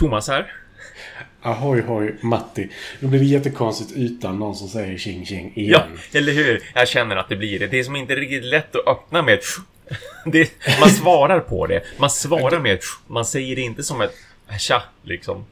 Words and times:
Thomas 0.00 0.28
här. 0.28 0.52
Ahoy 1.42 1.80
hoj 1.80 2.16
Matti. 2.20 2.68
Nu 3.00 3.08
blir 3.08 3.20
det 3.20 3.26
jättekonstigt 3.26 3.92
utan 3.92 4.38
någon 4.38 4.54
som 4.54 4.68
säger 4.68 4.98
tjing 4.98 5.26
tjing 5.26 5.52
igen. 5.56 5.80
Ja, 6.12 6.18
eller 6.18 6.32
hur? 6.32 6.62
Jag 6.74 6.88
känner 6.88 7.16
att 7.16 7.28
det 7.28 7.36
blir 7.36 7.58
det. 7.58 7.66
Det 7.66 7.78
är 7.78 7.84
som 7.84 7.96
inte 7.96 8.14
riktigt 8.16 8.44
lätt 8.44 8.76
att 8.76 8.86
öppna 8.86 9.22
med 9.22 9.38
det, 10.24 10.50
Man 10.80 10.90
svarar 10.90 11.40
på 11.40 11.66
det. 11.66 11.82
Man 11.98 12.10
svarar 12.10 12.60
med 12.60 12.78
Man 13.06 13.24
säger 13.24 13.56
det 13.56 13.62
inte 13.62 13.82
som 13.82 14.00
ett 14.00 14.14
tja, 14.58 14.82
liksom. 15.02 15.44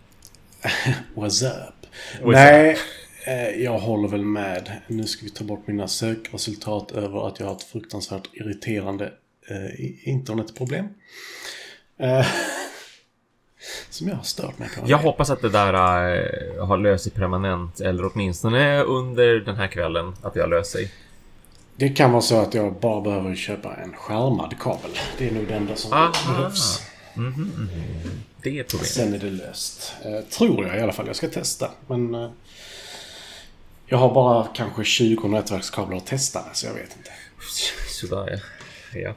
What's 1.14 1.46
up? 1.46 1.74
What's 2.22 2.32
Nej, 2.32 2.72
up? 2.72 2.78
Eh, 3.26 3.64
jag 3.64 3.78
håller 3.78 4.08
väl 4.08 4.24
med. 4.24 4.72
Nu 4.86 5.04
ska 5.04 5.24
vi 5.24 5.30
ta 5.30 5.44
bort 5.44 5.66
mina 5.66 5.88
sökresultat 5.88 6.90
över 6.90 7.28
att 7.28 7.40
jag 7.40 7.46
har 7.46 7.54
ett 7.54 7.62
fruktansvärt 7.62 8.28
irriterande 8.32 9.12
eh, 9.50 10.08
internetproblem. 10.08 10.88
Eh, 11.98 12.26
som 13.90 14.08
jag 14.08 14.16
har 14.16 14.22
stört 14.22 14.58
mig 14.58 14.68
på. 14.68 14.82
Jag 14.86 14.98
hoppas 14.98 15.30
att 15.30 15.42
det 15.42 15.48
där 15.48 15.74
äh, 15.74 16.66
har 16.66 16.78
löst 16.78 17.04
sig 17.04 17.12
permanent. 17.12 17.80
Eller 17.80 18.10
åtminstone 18.12 18.82
under 18.82 19.34
den 19.34 19.56
här 19.56 19.66
kvällen. 19.66 20.16
Att 20.22 20.34
det 20.34 20.40
har 20.40 20.48
löst 20.48 20.72
sig. 20.72 20.92
Det 21.76 21.88
kan 21.88 22.12
vara 22.12 22.22
så 22.22 22.40
att 22.40 22.54
jag 22.54 22.74
bara 22.74 23.00
behöver 23.00 23.34
köpa 23.34 23.74
en 23.74 23.92
skärmad 23.96 24.54
kabel. 24.60 24.90
Det 25.18 25.28
är 25.28 25.32
nog 25.32 25.46
det 25.48 25.54
enda 25.54 25.76
som 25.76 25.92
Aha. 25.92 26.12
behövs. 26.26 26.82
Mm 27.16 27.32
-hmm, 27.32 27.36
mm 27.36 27.68
-hmm. 27.68 28.10
Det 28.42 28.56
är 28.56 28.60
ett 28.60 28.70
problem. 28.70 28.86
Sen 28.86 29.14
är 29.14 29.18
det 29.18 29.30
löst. 29.30 29.94
Eh, 30.04 30.20
tror 30.20 30.66
jag 30.66 30.78
i 30.78 30.80
alla 30.80 30.92
fall. 30.92 31.06
Jag 31.06 31.16
ska 31.16 31.28
testa. 31.28 31.70
Men... 31.86 32.14
Eh, 32.14 32.30
jag 33.90 33.98
har 33.98 34.14
bara 34.14 34.46
kanske 34.54 34.84
20 34.84 35.28
nätverkskablar 35.28 35.96
att 35.96 36.06
testa 36.06 36.44
så 36.52 36.66
jag 36.66 36.74
vet 36.74 36.96
inte. 36.96 37.10
Sådär 37.88 38.40
ja. 38.92 38.98
ja. 39.00 39.14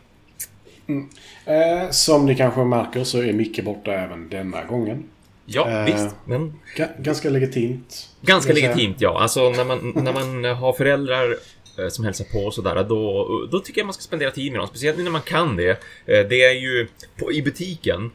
Mm. 0.92 1.84
Eh, 1.84 1.90
som 1.90 2.26
ni 2.26 2.36
kanske 2.36 2.64
märker 2.64 3.04
så 3.04 3.24
är 3.24 3.34
Micke 3.34 3.64
borta 3.64 3.92
även 3.94 4.30
denna 4.30 4.64
gången. 4.64 5.04
Ja, 5.46 5.70
eh, 5.70 5.86
visst. 5.86 6.16
Men... 6.26 6.60
Ganska 7.00 7.30
legitimt. 7.30 8.10
Ganska 8.22 8.54
legitimt, 8.54 9.02
ja. 9.02 9.22
Alltså 9.22 9.50
när 9.50 9.66
man, 9.66 9.94
när 10.04 10.14
man 10.14 10.44
har 10.58 10.74
föräldrar 10.74 11.36
eh, 11.80 11.88
som 11.90 12.06
hälsar 12.06 12.26
på 12.26 12.40
och 12.40 12.54
sådär, 12.54 12.84
då, 12.84 13.28
då 13.52 13.60
tycker 13.60 13.82
jag 13.82 13.86
man 13.86 13.94
ska 13.94 14.02
spendera 14.02 14.32
tid 14.32 14.52
med 14.52 14.62
dem. 14.62 14.68
Speciellt 14.68 14.98
när 14.98 15.12
man 15.12 15.22
kan 15.22 15.56
det. 15.56 15.70
Eh, 16.06 16.28
det 16.30 16.44
är 16.44 16.54
ju 16.54 16.88
på, 17.20 17.32
i 17.32 17.42
butiken 17.42 18.12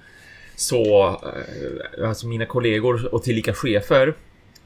så, 0.57 1.07
eh, 1.09 2.09
alltså 2.09 2.27
mina 2.27 2.47
kollegor 2.47 3.15
och 3.15 3.23
tillika 3.23 3.55
chefer 3.55 4.15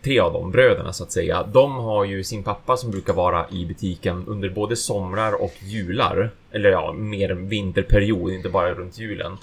tre 0.02 0.18
av 0.18 0.32
de 0.32 0.50
bröderna 0.50 0.92
så 0.92 1.04
att 1.04 1.12
säga, 1.12 1.42
de 1.52 1.72
har 1.72 2.04
ju 2.04 2.24
sin 2.24 2.42
pappa 2.42 2.76
som 2.76 2.90
brukar 2.90 3.12
vara 3.12 3.46
i 3.50 3.66
butiken 3.66 4.24
under 4.26 4.48
både 4.48 4.76
somrar 4.76 5.42
och 5.42 5.54
jular. 5.62 6.30
Eller 6.52 6.70
ja, 6.70 6.92
mer 6.92 7.30
vinterperiod, 7.30 8.32
inte 8.32 8.48
bara 8.48 8.74
runt 8.74 8.98
julen. 8.98 9.36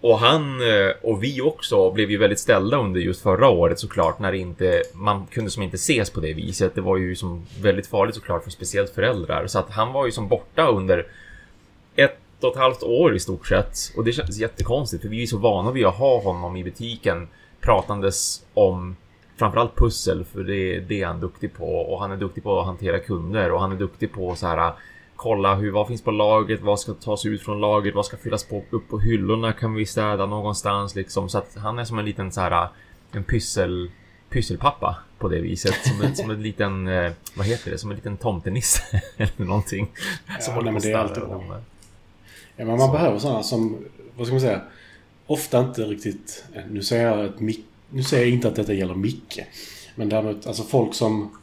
Och 0.00 0.18
han 0.18 0.60
eh, 0.60 0.90
och 1.02 1.22
vi 1.22 1.40
också 1.40 1.90
blev 1.90 2.10
ju 2.10 2.16
väldigt 2.16 2.38
ställda 2.38 2.76
under 2.76 3.00
just 3.00 3.22
förra 3.22 3.48
året 3.48 3.78
såklart 3.78 4.18
när 4.18 4.32
det 4.32 4.38
inte, 4.38 4.82
man 4.94 5.26
kunde 5.26 5.50
som 5.50 5.62
inte 5.62 5.76
ses 5.76 6.10
på 6.10 6.20
det 6.20 6.32
viset. 6.32 6.74
Det 6.74 6.80
var 6.80 6.96
ju 6.96 7.16
som 7.16 7.46
väldigt 7.60 7.86
farligt 7.86 8.14
såklart 8.14 8.44
för 8.44 8.50
speciellt 8.50 8.90
föräldrar. 8.94 9.46
Så 9.46 9.58
att 9.58 9.70
han 9.70 9.92
var 9.92 10.06
ju 10.06 10.12
som 10.12 10.28
borta 10.28 10.66
under 10.66 11.06
ett 11.96 12.18
och 12.40 12.52
ett 12.52 12.58
halvt 12.58 12.82
år 12.82 13.14
i 13.14 13.20
stort 13.20 13.46
sett. 13.46 13.76
Och 13.96 14.04
det 14.04 14.12
känns 14.12 14.38
jättekonstigt 14.38 15.02
för 15.02 15.08
vi 15.08 15.22
är 15.22 15.26
så 15.26 15.38
vana 15.38 15.70
vid 15.70 15.86
att 15.86 15.94
ha 15.94 16.20
honom 16.20 16.56
i 16.56 16.64
butiken 16.64 17.28
pratandes 17.60 18.44
om 18.54 18.96
framförallt 19.40 19.76
pussel 19.76 20.24
för 20.24 20.42
det, 20.42 20.80
det 20.80 21.02
är 21.02 21.06
han 21.06 21.20
duktig 21.20 21.54
på 21.54 21.76
och 21.76 22.00
han 22.00 22.12
är 22.12 22.16
duktig 22.16 22.42
på 22.42 22.60
att 22.60 22.66
hantera 22.66 22.98
kunder 22.98 23.52
och 23.52 23.60
han 23.60 23.72
är 23.72 23.76
duktig 23.76 24.12
på 24.12 24.34
så 24.34 24.46
här 24.46 24.72
kolla 25.16 25.54
hur, 25.54 25.70
vad 25.70 25.88
finns 25.88 26.02
på 26.02 26.10
lagret, 26.10 26.60
vad 26.62 26.80
ska 26.80 26.92
tas 26.92 27.26
ut 27.26 27.42
från 27.42 27.60
lagret, 27.60 27.94
vad 27.94 28.06
ska 28.06 28.16
fyllas 28.16 28.44
på, 28.44 28.64
upp 28.70 28.88
på 28.88 28.98
hyllorna, 28.98 29.52
kan 29.52 29.74
vi 29.74 29.86
städa 29.86 30.26
någonstans 30.26 30.94
liksom 30.94 31.28
så 31.28 31.38
att 31.38 31.56
han 31.56 31.78
är 31.78 31.84
som 31.84 31.98
en 31.98 32.04
liten 32.04 32.32
så 32.32 32.40
här 32.40 32.68
en 33.12 33.24
pyssel 33.24 33.90
pysselpappa 34.30 34.96
på 35.18 35.28
det 35.28 35.40
viset. 35.40 35.74
Som 35.84 36.02
en, 36.02 36.16
som 36.16 36.30
en 36.30 36.42
liten, 36.42 36.88
eh, 36.88 37.12
vad 37.34 37.46
heter 37.46 37.70
det, 37.70 37.78
som 37.78 37.90
en 37.90 37.96
liten 37.96 38.16
tomtenisse 38.16 39.02
eller 39.16 39.46
någonting. 39.46 39.90
Ja, 40.26 40.40
som 40.40 40.64
men 40.64 40.74
det 40.74 40.92
är 40.92 40.96
alltid 40.96 41.22
bra. 41.22 41.44
Ja, 42.56 42.64
men 42.64 42.66
man 42.66 42.80
så. 42.80 42.92
behöver 42.92 43.18
sådana 43.18 43.42
som, 43.42 43.84
vad 44.16 44.26
ska 44.26 44.34
man 44.34 44.40
säga, 44.40 44.60
ofta 45.26 45.60
inte 45.60 45.82
riktigt, 45.82 46.44
nu 46.70 46.82
säger 46.82 47.06
jag 47.06 47.24
ett 47.24 47.40
mick 47.40 47.64
nu 47.90 48.02
säger 48.02 48.24
jag 48.24 48.32
inte 48.32 48.48
att 48.48 48.56
detta 48.56 48.72
gäller 48.72 48.94
Micke. 48.94 49.40
Men 49.94 50.08
däremot, 50.08 50.46
alltså 50.46 50.62
folk 50.62 50.94
som... 50.94 51.36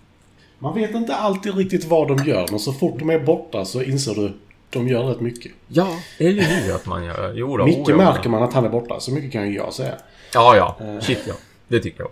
Man 0.60 0.76
vet 0.76 0.96
inte 0.96 1.16
alltid 1.16 1.56
riktigt 1.56 1.86
vad 1.86 2.08
de 2.08 2.26
gör, 2.26 2.48
men 2.50 2.60
så 2.60 2.74
fort 2.74 3.00
de 3.00 3.10
är 3.10 3.20
borta 3.20 3.66
så 3.66 3.84
inser 3.84 4.16
du 4.16 4.34
de 4.70 4.88
gör 4.88 5.04
rätt 5.04 5.22
mycket. 5.22 5.52
Ja, 5.68 6.00
det 6.18 6.26
är 6.26 6.32
ju 6.32 6.40
det 6.40 6.76
att 6.76 6.86
man 6.86 7.06
gör. 7.06 7.34
Jo 7.36 7.58
då, 7.58 7.66
Micke 7.66 7.90
oh, 7.90 7.98
märker 7.98 8.30
man 8.30 8.44
att 8.44 8.54
han 8.54 8.66
är 8.66 8.70
borta, 8.70 9.00
så 9.00 9.12
mycket 9.12 9.32
kan 9.32 9.50
ju 9.50 9.56
jag 9.56 9.74
säga. 9.74 9.96
Ja, 10.34 10.56
ja. 10.56 10.86
Eh. 10.86 11.00
Shit 11.00 11.20
ja. 11.28 11.34
Det 11.68 11.80
tycker 11.80 12.00
jag. 12.00 12.12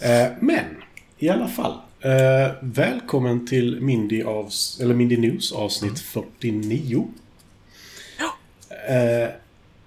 Eh, 0.00 0.32
men, 0.40 0.64
i 1.18 1.28
alla 1.28 1.48
fall. 1.48 1.72
Eh, 2.00 2.52
välkommen 2.60 3.46
till 3.46 3.80
Mindy, 3.80 4.22
avs 4.22 4.80
eller 4.80 4.94
Mindy 4.94 5.16
News 5.16 5.52
avsnitt 5.52 6.00
49. 6.00 7.06
Ja. 8.18 8.34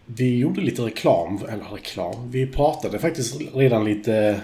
Vi 0.06 0.38
gjorde 0.38 0.62
lite 0.62 0.82
reklam, 0.82 1.46
eller 1.50 1.66
reklam. 1.66 2.32
Vi 2.32 2.48
pratade 2.48 3.00
faktiskt 3.00 3.42
redan 3.54 3.86
lite 3.86 4.42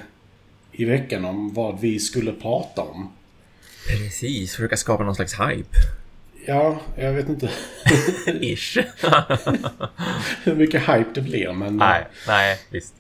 i 0.72 0.86
veckan 0.86 1.26
om 1.26 1.54
vad 1.54 1.80
vi 1.80 2.00
skulle 2.00 2.32
prata 2.32 2.82
om. 2.82 3.12
Precis, 3.88 4.56
försöka 4.56 4.78
skapa 4.78 5.04
någon 5.04 5.16
slags 5.16 5.34
hype. 5.34 5.78
Ja, 6.46 6.80
jag 6.98 7.14
vet 7.14 7.30
inte. 7.30 7.50
Ish. 8.42 8.78
Hur 10.44 10.56
mycket 10.56 10.82
hype 10.82 11.10
det 11.14 11.22
blir, 11.22 11.54
men... 11.54 11.78
Nej, 11.78 12.08
nej, 12.28 12.60
visst. 12.70 12.94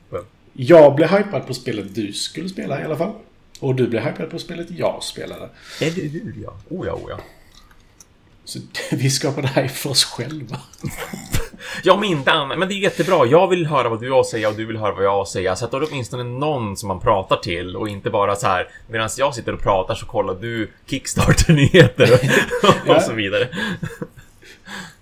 Jag 0.53 0.95
blev 0.95 1.09
hypad 1.09 1.47
på 1.47 1.53
spelet 1.53 1.95
du 1.95 2.13
skulle 2.13 2.49
spela 2.49 2.81
i 2.81 2.83
alla 2.83 2.97
fall. 2.97 3.13
Och 3.59 3.75
du 3.75 3.87
blev 3.87 4.03
hypad 4.03 4.29
på 4.29 4.39
spelet 4.39 4.67
jag 4.71 5.03
spelade. 5.03 5.49
Eller 5.81 6.09
hur, 6.09 6.33
ja. 6.43 6.57
Oh 6.69 6.87
ja, 6.87 6.93
oh 6.93 7.09
ja. 7.09 7.19
Så 8.45 8.59
vi 8.95 9.09
skapade 9.09 9.47
hype 9.47 9.69
för 9.69 9.89
oss 9.89 10.03
själva. 10.03 10.61
Ja, 11.83 11.95
men 11.95 12.09
inte 12.09 12.31
annat. 12.31 12.59
Men 12.59 12.67
det 12.67 12.73
är 12.73 12.77
jättebra. 12.77 13.25
Jag 13.25 13.47
vill 13.47 13.65
höra 13.65 13.89
vad 13.89 14.01
du 14.01 14.11
har 14.11 14.19
att 14.19 14.27
säga 14.27 14.49
och 14.49 14.55
du 14.55 14.65
vill 14.65 14.77
höra 14.77 14.91
vad 14.91 15.03
jag 15.03 15.11
har 15.11 15.21
att 15.21 15.27
säga. 15.27 15.55
Så 15.55 15.65
att 15.65 15.71
då 15.71 15.77
är 15.77 15.81
det 15.81 15.87
åtminstone 15.91 16.23
någon 16.23 16.77
som 16.77 16.87
man 16.87 16.99
pratar 16.99 17.37
till 17.37 17.75
och 17.75 17.89
inte 17.89 18.09
bara 18.09 18.35
så 18.35 18.47
här 18.47 18.69
medan 18.87 19.09
jag 19.17 19.35
sitter 19.35 19.53
och 19.53 19.61
pratar 19.61 19.95
så 19.95 20.05
kollar 20.05 20.35
du 20.35 20.71
Kickstarter-nyheter 20.85 22.09
och, 22.63 22.89
och 22.95 23.01
så 23.01 23.13
vidare. 23.13 23.47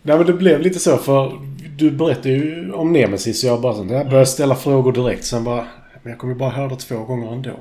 Nej, 0.02 0.18
men 0.18 0.26
det 0.26 0.34
blev 0.34 0.62
lite 0.62 0.80
så 0.80 0.98
för 0.98 1.42
du 1.78 1.92
berättade 1.92 2.30
ju 2.30 2.72
om 2.72 2.94
Nemesis 2.94 3.44
och 3.44 3.50
jag 3.50 3.62
bara 3.62 3.74
så, 3.74 3.80
jag 3.90 4.06
började 4.06 4.26
ställa 4.26 4.56
frågor 4.56 4.92
direkt. 4.92 5.26
Sen 5.26 5.44
bara, 5.44 5.68
men 6.04 6.12
jag 6.12 6.20
kommer 6.20 6.34
ju 6.34 6.40
bara 6.40 6.50
höra 6.50 6.68
det 6.68 6.76
två 6.76 6.96
gånger 6.96 7.34
ändå. 7.34 7.60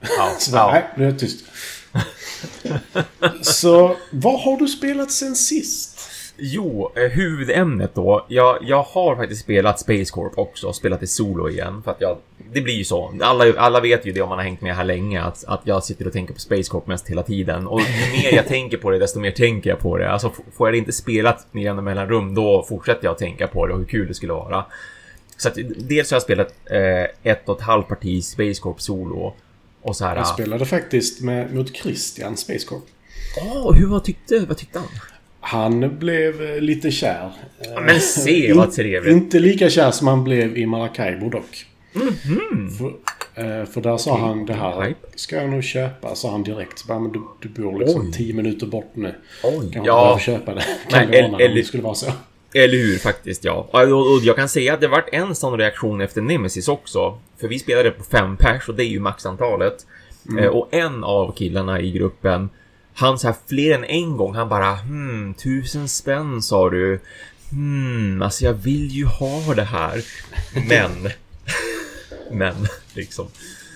Ja, 0.00 0.30
så 0.38 0.52
bara, 0.52 0.60
ja. 0.60 0.72
nej, 0.72 0.84
nu 0.96 1.04
är 1.04 1.10
jag 1.10 1.18
tyst. 1.18 1.44
så 3.42 3.96
vad 4.10 4.40
har 4.40 4.56
du 4.56 4.68
spelat 4.68 5.10
sen 5.10 5.36
sist? 5.36 5.93
Jo, 6.36 6.92
eh, 6.94 7.10
huvudämnet 7.10 7.94
då. 7.94 8.26
Jag, 8.28 8.58
jag 8.62 8.82
har 8.82 9.16
faktiskt 9.16 9.40
spelat 9.40 9.80
Space 9.80 10.12
Corp 10.12 10.38
också, 10.38 10.72
spelat 10.72 11.02
i 11.02 11.06
solo 11.06 11.48
igen. 11.48 11.82
För 11.82 11.90
att 11.90 12.00
jag, 12.00 12.18
det 12.52 12.60
blir 12.60 12.74
ju 12.74 12.84
så. 12.84 13.14
Alla, 13.20 13.44
alla 13.56 13.80
vet 13.80 14.06
ju 14.06 14.12
det 14.12 14.20
om 14.20 14.28
man 14.28 14.38
har 14.38 14.44
hängt 14.44 14.60
med 14.60 14.76
här 14.76 14.84
länge, 14.84 15.22
att, 15.22 15.44
att 15.44 15.60
jag 15.64 15.84
sitter 15.84 16.06
och 16.06 16.12
tänker 16.12 16.34
på 16.34 16.40
Space 16.40 16.70
Corp 16.70 16.86
mest 16.86 17.08
hela 17.08 17.22
tiden. 17.22 17.66
Och 17.66 17.80
ju 17.80 18.22
mer 18.22 18.34
jag 18.34 18.46
tänker 18.46 18.76
på 18.76 18.90
det, 18.90 18.98
desto 18.98 19.20
mer 19.20 19.30
tänker 19.30 19.70
jag 19.70 19.78
på 19.78 19.98
det. 19.98 20.10
Alltså 20.10 20.32
får 20.56 20.68
jag 20.68 20.74
det 20.74 20.78
inte 20.78 20.92
spelat 20.92 21.46
med 21.52 21.62
jämna 21.62 21.82
mellanrum, 21.82 22.34
då 22.34 22.66
fortsätter 22.68 23.04
jag 23.04 23.12
att 23.12 23.18
tänka 23.18 23.46
på 23.46 23.66
det 23.66 23.72
och 23.72 23.78
hur 23.78 23.86
kul 23.86 24.08
det 24.08 24.14
skulle 24.14 24.32
vara. 24.32 24.64
Så 25.36 25.48
att 25.48 25.58
dels 25.76 26.10
har 26.10 26.14
jag 26.14 26.22
spelat 26.22 26.54
eh, 26.64 27.32
ett 27.32 27.48
och 27.48 27.56
ett 27.56 27.64
halvt 27.64 27.88
parti 27.88 28.24
Space 28.24 28.60
Corp 28.60 28.80
solo. 28.80 29.34
Och 29.82 29.96
så 29.96 30.04
här... 30.04 30.16
Jag 30.16 30.26
spelade 30.26 30.66
faktiskt 30.66 31.20
med, 31.20 31.54
mot 31.54 31.76
Christian 31.76 32.36
Space 32.36 32.66
Corp. 32.66 32.84
Åh, 33.40 33.68
oh, 33.68 33.74
hur 33.74 33.86
vad 33.86 34.04
tyckte, 34.04 34.38
vad 34.38 34.56
tyckte 34.56 34.78
han? 34.78 34.88
Han 35.46 35.98
blev 35.98 36.42
eh, 36.42 36.60
lite 36.60 36.90
kär. 36.90 37.30
Men 37.86 38.00
se 38.00 38.52
vad 38.52 38.72
trevligt. 38.72 39.12
Inte 39.12 39.38
lika 39.38 39.70
kär 39.70 39.90
som 39.90 40.06
han 40.06 40.24
blev 40.24 40.58
i 40.58 40.66
Maracaibo 40.66 41.30
dock. 41.30 41.66
Mm 41.94 42.08
-hmm. 42.08 42.70
för, 42.70 42.86
eh, 43.34 43.66
för, 43.66 43.80
där 43.80 43.96
sa 43.96 44.18
han 44.18 44.46
det 44.46 44.52
här 44.52 44.94
ska 45.14 45.36
jag 45.36 45.50
nog 45.50 45.64
köpa, 45.64 46.14
sa 46.14 46.30
han 46.30 46.42
direkt. 46.42 46.88
Men 46.88 47.12
du, 47.12 47.22
du 47.40 47.48
bor 47.48 47.78
liksom 47.78 48.00
Oj. 48.00 48.12
tio 48.12 48.34
minuter 48.34 48.66
bort 48.66 48.90
nu. 48.94 49.14
Oj. 49.42 49.72
Kan 49.72 49.84
ja. 49.84 50.18
köpa 50.20 50.54
det. 50.54 50.64
Kan 50.88 51.08
Nej, 51.10 51.28
det 51.38 51.44
eller, 51.44 51.54
det 51.54 51.62
skulle 51.62 51.82
vara 51.82 51.94
så. 51.94 52.06
Eller 52.54 52.78
hur, 52.78 52.98
faktiskt 52.98 53.44
ja. 53.44 53.68
Och, 53.72 54.22
jag 54.22 54.36
kan 54.36 54.48
säga 54.48 54.74
att 54.74 54.80
det 54.80 54.88
varit 54.88 55.08
en 55.12 55.34
sån 55.34 55.58
reaktion 55.58 56.00
efter 56.00 56.22
Nemesis 56.22 56.68
också. 56.68 57.18
För 57.40 57.48
vi 57.48 57.58
spelade 57.58 57.90
på 57.90 58.04
fem 58.04 58.36
pers 58.36 58.68
och 58.68 58.74
det 58.74 58.84
är 58.84 58.88
ju 58.88 59.00
maxantalet. 59.00 59.86
Mm. 60.28 60.44
Eh, 60.44 60.50
och 60.50 60.74
en 60.74 61.04
av 61.04 61.34
killarna 61.36 61.80
i 61.80 61.90
gruppen 61.90 62.48
han 62.94 63.18
så 63.18 63.26
här 63.26 63.36
fler 63.46 63.74
än 63.74 63.84
en 63.84 64.16
gång, 64.16 64.34
han 64.34 64.48
bara 64.48 64.76
hmm, 64.76 65.34
tusen 65.34 65.88
spänn 65.88 66.42
sa 66.42 66.70
du. 66.70 67.00
Hmm, 67.50 68.22
alltså 68.22 68.44
jag 68.44 68.52
vill 68.52 68.90
ju 68.90 69.04
ha 69.04 69.54
det 69.54 69.64
här. 69.64 70.04
Men, 70.68 71.10
men, 72.30 72.68
liksom. 72.94 73.28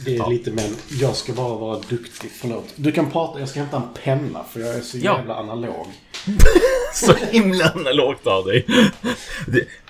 Det 0.04 0.14
är 0.14 0.18
ja. 0.18 0.28
lite 0.28 0.50
men. 0.50 0.76
Jag 1.00 1.16
ska 1.16 1.32
bara 1.32 1.54
vara 1.54 1.78
duktig. 1.88 2.30
Förlåt. 2.30 2.64
Du 2.76 2.92
kan 2.92 3.10
prata. 3.10 3.40
Jag 3.40 3.48
ska 3.48 3.60
hämta 3.60 3.76
en 3.76 3.88
penna 4.04 4.44
för 4.52 4.60
jag 4.60 4.74
är 4.74 4.80
så 4.80 4.98
jävla 4.98 5.34
ja. 5.34 5.40
analog. 5.40 5.86
Så 6.94 7.12
himla 7.30 7.64
analogt 7.64 8.26
av 8.26 8.44
dig. 8.44 8.66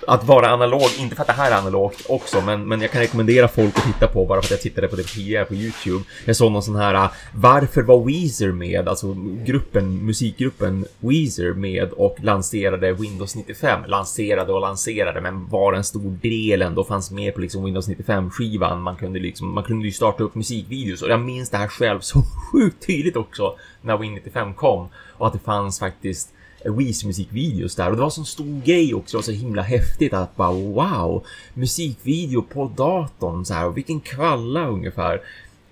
Att 0.06 0.24
vara 0.24 0.52
analog, 0.52 0.88
inte 0.98 1.16
för 1.16 1.22
att 1.22 1.26
det 1.26 1.32
här 1.32 1.50
är 1.50 1.56
analogt 1.56 2.06
också, 2.08 2.40
men, 2.40 2.68
men 2.68 2.80
jag 2.80 2.90
kan 2.90 3.00
rekommendera 3.00 3.48
folk 3.48 3.78
att 3.78 3.84
titta 3.84 4.06
på 4.06 4.26
bara 4.26 4.42
för 4.42 4.46
att 4.46 4.50
jag 4.50 4.60
tittade 4.60 4.88
på 4.88 4.96
det 4.96 5.02
tidigare 5.02 5.44
på 5.44 5.54
YouTube. 5.54 6.04
Jag 6.24 6.36
såg 6.36 6.52
någon 6.52 6.62
sån 6.62 6.76
här 6.76 6.94
äh, 6.94 7.10
Varför 7.34 7.82
var 7.82 8.04
Weezer 8.04 8.52
med? 8.52 8.88
Alltså 8.88 9.16
gruppen, 9.44 10.06
musikgruppen 10.06 10.84
Weezer 11.00 11.52
med 11.52 11.92
och 11.92 12.16
lanserade 12.22 12.92
Windows 12.92 13.36
95. 13.36 13.80
Lanserade 13.86 14.52
och 14.52 14.60
lanserade, 14.60 15.20
men 15.20 15.48
var 15.48 15.72
en 15.72 15.84
stor 15.84 16.18
del 16.22 16.62
ändå 16.62 16.84
fanns 16.84 17.10
med 17.10 17.34
på 17.34 17.40
liksom 17.40 17.64
Windows 17.64 17.88
95-skivan. 17.88 18.80
Man 18.80 18.96
kunde 18.96 19.18
liksom, 19.18 19.54
man 19.54 19.64
kunde 19.64 19.86
ju 19.86 19.92
starta 19.98 20.24
upp 20.24 20.34
musikvideos 20.34 21.02
och 21.02 21.10
jag 21.10 21.20
minns 21.20 21.50
det 21.50 21.56
här 21.56 21.68
själv 21.68 22.00
så 22.00 22.22
sjukt 22.22 22.86
tydligt 22.86 23.16
också 23.16 23.56
när 23.82 23.98
Win 23.98 24.14
95 24.14 24.54
kom 24.54 24.88
och 25.18 25.26
att 25.26 25.32
det 25.32 25.38
fanns 25.38 25.78
faktiskt 25.78 26.32
Weez 26.64 27.04
musikvideos 27.04 27.74
där 27.74 27.90
och 27.90 27.96
det 27.96 28.02
var 28.02 28.10
så 28.10 28.24
stor 28.24 28.62
grej 28.64 28.94
också 28.94 29.18
och 29.18 29.24
så 29.24 29.32
himla 29.32 29.62
häftigt 29.62 30.12
att 30.12 30.36
bara 30.36 30.52
wow 30.52 31.26
musikvideo 31.54 32.42
på 32.42 32.72
datorn 32.76 33.44
så 33.44 33.54
här 33.54 33.66
och 33.66 33.76
vilken 33.76 34.00
kvalla 34.00 34.68
ungefär. 34.68 35.20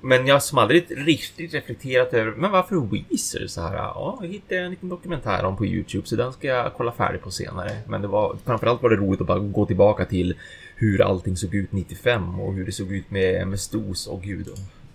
Men 0.00 0.26
jag 0.26 0.42
som 0.42 0.58
aldrig 0.58 0.86
riktigt 1.06 1.54
reflekterat 1.54 2.14
över 2.14 2.32
men 2.32 2.50
varför 2.50 2.76
Weezer 2.76 3.46
så 3.46 3.60
här? 3.60 3.74
Ja, 3.74 4.18
jag 4.20 4.28
hittade 4.28 4.60
en 4.60 4.70
liten 4.70 4.88
dokumentär 4.88 5.44
om 5.44 5.56
på 5.56 5.66
Youtube 5.66 6.06
så 6.06 6.16
den 6.16 6.32
ska 6.32 6.46
jag 6.46 6.74
kolla 6.76 6.92
färdig 6.92 7.22
på 7.22 7.30
senare. 7.30 7.70
Men 7.88 8.02
det 8.02 8.08
var 8.08 8.36
framförallt 8.44 8.82
var 8.82 8.90
det 8.90 8.96
roligt 8.96 9.20
att 9.20 9.26
bara 9.26 9.38
gå 9.38 9.66
tillbaka 9.66 10.04
till 10.04 10.34
hur 10.76 11.02
allting 11.02 11.36
såg 11.36 11.54
ut 11.54 11.72
95 11.72 12.40
och 12.40 12.54
hur 12.54 12.66
det 12.66 12.72
såg 12.72 12.92
ut 12.92 13.10
med 13.10 13.42
MS-DOS 13.42 14.06
och 14.06 14.22
gud 14.22 14.48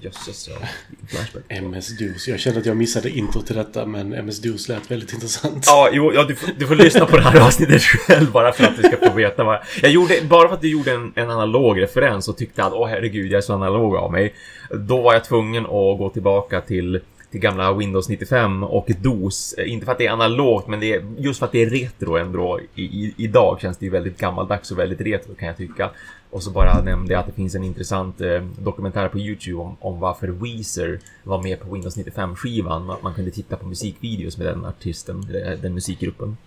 Jösses, 0.04 0.50
ja. 0.50 0.68
Flashback. 1.08 1.44
MS-DOS. 1.48 2.28
Jag 2.28 2.40
kände 2.40 2.60
att 2.60 2.66
jag 2.66 2.78
missade 2.78 3.10
intro 3.10 3.42
till 3.42 3.56
detta, 3.56 3.86
men 3.86 4.14
MS-DOS 4.14 4.70
lät 4.70 4.92
väldigt 4.92 5.14
intressant. 5.14 5.64
Ja, 5.68 5.90
jo, 5.94 6.14
ja, 6.14 6.24
du, 6.24 6.36
får, 6.36 6.52
du 6.58 6.68
får 6.68 6.76
lyssna 6.76 7.06
på 7.06 7.18
det 7.18 7.24
här 7.24 7.48
avsnittet 7.48 7.82
själv 7.82 8.32
bara 8.32 8.52
för 8.52 8.64
att 8.64 8.78
du 8.78 8.84
ska 8.84 8.98
få 8.98 9.14
veta 9.16 9.44
vad... 9.44 9.60
Jag 9.82 9.92
gjorde, 9.92 10.14
bara 10.30 10.48
för 10.48 10.56
att 10.56 10.62
du 10.62 10.72
gjorde 10.72 10.92
en, 10.92 11.14
en 11.16 11.30
analog 11.30 11.82
referens 11.82 12.28
och 12.28 12.38
tyckte 12.38 12.64
att 12.64 12.74
åh 12.74 12.88
herregud, 12.88 13.32
jag 13.32 13.38
är 13.38 13.42
så 13.42 13.54
analog 13.54 13.96
av 13.96 14.12
mig. 14.12 14.34
Då 14.70 15.02
var 15.02 15.14
jag 15.14 15.24
tvungen 15.24 15.64
att 15.66 15.98
gå 15.98 16.10
tillbaka 16.14 16.62
till 16.62 17.00
till 17.32 17.40
gamla 17.40 17.74
Windows 17.74 18.10
95 18.10 18.64
och 18.64 18.88
DOS. 19.02 19.56
Inte 19.58 19.86
för 19.86 19.92
att 19.92 19.98
det 19.98 20.08
är 20.08 20.12
analogt, 20.12 20.68
men 20.68 20.80
det 20.80 20.94
är 20.94 21.06
just 21.18 21.40
för 21.40 21.46
att 21.46 21.52
det 21.52 21.62
är 21.62 21.70
retro 21.70 22.18
ändå. 22.18 22.60
I, 22.76 22.84
i, 22.84 23.14
idag 23.18 23.62
känns 23.62 23.78
det 23.78 23.86
ju 23.86 23.92
väldigt 23.92 24.18
gammaldags 24.18 24.72
och 24.72 24.80
väldigt 24.80 25.02
retro 25.02 25.36
kan 25.36 25.48
jag 25.48 25.58
tycka. 25.58 25.90
Och 26.30 26.44
så 26.44 26.52
bara 26.52 26.84
nämnde 26.84 27.14
jag 27.14 27.20
att 27.20 27.26
det 27.26 27.32
finns 27.32 27.56
en 27.56 27.64
intressant 27.64 28.22
eh, 28.22 28.42
dokumentär 28.60 29.08
på 29.08 29.20
Youtube 29.20 29.58
om, 29.58 29.78
om 29.80 30.00
varför 30.00 30.28
Weezer 30.28 31.00
var 31.24 31.44
med 31.44 31.60
på 31.60 31.74
Windows 31.74 31.98
95-skivan. 31.98 32.94
Att 32.94 33.04
man 33.04 33.14
kunde 33.14 33.32
titta 33.32 33.56
på 33.56 33.68
musikvideos 33.68 34.38
med 34.38 34.48
den 34.48 34.66
artisten, 34.66 35.28
den 35.62 35.74
musikgruppen. 35.74 36.38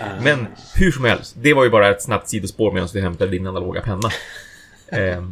Uh. 0.00 0.22
Men 0.22 0.46
hur 0.74 0.90
som 0.90 1.04
helst, 1.04 1.36
det 1.38 1.54
var 1.54 1.64
ju 1.64 1.70
bara 1.70 1.90
ett 1.90 2.02
snabbt 2.02 2.28
sidospår 2.28 2.72
medan 2.72 2.88
du 2.92 3.00
hämtade 3.00 3.30
din 3.30 3.46
analoga 3.46 3.80
penna. 3.80 4.10
eh, 4.88 5.24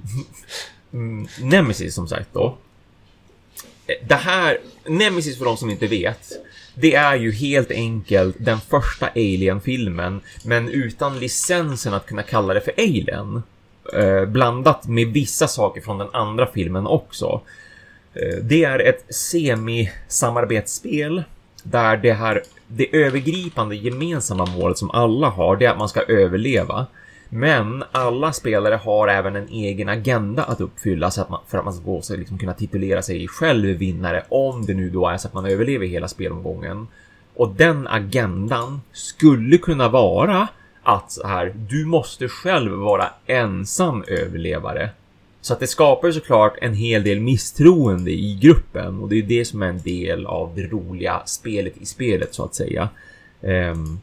Nemesis 1.40 1.94
som 1.94 2.08
sagt 2.08 2.28
då. 2.32 2.56
Eh, 3.93 4.06
det 4.09 4.15
här, 4.15 4.59
Nemesis 4.87 5.39
för 5.39 5.44
de 5.44 5.56
som 5.56 5.71
inte 5.71 5.87
vet, 5.87 6.33
det 6.75 6.94
är 6.94 7.17
ju 7.17 7.33
helt 7.33 7.71
enkelt 7.71 8.37
den 8.39 8.61
första 8.61 9.09
Alien-filmen, 9.09 10.21
men 10.44 10.69
utan 10.69 11.19
licensen 11.19 11.94
att 11.94 12.06
kunna 12.06 12.23
kalla 12.23 12.55
det 12.55 12.61
för 12.61 12.75
Alien. 12.79 13.43
Eh, 13.94 14.25
blandat 14.25 14.89
med 14.89 15.09
vissa 15.09 15.49
saker 15.49 15.81
från 15.81 15.99
den 15.99 16.09
andra 16.12 16.47
filmen 16.47 16.87
också. 16.87 17.41
Eh, 18.15 18.39
det 18.43 18.65
är 18.65 18.79
ett 18.79 19.15
semi-samarbetsspel 19.15 21.23
där 21.62 21.97
det 21.97 22.12
här, 22.12 22.43
det 22.67 22.97
övergripande 22.97 23.77
gemensamma 23.77 24.47
målet 24.47 24.79
som 24.79 24.91
alla 24.91 25.29
har, 25.29 25.56
det 25.56 25.67
är 25.67 25.71
att 25.71 25.79
man 25.79 25.88
ska 25.88 26.03
överleva. 26.03 26.87
Men 27.34 27.84
alla 27.93 28.32
spelare 28.32 28.75
har 28.75 29.08
även 29.08 29.37
en 29.37 29.49
egen 29.49 29.88
agenda 29.88 30.44
att 30.44 30.61
uppfylla 30.61 31.11
så 31.11 31.20
att 31.20 31.29
man, 31.29 31.40
för 31.46 31.58
att 31.58 31.64
man 31.64 31.75
ska 31.75 32.00
så 32.02 32.17
liksom 32.17 32.38
kunna 32.38 32.52
titulera 32.55 33.02
sig 33.02 33.29
själv 33.29 33.79
vinnare 33.79 34.25
om 34.29 34.67
det 34.67 34.75
nu 34.75 34.90
då 34.90 35.08
är 35.08 35.17
så 35.17 35.29
att 35.29 35.34
man 35.34 35.46
överlever 35.46 35.87
hela 35.87 36.08
spelomgången. 36.08 36.87
Och 37.34 37.55
den 37.55 37.88
agendan 37.88 38.81
skulle 38.93 39.58
kunna 39.58 39.88
vara 39.88 40.49
att 40.82 41.12
så 41.12 41.26
här, 41.26 41.55
du 41.69 41.84
måste 41.84 42.29
själv 42.29 42.73
vara 42.73 43.08
ensam 43.26 44.05
överlevare. 44.06 44.90
Så 45.40 45.52
att 45.52 45.61
det 45.61 45.67
skapar 45.67 46.11
såklart 46.11 46.58
en 46.61 46.75
hel 46.75 47.05
del 47.05 47.20
misstroende 47.20 48.11
i 48.11 48.38
gruppen 48.43 48.99
och 48.99 49.08
det 49.08 49.19
är 49.19 49.23
det 49.23 49.44
som 49.44 49.62
är 49.62 49.69
en 49.69 49.82
del 49.82 50.26
av 50.26 50.52
det 50.56 50.67
roliga 50.67 51.23
spelet 51.26 51.76
i 51.76 51.87
spelet 51.87 52.35
så 52.35 52.44
att 52.44 52.55
säga. 52.55 52.88
Um, 53.40 54.00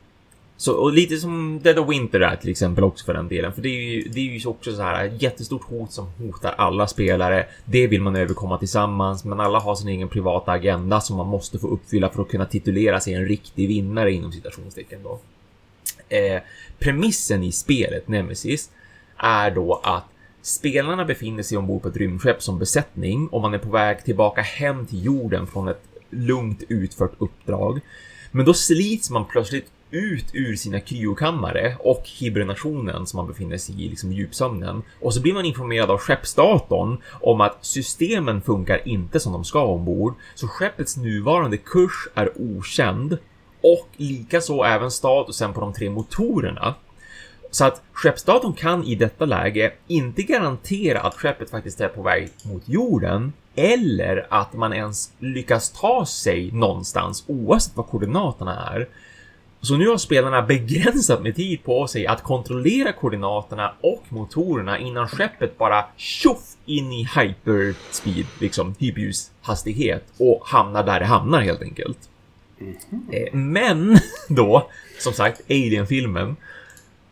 så, 0.60 0.74
och 0.74 0.94
lite 0.94 1.18
som 1.18 1.60
Dead 1.64 1.80
of 1.80 1.90
Winter 1.90 2.20
är 2.20 2.36
till 2.36 2.50
exempel 2.50 2.84
också 2.84 3.06
för 3.06 3.14
den 3.14 3.28
delen. 3.28 3.54
För 3.54 3.62
det 3.62 3.70
är 3.70 3.82
ju, 3.82 4.10
det 4.10 4.20
är 4.20 4.24
ju 4.24 4.50
också 4.50 4.76
så 4.76 4.82
här 4.82 5.06
ett 5.06 5.22
jättestort 5.22 5.64
hot 5.64 5.92
som 5.92 6.06
hotar 6.06 6.56
alla 6.58 6.88
spelare. 6.88 7.46
Det 7.66 7.88
vill 7.88 8.02
man 8.02 8.16
överkomma 8.16 8.58
tillsammans, 8.58 9.26
men 9.26 9.40
alla 9.40 9.60
har 9.60 9.76
sin 9.76 9.88
egen 9.88 10.08
privata 10.08 10.52
agenda 10.52 11.02
som 11.02 11.18
man 11.18 11.28
måste 11.28 11.60
få 11.60 11.68
uppfylla 11.68 12.10
för 12.10 12.22
att 12.22 12.30
kunna 12.30 12.46
titulera 12.46 13.00
sig 13.00 13.14
en 13.14 13.26
riktig 13.26 13.68
vinnare 13.68 14.12
inom 14.12 14.32
citationstecken 14.32 15.00
då. 15.04 15.20
Eh, 16.10 16.42
premissen 16.80 17.44
i 17.44 17.52
spelet 17.52 18.08
Nemesis 18.08 18.70
är 19.18 19.52
då 19.52 19.82
att 19.84 20.06
spelarna 20.42 21.06
befinner 21.06 21.44
sig 21.44 21.58
ombord 21.58 21.82
på 21.82 21.88
ett 21.88 21.98
rymdskepp 21.98 22.44
som 22.44 22.60
besättning 22.60 23.28
och 23.28 23.42
man 23.42 23.54
är 23.54 23.60
på 23.60 23.70
väg 23.70 24.04
tillbaka 24.04 24.42
hem 24.42 24.86
till 24.86 25.06
jorden 25.06 25.48
från 25.48 25.68
ett 25.68 25.84
lugnt 26.10 26.64
utfört 26.68 27.14
uppdrag. 27.18 27.80
Men 28.32 28.46
då 28.46 28.54
slits 28.54 29.10
man 29.10 29.26
plötsligt 29.26 29.72
ut 29.92 30.26
ur 30.34 30.56
sina 30.56 30.80
kryokammare 30.80 31.76
och 31.80 32.04
hibernationen 32.20 33.08
som 33.08 33.18
man 33.18 33.28
befinner 33.28 33.58
sig 33.58 33.86
i, 33.86 33.90
liksom 33.90 34.12
djupsömnen. 34.12 34.84
Och 35.02 35.14
så 35.14 35.22
blir 35.22 35.34
man 35.34 35.46
informerad 35.46 35.92
av 35.92 35.98
skeppsdatorn 35.98 36.98
om 37.22 37.42
att 37.42 37.58
systemen 37.62 38.42
funkar 38.42 38.88
inte 38.88 39.20
som 39.20 39.34
de 39.34 39.44
ska 39.44 39.64
ombord, 39.64 40.14
så 40.36 40.48
skeppets 40.48 40.98
nuvarande 40.98 41.58
kurs 41.58 42.08
är 42.14 42.32
okänd 42.36 43.18
och 43.62 43.88
likaså 43.98 44.64
även 44.64 44.92
statusen 44.92 45.54
på 45.54 45.62
de 45.62 45.74
tre 45.74 45.90
motorerna. 45.90 46.76
Så 47.52 47.66
att 47.66 47.82
skeppsdatorn 47.94 48.54
kan 48.54 48.84
i 48.84 48.96
detta 48.96 49.26
läge 49.26 49.74
inte 49.88 50.24
garantera 50.24 51.00
att 51.00 51.16
skeppet 51.16 51.50
faktiskt 51.50 51.82
är 51.82 51.88
på 51.88 52.02
väg 52.02 52.30
mot 52.44 52.64
jorden 52.66 53.34
eller 53.56 54.28
att 54.30 54.54
man 54.54 54.74
ens 54.74 55.12
lyckas 55.20 55.72
ta 55.72 56.06
sig 56.06 56.52
någonstans 56.52 57.24
oavsett 57.28 57.78
vad 57.78 57.88
koordinaterna 57.88 58.70
är. 58.74 58.88
Så 59.62 59.78
nu 59.78 59.88
har 59.88 59.98
spelarna 59.98 60.42
begränsat 60.42 61.22
med 61.22 61.36
tid 61.36 61.64
på 61.64 61.88
sig 61.88 62.08
att 62.08 62.24
kontrollera 62.24 62.92
koordinaterna 62.92 63.74
och 63.82 64.04
motorerna 64.10 64.80
innan 64.80 65.08
skeppet 65.08 65.58
bara 65.58 65.86
tjoff 65.98 66.56
in 66.66 66.92
i 66.92 67.08
hyperspeed, 67.16 68.26
liksom 68.40 68.76
hyperljushastighet 68.80 70.04
och 70.18 70.42
hamnar 70.46 70.84
där 70.84 71.00
det 71.00 71.06
hamnar 71.06 71.42
helt 71.42 71.62
enkelt. 71.62 71.98
Mm 72.62 72.76
-hmm. 72.90 73.34
Men 73.34 73.98
då, 74.30 74.70
som 75.00 75.14
sagt, 75.14 75.42
Alien-filmen. 75.50 76.36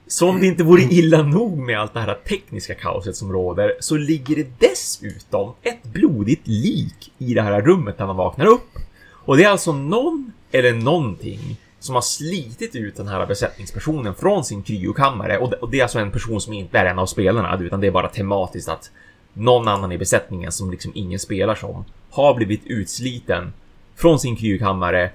Som 0.08 0.39
det 0.39 0.48
inte 0.48 0.63
vore 0.63 0.82
illa 0.82 1.24
nog 1.24 1.58
med 1.58 1.80
allt 1.80 1.94
det 1.94 2.00
här 2.00 2.18
tekniska 2.27 2.75
kaoset 2.75 3.16
som 3.16 3.32
råder 3.32 3.74
så 3.80 3.98
ligger 3.98 4.36
det 4.36 4.48
dessutom 4.60 5.54
ett 5.62 5.84
blodigt 5.84 6.48
lik 6.48 7.12
i 7.18 7.34
det 7.34 7.42
här 7.42 7.62
rummet 7.62 8.00
när 8.00 8.06
man 8.06 8.16
vaknar 8.16 8.46
upp. 8.46 8.70
Och 9.10 9.38
det 9.38 9.44
är 9.44 9.50
alltså 9.50 9.72
någon 9.74 10.32
eller 10.51 10.74
någonting 10.74 11.58
som 11.88 11.96
har 11.96 12.01
slitit 12.01 12.75
ut 12.75 12.96
den 12.96 13.08
här 13.08 13.25
besättningspersonen 13.25 14.15
från 14.15 14.44
sin 14.44 14.63
kryokammare. 14.63 15.38
Och 15.38 15.70
det 15.72 15.79
är 15.79 15.84
alltså 15.84 16.00
en 16.00 16.12
person 16.12 16.41
som 16.41 16.53
inte 16.53 16.79
är 16.79 16.86
en 16.86 17.00
av 17.00 17.06
spelarna 17.06 17.58
utan 17.62 17.82
det 17.82 17.88
är 17.88 17.91
bara 17.91 18.10
tematiskt 18.10 18.70
att 18.70 18.91
någon 19.34 19.67
annan 19.67 19.91
i 19.91 19.98
besättningen 19.98 20.51
som 20.51 20.72
liksom 20.72 20.91
ingen 20.96 21.20
spelar 21.20 21.56
som 21.56 21.86
har 22.10 22.34
blivit 22.34 22.62
utsliten 22.65 23.53
från 23.96 24.20
sin 24.20 24.36
kryokammare 24.36 25.12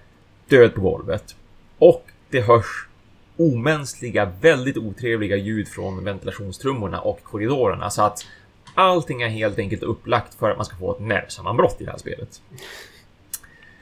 död 0.49 0.75
på 0.75 0.81
golvet. 0.81 1.37
Och 1.79 2.05
det 2.31 2.41
hörs 2.41 2.87
omänskliga, 3.37 4.33
väldigt 4.41 4.77
otrevliga 4.77 5.37
ljud 5.37 5.69
från 5.69 6.05
ventilationstrummorna 6.05 7.01
och 7.01 7.23
korridorerna. 7.23 7.91
Så 7.91 8.03
att 8.03 8.27
allting 8.75 9.23
är 9.23 9.29
helt 9.29 9.59
enkelt 9.59 9.83
upplagt 9.83 10.35
för 10.35 10.51
att 10.51 10.57
man 10.57 10.67
ska 10.67 10.77
få 10.77 10.93
ett 10.93 11.01
nervsammanbrott 11.01 11.81
i 11.81 11.85
det 11.85 11.91
här 11.91 11.99
spelet. 11.99 12.43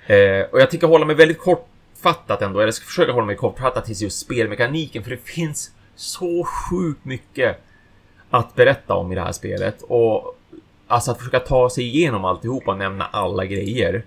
Eh, 0.06 0.52
och 0.52 0.60
jag 0.60 0.70
tänker 0.70 0.86
hålla 0.86 1.06
mig 1.06 1.16
väldigt 1.16 1.38
kort 1.38 1.66
kortfattat 2.02 2.42
ändå, 2.42 2.60
eller 2.60 2.72
ska 2.72 2.86
försöka 2.86 3.12
hålla 3.12 3.26
mig 3.26 3.36
kortfattat 3.36 3.84
till 3.84 4.02
just 4.02 4.18
spelmekaniken, 4.18 5.02
för 5.02 5.10
det 5.10 5.16
finns 5.16 5.70
så 5.96 6.44
sjukt 6.44 7.04
mycket 7.04 7.56
att 8.30 8.54
berätta 8.54 8.94
om 8.94 9.12
i 9.12 9.14
det 9.14 9.20
här 9.20 9.32
spelet 9.32 9.82
och 9.82 10.36
alltså 10.86 11.10
att 11.10 11.18
försöka 11.18 11.40
ta 11.40 11.70
sig 11.70 11.84
igenom 11.84 12.24
alltihopa 12.24 12.70
och 12.70 12.78
nämna 12.78 13.04
alla 13.06 13.44
grejer. 13.44 14.04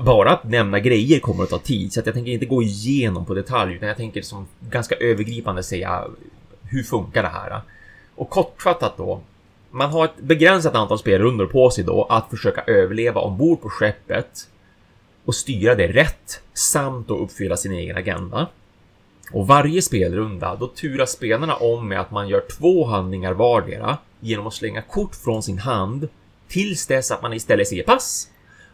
Bara 0.00 0.30
att 0.30 0.44
nämna 0.44 0.80
grejer 0.80 1.20
kommer 1.20 1.42
att 1.44 1.50
ta 1.50 1.58
tid, 1.58 1.92
så 1.92 2.00
att 2.00 2.06
jag 2.06 2.14
tänker 2.14 2.32
inte 2.32 2.46
gå 2.46 2.62
igenom 2.62 3.24
på 3.24 3.34
detalj, 3.34 3.74
utan 3.74 3.88
jag 3.88 3.96
tänker 3.96 4.22
som 4.22 4.46
ganska 4.60 4.94
övergripande 4.94 5.62
säga 5.62 6.04
hur 6.62 6.82
funkar 6.82 7.22
det 7.22 7.28
här? 7.28 7.60
Och 8.14 8.30
kortfattat 8.30 8.96
då. 8.96 9.20
Man 9.70 9.90
har 9.90 10.04
ett 10.04 10.18
begränsat 10.18 10.74
antal 10.74 10.98
spelrundor 10.98 11.46
på 11.46 11.70
sig 11.70 11.84
då 11.84 12.04
att 12.04 12.30
försöka 12.30 12.62
överleva 12.66 13.20
ombord 13.20 13.62
på 13.62 13.70
skeppet 13.70 14.48
och 15.26 15.34
styra 15.34 15.74
det 15.74 15.88
rätt 15.88 16.40
samt 16.54 17.10
att 17.10 17.20
uppfylla 17.20 17.56
sin 17.56 17.72
egen 17.72 17.96
agenda. 17.96 18.48
Och 19.32 19.46
varje 19.46 19.82
spelrunda, 19.82 20.56
då 20.56 20.66
turas 20.66 21.12
spelarna 21.12 21.54
om 21.54 21.88
med 21.88 22.00
att 22.00 22.10
man 22.10 22.28
gör 22.28 22.42
två 22.58 22.84
handlingar 22.86 23.32
vardera 23.32 23.98
genom 24.20 24.46
att 24.46 24.54
slänga 24.54 24.82
kort 24.82 25.14
från 25.14 25.42
sin 25.42 25.58
hand 25.58 26.08
tills 26.48 26.86
dess 26.86 27.10
att 27.10 27.22
man 27.22 27.32
istället 27.32 27.68
säger 27.68 27.84
pass. 27.84 28.28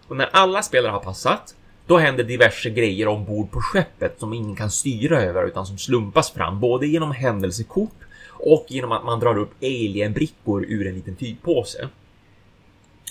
Och 0.09 0.17
när 0.17 0.29
alla 0.33 0.63
spelare 0.63 0.93
har 0.93 1.01
passat, 1.01 1.55
då 1.87 1.99
händer 1.99 2.25
diverse 2.25 2.71
grejer 2.71 3.09
ombord 3.09 3.51
på 3.51 3.61
skeppet 3.61 4.21
som 4.21 4.33
ingen 4.33 4.57
kan 4.57 4.71
styra 4.71 5.23
över 5.23 5.47
utan 5.47 5.67
som 5.67 5.79
slumpas 5.79 6.31
fram 6.31 6.61
både 6.61 6.87
genom 6.87 7.13
händelsekort 7.13 7.97
och 8.29 8.67
genom 8.69 8.93
att 8.93 9.05
man 9.05 9.21
drar 9.21 9.39
upp 9.39 9.53
alien-brickor 9.63 10.65
ur 10.69 10.87
en 10.87 10.95
liten 10.95 11.17
tygpåse. 11.17 11.89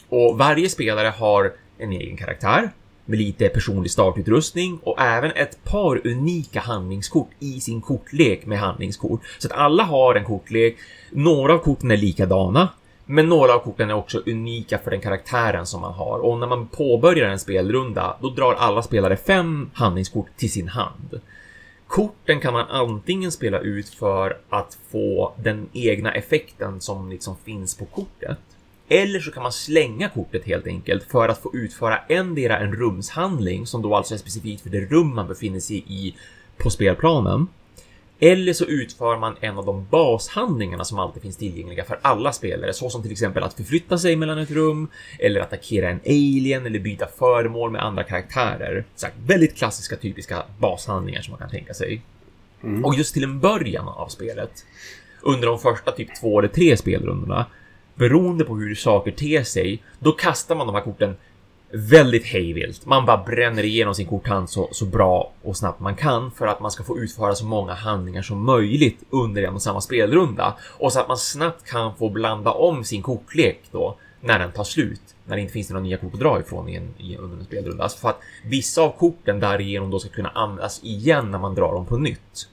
Och 0.09 0.37
varje 0.37 0.69
spelare 0.69 1.07
har 1.07 1.53
en 1.77 1.91
egen 1.91 2.17
karaktär 2.17 2.71
med 3.05 3.19
lite 3.19 3.49
personlig 3.49 3.91
startutrustning 3.91 4.79
och 4.83 5.01
även 5.01 5.31
ett 5.31 5.63
par 5.63 6.07
unika 6.07 6.59
handlingskort 6.59 7.29
i 7.39 7.59
sin 7.59 7.81
kortlek 7.81 8.45
med 8.45 8.59
handlingskort. 8.59 9.21
Så 9.39 9.47
att 9.47 9.53
alla 9.53 9.83
har 9.83 10.15
en 10.15 10.25
kortlek. 10.25 10.77
Några 11.11 11.53
av 11.53 11.57
korten 11.57 11.91
är 11.91 11.97
likadana, 11.97 12.69
men 13.05 13.29
några 13.29 13.53
av 13.55 13.59
korten 13.59 13.89
är 13.89 13.93
också 13.93 14.21
unika 14.25 14.77
för 14.77 14.91
den 14.91 15.01
karaktären 15.01 15.65
som 15.65 15.81
man 15.81 15.93
har. 15.93 16.19
Och 16.19 16.37
när 16.37 16.47
man 16.47 16.67
påbörjar 16.67 17.29
en 17.29 17.39
spelrunda, 17.39 18.17
då 18.21 18.29
drar 18.29 18.53
alla 18.53 18.81
spelare 18.81 19.17
fem 19.17 19.69
handlingskort 19.73 20.27
till 20.37 20.51
sin 20.51 20.67
hand. 20.67 21.21
Korten 21.87 22.39
kan 22.39 22.53
man 22.53 22.65
antingen 22.69 23.31
spela 23.31 23.59
ut 23.59 23.89
för 23.89 24.37
att 24.49 24.77
få 24.91 25.33
den 25.37 25.69
egna 25.73 26.13
effekten 26.13 26.81
som 26.81 27.09
liksom 27.09 27.35
finns 27.45 27.77
på 27.77 27.85
kortet. 27.85 28.39
Eller 28.91 29.19
så 29.19 29.31
kan 29.31 29.43
man 29.43 29.51
slänga 29.51 30.09
kortet 30.09 30.45
helt 30.45 30.67
enkelt 30.67 31.03
för 31.11 31.29
att 31.29 31.41
få 31.41 31.55
utföra 31.55 31.97
endera 31.97 32.59
en 32.59 32.75
rumshandling 32.75 33.67
som 33.67 33.81
då 33.81 33.95
alltså 33.95 34.13
är 34.13 34.17
specifikt 34.17 34.63
för 34.63 34.69
det 34.69 34.79
rum 34.79 35.15
man 35.15 35.27
befinner 35.27 35.59
sig 35.59 35.83
i 35.87 36.15
på 36.57 36.69
spelplanen. 36.69 37.47
Eller 38.19 38.53
så 38.53 38.65
utför 38.65 39.17
man 39.17 39.35
en 39.41 39.57
av 39.57 39.65
de 39.65 39.87
bashandlingarna 39.91 40.85
som 40.85 40.99
alltid 40.99 41.21
finns 41.21 41.37
tillgängliga 41.37 41.83
för 41.83 41.99
alla 42.01 42.33
spelare, 42.33 42.73
så 42.73 42.89
som 42.89 43.01
till 43.01 43.11
exempel 43.11 43.43
att 43.43 43.53
förflytta 43.53 43.97
sig 43.97 44.15
mellan 44.15 44.37
ett 44.37 44.51
rum 44.51 44.87
eller 45.19 45.41
attackera 45.41 45.89
en 45.89 45.99
alien 46.05 46.65
eller 46.65 46.79
byta 46.79 47.07
föremål 47.19 47.71
med 47.71 47.83
andra 47.83 48.03
karaktärer. 48.03 48.85
Så 48.95 49.07
väldigt 49.25 49.57
klassiska 49.57 49.95
typiska 49.95 50.43
bashandlingar 50.59 51.21
som 51.21 51.31
man 51.31 51.39
kan 51.39 51.49
tänka 51.49 51.73
sig. 51.73 52.01
Mm. 52.63 52.85
Och 52.85 52.95
just 52.95 53.13
till 53.13 53.23
en 53.23 53.39
början 53.39 53.87
av 53.87 54.07
spelet, 54.07 54.65
under 55.21 55.47
de 55.47 55.59
första 55.59 55.91
typ 55.91 56.21
två 56.21 56.39
eller 56.39 56.49
tre 56.49 56.77
spelrundorna, 56.77 57.45
beroende 57.95 58.43
på 58.43 58.55
hur 58.55 58.75
saker 58.75 59.11
ter 59.11 59.43
sig, 59.43 59.83
då 59.99 60.11
kastar 60.11 60.55
man 60.55 60.67
de 60.67 60.75
här 60.75 60.83
korten 60.83 61.15
väldigt 61.71 62.25
hejvilt. 62.25 62.85
Man 62.85 63.05
bara 63.05 63.23
bränner 63.23 63.63
igenom 63.63 63.95
sin 63.95 64.07
korthand 64.07 64.49
så, 64.49 64.69
så 64.71 64.85
bra 64.85 65.33
och 65.43 65.57
snabbt 65.57 65.79
man 65.79 65.95
kan 65.95 66.31
för 66.31 66.47
att 66.47 66.59
man 66.59 66.71
ska 66.71 66.83
få 66.83 66.99
utföra 66.99 67.35
så 67.35 67.45
många 67.45 67.73
handlingar 67.73 68.21
som 68.21 68.43
möjligt 68.43 69.03
under 69.09 69.43
en 69.43 69.53
och 69.53 69.61
samma 69.61 69.81
spelrunda 69.81 70.57
och 70.63 70.93
så 70.93 70.99
att 70.99 71.07
man 71.07 71.17
snabbt 71.17 71.65
kan 71.65 71.95
få 71.95 72.09
blanda 72.09 72.51
om 72.51 72.83
sin 72.83 73.01
kortlek 73.01 73.59
då 73.71 73.97
när 74.21 74.39
den 74.39 74.51
tar 74.51 74.63
slut. 74.63 75.01
När 75.25 75.35
det 75.35 75.41
inte 75.41 75.53
finns 75.53 75.69
några 75.69 75.83
nya 75.83 75.97
kort 75.97 76.13
att 76.13 76.19
dra 76.19 76.39
ifrån 76.39 76.69
i 76.69 76.75
en, 76.75 76.93
i, 76.97 77.17
under 77.17 77.37
en 77.37 77.45
spelrunda. 77.45 77.83
Alltså 77.83 77.97
för 77.97 78.09
att 78.09 78.21
vissa 78.45 78.81
av 78.81 78.91
korten 78.97 79.39
därigenom 79.39 79.91
då 79.91 79.99
ska 79.99 80.09
kunna 80.09 80.29
användas 80.29 80.83
igen 80.83 81.31
när 81.31 81.39
man 81.39 81.55
drar 81.55 81.73
dem 81.73 81.85
på 81.85 81.97
nytt. 81.97 82.47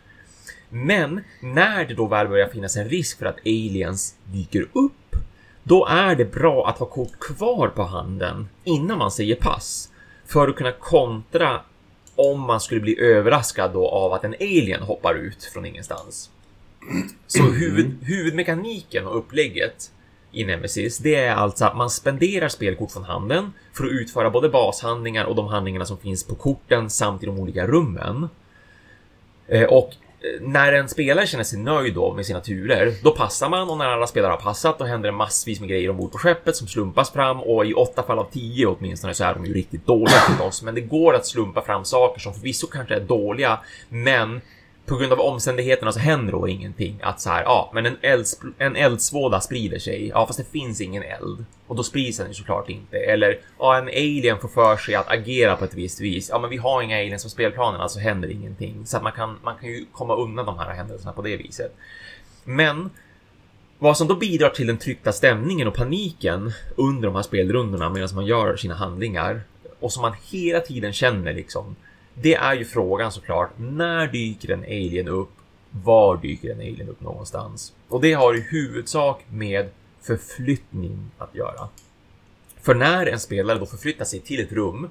Men 0.70 1.24
när 1.40 1.84
det 1.84 1.94
då 1.94 2.06
väl 2.06 2.28
börjar 2.28 2.48
finnas 2.48 2.76
en 2.76 2.88
risk 2.88 3.18
för 3.18 3.26
att 3.26 3.38
aliens 3.46 4.14
dyker 4.24 4.68
upp 4.72 4.92
då 5.68 5.86
är 5.86 6.14
det 6.14 6.24
bra 6.24 6.68
att 6.68 6.78
ha 6.78 6.86
kort 6.86 7.18
kvar 7.20 7.68
på 7.68 7.82
handen 7.82 8.48
innan 8.64 8.98
man 8.98 9.10
säger 9.10 9.34
pass 9.34 9.90
för 10.26 10.48
att 10.48 10.56
kunna 10.56 10.72
kontra 10.72 11.60
om 12.16 12.40
man 12.40 12.60
skulle 12.60 12.80
bli 12.80 13.00
överraskad 13.00 13.72
då 13.72 13.88
av 13.88 14.12
att 14.12 14.24
en 14.24 14.34
alien 14.40 14.82
hoppar 14.82 15.14
ut 15.14 15.44
från 15.44 15.66
ingenstans. 15.66 16.30
Så 17.26 17.42
huvud, 17.42 17.96
huvudmekaniken 18.02 19.06
och 19.06 19.18
upplägget 19.18 19.90
i 20.32 20.44
Nemesis, 20.44 20.98
det 20.98 21.14
är 21.14 21.34
alltså 21.34 21.64
att 21.64 21.76
man 21.76 21.90
spenderar 21.90 22.48
spelkort 22.48 22.90
från 22.90 23.04
handen 23.04 23.52
för 23.72 23.84
att 23.84 23.90
utföra 23.90 24.30
både 24.30 24.48
bashandlingar 24.48 25.24
och 25.24 25.34
de 25.34 25.46
handlingarna 25.46 25.84
som 25.84 25.98
finns 25.98 26.24
på 26.24 26.34
korten 26.34 26.90
samt 26.90 27.22
i 27.22 27.26
de 27.26 27.38
olika 27.38 27.66
rummen. 27.66 28.28
Eh, 29.46 29.64
och 29.64 29.94
Eh, 30.20 30.40
när 30.40 30.72
en 30.72 30.88
spelare 30.88 31.26
känner 31.26 31.44
sig 31.44 31.58
nöjd 31.58 31.94
då 31.94 32.14
med 32.14 32.26
sina 32.26 32.40
turer, 32.40 32.94
då 33.02 33.10
passar 33.10 33.48
man 33.48 33.70
och 33.70 33.78
när 33.78 33.86
alla 33.86 34.06
spelare 34.06 34.30
har 34.30 34.38
passat, 34.38 34.78
då 34.78 34.84
händer 34.84 35.08
det 35.08 35.16
massvis 35.16 35.60
med 35.60 35.68
grejer 35.68 35.90
ombord 35.90 36.12
på 36.12 36.18
skeppet 36.18 36.56
som 36.56 36.68
slumpas 36.68 37.12
fram 37.12 37.40
och 37.42 37.66
i 37.66 37.74
åtta 37.74 38.02
fall 38.02 38.18
av 38.18 38.30
tio 38.32 38.66
åtminstone 38.66 39.14
så 39.14 39.24
är 39.24 39.34
de 39.34 39.46
ju 39.46 39.54
riktigt 39.54 39.86
dåliga 39.86 40.18
förstås. 40.28 40.62
Men 40.62 40.74
det 40.74 40.80
går 40.80 41.14
att 41.14 41.26
slumpa 41.26 41.62
fram 41.62 41.84
saker 41.84 42.20
som 42.20 42.34
förvisso 42.34 42.66
kanske 42.66 42.94
är 42.94 43.00
dåliga, 43.00 43.58
men 43.88 44.40
på 44.88 44.96
grund 44.96 45.12
av 45.12 45.20
omständigheterna 45.20 45.92
så 45.92 45.98
händer 45.98 46.32
då 46.32 46.48
ingenting. 46.48 47.00
Att 47.02 47.20
så 47.20 47.30
här, 47.30 47.42
ja, 47.42 47.70
men 47.74 47.86
en, 47.86 47.96
elds, 48.00 48.40
en 48.58 48.76
eldsvåda 48.76 49.40
sprider 49.40 49.78
sig. 49.78 50.08
Ja, 50.08 50.26
fast 50.26 50.38
det 50.38 50.52
finns 50.52 50.80
ingen 50.80 51.02
eld. 51.02 51.44
Och 51.66 51.76
då 51.76 51.82
sprids 51.82 52.18
den 52.18 52.28
ju 52.28 52.34
såklart 52.34 52.68
inte. 52.68 52.96
Eller, 52.96 53.38
ja, 53.58 53.78
en 53.78 53.88
alien 53.88 54.38
får 54.38 54.48
för 54.48 54.76
sig 54.76 54.94
att 54.94 55.10
agera 55.10 55.56
på 55.56 55.64
ett 55.64 55.74
visst 55.74 56.00
vis. 56.00 56.28
Ja, 56.28 56.38
men 56.38 56.50
vi 56.50 56.56
har 56.56 56.82
inga 56.82 56.96
aliens 56.96 57.22
på 57.22 57.30
spelplanen, 57.30 57.80
alltså 57.80 57.98
händer 57.98 58.30
ingenting. 58.30 58.86
Så 58.86 58.96
att 58.96 59.02
man 59.02 59.12
kan, 59.12 59.38
man 59.42 59.56
kan 59.60 59.68
ju 59.68 59.86
komma 59.92 60.16
undan 60.16 60.46
de 60.46 60.58
här 60.58 60.70
händelserna 60.70 61.12
på 61.12 61.22
det 61.22 61.36
viset. 61.36 61.76
Men 62.44 62.90
vad 63.78 63.96
som 63.96 64.08
då 64.08 64.14
bidrar 64.14 64.50
till 64.50 64.66
den 64.66 64.78
tryckta 64.78 65.12
stämningen 65.12 65.68
och 65.68 65.74
paniken 65.74 66.52
under 66.76 67.08
de 67.08 67.14
här 67.14 67.22
spelrundorna 67.22 67.90
medan 67.90 68.08
man 68.14 68.26
gör 68.26 68.56
sina 68.56 68.74
handlingar 68.74 69.40
och 69.80 69.92
som 69.92 70.02
man 70.02 70.12
hela 70.30 70.60
tiden 70.60 70.92
känner 70.92 71.32
liksom 71.32 71.76
det 72.20 72.34
är 72.34 72.54
ju 72.54 72.64
frågan 72.64 73.12
såklart. 73.12 73.50
När 73.56 74.06
dyker 74.06 74.50
en 74.50 74.62
alien 74.62 75.08
upp? 75.08 75.30
Var 75.70 76.16
dyker 76.16 76.50
en 76.50 76.60
alien 76.60 76.88
upp 76.88 77.00
någonstans? 77.00 77.72
Och 77.88 78.00
det 78.00 78.12
har 78.12 78.36
i 78.36 78.40
huvudsak 78.40 79.24
med 79.30 79.68
förflyttning 80.00 81.10
att 81.18 81.34
göra. 81.34 81.68
För 82.62 82.74
när 82.74 83.06
en 83.06 83.20
spelare 83.20 83.58
då 83.58 83.66
förflyttar 83.66 84.04
sig 84.04 84.20
till 84.20 84.40
ett 84.40 84.52
rum, 84.52 84.88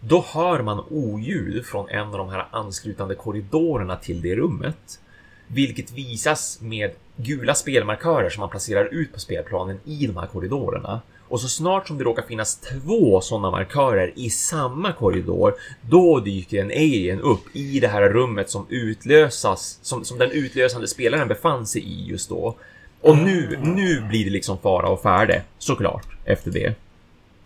då 0.00 0.24
hör 0.28 0.62
man 0.62 0.84
oljud 0.90 1.66
från 1.66 1.88
en 1.88 2.08
av 2.08 2.18
de 2.18 2.28
här 2.28 2.46
anslutande 2.50 3.14
korridorerna 3.14 3.96
till 3.96 4.22
det 4.22 4.36
rummet. 4.36 5.00
Vilket 5.46 5.92
visas 5.92 6.60
med 6.60 6.90
gula 7.16 7.54
spelmarkörer 7.54 8.30
som 8.30 8.40
man 8.40 8.50
placerar 8.50 8.84
ut 8.84 9.12
på 9.12 9.20
spelplanen 9.20 9.80
i 9.84 10.06
de 10.06 10.16
här 10.16 10.26
korridorerna. 10.26 11.00
Och 11.30 11.40
så 11.40 11.48
snart 11.48 11.88
som 11.88 11.98
det 11.98 12.04
råkar 12.04 12.22
finnas 12.22 12.56
två 12.56 13.20
sådana 13.20 13.50
markörer 13.50 14.12
i 14.16 14.30
samma 14.30 14.92
korridor, 14.92 15.54
då 15.80 16.20
dyker 16.20 16.60
en 16.60 16.70
alien 16.70 17.20
upp 17.20 17.56
i 17.56 17.80
det 17.80 17.88
här 17.88 18.02
rummet 18.02 18.50
som 18.50 18.66
utlösas, 18.68 19.78
som, 19.82 20.04
som 20.04 20.18
den 20.18 20.30
utlösande 20.30 20.88
spelaren 20.88 21.28
befann 21.28 21.66
sig 21.66 21.82
i 21.82 22.06
just 22.06 22.28
då. 22.28 22.56
Och 23.00 23.18
nu, 23.18 23.58
nu 23.62 24.00
blir 24.00 24.24
det 24.24 24.30
liksom 24.30 24.58
fara 24.58 24.88
och 24.88 25.02
färde, 25.02 25.42
såklart, 25.58 26.06
efter 26.24 26.50
det. 26.50 26.74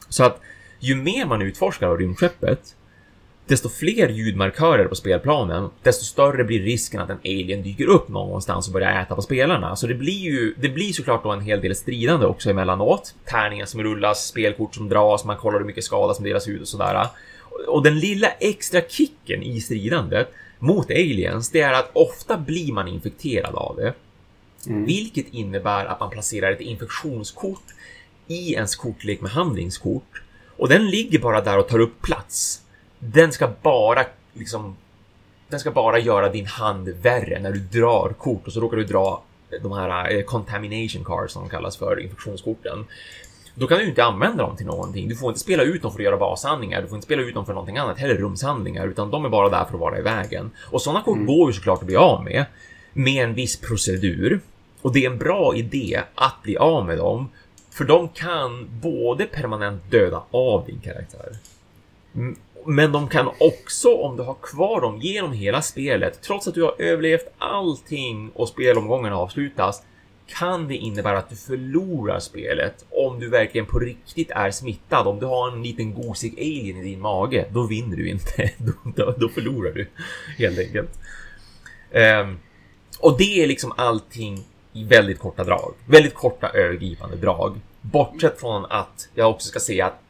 Så 0.08 0.24
att 0.24 0.40
ju 0.80 0.94
mer 0.94 1.26
man 1.26 1.42
utforskar 1.42 1.88
av 1.88 1.98
rymdskeppet, 1.98 2.74
desto 3.46 3.68
fler 3.68 4.08
ljudmarkörer 4.08 4.84
på 4.84 4.94
spelplanen, 4.94 5.70
desto 5.82 6.04
större 6.04 6.44
blir 6.44 6.62
risken 6.62 7.00
att 7.00 7.10
en 7.10 7.18
alien 7.24 7.62
dyker 7.62 7.86
upp 7.86 8.08
någonstans 8.08 8.66
och 8.66 8.72
börjar 8.72 9.02
äta 9.02 9.14
på 9.14 9.22
spelarna. 9.22 9.76
Så 9.76 9.86
det 9.86 9.94
blir 9.94 10.18
ju, 10.18 10.54
det 10.60 10.68
blir 10.68 10.92
såklart 10.92 11.22
då 11.22 11.30
en 11.30 11.40
hel 11.40 11.60
del 11.60 11.76
stridande 11.76 12.26
också 12.26 12.50
emellanåt. 12.50 13.14
Tärningar 13.24 13.66
som 13.66 13.82
rullas, 13.82 14.26
spelkort 14.26 14.74
som 14.74 14.88
dras, 14.88 15.24
man 15.24 15.36
kollar 15.36 15.58
hur 15.58 15.66
mycket 15.66 15.84
skada 15.84 16.14
som 16.14 16.24
delas 16.24 16.48
ut 16.48 16.60
och 16.60 16.68
sådär. 16.68 17.06
Och 17.68 17.82
den 17.82 17.98
lilla 17.98 18.28
extra 18.28 18.80
kicken 18.80 19.42
i 19.42 19.60
stridandet 19.60 20.32
mot 20.58 20.90
aliens, 20.90 21.50
det 21.50 21.60
är 21.60 21.72
att 21.72 21.90
ofta 21.92 22.36
blir 22.36 22.72
man 22.72 22.88
infekterad 22.88 23.54
av 23.54 23.76
det. 23.76 23.94
Mm. 24.66 24.84
Vilket 24.84 25.26
innebär 25.34 25.84
att 25.84 26.00
man 26.00 26.10
placerar 26.10 26.52
ett 26.52 26.60
infektionskort 26.60 27.64
i 28.26 28.54
ens 28.54 28.76
kortlek 28.76 29.20
med 29.20 29.30
handlingskort. 29.30 30.22
Och 30.56 30.68
den 30.68 30.90
ligger 30.90 31.18
bara 31.18 31.40
där 31.40 31.58
och 31.58 31.68
tar 31.68 31.78
upp 31.78 32.02
plats 32.02 32.63
den 33.04 33.32
ska 33.32 33.50
bara 33.62 34.04
liksom 34.32 34.76
den 35.48 35.60
ska 35.60 35.70
bara 35.70 35.98
göra 35.98 36.28
din 36.28 36.46
hand 36.46 36.88
värre 36.88 37.40
när 37.40 37.52
du 37.52 37.58
drar 37.58 38.12
kort 38.18 38.46
och 38.46 38.52
så 38.52 38.60
råkar 38.60 38.76
du 38.76 38.84
dra 38.84 39.22
de 39.62 39.72
här 39.72 40.16
eh, 40.16 40.22
contamination 40.22 41.04
cards 41.04 41.32
som 41.32 41.42
de 41.42 41.50
kallas 41.50 41.76
för, 41.76 42.00
infektionskorten. 42.00 42.84
Då 43.54 43.66
kan 43.66 43.78
du 43.78 43.88
inte 43.88 44.04
använda 44.04 44.46
dem 44.46 44.56
till 44.56 44.66
någonting. 44.66 45.08
Du 45.08 45.16
får 45.16 45.28
inte 45.28 45.40
spela 45.40 45.62
ut 45.62 45.82
dem 45.82 45.92
för 45.92 45.98
att 45.98 46.04
göra 46.04 46.16
bashandlingar. 46.16 46.82
Du 46.82 46.88
får 46.88 46.96
inte 46.96 47.04
spela 47.04 47.22
ut 47.22 47.34
dem 47.34 47.46
för 47.46 47.52
någonting 47.52 47.76
annat, 47.76 47.98
heller 47.98 48.14
rumshandlingar, 48.14 48.86
utan 48.86 49.10
de 49.10 49.24
är 49.24 49.28
bara 49.28 49.48
där 49.48 49.64
för 49.64 49.74
att 49.74 49.80
vara 49.80 49.98
i 49.98 50.02
vägen. 50.02 50.50
Och 50.70 50.82
sådana 50.82 51.02
kort 51.02 51.16
mm. 51.16 51.26
går 51.26 51.50
ju 51.50 51.52
såklart 51.52 51.80
att 51.80 51.86
bli 51.86 51.96
av 51.96 52.24
med 52.24 52.44
med 52.92 53.24
en 53.24 53.34
viss 53.34 53.60
procedur. 53.60 54.40
Och 54.82 54.92
det 54.92 55.04
är 55.04 55.10
en 55.10 55.18
bra 55.18 55.56
idé 55.56 56.00
att 56.14 56.42
bli 56.42 56.56
av 56.56 56.86
med 56.86 56.98
dem, 56.98 57.28
för 57.70 57.84
de 57.84 58.08
kan 58.08 58.68
både 58.82 59.24
permanent 59.24 59.90
döda 59.90 60.22
av 60.30 60.66
din 60.66 60.80
karaktär 60.80 61.36
men 62.66 62.92
de 62.92 63.08
kan 63.08 63.30
också, 63.40 63.94
om 63.94 64.16
du 64.16 64.22
har 64.22 64.36
kvar 64.42 64.80
dem 64.80 65.00
genom 65.00 65.32
hela 65.32 65.62
spelet, 65.62 66.22
trots 66.22 66.48
att 66.48 66.54
du 66.54 66.62
har 66.62 66.74
överlevt 66.78 67.32
allting 67.38 68.30
och 68.34 68.48
spelomgången 68.48 69.12
avslutas, 69.12 69.82
kan 70.26 70.68
det 70.68 70.76
innebära 70.76 71.18
att 71.18 71.30
du 71.30 71.36
förlorar 71.36 72.20
spelet 72.20 72.84
om 72.90 73.20
du 73.20 73.28
verkligen 73.28 73.66
på 73.66 73.78
riktigt 73.78 74.30
är 74.30 74.50
smittad. 74.50 75.06
Om 75.06 75.20
du 75.20 75.26
har 75.26 75.50
en 75.50 75.62
liten 75.62 75.94
gosig 75.94 76.34
alien 76.38 76.76
i 76.76 76.82
din 76.82 77.00
mage, 77.00 77.46
då 77.50 77.66
vinner 77.66 77.96
du 77.96 78.08
inte. 78.08 78.50
Då, 78.58 78.72
då, 78.96 79.14
då 79.18 79.28
förlorar 79.28 79.72
du 79.72 79.88
helt 80.38 80.58
enkelt. 80.58 80.98
Um, 81.92 82.38
och 83.00 83.18
det 83.18 83.42
är 83.42 83.46
liksom 83.46 83.72
allting 83.76 84.44
i 84.72 84.84
väldigt 84.84 85.18
korta 85.18 85.44
drag. 85.44 85.74
Väldigt 85.86 86.14
korta 86.14 86.48
övergripande 86.48 87.16
drag. 87.16 87.60
Bortsett 87.80 88.40
från 88.40 88.64
att 88.64 89.08
jag 89.14 89.30
också 89.30 89.48
ska 89.48 89.60
säga 89.60 89.86
att 89.86 90.03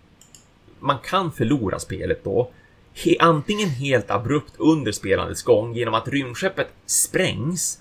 man 0.84 0.98
kan 0.98 1.32
förlora 1.32 1.78
spelet 1.78 2.24
då. 2.24 2.50
He 2.94 3.16
antingen 3.18 3.68
helt 3.68 4.10
abrupt 4.10 4.54
under 4.58 4.92
spelandets 4.92 5.42
gång 5.42 5.74
genom 5.74 5.94
att 5.94 6.08
rymdskeppet 6.08 6.68
sprängs. 6.86 7.80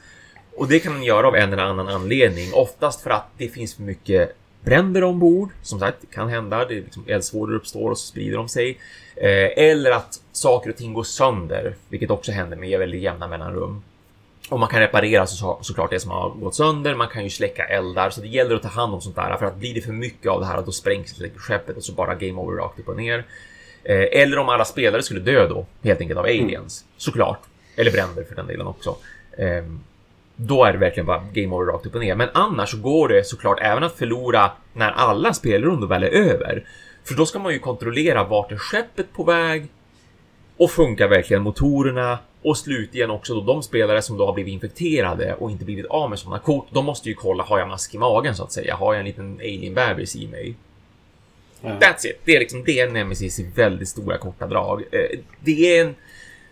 Och 0.55 0.67
det 0.67 0.79
kan 0.79 0.93
man 0.93 1.03
göra 1.03 1.27
av 1.27 1.35
en 1.35 1.53
eller 1.53 1.63
annan 1.63 1.87
anledning. 1.87 2.53
Oftast 2.53 3.01
för 3.01 3.09
att 3.09 3.27
det 3.37 3.47
finns 3.47 3.75
för 3.75 3.83
mycket 3.83 4.35
bränder 4.61 5.03
ombord. 5.03 5.49
Som 5.61 5.79
sagt, 5.79 5.97
det 6.01 6.07
kan 6.07 6.29
hända. 6.29 6.65
Det 6.65 6.77
är 6.77 6.81
liksom 6.81 7.03
eldsvådor 7.07 7.55
uppstår 7.55 7.91
och 7.91 7.97
så 7.97 8.07
sprider 8.07 8.37
de 8.37 8.49
sig. 8.49 8.77
Eh, 9.15 9.65
eller 9.65 9.91
att 9.91 10.21
saker 10.31 10.69
och 10.69 10.75
ting 10.75 10.93
går 10.93 11.03
sönder, 11.03 11.75
vilket 11.89 12.11
också 12.11 12.31
händer 12.31 12.57
med 12.57 12.79
väldigt 12.79 13.01
jämna 13.01 13.27
mellanrum. 13.27 13.81
Och 14.49 14.59
man 14.59 14.69
kan 14.69 14.79
reparera 14.79 15.27
så, 15.27 15.59
såklart 15.61 15.89
det 15.89 15.99
som 15.99 16.11
har 16.11 16.29
gått 16.29 16.55
sönder. 16.55 16.95
Man 16.95 17.07
kan 17.07 17.23
ju 17.23 17.29
släcka 17.29 17.63
eldar, 17.63 18.09
så 18.09 18.21
det 18.21 18.27
gäller 18.27 18.55
att 18.55 18.61
ta 18.61 18.67
hand 18.67 18.93
om 18.93 19.01
sånt 19.01 19.15
där. 19.15 19.37
För 19.37 19.45
att 19.45 19.55
blir 19.55 19.73
det 19.73 19.81
för 19.81 19.91
mycket 19.91 20.31
av 20.31 20.39
det 20.39 20.45
här, 20.45 20.61
då 20.61 20.71
sprängs 20.71 21.21
skeppet 21.35 21.77
och 21.77 21.83
så 21.83 21.93
bara 21.93 22.15
game 22.15 22.41
over 22.41 22.57
rakt 22.57 22.79
upp 22.79 22.87
och 22.87 22.97
ner. 22.97 23.25
Eh, 23.83 24.21
eller 24.21 24.37
om 24.37 24.49
alla 24.49 24.65
spelare 24.65 25.03
skulle 25.03 25.19
dö 25.19 25.47
då, 25.47 25.65
helt 25.83 26.01
enkelt 26.01 26.19
av 26.19 26.25
aliens, 26.25 26.81
mm. 26.81 26.93
såklart. 26.97 27.39
Eller 27.75 27.91
bränder 27.91 28.23
för 28.23 28.35
den 28.35 28.47
delen 28.47 28.67
också. 28.67 28.95
Eh, 29.37 29.63
då 30.35 30.63
är 30.63 30.73
det 30.73 30.79
verkligen 30.79 31.05
bara 31.05 31.23
game 31.33 31.55
over 31.55 31.65
rakt 31.65 31.85
upp 31.85 31.95
och 31.95 32.01
ner. 32.01 32.15
Men 32.15 32.29
annars 32.33 32.71
så 32.71 32.77
går 32.77 33.07
det 33.07 33.27
såklart 33.27 33.59
även 33.61 33.83
att 33.83 33.93
förlora 33.93 34.51
när 34.73 34.91
alla 34.91 35.33
spelrundor 35.33 35.87
väl 35.87 36.03
är 36.03 36.09
över. 36.09 36.67
För 37.03 37.15
då 37.15 37.25
ska 37.25 37.39
man 37.39 37.53
ju 37.53 37.59
kontrollera 37.59 38.23
vart 38.23 38.51
är 38.51 38.57
skeppet 38.57 39.13
på 39.13 39.23
väg? 39.23 39.67
Och 40.57 40.71
funkar 40.71 41.07
verkligen 41.07 41.43
motorerna? 41.43 42.17
Och 42.43 42.57
slutligen 42.57 43.11
också 43.11 43.33
då 43.33 43.41
de 43.41 43.63
spelare 43.63 44.01
som 44.01 44.17
då 44.17 44.25
har 44.25 44.33
blivit 44.33 44.53
infekterade 44.53 45.33
och 45.33 45.51
inte 45.51 45.65
blivit 45.65 45.85
av 45.85 46.09
med 46.09 46.19
sådana 46.19 46.39
kort. 46.39 46.67
De 46.71 46.85
måste 46.85 47.09
ju 47.09 47.15
kolla, 47.15 47.43
har 47.43 47.59
jag 47.59 47.67
mask 47.67 47.95
i 47.95 47.97
magen 47.97 48.35
så 48.35 48.43
att 48.43 48.51
säga? 48.51 48.75
Har 48.75 48.93
jag 48.93 48.99
en 48.99 49.05
liten 49.05 49.39
alien-bebis 49.39 50.15
i 50.15 50.27
mig? 50.27 50.55
Ja. 51.61 51.69
That's 51.69 52.05
it. 52.05 52.19
Det 52.25 52.35
är 52.35 52.39
liksom 52.39 52.63
det 52.63 52.79
är 52.79 52.89
Nemesis 52.89 53.39
i 53.39 53.51
väldigt 53.55 53.89
stora 53.89 54.17
korta 54.17 54.47
drag. 54.47 54.83
Eh, 54.91 55.19
det 55.39 55.77
är 55.77 55.85
en 55.85 55.95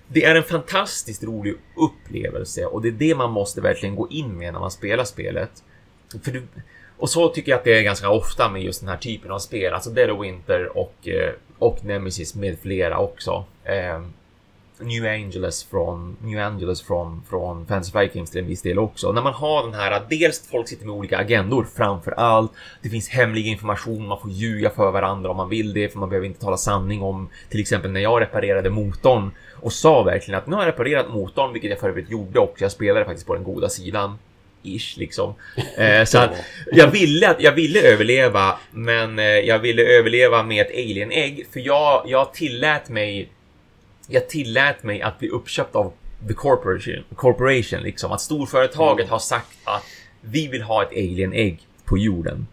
det 0.08 0.24
är 0.24 0.36
en 0.36 0.44
fantastiskt 0.44 1.24
rolig 1.24 1.56
upplevelse 1.76 2.66
och 2.66 2.82
det 2.82 2.88
är 2.88 2.92
det 2.92 3.16
man 3.16 3.32
måste 3.32 3.62
verkligen 3.62 3.96
gå 3.96 4.10
in 4.10 4.38
med 4.38 4.54
när 4.54 4.60
man 4.60 4.72
spelar 4.72 5.04
spelet. 5.04 5.52
För 6.24 6.32
du, 6.32 6.44
och 6.98 7.10
så 7.10 7.30
tycker 7.30 7.52
jag 7.52 7.58
att 7.58 7.64
det 7.64 7.78
är 7.78 7.82
ganska 7.82 8.10
ofta 8.10 8.50
med 8.50 8.64
just 8.64 8.80
den 8.80 8.90
här 8.90 8.98
typen 8.98 9.32
av 9.32 9.40
spel, 9.40 9.74
alltså 9.74 9.90
Dead 9.90 10.10
of 10.10 10.24
Winter 10.24 10.78
och, 10.78 11.08
eh, 11.08 11.34
och 11.58 11.86
Nemesis 11.86 12.36
med 12.36 12.60
flera 12.60 12.98
också. 12.98 13.46
New 14.82 15.06
Angeles 15.06 15.64
från 15.64 16.18
New 16.22 16.40
Angeles 16.40 16.82
från, 16.82 17.24
från 17.30 17.66
Fantasy 17.66 17.92
Flight 17.92 18.14
Games 18.14 18.32
till 18.32 18.40
en 18.40 18.48
viss 18.48 18.62
del 18.62 18.80
också. 18.80 19.12
När 19.12 19.22
man 19.22 19.34
har 19.34 19.64
den 19.64 19.74
här, 19.74 20.02
dels 20.10 20.48
folk 20.48 20.68
sitter 20.68 20.86
med 20.86 20.96
olika 20.96 21.18
agendor 21.18 21.68
framför 21.76 22.12
allt. 22.12 22.52
Det 22.82 22.90
finns 22.90 23.10
hemlig 23.10 23.48
information, 23.48 24.08
man 24.08 24.20
får 24.20 24.32
ljuga 24.32 24.70
för 24.70 24.92
varandra 24.92 25.30
om 25.30 25.38
man 25.38 25.50
vill 25.50 25.74
det, 25.74 25.90
för 25.90 26.00
man 26.00 26.10
behöver 26.10 26.28
inte 26.28 26.42
tala 26.42 26.58
sanning 26.58 27.02
om 27.02 27.30
till 27.50 27.60
exempel 27.60 27.92
när 27.92 28.02
jag 28.02 28.22
reparerade 28.22 28.70
motorn 28.70 29.32
och 29.62 29.74
sa 29.74 30.04
verkligen 30.04 30.38
att 30.38 30.48
nu 30.48 30.56
har 30.56 30.64
jag 30.64 30.68
reparerat 30.68 31.10
motorn, 31.10 31.54
vilket 31.54 31.70
jag 31.70 31.80
för 31.80 31.90
övrigt 31.90 32.10
gjorde 32.10 32.40
också. 32.40 32.64
Jag 32.64 32.72
spelade 32.72 33.06
faktiskt 33.06 33.28
på 33.28 33.34
den 33.34 33.44
goda 33.44 33.70
sidan. 33.70 34.18
Ish 34.64 34.98
liksom. 34.98 35.34
Eh, 35.78 36.04
så 36.04 36.18
att 36.18 36.32
jag 36.72 36.88
ville, 36.88 37.36
jag 37.40 37.52
ville 37.52 37.82
överleva, 37.82 38.60
men 38.72 39.20
eh, 39.20 39.25
jag 39.25 39.60
ville 39.60 39.84
överleva 39.84 40.44
med 40.44 40.66
ett 40.66 40.72
alien-ägg, 40.74 41.48
för 41.53 41.60
jag, 41.60 42.03
jag 42.05 42.34
tillät 42.34 42.90
mig 42.90 43.29
jag 44.07 44.29
tillät 44.29 44.83
mig 44.83 45.01
att 45.01 45.20
bli 45.20 45.29
uppköpt 45.29 45.75
av 45.75 45.94
the 46.27 46.33
corporation, 46.33 47.03
corporation 47.16 47.79
liksom. 47.79 48.11
Att 48.11 48.22
storföretaget 48.22 49.03
mm. 49.03 49.11
har 49.11 49.20
sagt 49.20 49.57
att 49.64 49.83
vi 50.22 50.48
vill 50.48 50.61
ha 50.61 50.83
ett 50.83 50.92
alien-ägg 50.92 51.59
på 51.85 51.98
jorden. 51.98 52.48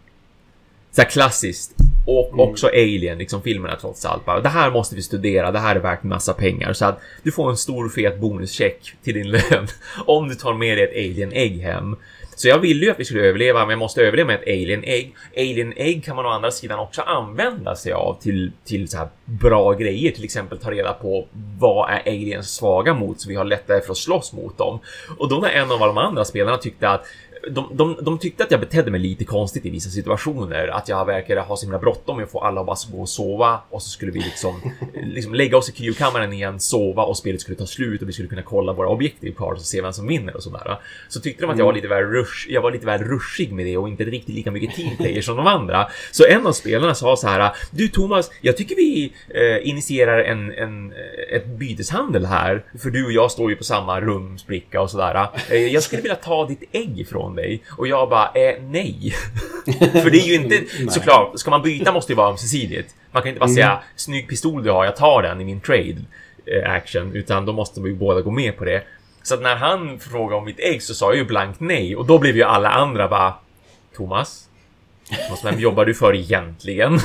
Så 0.91 1.01
här 1.01 1.09
klassiskt. 1.09 1.75
Och 2.05 2.27
mm. 2.27 2.39
också 2.39 2.67
Alien, 2.67 3.17
liksom 3.17 3.41
filmerna 3.41 3.75
trots 3.75 4.05
allt. 4.05 4.25
Bara, 4.25 4.41
det 4.41 4.49
här 4.49 4.71
måste 4.71 4.95
vi 4.95 5.01
studera, 5.01 5.51
det 5.51 5.59
här 5.59 5.75
är 5.75 5.79
värt 5.79 6.03
massa 6.03 6.33
pengar. 6.33 6.73
Så 6.73 6.85
att 6.85 6.99
du 7.23 7.31
får 7.31 7.49
en 7.49 7.57
stor 7.57 7.89
fet 7.89 8.19
bonuscheck 8.19 8.95
till 9.03 9.13
din 9.13 9.27
lön 9.31 9.67
om 10.05 10.29
du 10.29 10.35
tar 10.35 10.53
med 10.53 10.77
dig 10.77 10.83
ett 10.83 10.91
Alien-ägg 10.91 11.61
hem. 11.61 11.95
Så 12.39 12.47
jag 12.47 12.59
ville 12.59 12.85
ju 12.85 12.91
att 12.91 12.99
vi 12.99 13.05
skulle 13.05 13.23
överleva, 13.23 13.59
men 13.59 13.69
jag 13.69 13.79
måste 13.79 14.01
överleva 14.01 14.27
med 14.27 14.35
ett 14.35 14.47
alien-ägg. 14.47 15.15
Alien-ägg 15.37 16.03
kan 16.03 16.15
man 16.15 16.25
å 16.25 16.29
andra 16.29 16.51
sidan 16.51 16.79
också 16.79 17.01
använda 17.01 17.75
sig 17.75 17.91
av 17.91 18.17
till, 18.21 18.51
till 18.65 18.89
så 18.89 18.97
här 18.97 19.07
bra 19.25 19.73
grejer, 19.73 20.11
till 20.11 20.23
exempel 20.23 20.57
ta 20.57 20.71
reda 20.71 20.93
på 20.93 21.27
vad 21.59 21.89
är 21.89 22.01
aliens 22.05 22.55
svaga 22.55 22.93
mot 22.93 23.21
så 23.21 23.29
vi 23.29 23.35
har 23.35 23.45
lättare 23.45 23.81
för 23.81 23.91
att 23.91 23.97
slåss 23.97 24.33
mot 24.33 24.57
dem. 24.57 24.79
Och 25.17 25.29
då 25.29 25.37
när 25.37 25.49
en 25.49 25.71
av 25.71 25.79
de 25.79 25.97
andra 25.97 26.25
spelarna 26.25 26.57
tyckte 26.57 26.89
att 26.89 27.05
de, 27.47 27.69
de, 27.73 27.97
de 28.01 28.19
tyckte 28.19 28.43
att 28.43 28.51
jag 28.51 28.59
betedde 28.59 28.91
mig 28.91 28.99
lite 28.99 29.25
konstigt 29.25 29.65
i 29.65 29.69
vissa 29.69 29.89
situationer. 29.89 30.67
Att 30.67 30.89
jag 30.89 31.05
verkade 31.05 31.41
ha 31.41 31.57
så 31.57 31.65
himla 31.65 31.79
bråttom 31.79 32.17
med 32.17 32.23
att 32.23 32.31
få 32.31 32.39
alla 32.39 32.61
att 32.61 32.67
bara 32.67 32.77
gå 32.91 33.01
och 33.01 33.09
sova. 33.09 33.61
Och 33.69 33.81
så 33.81 33.89
skulle 33.89 34.11
vi 34.11 34.19
liksom, 34.19 34.61
liksom 35.03 35.33
lägga 35.33 35.57
oss 35.57 35.69
i 35.69 35.71
Q-kammaren 35.71 36.33
igen, 36.33 36.59
sova 36.59 37.03
och 37.03 37.17
spelet 37.17 37.41
skulle 37.41 37.57
ta 37.57 37.65
slut 37.65 38.01
och 38.01 38.07
vi 38.07 38.13
skulle 38.13 38.29
kunna 38.29 38.41
kolla 38.41 38.73
våra 38.73 38.87
objektiv 38.87 39.33
cards 39.37 39.61
och 39.61 39.67
se 39.67 39.81
vem 39.81 39.93
som 39.93 40.07
vinner 40.07 40.35
och 40.35 40.43
sådär. 40.43 40.79
Så 41.09 41.19
tyckte 41.19 41.43
de 41.43 41.51
att 41.51 41.57
jag 41.57 41.65
var 41.65 41.73
lite 41.73 41.87
väl 41.87 42.03
rush, 42.03 42.49
jag 42.49 42.61
var 42.61 42.71
lite 42.71 42.85
väl 42.85 43.03
rushig 43.03 43.53
med 43.53 43.65
det 43.65 43.77
och 43.77 43.87
inte 43.87 44.03
riktigt 44.03 44.35
lika 44.35 44.51
mycket 44.51 44.75
teamplayer 44.75 45.21
som 45.21 45.37
de 45.37 45.47
andra. 45.47 45.87
Så 46.11 46.25
en 46.25 46.47
av 46.47 46.51
spelarna 46.51 46.95
sa 46.95 47.15
så 47.15 47.27
här. 47.27 47.51
Du 47.71 47.87
Thomas, 47.87 48.31
jag 48.41 48.57
tycker 48.57 48.75
vi 48.75 49.13
eh, 49.29 49.69
initierar 49.69 50.23
en, 50.23 50.51
en, 50.51 50.93
ett 51.31 51.47
byteshandel 51.47 52.25
här. 52.25 52.65
För 52.79 52.89
du 52.89 53.05
och 53.05 53.11
jag 53.11 53.31
står 53.31 53.49
ju 53.49 53.55
på 53.55 53.63
samma 53.63 54.01
rumsbricka 54.01 54.81
och 54.81 54.91
sådär. 54.91 55.27
Eh, 55.49 55.57
jag 55.57 55.83
skulle 55.83 56.01
vilja 56.01 56.15
ta 56.15 56.47
ditt 56.47 56.63
ägg 56.71 56.99
ifrån 56.99 57.29
från 57.29 57.35
dig. 57.39 57.63
Och 57.77 57.87
jag 57.87 58.09
bara, 58.09 58.31
eh, 58.33 58.55
nej. 58.61 59.13
För 59.79 60.09
det 60.09 60.17
är 60.17 60.27
ju 60.27 60.35
inte, 60.35 60.63
såklart, 60.89 61.39
ska 61.39 61.49
man 61.49 61.61
byta 61.61 61.91
måste 61.91 62.13
det 62.13 62.17
vara 62.17 62.29
ömsesidigt. 62.29 62.95
Man 63.11 63.21
kan 63.21 63.29
inte 63.29 63.39
bara 63.39 63.45
mm. 63.45 63.55
säga, 63.55 63.79
snygg 63.95 64.27
pistol 64.27 64.63
du 64.63 64.71
har, 64.71 64.85
jag 64.85 64.95
tar 64.95 65.23
den 65.23 65.41
i 65.41 65.45
min 65.45 65.61
trade 65.61 65.97
eh, 66.45 66.71
action. 66.71 67.15
Utan 67.15 67.45
då 67.45 67.53
måste 67.53 67.81
vi 67.81 67.93
båda 67.93 68.21
gå 68.21 68.31
med 68.31 68.57
på 68.57 68.65
det. 68.65 68.83
Så 69.23 69.33
att 69.33 69.41
när 69.41 69.55
han 69.55 69.99
frågade 69.99 70.35
om 70.35 70.45
mitt 70.45 70.59
ägg 70.59 70.83
så 70.83 70.93
sa 70.93 71.05
jag 71.05 71.17
ju 71.17 71.25
blankt 71.25 71.59
nej. 71.59 71.95
Och 71.95 72.05
då 72.05 72.19
blev 72.19 72.35
ju 72.35 72.43
alla 72.43 72.69
andra 72.69 73.07
bara, 73.07 73.33
Thomas? 73.95 74.45
Vem 75.43 75.59
jobbar 75.59 75.85
du 75.85 75.93
för 75.93 76.15
egentligen? 76.15 76.99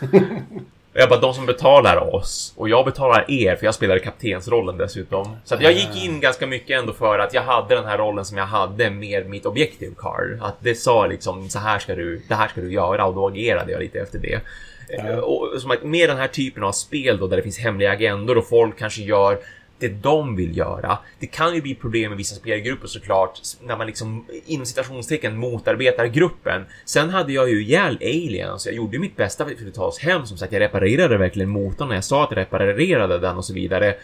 jag 1.00 1.08
bara, 1.08 1.20
de 1.20 1.34
som 1.34 1.46
betalar 1.46 2.14
oss 2.14 2.54
och 2.56 2.68
jag 2.68 2.84
betalar 2.84 3.24
er 3.28 3.56
för 3.56 3.64
jag 3.64 3.74
spelade 3.74 4.00
kaptensrollen 4.00 4.78
dessutom. 4.78 5.36
Så 5.44 5.54
att 5.54 5.62
jag 5.62 5.72
gick 5.72 6.04
in 6.04 6.20
ganska 6.20 6.46
mycket 6.46 6.80
ändå 6.80 6.92
för 6.92 7.18
att 7.18 7.34
jag 7.34 7.42
hade 7.42 7.74
den 7.74 7.84
här 7.84 7.98
rollen 7.98 8.24
som 8.24 8.38
jag 8.38 8.46
hade 8.46 8.90
med 8.90 9.30
mitt 9.30 9.46
objective 9.46 9.94
card. 9.98 10.38
Att 10.40 10.56
det 10.60 10.74
sa 10.74 11.06
liksom 11.06 11.48
så 11.48 11.58
här 11.58 11.78
ska 11.78 11.94
du, 11.94 12.22
det 12.28 12.34
här 12.34 12.48
ska 12.48 12.60
du 12.60 12.72
göra 12.72 13.06
och 13.06 13.14
då 13.14 13.26
agerade 13.26 13.72
jag 13.72 13.80
lite 13.80 13.98
efter 13.98 14.18
det. 14.18 14.40
Ja. 14.88 15.22
Och 15.22 15.60
som 15.60 15.70
att 15.70 15.82
med 15.82 16.08
den 16.08 16.16
här 16.16 16.28
typen 16.28 16.64
av 16.64 16.72
spel 16.72 17.18
då 17.18 17.26
där 17.26 17.36
det 17.36 17.42
finns 17.42 17.58
hemliga 17.58 17.92
agendor 17.92 18.38
och 18.38 18.48
folk 18.48 18.78
kanske 18.78 19.02
gör 19.02 19.38
det 19.78 19.88
de 19.88 20.36
vill 20.36 20.56
göra. 20.56 20.98
Det 21.18 21.26
kan 21.26 21.54
ju 21.54 21.62
bli 21.62 21.74
problem 21.74 22.10
med 22.10 22.16
vissa 22.16 22.34
spelgrupper 22.34 22.86
såklart 22.86 23.40
när 23.62 23.76
man 23.76 23.86
liksom 23.86 24.24
inom 24.46 24.66
citationstecken 24.66 25.36
motarbetar 25.36 26.06
gruppen. 26.06 26.64
Sen 26.84 27.10
hade 27.10 27.32
jag 27.32 27.50
ju 27.50 27.62
ihjäl 27.62 27.98
aliens. 28.00 28.66
Jag 28.66 28.74
gjorde 28.74 28.98
mitt 28.98 29.16
bästa 29.16 29.44
för 29.44 29.68
att 29.68 29.74
ta 29.74 29.84
oss 29.84 29.98
hem. 29.98 30.26
Som 30.26 30.38
sagt, 30.38 30.52
jag 30.52 30.60
reparerade 30.60 31.18
verkligen 31.18 31.48
motorn 31.48 31.88
när 31.88 31.94
jag 31.94 32.04
sa 32.04 32.24
att 32.24 32.30
jag 32.30 32.38
reparerade 32.38 33.18
den 33.18 33.36
och 33.36 33.44
så 33.44 33.54
vidare. 33.54 33.94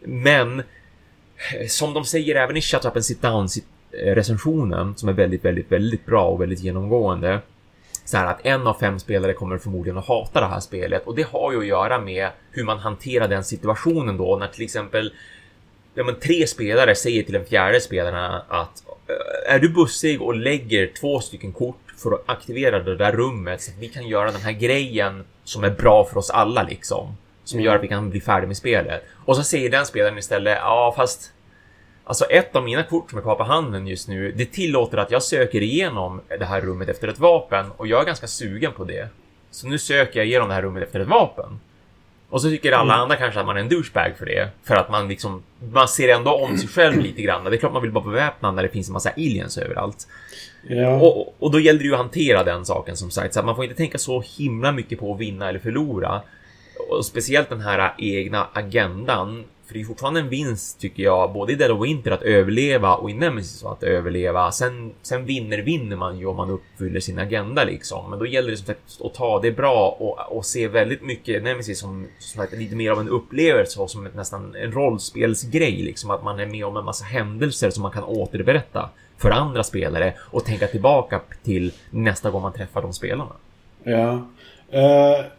Men 0.00 0.58
eh, 0.58 1.66
som 1.68 1.94
de 1.94 2.04
säger 2.04 2.34
även 2.34 2.56
i 2.56 2.60
Shut 2.60 2.84
Up 2.84 2.96
and 2.96 3.04
Sit 3.04 3.22
Down 3.22 3.48
eh, 3.92 4.14
recensionen 4.14 4.96
som 4.96 5.08
är 5.08 5.12
väldigt, 5.12 5.44
väldigt, 5.44 5.72
väldigt 5.72 6.06
bra 6.06 6.24
och 6.24 6.42
väldigt 6.42 6.60
genomgående 6.60 7.40
så 8.08 8.16
här 8.16 8.26
att 8.26 8.46
en 8.46 8.66
av 8.66 8.74
fem 8.74 8.98
spelare 8.98 9.32
kommer 9.32 9.58
förmodligen 9.58 9.98
att 9.98 10.06
hata 10.06 10.40
det 10.40 10.46
här 10.46 10.60
spelet 10.60 11.06
och 11.06 11.14
det 11.14 11.22
har 11.22 11.52
ju 11.52 11.58
att 11.58 11.66
göra 11.66 12.00
med 12.00 12.28
hur 12.50 12.64
man 12.64 12.78
hanterar 12.78 13.28
den 13.28 13.44
situationen 13.44 14.16
då 14.16 14.36
när 14.36 14.46
till 14.46 14.64
exempel 14.64 15.12
ja, 15.94 16.04
men 16.04 16.14
tre 16.14 16.46
spelare 16.46 16.94
säger 16.94 17.22
till 17.22 17.32
den 17.32 17.44
fjärde 17.44 17.80
spelaren 17.80 18.40
att 18.48 18.82
är 19.48 19.58
du 19.58 19.68
bussig 19.68 20.22
och 20.22 20.36
lägger 20.36 20.90
två 21.00 21.20
stycken 21.20 21.52
kort 21.52 21.94
för 21.96 22.12
att 22.12 22.22
aktivera 22.26 22.82
det 22.82 22.96
där 22.96 23.12
rummet 23.12 23.62
så 23.62 23.70
att 23.70 23.78
vi 23.78 23.88
kan 23.88 24.08
göra 24.08 24.30
den 24.30 24.40
här 24.40 24.52
grejen 24.52 25.24
som 25.44 25.64
är 25.64 25.70
bra 25.70 26.04
för 26.04 26.18
oss 26.18 26.30
alla 26.30 26.62
liksom. 26.62 27.16
Som 27.44 27.60
gör 27.60 27.76
att 27.76 27.82
vi 27.82 27.88
kan 27.88 28.10
bli 28.10 28.20
färdiga 28.20 28.46
med 28.46 28.56
spelet. 28.56 29.02
Och 29.24 29.36
så 29.36 29.42
säger 29.42 29.70
den 29.70 29.86
spelaren 29.86 30.18
istället, 30.18 30.58
ja 30.60 30.94
fast 30.96 31.32
Alltså 32.08 32.24
ett 32.24 32.56
av 32.56 32.64
mina 32.64 32.82
kort 32.82 33.10
som 33.10 33.18
är 33.18 33.22
kvar 33.22 33.34
på 33.34 33.44
handen 33.44 33.86
just 33.86 34.08
nu, 34.08 34.32
det 34.32 34.44
tillåter 34.44 34.98
att 34.98 35.10
jag 35.10 35.22
söker 35.22 35.62
igenom 35.62 36.20
det 36.38 36.44
här 36.44 36.60
rummet 36.60 36.88
efter 36.88 37.08
ett 37.08 37.18
vapen 37.18 37.66
och 37.76 37.86
jag 37.86 38.00
är 38.00 38.06
ganska 38.06 38.26
sugen 38.26 38.72
på 38.72 38.84
det. 38.84 39.08
Så 39.50 39.66
nu 39.66 39.78
söker 39.78 40.20
jag 40.20 40.26
igenom 40.26 40.48
det 40.48 40.54
här 40.54 40.62
rummet 40.62 40.82
efter 40.82 41.00
ett 41.00 41.08
vapen. 41.08 41.60
Och 42.30 42.42
så 42.42 42.48
tycker 42.48 42.72
alla 42.72 42.94
andra 42.94 43.16
kanske 43.16 43.40
att 43.40 43.46
man 43.46 43.56
är 43.56 43.60
en 43.60 43.68
douchebag 43.68 44.12
för 44.18 44.26
det. 44.26 44.48
För 44.64 44.74
att 44.74 44.90
man 44.90 45.08
liksom, 45.08 45.42
man 45.72 45.88
ser 45.88 46.08
ändå 46.08 46.30
om 46.30 46.58
sig 46.58 46.68
själv 46.68 46.98
lite 46.98 47.22
grann. 47.22 47.44
Det 47.44 47.56
är 47.56 47.56
klart 47.56 47.72
man 47.72 47.82
vill 47.82 47.90
vara 47.90 48.04
beväpnad 48.04 48.54
när 48.54 48.62
det 48.62 48.68
finns 48.68 48.88
en 48.88 48.92
massa 48.92 49.10
aliens 49.10 49.58
överallt. 49.58 50.08
Ja. 50.68 51.00
Och, 51.00 51.34
och 51.38 51.50
då 51.50 51.60
gäller 51.60 51.78
det 51.78 51.84
ju 51.84 51.92
att 51.92 52.00
hantera 52.00 52.44
den 52.44 52.64
saken 52.64 52.96
som 52.96 53.10
sagt. 53.10 53.34
Så 53.34 53.40
att 53.40 53.46
man 53.46 53.56
får 53.56 53.64
inte 53.64 53.76
tänka 53.76 53.98
så 53.98 54.22
himla 54.38 54.72
mycket 54.72 55.00
på 55.00 55.14
att 55.14 55.20
vinna 55.20 55.48
eller 55.48 55.58
förlora. 55.58 56.22
Och 56.88 57.06
speciellt 57.06 57.48
den 57.48 57.60
här 57.60 57.94
egna 57.98 58.46
agendan. 58.52 59.44
För 59.68 59.74
det 59.74 59.80
är 59.80 59.84
fortfarande 59.84 60.20
en 60.20 60.28
vinst 60.28 60.80
tycker 60.80 61.02
jag, 61.02 61.32
både 61.32 61.52
i 61.52 61.56
Dead 61.56 61.70
of 61.70 61.84
Winter 61.84 62.10
att 62.10 62.22
överleva 62.22 62.94
och 62.94 63.10
i 63.10 63.14
Nemesis 63.14 63.64
att 63.64 63.82
överleva. 63.82 64.52
Sen, 64.52 64.92
sen 65.02 65.24
vinner 65.24 65.58
vinner 65.58 65.96
man 65.96 66.18
ju 66.18 66.26
om 66.26 66.36
man 66.36 66.50
uppfyller 66.50 67.00
sin 67.00 67.18
agenda 67.18 67.64
liksom. 67.64 68.10
Men 68.10 68.18
då 68.18 68.26
gäller 68.26 68.50
det 68.50 68.56
som 68.56 68.66
sagt 68.66 69.00
att 69.04 69.14
ta 69.14 69.40
det 69.40 69.52
bra 69.52 69.96
och, 69.98 70.36
och 70.36 70.46
se 70.46 70.68
väldigt 70.68 71.02
mycket 71.02 71.42
Nemesis 71.42 71.80
som, 71.80 72.06
som 72.18 72.40
sagt, 72.40 72.52
lite 72.52 72.76
mer 72.76 72.90
av 72.90 73.00
en 73.00 73.08
upplevelse 73.08 73.80
och 73.80 73.90
som 73.90 74.06
ett, 74.06 74.14
nästan 74.14 74.54
en 74.54 74.72
rollspelsgrej 74.72 75.82
liksom. 75.82 76.10
Att 76.10 76.24
man 76.24 76.40
är 76.40 76.46
med 76.46 76.64
om 76.64 76.76
en 76.76 76.84
massa 76.84 77.04
händelser 77.04 77.70
som 77.70 77.82
man 77.82 77.92
kan 77.92 78.04
återberätta 78.04 78.90
för 79.18 79.30
andra 79.30 79.62
spelare 79.64 80.14
och 80.18 80.44
tänka 80.44 80.66
tillbaka 80.66 81.20
till 81.44 81.72
nästa 81.90 82.30
gång 82.30 82.42
man 82.42 82.52
träffar 82.52 82.82
de 82.82 82.92
spelarna. 82.92 83.32
Ja. 83.82 84.28
Uh 84.74 85.37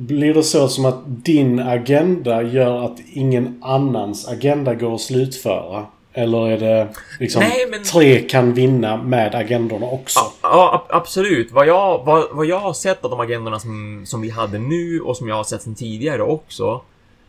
blir 0.00 0.34
det 0.34 0.42
så 0.42 0.68
som 0.68 0.84
att 0.84 0.98
din 1.06 1.60
agenda 1.60 2.42
gör 2.42 2.84
att 2.84 2.98
ingen 3.12 3.58
annans 3.62 4.28
agenda 4.28 4.74
går 4.74 4.94
att 4.94 5.00
slutföra? 5.00 5.86
Eller 6.12 6.48
är 6.50 6.58
det 6.58 6.88
liksom 7.20 7.40
Nej, 7.42 7.66
men- 7.70 7.82
tre 7.82 8.18
kan 8.20 8.54
vinna 8.54 8.96
med 8.96 9.34
agendorna 9.34 9.86
också? 9.86 10.18
Ja, 10.20 10.32
ja 10.42 10.74
ab- 10.74 10.96
absolut. 10.96 11.52
Vad 11.52 11.66
jag, 11.66 12.04
vad, 12.04 12.24
vad 12.32 12.46
jag 12.46 12.58
har 12.60 12.72
sett 12.72 13.04
av 13.04 13.10
de 13.10 13.20
agendorna 13.20 13.58
som, 13.60 14.02
som 14.06 14.20
vi 14.20 14.30
hade 14.30 14.58
nu 14.58 15.00
och 15.00 15.16
som 15.16 15.28
jag 15.28 15.36
har 15.36 15.44
sett 15.44 15.62
sedan 15.62 15.74
tidigare 15.74 16.22
också. 16.22 16.80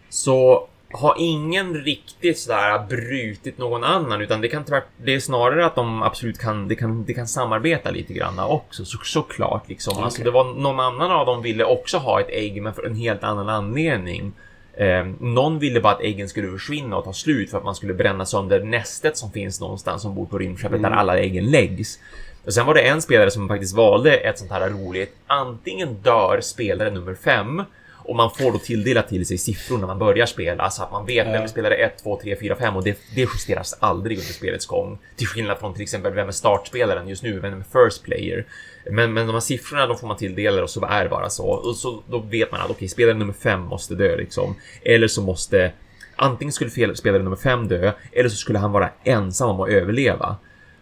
Så 0.09 0.67
har 0.93 1.15
ingen 1.17 1.75
riktigt 1.75 2.39
sådär 2.39 2.85
brutit 2.89 3.57
någon 3.57 3.83
annan 3.83 4.21
utan 4.21 4.41
det 4.41 4.47
kan 4.47 4.63
tvärt, 4.63 4.83
det 4.97 5.13
är 5.13 5.19
snarare 5.19 5.65
att 5.65 5.75
de 5.75 6.03
absolut 6.03 6.39
kan, 6.39 6.67
det 6.67 6.75
kan, 6.75 7.05
det 7.05 7.13
kan 7.13 7.27
samarbeta 7.27 7.91
lite 7.91 8.13
grann 8.13 8.39
också 8.39 8.85
så, 8.85 8.97
såklart 9.03 9.69
liksom. 9.69 10.03
Alltså 10.03 10.21
Okej. 10.21 10.25
det 10.25 10.31
var 10.31 10.53
någon 10.53 10.79
annan 10.79 11.11
av 11.11 11.25
dem 11.25 11.41
ville 11.41 11.63
också 11.63 11.97
ha 11.97 12.21
ett 12.21 12.29
ägg 12.29 12.61
men 12.61 12.73
för 12.73 12.83
en 12.83 12.95
helt 12.95 13.23
annan 13.23 13.49
anledning. 13.49 14.33
Eh, 14.73 15.05
någon 15.19 15.59
ville 15.59 15.81
bara 15.81 15.93
att 15.93 16.01
äggen 16.01 16.29
skulle 16.29 16.51
försvinna 16.51 16.97
och 16.97 17.03
ta 17.03 17.13
slut 17.13 17.51
för 17.51 17.57
att 17.57 17.63
man 17.63 17.75
skulle 17.75 17.93
bränna 17.93 18.25
sönder 18.25 18.63
nästet 18.63 19.17
som 19.17 19.31
finns 19.31 19.61
någonstans 19.61 20.01
som 20.01 20.15
bor 20.15 20.25
på 20.25 20.37
rymdskeppet 20.37 20.81
där 20.81 20.91
alla 20.91 21.17
äggen 21.17 21.51
läggs. 21.51 21.99
Och 22.45 22.53
sen 22.53 22.65
var 22.65 22.73
det 22.73 22.81
en 22.81 23.01
spelare 23.01 23.31
som 23.31 23.47
faktiskt 23.47 23.75
valde 23.75 24.17
ett 24.17 24.39
sånt 24.39 24.51
här 24.51 24.69
roligt. 24.69 25.15
Antingen 25.27 25.93
dör 25.93 26.41
spelare 26.41 26.91
nummer 26.91 27.15
fem 27.15 27.63
och 28.03 28.15
man 28.15 28.31
får 28.31 28.51
då 28.51 28.57
tilldelat 28.59 29.09
till 29.09 29.25
sig 29.25 29.37
siffror 29.37 29.77
när 29.77 29.87
man 29.87 29.99
börjar 29.99 30.25
spela 30.25 30.69
så 30.69 30.83
att 30.83 30.91
man 30.91 31.05
vet 31.05 31.27
vem 31.27 31.43
är 31.43 31.47
spelare 31.47 31.75
1, 31.75 32.03
2, 32.03 32.19
3, 32.23 32.35
4, 32.35 32.55
5 32.55 32.75
och 32.75 32.83
det, 32.83 32.97
det 33.15 33.21
justeras 33.21 33.77
aldrig 33.79 34.17
under 34.17 34.33
spelets 34.33 34.65
gång. 34.65 34.99
Till 35.15 35.27
skillnad 35.27 35.57
från 35.57 35.73
till 35.73 35.83
exempel 35.83 36.13
vem 36.13 36.27
är 36.27 36.31
startspelaren 36.31 37.07
just 37.07 37.23
nu, 37.23 37.39
vem 37.39 37.53
är 37.53 37.87
first 37.87 38.03
player. 38.03 38.45
Men, 38.91 39.13
men 39.13 39.27
de 39.27 39.33
här 39.33 39.39
siffrorna 39.39 39.87
de 39.87 39.97
får 39.97 40.07
man 40.07 40.17
tilldela 40.17 40.63
och 40.63 40.69
så 40.69 40.85
är 40.85 41.03
det 41.03 41.09
bara 41.09 41.29
så. 41.29 41.45
Och 41.45 41.75
så 41.75 42.03
då 42.09 42.19
vet 42.19 42.51
man 42.51 42.61
att 42.61 42.69
okej, 42.69 42.87
spelare 42.87 43.17
nummer 43.17 43.33
5 43.33 43.61
måste 43.61 43.95
dö 43.95 44.15
liksom. 44.15 44.55
Eller 44.83 45.07
så 45.07 45.21
måste 45.21 45.71
antingen 46.15 46.51
skulle 46.51 46.95
spelare 46.95 47.23
nummer 47.23 47.35
5 47.35 47.67
dö 47.67 47.91
eller 48.11 48.29
så 48.29 48.35
skulle 48.35 48.59
han 48.59 48.71
vara 48.71 48.89
ensam 49.03 49.49
om 49.49 49.61
att 49.61 49.69
överleva. 49.69 50.37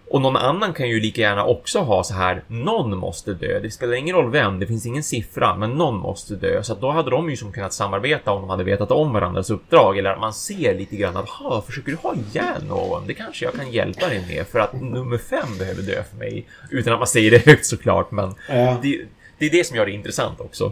Och 0.10 0.22
någon 0.22 0.36
annan 0.36 0.74
kan 0.74 0.90
ju 0.90 1.00
lika 1.00 1.22
gärna 1.22 1.46
också 1.46 1.80
ha 1.80 2.04
så 2.04 2.14
här, 2.14 2.44
någon 2.48 2.98
måste 2.98 3.34
dö. 3.34 3.60
Det 3.60 3.72
spelar 3.72 3.94
ingen 3.94 4.16
roll 4.16 4.32
vem, 4.32 4.60
det 4.60 4.68
finns 4.68 4.86
ingen 4.86 5.04
siffra, 5.04 5.56
men 5.56 5.72
någon 5.72 5.96
måste 5.96 6.36
dö. 6.36 6.64
Så 6.64 6.74
att 6.74 6.82
då 6.82 6.92
hade 6.92 7.10
de 7.12 7.30
ju 7.30 7.38
som 7.38 7.52
kunnat 7.52 7.74
samarbeta 7.74 8.32
om 8.32 8.42
de 8.42 8.50
hade 8.50 8.64
vetat 8.64 8.92
om 8.92 9.14
varandras 9.14 9.50
uppdrag. 9.50 9.98
Eller 9.98 10.10
att 10.10 10.20
man 10.20 10.34
ser 10.34 10.76
lite 10.78 10.96
grann 10.96 11.18
att, 11.18 11.30
ha, 11.30 11.62
försöker 11.62 11.92
du 11.92 11.98
ha 11.98 12.16
ihjäl 12.16 12.64
någon? 12.68 13.08
Det 13.08 13.14
kanske 13.14 13.46
jag 13.46 13.54
kan 13.54 13.72
hjälpa 13.72 14.08
dig 14.08 14.26
med 14.28 14.48
för 14.48 14.60
att 14.60 14.74
nummer 14.82 15.18
fem 15.18 15.58
behöver 15.60 15.82
dö 15.82 16.04
för 16.04 16.18
mig. 16.18 16.46
Utan 16.72 16.94
att 16.94 17.00
man 17.00 17.08
säger 17.08 17.32
det 17.32 17.46
högt 17.46 17.66
såklart, 17.66 18.12
men 18.12 18.36
Ja. 18.50 18.78
det, 18.82 19.02
det 19.38 19.46
är 19.46 19.50
det 19.50 19.68
som 19.68 19.78
gör 19.78 19.86
det 19.86 19.92
intressant 19.92 20.40
också. 20.42 20.72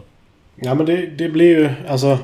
Ja 0.56 0.74
men 0.74 0.86
det, 0.86 1.06
det 1.06 1.28
blir 1.28 1.58
ju 1.58 1.70
alltså... 1.88 2.18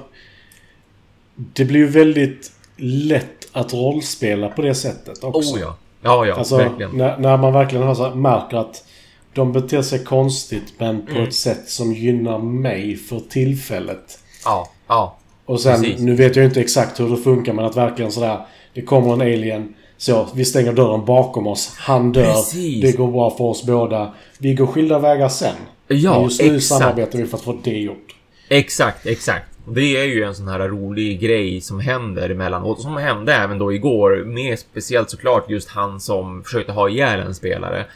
Det 1.35 1.64
blir 1.64 1.81
ju 1.81 1.87
väldigt 1.87 2.53
lätt 2.77 3.48
att 3.53 3.74
rollspela 3.74 4.48
på 4.48 4.62
det 4.62 4.74
sättet 4.74 5.24
också. 5.24 5.55
Oh 5.55 5.61
ja. 5.61 5.77
Ja, 6.05 6.27
ja, 6.27 6.35
Alltså 6.35 6.57
verkligen. 6.57 6.90
när, 6.90 7.19
när 7.19 7.37
man 7.37 7.53
verkligen 7.53 7.87
har 7.87 7.95
så 7.95 8.05
här, 8.09 8.14
märker 8.14 8.57
att 8.57 8.85
de 9.33 9.53
beter 9.53 9.83
sig 9.83 10.05
konstigt 10.05 10.73
men 10.79 11.07
på 11.07 11.11
Mm. 11.12 11.23
ett 11.25 11.35
sätt 11.35 11.69
som 11.69 11.93
gynnar 11.93 12.38
mig 12.38 12.97
för 12.97 13.21
tillfället. 13.31 14.19
Ja, 14.45 14.69
ja. 14.88 15.17
Och 15.45 15.61
sen, 15.61 15.83
Precis. 15.83 16.01
nu 16.01 16.14
vet 16.14 16.37
jag 16.37 16.45
inte 16.45 16.61
exakt 16.61 17.01
hur 17.01 17.11
det 17.11 17.17
funkar 17.17 17.53
men 17.53 17.64
att 17.64 17.77
verkligen 17.77 18.12
sådär, 18.12 18.47
det 18.75 18.83
kommer 18.83 19.12
en 19.12 19.21
alien, 19.21 19.75
så 19.97 20.29
vi 20.35 20.45
stänger 20.45 20.73
dörren 20.73 21.05
bakom 21.05 21.47
oss, 21.47 21.73
han 21.77 22.12
dör, 22.12 22.25
Precis. 22.35 22.83
det 22.83 22.93
går 22.93 23.12
bra 23.12 23.31
för 23.31 23.45
oss 23.45 23.67
båda. 23.67 24.14
Vi 24.38 24.55
går 24.55 24.67
skilda 24.67 24.99
vägar 24.99 25.29
sen. 25.29 25.55
Ja, 25.88 26.12
men 26.14 26.23
just 26.23 26.40
nu 26.43 26.57
exakt. 26.57 26.64
samarbetar 26.81 27.19
vi 27.19 27.27
för 27.27 27.37
att 27.37 27.43
få 27.45 27.57
det 27.64 27.71
gjort. 27.79 28.14
Exakt, 28.49 29.07
exakt. 29.07 29.47
Det 29.66 29.96
är 29.96 30.05
ju 30.05 30.22
en 30.22 30.35
sån 30.35 30.48
här 30.48 30.59
rolig 30.59 31.20
grej 31.20 31.61
som 31.61 31.81
händer 31.81 32.31
emellanåt. 32.31 32.81
Som 32.81 32.96
hände 32.96 33.35
även 33.35 33.59
då 33.59 33.72
igår. 33.72 34.24
Med 34.24 34.59
speciellt 34.59 35.11
såklart 35.11 35.50
just 35.50 35.68
han 35.68 36.00
som 36.00 36.44
försökte 36.44 36.72
ha 36.72 36.88
ihjäl 36.88 37.20
en 37.20 37.35
spelare. 37.35 37.87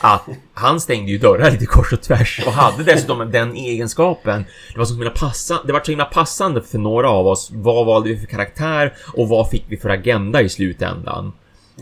Att 0.00 0.28
han 0.54 0.80
stängde 0.80 1.12
ju 1.12 1.18
dörrar 1.18 1.50
lite 1.50 1.66
kors 1.66 1.92
och 1.92 2.02
tvärs 2.02 2.42
och 2.46 2.52
hade 2.52 2.84
dessutom 2.84 3.30
den 3.30 3.56
egenskapen. 3.56 4.44
Det 4.72 4.78
var 4.78 4.84
så 4.84 4.94
himla 4.94 5.10
passa, 5.10 5.60
det 5.66 5.72
var 5.72 5.80
så 5.80 5.92
himla 5.92 6.04
passande 6.04 6.62
för 6.62 6.78
några 6.78 7.10
av 7.10 7.26
oss. 7.26 7.50
Vad 7.54 7.86
valde 7.86 8.08
vi 8.08 8.16
för 8.16 8.26
karaktär 8.26 8.92
och 9.16 9.28
vad 9.28 9.50
fick 9.50 9.64
vi 9.68 9.76
för 9.76 9.88
agenda 9.88 10.42
i 10.42 10.48
slutändan? 10.48 11.32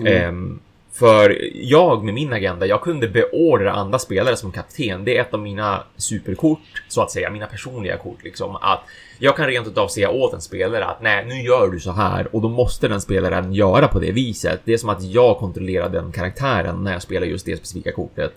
Ehm, 0.07 0.61
för 0.93 1.39
jag 1.55 2.05
med 2.05 2.15
min 2.15 2.33
agenda, 2.33 2.67
jag 2.67 2.81
kunde 2.81 3.09
beordra 3.09 3.73
andra 3.73 3.99
spelare 3.99 4.37
som 4.37 4.53
kapten. 4.53 5.05
Det 5.05 5.17
är 5.17 5.21
ett 5.21 5.35
av 5.35 5.41
mina 5.41 5.83
superkort, 5.97 6.83
så 6.89 7.03
att 7.03 7.11
säga, 7.11 7.31
mina 7.31 7.47
personliga 7.47 7.97
kort 7.97 8.25
liksom. 8.25 8.57
Att 8.57 8.81
jag 9.19 9.37
kan 9.37 9.47
rent 9.47 9.67
utav 9.67 9.89
säga 9.89 10.11
åt 10.11 10.35
en 10.35 10.41
spelare 10.41 10.85
att 10.85 11.03
nej, 11.03 11.25
nu 11.27 11.43
gör 11.43 11.69
du 11.69 11.81
så 11.81 11.93
här 11.93 12.35
och 12.35 12.43
då 12.43 12.49
måste 12.49 12.89
den 12.89 13.01
spelaren 13.01 13.53
göra 13.53 13.89
på 13.89 13.99
det 13.99 14.13
viset. 14.13 14.61
Det 14.65 14.73
är 14.73 14.79
som 14.79 14.89
att 14.89 15.03
jag 15.03 15.39
kontrollerar 15.39 15.89
den 15.89 16.13
karaktären 16.13 16.85
när 16.85 16.93
jag 16.93 17.03
spelar 17.03 17.27
just 17.27 17.47
det 17.47 17.57
specifika 17.57 17.93
kortet. 17.93 18.33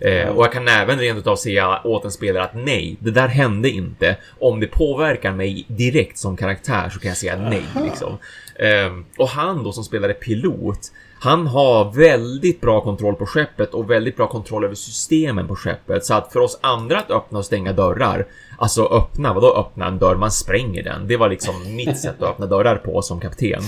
Eh, 0.00 0.28
och 0.28 0.44
jag 0.44 0.52
kan 0.52 0.68
även 0.68 0.98
rent 0.98 1.18
utav 1.18 1.36
säga 1.36 1.80
åt 1.84 2.04
en 2.04 2.10
spelare 2.10 2.44
att 2.44 2.54
nej, 2.54 2.96
det 3.00 3.10
där 3.10 3.28
hände 3.28 3.70
inte. 3.70 4.16
Om 4.38 4.60
det 4.60 4.66
påverkar 4.66 5.32
mig 5.32 5.64
direkt 5.68 6.18
som 6.18 6.36
karaktär 6.36 6.88
så 6.88 6.98
kan 7.00 7.08
jag 7.08 7.18
säga 7.18 7.36
nej 7.36 7.64
liksom. 7.84 8.18
Ehm, 8.58 9.04
och 9.18 9.28
han 9.28 9.64
då 9.64 9.72
som 9.72 9.84
spelade 9.84 10.14
pilot, 10.14 10.80
han 11.20 11.46
har 11.46 11.92
väldigt 11.92 12.60
bra 12.60 12.80
kontroll 12.80 13.14
på 13.14 13.26
skeppet 13.26 13.74
och 13.74 13.90
väldigt 13.90 14.16
bra 14.16 14.26
kontroll 14.26 14.64
över 14.64 14.74
systemen 14.74 15.48
på 15.48 15.56
skeppet. 15.56 16.04
Så 16.04 16.14
att 16.14 16.32
för 16.32 16.40
oss 16.40 16.58
andra 16.62 16.98
att 16.98 17.10
öppna 17.10 17.38
och 17.38 17.44
stänga 17.44 17.72
dörrar, 17.72 18.26
alltså 18.58 18.84
öppna, 18.84 19.34
vadå 19.34 19.54
öppna 19.56 19.86
en 19.86 19.98
dörr? 19.98 20.14
Man 20.16 20.30
spränger 20.30 20.82
den. 20.82 21.08
Det 21.08 21.16
var 21.16 21.28
liksom 21.28 21.54
mitt 21.76 21.98
sätt 21.98 22.22
att 22.22 22.28
öppna 22.30 22.46
dörrar 22.46 22.76
på 22.76 23.02
som 23.02 23.20
kapten. 23.20 23.62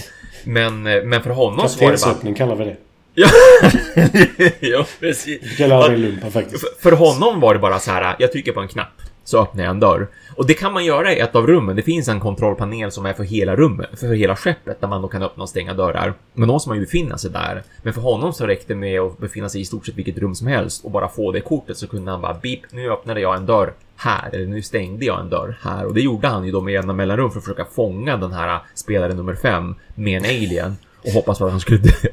Men, 0.44 0.86
eh, 0.86 1.02
men 1.04 1.22
för 1.22 1.30
honom 1.30 1.68
så 1.68 1.84
var 1.84 1.92
det 1.92 1.96
bara... 1.96 1.96
Kaptensöppning 1.96 2.34
kallar 2.34 2.54
vi 2.56 2.64
det. 2.64 2.76
Ja, 3.14 3.28
ja 4.60 4.86
precis. 5.00 5.40
Det 5.40 5.56
kallar 5.56 5.90
vi 5.90 6.16
perfekt. 6.16 6.60
För- 6.60 6.80
För 6.82 6.92
honom 6.92 7.40
var 7.40 7.54
det 7.54 7.60
bara 7.60 7.78
så 7.78 7.90
här, 7.90 8.16
jag 8.18 8.32
trycker 8.32 8.52
på 8.52 8.60
en 8.60 8.68
knapp 8.68 8.92
så 9.24 9.42
öppnar 9.42 9.64
jag 9.64 9.70
en 9.70 9.80
dörr. 9.80 10.08
Och 10.36 10.46
det 10.46 10.54
kan 10.54 10.72
man 10.72 10.84
göra 10.84 11.12
i 11.12 11.18
ett 11.18 11.36
av 11.36 11.46
rummen. 11.46 11.76
Det 11.76 11.82
finns 11.82 12.08
en 12.08 12.20
kontrollpanel 12.20 12.90
som 12.90 13.06
är 13.06 13.12
för 13.12 13.24
hela 13.24 13.56
rummet, 13.56 14.00
för 14.00 14.14
hela 14.14 14.36
skeppet 14.36 14.80
där 14.80 14.88
man 14.88 15.02
då 15.02 15.08
kan 15.08 15.22
öppna 15.22 15.42
och 15.42 15.48
stänga 15.48 15.74
dörrar. 15.74 16.14
Men 16.34 16.48
då 16.48 16.54
måste 16.54 16.68
man 16.68 16.78
ju 16.78 16.84
befinna 16.84 17.18
sig 17.18 17.30
där. 17.30 17.62
Men 17.82 17.92
för 17.92 18.00
honom 18.00 18.32
så 18.32 18.46
räckte 18.46 18.72
det 18.72 18.78
med 18.78 19.00
att 19.00 19.18
befinna 19.18 19.48
sig 19.48 19.60
i 19.60 19.64
stort 19.64 19.86
sett 19.86 19.94
vilket 19.94 20.18
rum 20.18 20.34
som 20.34 20.46
helst 20.46 20.84
och 20.84 20.90
bara 20.90 21.08
få 21.08 21.32
det 21.32 21.40
kortet 21.40 21.76
så 21.76 21.86
kunde 21.86 22.10
han 22.10 22.20
bara 22.20 22.34
beep, 22.34 22.60
nu 22.70 22.90
öppnade 22.90 23.20
jag 23.20 23.36
en 23.36 23.46
dörr 23.46 23.72
här, 23.96 24.34
eller 24.34 24.46
nu 24.46 24.62
stängde 24.62 25.04
jag 25.04 25.20
en 25.20 25.30
dörr 25.30 25.58
här. 25.62 25.86
Och 25.86 25.94
det 25.94 26.00
gjorde 26.00 26.28
han 26.28 26.44
ju 26.44 26.52
då 26.52 26.60
med 26.60 26.74
jämna 26.74 26.92
mellanrum 26.92 27.30
för 27.30 27.38
att 27.38 27.44
försöka 27.44 27.64
fånga 27.64 28.16
den 28.16 28.32
här 28.32 28.60
spelaren 28.74 29.16
nummer 29.16 29.34
fem 29.34 29.74
med 29.94 30.16
en 30.16 30.24
alien 30.24 30.76
och 31.04 31.10
hoppas 31.12 31.38
på 31.38 31.44
att 31.44 31.50
han 31.50 31.60
skulle 31.60 31.78
dö. 31.78 32.08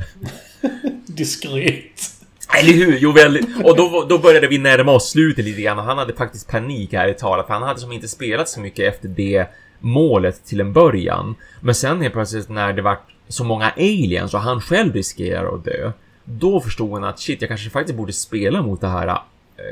Diskret. 1.06 2.17
Eller 2.60 2.74
hur? 2.74 2.98
Jo, 3.02 3.12
väldigt. 3.12 3.46
Och 3.64 3.78
då, 3.78 4.06
då 4.10 4.18
började 4.18 4.48
vi 4.48 4.58
närma 4.58 4.92
oss 4.92 5.10
slutet 5.10 5.46
lite 5.46 5.62
grann 5.62 5.80
och 5.80 5.86
han 5.86 5.98
hade 5.98 6.14
faktiskt 6.14 6.48
panik 6.48 6.94
här 6.94 7.08
i 7.08 7.14
talet 7.14 7.48
för 7.48 7.54
han 7.54 7.64
hade 7.64 7.80
som 7.80 7.92
inte 7.92 8.08
spelat 8.08 8.50
så 8.50 8.60
mycket 8.60 8.94
efter 8.94 9.08
det 9.08 9.48
målet 9.80 10.46
till 10.46 10.62
en 10.62 10.74
början. 10.74 11.36
Men 11.62 11.76
sen 11.76 12.02
helt 12.02 12.14
plötsligt 12.14 12.50
när 12.50 12.74
det 12.74 12.82
var 12.82 12.98
så 13.28 13.44
många 13.44 13.70
aliens 13.70 14.34
och 14.34 14.40
han 14.40 14.62
själv 14.62 14.94
riskerar 14.94 15.56
att 15.56 15.66
dö. 15.66 15.92
Då 16.24 16.62
förstod 16.62 16.94
han 16.94 17.04
att 17.04 17.20
shit, 17.20 17.42
jag 17.42 17.48
kanske 17.48 17.70
faktiskt 17.70 17.98
borde 17.98 18.14
spela 18.14 18.62
mot 18.62 18.82
det 18.82 18.88
här 18.88 19.08
eh, 19.08 19.16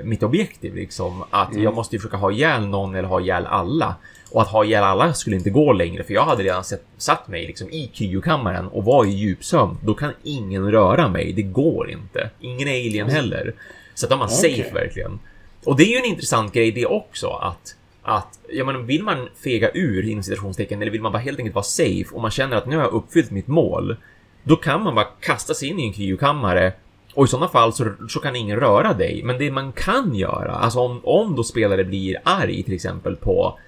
mitt 0.03 0.23
objektiv 0.23 0.75
liksom. 0.75 1.23
Att 1.29 1.55
jag 1.55 1.75
måste 1.75 1.95
ju 1.95 1.99
försöka 1.99 2.17
ha 2.17 2.31
ihjäl 2.31 2.67
någon 2.67 2.95
eller 2.95 3.07
ha 3.07 3.21
ihjäl 3.21 3.45
alla. 3.45 3.95
Och 4.35 4.41
att 4.41 4.47
ha 4.47 4.65
ihjäl 4.65 4.83
alla 4.83 5.13
skulle 5.13 5.35
inte 5.35 5.49
gå 5.49 5.73
längre 5.73 6.03
för 6.03 6.13
jag 6.13 6.25
hade 6.25 6.43
redan 6.43 6.63
sett, 6.63 6.83
satt 6.97 7.27
mig 7.27 7.47
liksom 7.47 7.69
i 7.69 7.91
kryokammaren 7.93 8.67
och 8.67 8.85
var 8.85 9.05
i 9.05 9.09
djupsömn. 9.09 9.77
Då 9.83 9.93
kan 9.93 10.13
ingen 10.23 10.71
röra 10.71 11.07
mig. 11.07 11.33
Det 11.33 11.41
går 11.41 11.89
inte. 11.89 12.29
Ingen 12.39 12.67
alien 12.67 13.09
heller. 13.09 13.53
Så 13.93 14.05
att 14.05 14.09
då 14.09 14.15
är 14.15 14.19
man 14.19 14.27
Okej. 14.27 14.55
safe 14.55 14.73
verkligen. 14.73 15.19
Och 15.65 15.77
det 15.77 15.83
är 15.83 15.87
ju 15.87 15.97
en 15.97 16.05
intressant 16.05 16.53
grej 16.53 16.71
det 16.71 16.85
också 16.85 17.29
att 17.29 17.75
att, 18.03 18.39
ja 18.49 18.65
men 18.65 18.85
vill 18.85 19.03
man 19.03 19.29
fega 19.43 19.69
ur 19.73 20.09
inom 20.09 20.23
citationstecken 20.23 20.81
eller 20.81 20.91
vill 20.91 21.01
man 21.01 21.11
bara 21.11 21.19
helt 21.23 21.39
enkelt 21.39 21.55
vara 21.55 21.63
safe 21.63 22.05
och 22.11 22.21
man 22.21 22.31
känner 22.31 22.57
att 22.57 22.67
nu 22.67 22.75
har 22.75 22.83
jag 22.83 22.93
uppfyllt 22.93 23.31
mitt 23.31 23.47
mål. 23.47 23.95
Då 24.43 24.55
kan 24.55 24.83
man 24.83 24.95
bara 24.95 25.07
kasta 25.19 25.53
sig 25.53 25.69
in 25.69 25.79
i 25.79 25.83
en 25.87 25.93
kryokammare 25.93 26.73
och 27.13 27.25
i 27.25 27.27
sådana 27.27 27.47
fall 27.47 27.73
så, 27.73 27.91
så 28.09 28.19
kan 28.19 28.35
ingen 28.35 28.59
röra 28.59 28.93
dig. 28.93 29.21
Men 29.23 29.37
det 29.37 29.51
man 29.51 29.71
kan 29.71 30.15
göra, 30.15 30.51
alltså 30.51 30.79
om, 30.79 31.01
om 31.03 31.35
då 31.35 31.43
spelare 31.43 31.83
blir 31.83 32.17
arg 32.23 32.63
till 32.63 32.73
exempel 32.73 33.15
på 33.15 33.59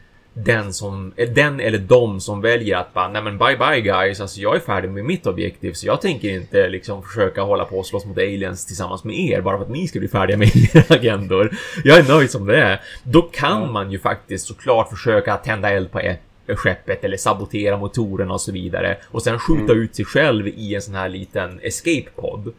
den 0.45 0.73
som, 0.73 1.13
den 1.35 1.59
eller 1.59 1.77
de 1.77 2.19
som 2.19 2.41
väljer 2.41 2.77
att 2.77 2.93
bara, 2.93 3.07
nej 3.07 3.21
men 3.21 3.37
bye 3.37 3.57
bye 3.57 3.81
guys, 3.81 4.21
alltså 4.21 4.41
jag 4.41 4.55
är 4.55 4.59
färdig 4.59 4.91
med 4.91 5.05
mitt 5.05 5.27
objektiv 5.27 5.73
så 5.73 5.87
jag 5.87 6.01
tänker 6.01 6.29
inte 6.29 6.69
liksom 6.69 7.03
försöka 7.03 7.41
hålla 7.41 7.65
på 7.65 7.79
och 7.79 7.85
slåss 7.85 8.05
mot 8.05 8.17
aliens 8.17 8.65
tillsammans 8.65 9.03
med 9.03 9.19
er 9.19 9.41
bara 9.41 9.57
för 9.57 9.65
att 9.65 9.71
ni 9.71 9.87
ska 9.87 9.99
bli 9.99 10.07
färdiga 10.07 10.37
med 10.37 10.51
era 10.75 10.95
agendor. 10.95 11.51
Jag 11.83 11.97
är 11.97 12.07
nöjd 12.07 12.31
som 12.31 12.45
det 12.45 12.61
är. 12.61 12.81
Då 13.03 13.21
kan 13.21 13.61
ja. 13.61 13.71
man 13.71 13.91
ju 13.91 13.99
faktiskt 13.99 14.47
såklart 14.47 14.89
försöka 14.89 15.37
tända 15.37 15.69
eld 15.69 15.91
på 15.91 15.99
ett 15.99 16.21
skeppet 16.55 17.03
eller 17.03 17.17
sabotera 17.17 17.77
motorerna 17.77 18.33
och 18.33 18.41
så 18.41 18.51
vidare 18.51 18.97
och 19.11 19.21
sen 19.21 19.39
skjuta 19.39 19.71
mm. 19.71 19.83
ut 19.83 19.95
sig 19.95 20.05
själv 20.05 20.47
i 20.47 20.75
en 20.75 20.81
sån 20.81 20.95
här 20.95 21.09
liten 21.09 21.59
escape 21.63 22.09
pod 22.15 22.53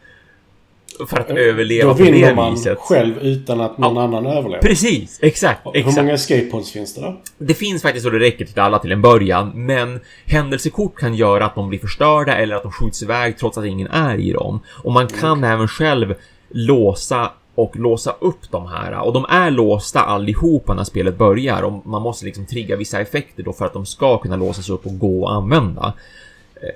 för 1.07 1.21
att 1.21 1.31
överleva 1.31 1.95
på 1.95 1.99
det 1.99 2.11
viset. 2.11 2.15
Då 2.15 2.29
vinner 2.29 2.35
man 2.35 2.77
själv 2.77 3.19
utan 3.19 3.61
att 3.61 3.79
någon 3.79 3.97
ja, 3.97 4.03
annan 4.03 4.27
överlever. 4.27 4.63
Precis, 4.63 5.19
exakt. 5.23 5.61
Hur 5.65 5.77
exakt. 5.77 5.97
många 5.97 6.13
escape 6.13 6.45
pods 6.51 6.73
finns 6.73 6.95
det 6.95 7.01
då? 7.01 7.21
Det 7.39 7.55
finns 7.55 7.83
faktiskt 7.83 8.05
så 8.05 8.11
det 8.11 8.19
räcker 8.19 8.45
till 8.45 8.61
alla 8.61 8.79
till 8.79 8.93
en 8.93 9.03
början, 9.03 9.53
men 9.55 10.01
händelsekort 10.27 10.99
kan 10.99 11.15
göra 11.15 11.47
att 11.47 11.55
de 11.55 11.69
blir 11.69 11.79
förstörda 11.79 12.37
eller 12.37 12.57
att 12.57 12.63
de 12.63 12.73
skjuts 12.73 13.03
iväg 13.03 13.39
trots 13.39 13.59
att 13.59 13.65
ingen 13.65 13.89
är 13.89 14.19
i 14.19 14.33
dem. 14.33 14.61
Och 14.69 14.93
man 14.93 15.09
kan 15.09 15.39
mm. 15.39 15.53
även 15.53 15.69
själv 15.69 16.15
låsa 16.49 17.31
och 17.55 17.77
låsa 17.77 18.15
upp 18.21 18.51
de 18.51 18.67
här 18.67 19.01
och 19.01 19.13
de 19.13 19.27
är 19.29 19.51
låsta 19.51 20.01
allihopa 20.01 20.75
när 20.75 20.85
spelet 20.85 21.19
börjar 21.19 21.63
och 21.63 21.87
man 21.87 22.03
måste 22.03 22.25
liksom 22.25 22.47
trigga 22.47 22.77
vissa 22.77 23.01
effekter 23.01 23.43
då 23.43 23.53
för 23.53 23.67
att 23.67 23.73
de 23.73 23.87
ska 23.87 24.19
kunna 24.19 24.37
låsas 24.37 24.71
upp 24.71 24.87
och 24.87 24.99
gå 24.99 25.27
att 25.27 25.33
använda. 25.33 25.93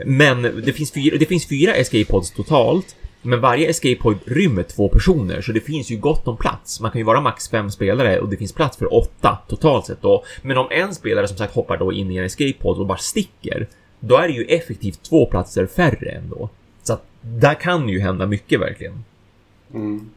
Men 0.06 0.42
det 0.42 0.72
finns 0.72 0.92
fyra, 0.92 1.16
det 1.18 1.26
finns 1.26 1.48
fyra 1.48 1.74
escape 1.74 2.04
pods 2.04 2.30
totalt 2.30 2.96
men 3.22 3.40
varje 3.40 3.68
escape 3.68 3.96
point 3.96 4.22
rymmer 4.24 4.62
två 4.62 4.88
personer, 4.88 5.40
så 5.40 5.52
det 5.52 5.60
finns 5.60 5.90
ju 5.90 5.96
gott 5.96 6.28
om 6.28 6.36
plats. 6.36 6.80
Man 6.80 6.90
kan 6.90 6.98
ju 6.98 7.04
vara 7.04 7.20
max 7.20 7.48
fem 7.48 7.70
spelare 7.70 8.20
och 8.20 8.28
det 8.28 8.36
finns 8.36 8.52
plats 8.52 8.76
för 8.76 8.94
åtta 8.94 9.38
totalt 9.48 9.86
sett 9.86 10.02
då. 10.02 10.24
Men 10.42 10.58
om 10.58 10.68
en 10.70 10.94
spelare 10.94 11.28
som 11.28 11.36
sagt 11.36 11.54
hoppar 11.54 11.76
då 11.76 11.92
in 11.92 12.10
i 12.10 12.16
en 12.16 12.24
escape 12.24 12.52
pod 12.52 12.78
och 12.78 12.86
bara 12.86 12.98
sticker, 12.98 13.66
då 14.00 14.16
är 14.16 14.28
det 14.28 14.34
ju 14.34 14.44
effektivt 14.44 15.02
två 15.02 15.26
platser 15.26 15.66
färre 15.66 16.10
ändå. 16.10 16.48
Så 16.82 16.92
att 16.92 17.04
där 17.20 17.54
kan 17.54 17.88
ju 17.88 18.00
hända 18.00 18.26
mycket 18.26 18.60
verkligen. 18.60 19.04
Mm. 19.74 20.10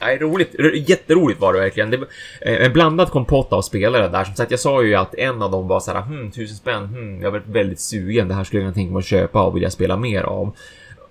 Nej, 0.00 0.18
roligt. 0.18 0.54
Jätteroligt 0.88 1.40
var 1.40 1.52
det 1.52 1.60
verkligen. 1.60 1.90
Det 1.90 1.96
var 1.96 2.08
en 2.40 2.72
blandad 2.72 3.10
kompott 3.10 3.52
av 3.52 3.62
spelare 3.62 4.08
där. 4.08 4.24
Som 4.24 4.34
sagt, 4.34 4.50
jag 4.50 4.60
sa 4.60 4.82
ju 4.82 4.94
att 4.94 5.14
en 5.14 5.42
av 5.42 5.50
dem 5.50 5.68
var 5.68 5.80
så 5.80 5.92
här, 5.92 6.00
hmm, 6.00 6.30
tusen 6.30 6.56
spänn, 6.56 6.86
hmm, 6.86 7.22
jag 7.22 7.30
var 7.30 7.42
väldigt 7.46 7.80
sugen. 7.80 8.28
Det 8.28 8.34
här 8.34 8.44
skulle 8.44 8.62
jag 8.62 8.66
kunna 8.66 8.74
tänka 8.74 8.92
mig 8.92 8.98
att 8.98 9.06
köpa 9.06 9.42
och 9.42 9.56
vilja 9.56 9.70
spela 9.70 9.96
mer 9.96 10.22
av. 10.22 10.56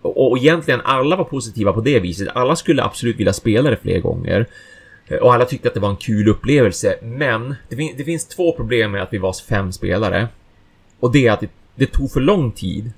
Och 0.05 0.37
egentligen 0.37 0.81
alla 0.83 1.15
var 1.15 1.23
positiva 1.23 1.73
på 1.73 1.81
det 1.81 1.99
viset. 1.99 2.27
Alla 2.35 2.55
skulle 2.55 2.83
absolut 2.83 3.19
vilja 3.19 3.33
spela 3.33 3.69
det 3.69 3.77
fler 3.77 3.99
gånger. 3.99 4.45
Och 5.21 5.33
alla 5.33 5.45
tyckte 5.45 5.67
att 5.67 5.73
det 5.73 5.79
var 5.79 5.89
en 5.89 5.95
kul 5.95 6.27
upplevelse. 6.27 6.95
Men 7.01 7.55
det, 7.69 7.75
fin 7.75 7.93
det 7.97 8.03
finns 8.03 8.27
två 8.27 8.51
problem 8.51 8.91
med 8.91 9.01
att 9.01 9.13
vi 9.13 9.17
var 9.17 9.33
fem 9.49 9.71
spelare. 9.71 10.27
Och 10.99 11.11
det 11.11 11.27
är 11.27 11.31
att 11.31 11.39
det, 11.39 11.49
det 11.75 11.85
tog 11.85 12.11
för 12.11 12.19
lång 12.19 12.51
tid. 12.51 12.91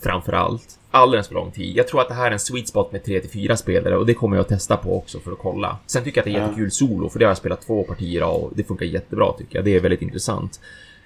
Framför 0.00 0.32
allt. 0.32 0.78
Alldeles 0.90 1.28
för 1.28 1.34
lång 1.34 1.50
tid. 1.50 1.76
Jag 1.76 1.88
tror 1.88 2.00
att 2.00 2.08
det 2.08 2.14
här 2.14 2.26
är 2.26 2.30
en 2.30 2.38
sweet 2.38 2.68
spot 2.68 2.92
med 2.92 3.04
3 3.04 3.20
till 3.20 3.30
4 3.30 3.56
spelare 3.56 3.96
och 3.96 4.06
det 4.06 4.14
kommer 4.14 4.36
jag 4.36 4.42
att 4.42 4.48
testa 4.48 4.76
på 4.76 4.98
också 4.98 5.20
för 5.20 5.32
att 5.32 5.38
kolla. 5.38 5.78
Sen 5.86 6.04
tycker 6.04 6.18
jag 6.18 6.22
att 6.22 6.32
det 6.32 6.38
är 6.38 6.42
jättekul 6.42 6.70
solo 6.70 7.08
för 7.08 7.18
det 7.18 7.24
har 7.24 7.30
jag 7.30 7.36
spelat 7.36 7.66
två 7.66 7.82
partier 7.82 8.20
av 8.20 8.42
och 8.42 8.52
det 8.54 8.64
funkar 8.64 8.86
jättebra 8.86 9.32
tycker 9.32 9.56
jag. 9.56 9.64
Det 9.64 9.76
är 9.76 9.80
väldigt 9.80 10.02
intressant. 10.02 10.60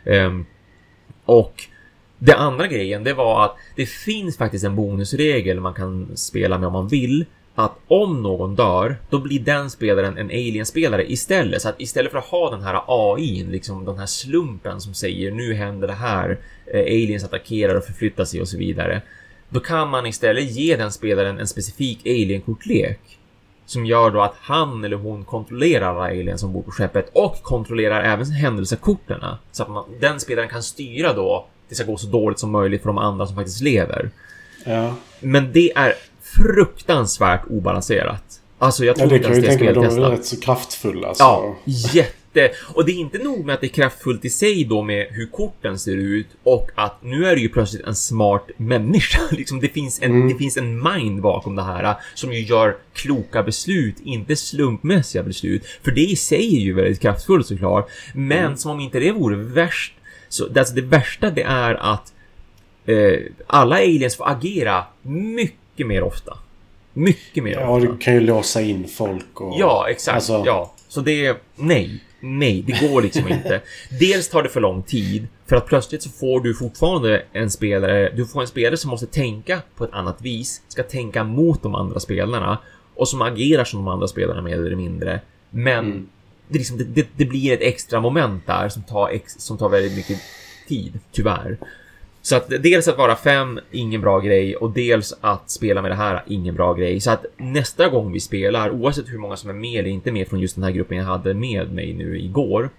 Um, 0.04 0.46
och 1.24 1.64
det 2.22 2.35
andra 2.35 2.66
grejen, 2.66 3.04
det 3.04 3.12
var 3.12 3.44
att 3.44 3.56
det 3.76 3.87
finns 3.87 4.37
faktiskt 4.37 4.64
en 4.64 4.76
bonusregel 4.76 5.61
man 5.61 5.74
kan 5.74 6.16
spela 6.16 6.59
med 6.59 6.66
om 6.66 6.72
man 6.72 6.88
vill. 6.88 7.24
Att 7.54 7.72
om 7.88 8.22
någon 8.22 8.54
dör, 8.54 8.96
då 9.11 9.18
blir 9.18 9.40
den 9.40 9.70
spelaren 9.70 10.18
en 10.18 10.26
alien-spelare 10.26 11.12
istället. 11.12 11.62
Så 11.62 11.68
att 11.68 11.80
istället 11.80 12.12
för 12.12 12.18
att 12.18 12.24
ha 12.24 12.50
den 12.50 12.62
här 12.62 12.83
AI, 12.87 13.44
liksom 13.50 13.85
den 13.85 13.98
här 13.98 14.06
slumpen 14.06 14.80
som 14.80 14.94
säger 14.94 15.30
nu 15.30 15.54
händer 15.54 15.88
det 15.88 15.94
här, 15.94 16.38
eh, 16.66 16.80
aliens 16.80 17.24
attackerar 17.24 17.74
och 17.74 17.85
förflyttar 17.85 18.24
sig 18.24 18.40
och 18.40 18.48
så 18.48 18.59
vidare. 18.59 19.02
Då 19.48 19.61
kan 19.61 19.88
man 19.88 20.06
istället 20.06 20.50
ge 20.50 20.76
den 20.76 20.92
spelaren 20.92 21.38
en 21.38 21.46
specifik 21.46 22.06
alien-kortlek. 22.06 23.00
Som 23.66 23.87
gör 23.87 24.11
då 24.11 24.22
att 24.22 24.35
han 24.40 24.85
eller 24.85 24.96
hon 24.96 25.24
kontrollerar 25.24 25.87
alla 25.87 26.04
aliens 26.04 26.40
som 26.40 26.52
bor 26.52 26.62
på 26.62 26.70
skeppet 26.70 27.11
och 27.12 27.42
kontrollerar 27.42 28.02
även 28.02 28.26
händelsekorten. 28.26 29.20
Så 29.52 29.62
att 29.62 29.70
man, 29.70 29.85
den 30.00 30.20
spelaren 30.20 30.48
kan 30.48 30.62
styra 30.62 31.12
då 31.12 31.46
det 31.70 31.74
ska 31.76 31.85
gå 31.85 31.96
så 31.96 32.06
dåligt 32.06 32.38
som 32.38 32.50
möjligt 32.50 32.83
för 32.83 32.88
de 32.88 32.98
andra 32.98 33.26
som 33.26 33.37
faktiskt 33.37 33.61
lever. 33.61 34.11
Ja. 34.64 34.94
Men 35.20 35.52
det 35.52 35.72
är 35.76 35.94
fruktansvärt 36.22 37.42
obalanserat. 37.50 38.40
Alltså 38.59 38.85
jag 38.85 38.96
tror 38.96 39.12
ja, 39.12 39.18
det 39.18 39.24
kan 39.24 39.35
jag 39.35 39.44
tänka 39.44 39.64
mig. 39.64 39.74
De 39.74 39.85
är 39.85 40.11
rätt 40.11 40.26
så 40.26 40.40
kraftfulla. 40.40 41.09
Alltså. 41.09 41.24
Ja, 41.24 41.56
jätte. 41.64 42.50
Och 42.74 42.87
det 42.87 42.92
är 42.92 42.96
inte 42.96 43.18
nog 43.18 43.44
med 43.44 43.54
att 43.54 43.61
det 43.61 43.66
är 43.66 43.68
kraftfullt 43.68 44.24
i 44.24 44.30
sig 44.30 44.64
då 44.64 44.83
med 44.83 45.06
hur 45.11 45.26
korten 45.26 45.78
ser 45.78 45.96
ut 45.96 46.26
och 46.42 46.70
att 46.74 47.02
nu 47.02 47.26
är 47.26 47.35
det 47.35 47.40
ju 47.40 47.48
plötsligt 47.48 47.87
en 47.87 47.94
smart 47.94 48.50
människa. 48.56 49.20
Liksom 49.30 49.61
det 49.61 49.68
finns 49.68 50.02
en, 50.02 50.11
mm. 50.11 50.28
det 50.28 50.35
finns 50.35 50.56
en 50.56 50.83
mind 50.83 51.22
bakom 51.22 51.56
det 51.56 51.62
här 51.62 51.94
som 52.14 52.33
ju 52.33 52.40
gör 52.40 52.76
kloka 52.92 53.42
beslut, 53.42 53.96
inte 54.04 54.37
slumpmässiga 54.37 55.22
beslut. 55.22 55.66
För 55.83 55.90
det 55.90 56.00
i 56.00 56.16
sig 56.16 56.56
är 56.56 56.61
ju 56.61 56.72
väldigt 56.72 57.00
kraftfullt 57.00 57.46
såklart. 57.46 57.90
Men 58.14 58.38
mm. 58.38 58.56
som 58.56 58.70
om 58.70 58.80
inte 58.80 58.98
det 59.00 59.12
vore 59.12 59.37
värst 59.37 59.94
så 60.30 60.48
alltså 60.58 60.74
det 60.74 60.82
värsta 60.82 61.30
det 61.30 61.42
är 61.42 61.74
att 61.74 62.12
eh, 62.86 63.18
alla 63.46 63.76
aliens 63.76 64.16
får 64.16 64.28
agera 64.28 64.84
mycket 65.02 65.86
mer 65.86 66.02
ofta. 66.02 66.38
Mycket 66.92 67.44
mer 67.44 67.52
ja, 67.52 67.68
ofta. 67.68 67.86
Ja, 67.86 67.92
du 67.92 67.98
kan 67.98 68.14
ju 68.14 68.20
låsa 68.20 68.60
in 68.60 68.88
folk 68.88 69.40
och... 69.40 69.54
Ja, 69.58 69.86
exakt. 69.88 70.14
Alltså... 70.14 70.42
Ja. 70.46 70.74
Så 70.88 71.00
det 71.00 71.26
är... 71.26 71.36
Nej. 71.56 72.04
Nej, 72.22 72.64
det 72.66 72.88
går 72.88 73.02
liksom 73.02 73.28
inte. 73.28 73.60
Dels 74.00 74.28
tar 74.28 74.42
det 74.42 74.48
för 74.48 74.60
lång 74.60 74.82
tid 74.82 75.26
för 75.46 75.56
att 75.56 75.66
plötsligt 75.66 76.02
så 76.02 76.10
får 76.10 76.40
du 76.40 76.54
fortfarande 76.54 77.22
en 77.32 77.50
spelare. 77.50 78.12
Du 78.16 78.26
får 78.26 78.40
en 78.40 78.46
spelare 78.46 78.76
som 78.76 78.90
måste 78.90 79.06
tänka 79.06 79.62
på 79.76 79.84
ett 79.84 79.92
annat 79.92 80.22
vis, 80.22 80.62
ska 80.68 80.82
tänka 80.82 81.24
mot 81.24 81.62
de 81.62 81.74
andra 81.74 82.00
spelarna 82.00 82.58
och 82.94 83.08
som 83.08 83.22
agerar 83.22 83.64
som 83.64 83.84
de 83.84 83.88
andra 83.88 84.08
spelarna 84.08 84.42
mer 84.42 84.54
eller 84.54 84.76
mindre. 84.76 85.20
Men 85.50 85.84
mm 85.84 86.08
det, 86.50 86.58
liksom, 86.58 86.78
det, 86.78 86.84
det, 86.84 87.08
det, 87.16 87.24
blir 87.24 87.52
ett 87.52 87.62
extra 87.62 88.00
moment 88.00 88.46
där 88.46 88.68
som 88.68 88.82
tar, 88.82 89.08
ex, 89.08 89.32
som 89.38 89.58
tar 89.58 89.68
väldigt 89.68 89.96
mycket 89.96 90.18
tid, 90.68 90.98
tyvärr. 91.12 91.58
Så 92.22 92.36
att 92.36 92.48
dels 92.48 92.88
att 92.88 92.98
vara 92.98 93.16
fem, 93.16 93.60
ingen 93.70 94.00
bra 94.00 94.20
grej 94.20 94.56
och 94.56 94.70
dels 94.70 95.14
att 95.20 95.50
spela 95.50 95.82
med 95.82 95.90
det 95.90 95.94
här, 95.94 96.24
ingen 96.26 96.54
bra 96.54 96.74
grej. 96.74 97.00
Så 97.00 97.10
att 97.10 97.24
nästa 97.36 97.88
gång 97.88 98.12
vi 98.12 98.20
spelar, 98.20 98.70
oavsett 98.70 99.08
hur 99.08 99.18
många 99.18 99.36
som 99.36 99.50
är 99.50 99.54
med 99.54 99.80
eller 99.80 99.90
inte 99.90 100.12
med 100.12 100.28
från 100.28 100.40
just 100.40 100.54
den 100.54 100.64
här 100.64 100.70
gruppen 100.70 100.98
jag 100.98 101.04
hade 101.04 101.34
med 101.34 101.72
mig 101.72 101.92
nu 101.92 102.20
igår, 102.20 102.70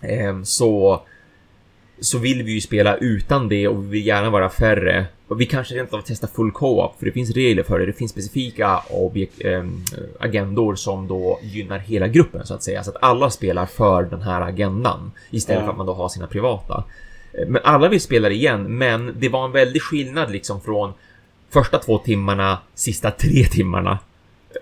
eh, 0.00 0.42
så 0.42 1.02
så 2.00 2.18
vill 2.18 2.42
vi 2.42 2.52
ju 2.52 2.60
spela 2.60 2.96
utan 2.96 3.48
det 3.48 3.68
och 3.68 3.84
vi 3.84 3.88
vill 3.88 4.06
gärna 4.06 4.30
vara 4.30 4.50
färre. 4.50 5.06
Och 5.28 5.40
vi 5.40 5.46
kanske 5.46 5.74
rent 5.74 5.94
av 5.94 6.02
testar 6.06 6.28
full 6.28 6.52
co-op, 6.52 6.98
för 6.98 7.06
det 7.06 7.12
finns 7.12 7.30
regler 7.30 7.62
för 7.62 7.78
det. 7.78 7.86
Det 7.86 7.92
finns 7.92 8.10
specifika 8.10 8.82
objekt, 8.90 9.44
äh, 9.44 9.64
agendor 10.20 10.74
som 10.74 11.08
då 11.08 11.38
gynnar 11.42 11.78
hela 11.78 12.08
gruppen 12.08 12.46
så 12.46 12.54
att 12.54 12.62
säga. 12.62 12.84
Så 12.84 12.90
att 12.90 12.96
alla 13.00 13.30
spelar 13.30 13.66
för 13.66 14.02
den 14.02 14.22
här 14.22 14.40
agendan 14.40 15.12
istället 15.30 15.60
ja. 15.60 15.64
för 15.64 15.70
att 15.70 15.76
man 15.76 15.86
då 15.86 15.94
har 15.94 16.08
sina 16.08 16.26
privata. 16.26 16.84
Eh, 17.32 17.48
men 17.48 17.62
alla 17.64 17.88
vill 17.88 18.00
spela 18.00 18.28
det 18.28 18.34
igen, 18.34 18.78
men 18.78 19.14
det 19.18 19.28
var 19.28 19.44
en 19.44 19.52
väldig 19.52 19.82
skillnad 19.82 20.30
liksom 20.30 20.60
från 20.60 20.92
första 21.50 21.78
två 21.78 21.98
timmarna, 21.98 22.58
sista 22.74 23.10
tre 23.10 23.44
timmarna 23.44 23.98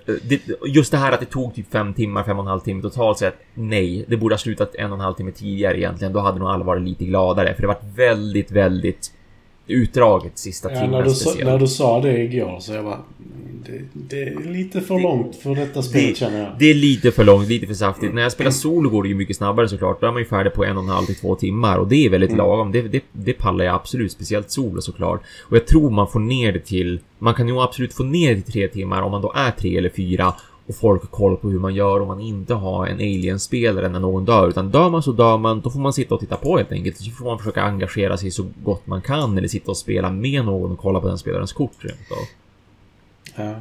Eh, 0.07 0.39
just 0.67 0.91
det 0.91 0.99
här 0.99 1.13
att 1.13 1.21
det 1.21 1.27
tog 1.27 1.55
typ 1.55 1.73
fem 1.73 1.95
timmar, 1.95 2.23
fem 2.23 2.39
och 2.39 2.45
en 2.45 2.49
halv 2.49 2.61
timme 2.61 2.83
totalt 2.83 3.19
sett. 3.19 3.35
Nej, 3.55 4.05
det 4.09 4.17
borde 4.17 4.35
ha 4.35 4.39
slutat 4.39 4.75
en 4.75 4.93
och 4.93 4.99
en 4.99 5.05
halv 5.05 5.15
timme 5.15 5.33
tidigare 5.33 5.79
egentligen. 5.79 6.13
Då 6.13 6.21
hade 6.21 6.39
nog 6.39 6.49
alla 6.49 6.65
varit 6.65 6.83
lite 6.83 7.05
gladare, 7.05 7.55
för 7.55 7.63
det 7.63 7.69
var 7.69 7.79
väldigt, 7.97 8.51
väldigt 8.51 9.13
utdraget 9.71 10.39
sista 10.39 10.73
ja, 10.73 10.81
timmen 10.81 10.91
när 10.91 11.03
du, 11.03 11.11
speciellt. 11.11 11.51
när 11.51 11.59
du 11.59 11.67
sa 11.67 12.01
det 12.01 12.19
igår 12.19 12.61
så 12.61 12.73
jag 12.73 12.85
bara... 12.85 12.99
Det, 13.67 13.83
det 13.93 14.23
är 14.23 14.53
lite 14.53 14.81
för 14.81 14.95
det, 14.95 15.03
långt 15.03 15.37
för 15.37 15.55
detta 15.55 15.83
spelet 15.83 16.17
känner 16.17 16.39
jag. 16.39 16.49
Det 16.59 16.71
är 16.71 16.75
lite 16.75 17.11
för 17.11 17.25
långt, 17.25 17.49
lite 17.49 17.67
för 17.67 17.75
saftigt. 17.75 18.15
När 18.15 18.23
jag 18.23 18.33
spelar 18.33 18.51
solo 18.51 18.91
går 18.91 19.03
det 19.03 19.09
ju 19.09 19.15
mycket 19.15 19.37
snabbare 19.37 19.69
såklart. 19.69 20.01
Då 20.01 20.07
är 20.07 20.13
man 20.13 20.23
ju 20.23 20.29
färdig 20.29 20.53
på 20.53 20.65
en 20.65 20.77
och 20.77 20.83
en 20.83 20.89
halv 20.89 21.07
till 21.07 21.15
två 21.15 21.35
timmar 21.35 21.79
och 21.79 21.89
det 21.89 22.07
är 22.07 22.11
väldigt 22.11 22.31
mm. 22.31 22.39
lagom. 22.39 22.73
Det, 22.73 22.83
det, 22.83 23.05
det 23.13 23.33
pallar 23.33 23.65
jag 23.65 23.75
absolut, 23.75 24.13
speciellt 24.13 24.51
solo 24.51 24.81
såklart. 24.81 25.23
Och 25.49 25.57
jag 25.57 25.67
tror 25.67 25.91
man 25.91 26.09
får 26.09 26.21
ner 26.21 26.53
det 26.53 26.61
till... 26.61 27.01
Man 27.19 27.35
kan 27.35 27.49
ju 27.49 27.61
absolut 27.61 27.95
få 27.95 28.03
ner 28.03 28.35
det 28.35 28.41
till 28.41 28.53
tre 28.53 28.69
timmar 28.69 29.03
om 29.03 29.11
man 29.11 29.23
då 29.23 29.33
är 29.37 29.51
tre 29.51 29.77
eller 29.77 29.91
fyra 29.91 30.35
och 30.71 30.77
folk 30.77 31.03
har 31.03 31.09
koll 31.09 31.37
på 31.37 31.49
hur 31.49 31.59
man 31.59 31.75
gör 31.75 32.01
om 32.01 32.09
man 32.09 32.21
inte 32.21 32.55
har 32.55 32.87
en 32.87 32.97
alien-spelare 32.97 33.89
när 33.89 34.01
någon 34.01 34.25
dör. 34.25 34.49
Utan 34.49 34.71
dör 34.71 34.91
man 34.91 35.03
så 35.03 35.13
dör 35.13 35.39
man, 35.39 35.61
då 35.61 35.71
får 35.71 35.81
man 35.81 35.93
sitta 35.93 36.15
och 36.15 36.21
titta 36.21 36.37
på 36.37 36.57
helt 36.57 36.73
enkelt. 36.73 36.97
Så 36.97 37.11
får 37.11 37.25
man 37.25 37.39
försöka 37.39 37.63
engagera 37.63 38.17
sig 38.17 38.31
så 38.31 38.47
gott 38.65 38.87
man 38.87 39.03
kan 39.03 39.39
eller 39.39 39.49
sitta 39.49 39.71
och 39.71 39.77
spela 39.77 40.11
med 40.11 40.45
någon 40.45 40.73
och 40.73 40.79
kolla 40.79 41.01
på 41.01 41.09
den 41.09 41.19
spelarens 41.19 41.53
kort 41.53 41.85
rent 41.85 42.11
av. 42.11 42.27
Ja. 43.37 43.55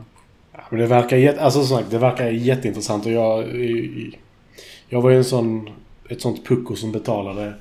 ja. 0.51 0.59
men 0.69 0.79
det 0.79 0.87
verkar, 0.87 1.37
alltså, 1.37 1.63
som 1.63 1.77
sagt, 1.77 1.91
det 1.91 1.97
verkar 1.97 2.29
jätteintressant 2.29 3.05
och 3.05 3.11
jag... 3.11 3.45
Jag 4.91 5.01
var 5.01 5.09
ju 5.09 5.17
en 5.17 5.23
sån 5.23 5.69
ett 6.09 6.21
sånt 6.21 6.47
pucko 6.47 6.75
som 6.75 6.91
betalade 6.91 7.53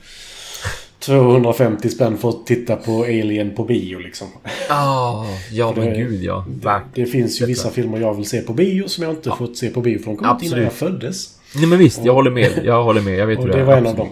250 1.09 1.89
spänn 1.89 2.19
för 2.19 2.29
att 2.29 2.47
titta 2.47 2.77
på 2.77 3.03
Alien 3.03 3.55
på 3.55 3.65
bio 3.65 3.99
liksom. 3.99 4.27
Ah, 4.69 5.25
ja 5.53 5.73
men 5.77 5.85
det- 5.87 5.97
gud 5.97 6.23
ja. 6.25 6.45
Det, 6.63 6.81
det 6.95 7.07
finns 7.07 7.43
ju 7.43 7.47
vissa 7.47 7.71
filmer 7.71 7.99
jag 8.01 8.15
vill 8.15 8.27
se 8.29 8.41
på 8.41 8.53
bio 8.53 8.89
som 8.89 9.05
jag 9.05 9.13
inte 9.13 9.31
fått 9.39 9.57
se 9.57 9.71
på 9.71 9.81
bio 9.81 9.99
för 9.99 10.05
de 10.07 10.17
kom 10.17 10.39
innan 10.43 10.63
jag 10.63 10.73
föddes. 10.73 11.39
Nej 11.55 11.67
men 11.67 11.79
visst, 11.79 12.05
jag 12.05 12.15
håller 12.15 12.31
med. 12.31 12.61
Jag 12.65 12.83
håller 12.85 13.01
med. 13.01 13.15
Jag 13.19 13.27
vet 13.27 13.39
Och 13.39 13.45
hur 13.45 13.53
det 13.53 13.61
är. 13.61 13.65
var 13.65 13.77
en 13.77 13.87
av 13.87 13.97
dem. 13.97 14.09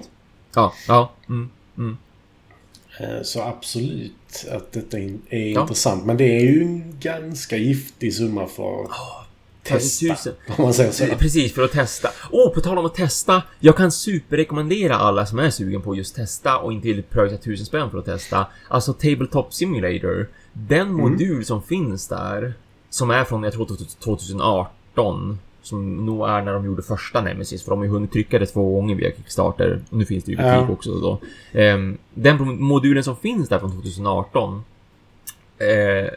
Ja, 0.55 0.73
ja. 0.89 1.13
Mm, 1.29 1.51
mm. 1.79 1.97
Eh, 3.01 3.23
Så 3.23 3.43
absolut 3.43 4.47
att 4.53 4.73
detta 4.73 4.99
är 4.99 5.11
Ja. 5.31 5.61
intressant. 5.61 6.05
Men 6.07 6.17
det 6.17 6.25
är 6.37 6.41
ju 6.41 6.63
en 6.63 6.97
ganska 7.01 7.57
giftig 7.57 8.15
summa 8.15 8.47
för 8.47 8.83
att 8.85 8.91
testa. 9.69 10.01
10 10.01 10.17
000. 10.27 10.57
Om 10.59 10.65
man 10.65 10.75
säger 10.75 10.93
så. 10.93 11.05
Precis, 11.19 11.53
för 11.55 11.63
att 11.65 11.73
testa. 11.73 12.09
Åh, 12.31 12.55
på 12.55 12.61
tal 12.61 12.79
om 12.79 12.87
att 12.87 12.95
testa. 12.95 13.43
Jag 13.61 13.77
kan 13.77 13.93
superrekommendera 13.93 14.97
alla 14.97 15.27
som 15.27 15.39
är 15.39 15.51
sugen 15.51 15.83
på 15.83 15.95
just 15.97 16.17
testa 16.17 16.59
och 16.59 16.73
inte 16.73 16.89
vill 16.89 17.03
pröjsa 17.03 17.37
tusen 17.37 17.67
spänn 17.67 17.91
för 17.91 17.99
att 17.99 18.05
testa. 18.05 18.47
Alltså 18.69 18.93
Tabletop 18.93 19.55
Simulator. 19.55 20.29
Den 20.53 20.93
modul 20.93 21.45
som 21.45 21.63
finns 21.63 22.09
där, 22.09 22.55
som 22.91 23.11
är 23.11 23.25
från, 23.25 23.43
jag 23.43 23.53
tror 23.53 23.67
2018, 24.01 25.39
som 25.63 26.07
nog 26.07 26.29
är 26.29 26.43
när 26.43 26.53
de 26.53 26.65
gjorde 26.65 26.83
första 26.83 27.21
Nemesis, 27.21 27.63
för 27.65 27.71
de 27.71 27.79
har 27.79 27.85
ju 27.87 27.91
hunnit 27.91 28.13
trycka 28.13 28.39
det 28.39 28.47
två 28.47 28.75
gånger 28.75 28.95
via 28.95 29.11
Kickstarter. 29.17 29.81
Nu 29.91 30.05
finns 30.05 30.25
det 30.25 30.31
ju 30.31 30.37
butik 30.37 30.53
Ja. 30.53 30.69
också 30.69 30.91
då. 30.95 31.21
Ehm, 31.53 31.99
den 32.15 32.63
modulen 32.63 33.05
som 33.05 33.17
finns 33.17 33.49
där 33.49 33.59
från 33.59 33.71
2018 33.73 34.65
eh, 35.59 36.11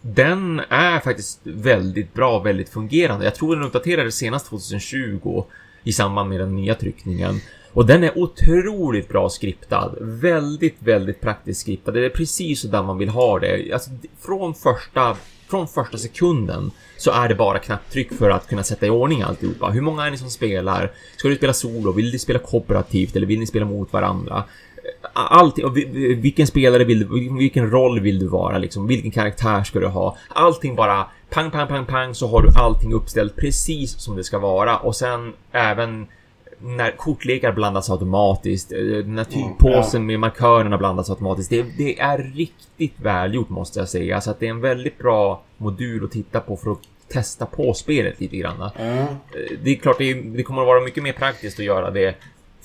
den 0.00 0.60
är 0.68 1.00
faktiskt 1.00 1.40
väldigt 1.42 2.14
bra, 2.14 2.38
väldigt 2.38 2.68
fungerande. 2.68 3.24
Jag 3.24 3.34
tror 3.34 3.56
den 3.56 3.64
uppdaterades 3.64 4.14
senast 4.14 4.46
2020 4.46 5.44
i 5.84 5.92
samband 5.92 6.28
med 6.28 6.40
den 6.40 6.54
nya 6.54 6.74
tryckningen. 6.74 7.40
Och 7.72 7.86
den 7.86 8.04
är 8.04 8.18
otroligt 8.18 9.08
bra 9.08 9.28
skriptad. 9.28 9.94
Väldigt, 10.00 10.76
väldigt 10.78 11.20
praktiskt 11.20 11.60
skriptad. 11.60 11.92
Det 11.92 12.04
är 12.04 12.10
precis 12.10 12.60
så 12.60 12.68
där 12.68 12.82
man 12.82 12.98
vill 12.98 13.08
ha 13.08 13.38
det. 13.38 13.72
Alltså, 13.72 13.90
från 14.20 14.54
första, 14.54 15.16
från 15.48 15.68
första 15.68 15.98
sekunden 15.98 16.70
så 16.96 17.10
är 17.10 17.28
det 17.28 17.34
bara 17.34 17.58
knapptryck 17.58 18.12
för 18.12 18.30
att 18.30 18.48
kunna 18.48 18.62
sätta 18.62 18.86
i 18.86 18.90
ordning 18.90 19.22
alltihopa. 19.22 19.70
Hur 19.70 19.80
många 19.80 20.06
är 20.06 20.10
ni 20.10 20.18
som 20.18 20.30
spelar? 20.30 20.92
Ska 21.16 21.28
du 21.28 21.36
spela 21.36 21.52
solo? 21.52 21.92
Vill 21.92 22.12
ni 22.12 22.18
spela 22.18 22.38
kooperativt? 22.38 23.16
Eller 23.16 23.26
vill 23.26 23.40
ni 23.40 23.46
spela 23.46 23.64
mot 23.64 23.92
varandra? 23.92 24.44
Allting, 25.12 25.72
vilken 26.22 26.46
spelare 26.46 26.84
vill 26.84 26.98
du, 26.98 27.36
vilken 27.38 27.70
roll 27.70 28.00
vill 28.00 28.18
du 28.18 28.26
vara 28.26 28.58
liksom, 28.58 28.86
vilken 28.86 29.10
karaktär 29.10 29.62
ska 29.64 29.78
du 29.80 29.86
ha? 29.86 30.16
Allting 30.28 30.74
bara 30.74 31.06
pang, 31.30 31.50
pang, 31.50 31.68
pang, 31.68 31.86
pang 31.86 32.14
så 32.14 32.28
har 32.28 32.42
du 32.42 32.48
allting 32.58 32.92
uppställt 32.92 33.36
precis 33.36 33.98
som 34.00 34.16
det 34.16 34.24
ska 34.24 34.38
vara 34.38 34.76
och 34.76 34.96
sen 34.96 35.32
även 35.52 36.06
när 36.58 36.90
kortlekar 36.96 37.52
blandas 37.52 37.90
automatiskt, 37.90 38.72
eh, 38.72 38.78
när 39.06 39.24
tygpåsen 39.24 40.06
med 40.06 40.20
markörerna 40.20 40.78
blandas 40.78 41.10
automatiskt. 41.10 41.50
Det, 41.50 41.62
det 41.78 42.00
är 42.00 42.18
riktigt 42.18 43.00
välgjort 43.00 43.48
måste 43.48 43.78
jag 43.78 43.88
säga, 43.88 44.20
så 44.20 44.30
att 44.30 44.40
det 44.40 44.46
är 44.46 44.50
en 44.50 44.60
väldigt 44.60 44.98
bra 44.98 45.42
modul 45.56 46.04
att 46.04 46.10
titta 46.10 46.40
på 46.40 46.56
för 46.56 46.70
att 46.70 46.78
testa 47.08 47.46
på 47.46 47.74
spelet 47.74 48.20
lite 48.20 48.36
grann. 48.36 48.54
Ja. 48.58 48.70
Eh, 48.84 49.06
Det 49.62 49.70
är 49.70 49.74
klart, 49.76 49.98
det, 49.98 50.14
det 50.14 50.42
kommer 50.42 50.60
att 50.62 50.66
vara 50.66 50.80
mycket 50.80 51.02
mer 51.02 51.12
praktiskt 51.12 51.58
att 51.58 51.64
göra 51.64 51.90
det 51.90 52.14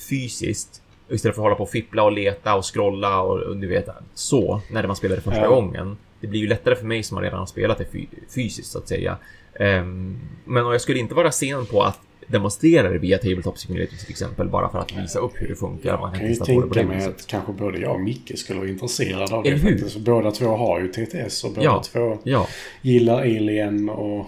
fysiskt. 0.09 0.80
Istället 1.11 1.35
för 1.35 1.41
att 1.41 1.45
hålla 1.45 1.55
på 1.55 1.63
och 1.63 1.69
fippla 1.69 2.03
och 2.03 2.11
leta 2.11 2.55
och 2.55 2.73
scrolla 2.73 3.21
och, 3.21 3.39
och 3.39 3.57
du 3.57 3.67
vet 3.67 3.89
så, 4.13 4.61
när 4.71 4.87
man 4.87 4.95
spelar 4.95 5.15
det 5.15 5.21
första 5.21 5.41
Ja. 5.41 5.49
gången. 5.49 5.97
Det 6.21 6.27
blir 6.27 6.39
ju 6.39 6.47
lättare 6.47 6.75
för 6.75 6.85
mig 6.85 7.03
som 7.03 7.19
redan 7.19 7.39
har 7.39 7.45
spelat 7.45 7.77
det 7.77 7.85
fy, 7.91 8.05
fysiskt 8.35 8.71
så 8.71 8.77
att 8.77 8.87
säga. 8.87 9.17
Ehm, 9.59 10.19
men 10.45 10.65
jag 10.65 10.81
skulle 10.81 10.99
inte 10.99 11.15
vara 11.15 11.31
sen 11.31 11.65
på 11.65 11.83
att 11.83 11.99
demonstrera 12.27 12.89
det 12.89 12.97
via 12.97 13.17
Tabletop 13.17 13.57
Simulator 13.57 13.97
till 13.97 14.09
exempel, 14.09 14.47
bara 14.47 14.69
för 14.69 14.79
att 14.79 14.97
visa 14.97 15.19
upp 15.19 15.31
hur 15.35 15.47
det 15.47 15.55
funkar. 15.55 15.97
Man 15.97 16.01
Jag 16.01 16.11
kan 16.11 16.19
kan 16.19 16.29
ju 16.29 16.35
testa 16.35 16.53
på 16.53 16.61
det 16.61 16.67
på 16.67 16.73
tänka 16.73 16.91
det 16.91 16.97
mig 16.97 17.07
att 17.07 17.27
kanske 17.27 17.51
både 17.53 17.79
jag 17.79 17.91
och 17.91 17.99
Micke 18.01 18.31
skulle 18.39 18.59
vara 18.59 18.69
intresserade 18.69 19.35
av 19.35 19.43
det 19.43 19.49
Eller 19.49 19.59
hur? 19.59 19.71
faktiskt. 19.77 19.97
Båda 19.97 20.31
två 20.31 20.45
har 20.55 20.79
ju 20.79 20.87
TTS 20.87 21.43
och 21.43 21.49
båda 21.51 21.63
Ja. 21.63 21.83
två 21.85 22.17
Ja, 22.23 22.47
gillar 22.81 23.19
Alien 23.21 23.89
och... 23.89 24.25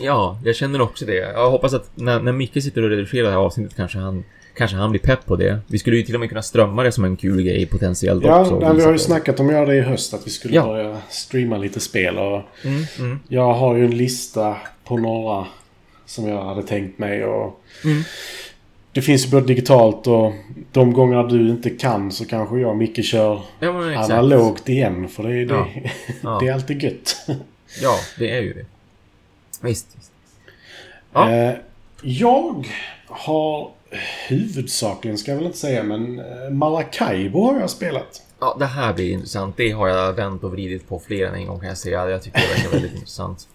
ja, 0.00 0.38
jag 0.44 0.56
känner 0.56 0.80
också 0.80 1.06
det. 1.06 1.14
Jag 1.16 1.50
hoppas 1.50 1.74
att 1.74 1.90
när, 1.94 2.20
när 2.20 2.32
Micke 2.32 2.62
sitter 2.62 2.82
och 2.82 2.90
redigerar 2.90 3.24
det 3.24 3.30
här 3.30 3.38
avsnittet 3.38 3.76
kanske 3.76 3.98
han 3.98 4.24
Kanske 4.54 4.76
han 4.76 4.90
blir 4.90 5.00
pepp 5.00 5.26
på 5.26 5.36
det. 5.36 5.58
Vi 5.66 5.78
skulle 5.78 5.96
ju 5.96 6.02
till 6.02 6.14
och 6.14 6.20
med 6.20 6.28
kunna 6.28 6.42
strömma 6.42 6.82
det 6.82 6.92
som 6.92 7.04
en 7.04 7.16
kul 7.16 7.42
grej 7.42 7.66
potentiellt 7.66 8.24
Ja, 8.24 8.40
också. 8.40 8.58
nej, 8.58 8.76
vi 8.76 8.84
har 8.84 8.92
ju 8.92 8.98
snackat 8.98 9.40
om 9.40 9.46
att 9.48 9.52
göra 9.54 9.66
det 9.66 9.76
i 9.76 9.80
höst. 9.80 10.14
Att 10.14 10.26
vi 10.26 10.30
skulle 10.30 10.54
Ja. 10.54 10.66
börja 10.66 10.96
streama 11.08 11.56
lite 11.58 11.80
spel. 11.80 12.18
Och 12.18 12.42
Mm, 12.64 12.84
mm. 12.98 13.20
jag 13.28 13.54
har 13.54 13.76
ju 13.76 13.84
en 13.84 13.96
lista 13.96 14.56
på 14.84 14.96
några 14.98 15.46
som 16.06 16.28
jag 16.28 16.44
hade 16.44 16.62
tänkt 16.62 16.98
mig. 16.98 17.24
Och 17.24 17.60
Mm. 17.84 18.02
Det 18.92 19.02
finns 19.02 19.26
ju 19.26 19.30
både 19.30 19.46
digitalt 19.46 20.06
och 20.06 20.32
de 20.72 20.92
gånger 20.92 21.22
du 21.22 21.48
inte 21.48 21.70
kan 21.70 22.12
så 22.12 22.24
kanske 22.24 22.58
jag 22.58 22.70
och 22.70 22.76
Micke 22.76 23.04
kör 23.04 23.40
Ja, 23.60 23.96
analogt 24.04 24.68
igen. 24.68 25.08
För 25.08 25.22
det 25.22 25.34
är, 25.34 25.46
det, 25.46 25.54
Ja. 25.54 25.66
Ja. 26.22 26.38
det 26.42 26.48
är 26.48 26.52
alltid 26.54 26.82
gött. 26.82 27.16
Ja, 27.82 27.96
det 28.18 28.30
är 28.30 28.40
ju 28.42 28.52
det. 28.54 28.64
Visst. 29.60 29.86
visst. 29.96 30.10
Ja. 31.12 31.30
Eh, 31.32 31.54
jag 32.02 32.68
har 33.06 33.70
huvudsakligen, 34.28 35.18
ska 35.18 35.30
jag 35.30 35.36
väl 35.36 35.46
inte 35.46 35.58
säga, 35.58 35.82
men 35.82 36.18
eh, 36.18 36.50
Maracaibo 36.50 37.40
har 37.52 37.60
jag 37.60 37.70
spelat. 37.70 38.22
Ja, 38.40 38.56
det 38.58 38.66
här 38.66 38.92
blir 38.92 39.10
intressant. 39.12 39.56
Det 39.56 39.70
har 39.70 39.88
jag 39.88 40.12
vänt 40.12 40.44
och 40.44 40.52
vridit 40.52 40.88
på 40.88 40.98
fler 40.98 41.26
än 41.26 41.34
en 41.34 41.46
gång 41.46 41.58
kan 41.60 41.68
jag 41.68 41.78
säga. 41.78 42.10
Jag 42.10 42.22
tycker 42.22 42.40
det 42.40 42.54
verkar 42.54 42.70
väldigt 42.70 42.94
intressant. 42.94 43.48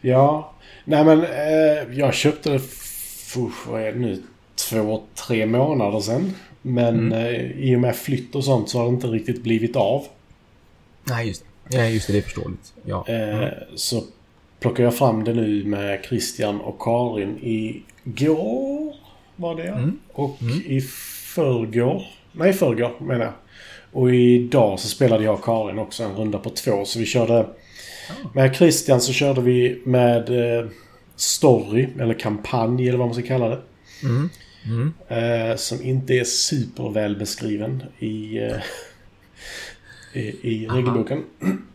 Ja, 0.00 0.52
nej 0.84 1.04
men 1.04 1.24
eh, 1.24 1.98
jag 1.98 2.14
köpte 2.14 2.50
det, 2.50 2.58
för, 2.58 3.50
vad 3.70 3.82
är 3.82 3.92
det 3.92 3.98
nu, 3.98 4.22
två, 4.68 5.02
tre 5.26 5.46
månader 5.46 6.00
sedan. 6.00 6.34
Men 6.62 7.12
eh, 7.12 7.50
i 7.50 7.76
och 7.76 7.80
med 7.80 7.96
flytt 7.96 8.34
och 8.34 8.44
sånt 8.44 8.68
så 8.70 8.78
har 8.78 8.84
det 8.84 8.90
inte 8.90 9.06
riktigt 9.06 9.42
blivit 9.42 9.76
av. 9.76 10.06
Nej, 11.04 11.28
just 11.28 11.44
det. 11.68 11.76
Ja, 11.76 11.84
just 11.84 12.06
det. 12.06 12.12
Det 12.12 12.18
är 12.18 12.22
förståeligt. 12.22 12.72
Ja. 12.84 13.08
Eh, 13.08 13.48
Så 13.76 14.02
plockar 14.60 14.84
jag 14.84 14.94
fram 14.94 15.24
det 15.24 15.34
nu 15.34 15.64
med 15.64 16.04
Christian 16.04 16.60
och 16.60 16.80
Karin 16.80 17.38
igår. 17.42 18.94
Var 19.36 19.54
det 19.54 19.68
Mm. 19.68 19.98
Och 20.12 20.38
i 20.66 20.80
förrgår. 21.34 22.02
Nej, 22.32 22.50
i 22.50 22.52
förrgår 22.52 22.92
menar 23.00 23.24
jag. 23.24 23.34
Och 23.92 24.14
idag 24.14 24.80
så 24.80 24.88
spelade 24.88 25.24
jag 25.24 25.34
och 25.34 25.44
Karin 25.44 25.78
också 25.78 26.02
en 26.02 26.16
runda 26.16 26.38
på 26.38 26.50
två. 26.50 26.84
Så 26.84 26.98
vi 26.98 27.06
körde... 27.06 27.46
Med 28.34 28.56
Christian 28.56 29.00
så 29.00 29.12
körde 29.12 29.40
vi 29.40 29.82
med 29.84 30.28
eh, 30.28 30.66
story, 31.16 31.88
eller 31.98 32.14
kampanj 32.14 32.88
eller 32.88 32.98
vad 32.98 33.08
man 33.08 33.14
ska 33.14 33.26
kalla 33.26 33.48
det. 33.48 33.60
Mm. 34.02 34.28
Mm. 34.64 34.92
Eh, 35.08 35.56
som 35.56 35.82
inte 35.82 36.14
är 36.14 36.24
superväl 36.24 37.16
beskriven 37.16 37.82
i, 37.98 38.38
eh, 38.38 38.56
i, 40.12 40.20
i 40.20 40.66
regelboken. 40.66 41.24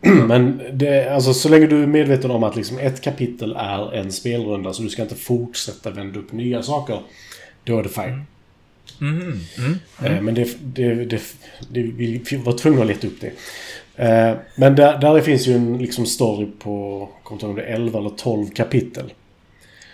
Men 0.00 0.62
det, 0.72 1.14
alltså, 1.14 1.34
så 1.34 1.48
länge 1.48 1.66
du 1.66 1.82
är 1.82 1.86
medveten 1.86 2.30
om 2.30 2.44
att 2.44 2.56
liksom 2.56 2.78
ett 2.78 3.00
kapitel 3.00 3.56
är 3.58 3.94
en 3.94 4.12
spelrunda 4.12 4.72
så 4.72 4.82
du 4.82 4.88
ska 4.88 5.02
inte 5.02 5.14
fortsätta 5.14 5.90
vända 5.90 6.18
upp 6.18 6.32
nya 6.32 6.62
saker. 6.62 7.00
Då 7.64 7.78
är 7.78 7.82
det 7.82 7.88
fine. 7.88 8.22
Mm. 9.00 9.40
Mm. 9.58 9.78
Eh, 10.04 10.22
men 10.22 10.34
det, 10.34 10.56
det, 10.62 10.94
det, 10.94 11.22
det, 11.70 11.82
vi 11.82 12.22
var 12.44 12.52
tvungna 12.52 12.82
att 12.82 12.88
leta 12.88 13.06
upp 13.06 13.20
det. 13.20 13.32
Eh, 13.96 14.36
men 14.56 14.74
där, 14.74 14.98
där 14.98 15.20
finns 15.20 15.46
ju 15.46 15.54
en 15.54 15.78
liksom 15.78 16.06
story 16.06 16.46
på, 16.58 17.08
kommer 17.22 17.36
inte 17.36 17.46
ihåg 17.46 17.50
om 17.50 17.56
det 17.56 17.62
är 17.62 17.74
11 17.74 17.98
eller 17.98 18.10
12 18.10 18.50
kapitel. 18.50 19.12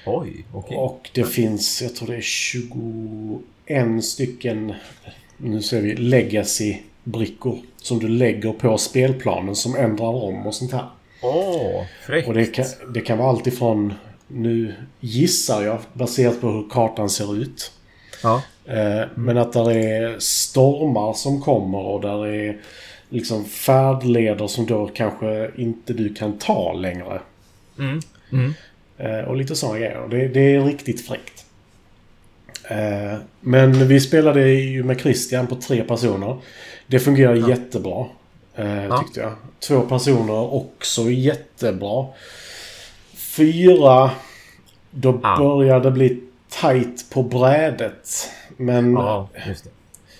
Oj, 0.07 0.45
okej. 0.53 0.77
Och 0.77 1.11
det 1.15 1.25
finns, 1.25 1.83
jag 1.83 1.95
tror 1.95 2.09
det 2.09 2.17
är 2.17 2.21
21 2.21 4.05
stycken, 4.05 4.75
nu 5.37 5.63
ser 5.63 5.81
vi, 5.81 5.95
legacy-brickor. 7.05 7.59
Som 7.77 7.99
du 7.99 8.09
lägger 8.09 8.53
på 8.53 8.79
spelplanen 8.79 9.57
som 9.57 9.77
ändrar 9.77 10.25
om 10.25 10.47
och 10.47 10.55
sånt 10.55 10.73
här. 10.73 10.87
Åh, 11.23 11.85
fräckt. 12.07 12.29
Och 12.29 12.35
det 12.35 12.47
kan, 12.47 12.65
det 12.95 13.01
kan 13.01 13.19
vara 13.19 13.29
allt 13.29 13.47
ifrån, 13.47 13.95
nu 14.29 14.75
gissar 15.01 15.63
jag, 15.63 15.79
baserat 15.93 16.41
på 16.41 16.49
hur 16.49 16.69
kartan 16.71 17.11
ser 17.11 17.37
ut. 17.43 17.73
Ja. 18.23 18.43
Eh, 18.67 19.03
Men 19.15 19.39
att 19.39 19.53
det 19.53 19.61
är 19.75 20.19
stormar 20.19 21.13
som 21.13 21.41
kommer 21.41 21.79
och 21.79 22.01
där 22.01 22.27
är 22.27 22.57
liksom 23.09 23.45
färdleder 23.45 24.47
som 24.47 24.67
då 24.67 24.87
kanske 24.95 25.51
inte 25.57 25.93
du 25.93 26.15
kan 26.15 26.39
ta 26.39 26.73
längre. 26.73 27.21
Mm. 27.79 28.01
Mm. 28.33 28.55
Eh, 28.99 29.29
Och 29.29 29.37
lite 29.37 29.57
sådana 29.57 29.79
grejer. 29.79 30.09
Det, 30.11 30.29
det 30.29 30.55
är 30.55 30.65
riktigt 30.65 31.07
fräckt. 31.07 31.32
Eh, 32.73 33.19
Men 33.41 33.89
vi 33.89 34.01
spelade 34.01 34.51
ju 34.51 34.85
med 34.85 35.01
Christian 35.01 35.47
på 35.47 35.57
tre 35.57 35.83
personer. 35.85 36.39
Det 36.87 36.99
fungerar 36.99 37.35
Ja. 37.35 37.49
jättebra. 37.49 38.07
eh. 38.55 39.01
Tyckte 39.01 39.21
jag. 39.21 39.33
Två 39.69 39.81
personer 39.81 40.55
också 40.55 41.03
jättebra. 41.11 42.07
Fyra. 43.15 44.11
Då 44.91 45.21
Ja. 45.23 45.37
börjar 45.39 45.81
det 45.81 45.91
bli 45.91 46.21
tight 46.61 47.11
på 47.11 47.23
brädet. 47.23 48.31
Men 48.57 48.93
Ja, 48.93 49.29
just 49.47 49.65
det. 49.65 49.71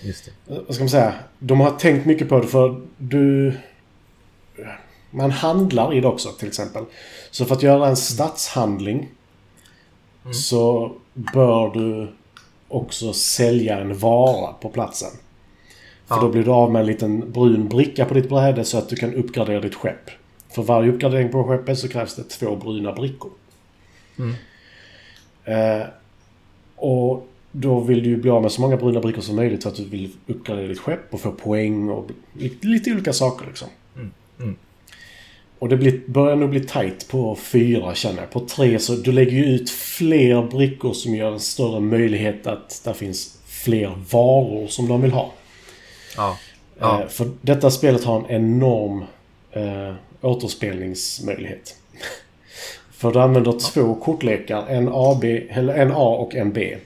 Just 0.07 0.25
det. 0.25 0.31
vad 0.67 0.75
ska 0.75 0.83
man 0.83 0.89
säga? 0.89 1.13
De 1.39 1.59
har 1.59 1.71
tänkt 1.71 2.05
mycket 2.05 2.29
på 2.29 2.39
det 2.39 2.47
för 2.47 2.81
du... 2.97 3.53
Man 5.11 5.31
handlar 5.31 5.93
i 5.93 6.01
det 6.01 6.07
också 6.07 6.29
till 6.29 6.47
exempel. 6.47 6.83
Så 7.31 7.45
för 7.45 7.55
att 7.55 7.63
göra 7.63 7.87
en 7.87 7.95
stadshandling 7.97 9.09
Mm. 10.23 10.33
så 10.33 10.91
bör 11.13 11.69
du... 11.73 12.07
också 12.75 13.13
sälja 13.13 13.79
en 13.79 13.97
vara 13.97 14.53
på 14.53 14.69
platsen. 14.69 15.09
För 16.05 16.15
Ja. 16.15 16.21
då 16.21 16.29
blir 16.29 16.43
du 16.43 16.51
av 16.51 16.71
med 16.71 16.79
en 16.79 16.85
liten 16.85 17.31
brun 17.31 17.67
bricka 17.67 18.05
på 18.05 18.13
ditt 18.13 18.29
bräde 18.29 18.65
så 18.65 18.77
att 18.77 18.89
du 18.89 18.95
kan 18.95 19.13
uppgradera 19.13 19.59
ditt 19.59 19.75
skepp. 19.75 20.09
För 20.49 20.61
varje 20.63 20.91
uppgradering 20.91 21.31
på 21.31 21.43
skeppet 21.43 21.79
så 21.79 21.87
krävs 21.87 22.15
det 22.15 22.23
två 22.23 22.55
bruna 22.55 22.93
brickor. 22.93 23.31
Mm. 24.19 24.33
Eh, 25.45 25.87
och 26.75 27.27
då 27.51 27.79
vill 27.79 28.03
du 28.03 28.09
ju 28.09 28.17
bli 28.17 28.29
av 28.29 28.41
med 28.41 28.51
så 28.51 28.61
många 28.61 28.77
bruna 28.77 28.99
brickor 28.99 29.21
som 29.21 29.35
möjligt 29.35 29.63
för 29.63 29.69
att 29.69 29.75
du 29.75 29.85
vill 29.85 30.11
uppgradera 30.27 30.67
ditt 30.67 30.79
skepp 30.79 31.13
och 31.13 31.19
få 31.21 31.31
poäng 31.31 31.89
och 31.89 32.09
lite, 32.33 32.67
lite 32.67 32.91
olika 32.91 33.13
saker 33.13 33.45
liksom. 33.47 33.67
Mm, 33.95 34.11
mm. 34.39 34.55
Och 35.59 35.69
det 35.69 35.77
blir, 35.77 36.01
börjar 36.05 36.35
nog 36.35 36.49
bli 36.49 36.59
tight 36.59 37.07
på 37.07 37.35
fyra 37.35 37.95
känner 37.95 38.21
jag. 38.21 38.31
På 38.31 38.39
tre 38.39 38.79
så 38.79 38.95
du 38.95 39.11
lägger 39.11 39.31
ju 39.31 39.45
ut 39.45 39.69
fler 39.69 40.41
brickor 40.41 40.93
som 40.93 41.15
gör 41.15 41.31
en 41.31 41.39
större 41.39 41.79
möjlighet 41.79 42.47
att 42.47 42.81
det 42.83 42.93
finns 42.93 43.37
fler 43.45 43.91
varor 44.11 44.67
som 44.67 44.87
de 44.87 45.01
vill 45.01 45.11
ha. 45.11 45.31
Ja. 46.17 46.37
Ja. 46.79 47.01
Eh, 47.01 47.07
för 47.07 47.29
detta 47.41 47.71
spelet 47.71 48.03
har 48.03 48.19
en 48.19 48.25
enorm 48.29 49.05
eh, 49.51 49.93
återspelningsmöjlighet. 50.21 51.75
för 52.91 53.11
du 53.11 53.19
använder 53.19 53.59
två 53.59 53.95
kortlekar, 53.95 54.65
en, 54.67 54.89
AB, 54.91 55.23
eller 55.49 55.73
en 55.73 55.91
A 55.91 56.15
och 56.19 56.35
en 56.35 56.53
B. 56.53 56.77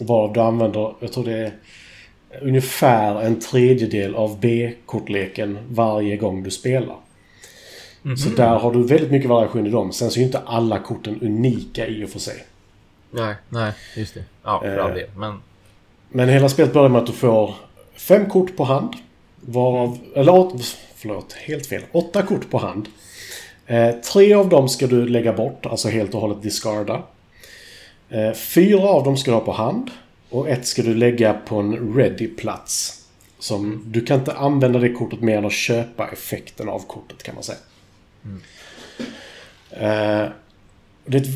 Varav 0.00 0.32
du 0.32 0.40
använder, 0.40 0.94
jag 1.00 1.12
tror 1.12 1.24
det 1.24 1.38
är 1.38 1.52
ungefär 2.40 3.22
en 3.22 3.40
tredjedel 3.40 4.14
av 4.14 4.40
B-kortleken 4.40 5.58
varje 5.68 6.16
gång 6.16 6.42
du 6.42 6.50
spelar. 6.50 6.96
Mhm. 8.02 8.16
Så 8.16 8.28
där 8.28 8.58
har 8.58 8.72
du 8.72 8.82
väldigt 8.86 9.10
mycket 9.10 9.28
variation 9.30 9.66
i 9.66 9.70
dem. 9.70 9.92
Sen 9.92 10.10
så 10.10 10.16
är 10.16 10.20
ju 10.20 10.26
inte 10.26 10.38
alla 10.38 10.78
korten 10.78 11.18
unika 11.22 11.86
i 11.86 12.04
och 12.04 12.08
för 12.10 12.18
sig. 12.18 12.44
Nej, 13.10 13.34
nej, 13.48 13.72
just 13.96 14.14
det. 14.14 14.24
Ja, 14.44 14.60
för 14.60 14.78
Eh. 14.78 14.84
all 14.84 14.94
del. 14.94 15.08
Men... 15.16 15.40
Men 16.08 16.28
hela 16.28 16.48
spelet 16.48 16.72
börjar 16.72 16.88
med 16.88 17.00
att 17.00 17.06
du 17.06 17.12
får 17.12 17.54
fem 17.96 18.28
kort 18.28 18.56
på 18.56 18.64
hand. 18.64 18.94
Varav... 19.40 19.98
Eller 20.14 20.32
åt, 20.34 20.76
förlåt, 20.96 21.32
helt 21.32 21.66
fel. 21.66 21.82
Åtta 21.92 22.22
kort 22.22 22.50
på 22.50 22.58
hand. 22.58 22.88
Eh, 23.66 23.90
tre 23.90 24.34
av 24.34 24.48
dem 24.48 24.68
ska 24.68 24.86
du 24.86 25.06
lägga 25.08 25.32
bort, 25.32 25.66
alltså 25.66 25.88
helt 25.88 26.14
och 26.14 26.20
hållet 26.20 26.42
discarda. 26.42 27.02
Eh, 28.08 28.32
fyra 28.32 28.88
av 28.88 29.04
dem 29.04 29.16
ska 29.16 29.30
du 29.30 29.34
ha 29.34 29.44
på 29.44 29.52
hand. 29.52 29.90
Och 30.30 30.48
ett 30.48 30.66
ska 30.66 30.82
du 30.82 30.94
lägga 30.94 31.34
på 31.34 31.56
en 31.56 31.94
ready-plats. 31.96 32.98
Som, 33.38 33.82
du 33.86 34.04
kan 34.04 34.18
inte 34.18 34.32
använda 34.32 34.78
det 34.78 34.92
kortet 34.92 35.20
mer 35.20 35.38
än 35.38 35.44
att 35.44 35.52
köpa 35.52 36.08
effekten 36.08 36.68
av 36.68 36.78
kortet 36.86 37.22
kan 37.22 37.34
man 37.34 37.44
säga. 37.44 37.58
Eh, 39.70 40.28
det, 41.04 41.16
är 41.16 41.22
ett, 41.22 41.28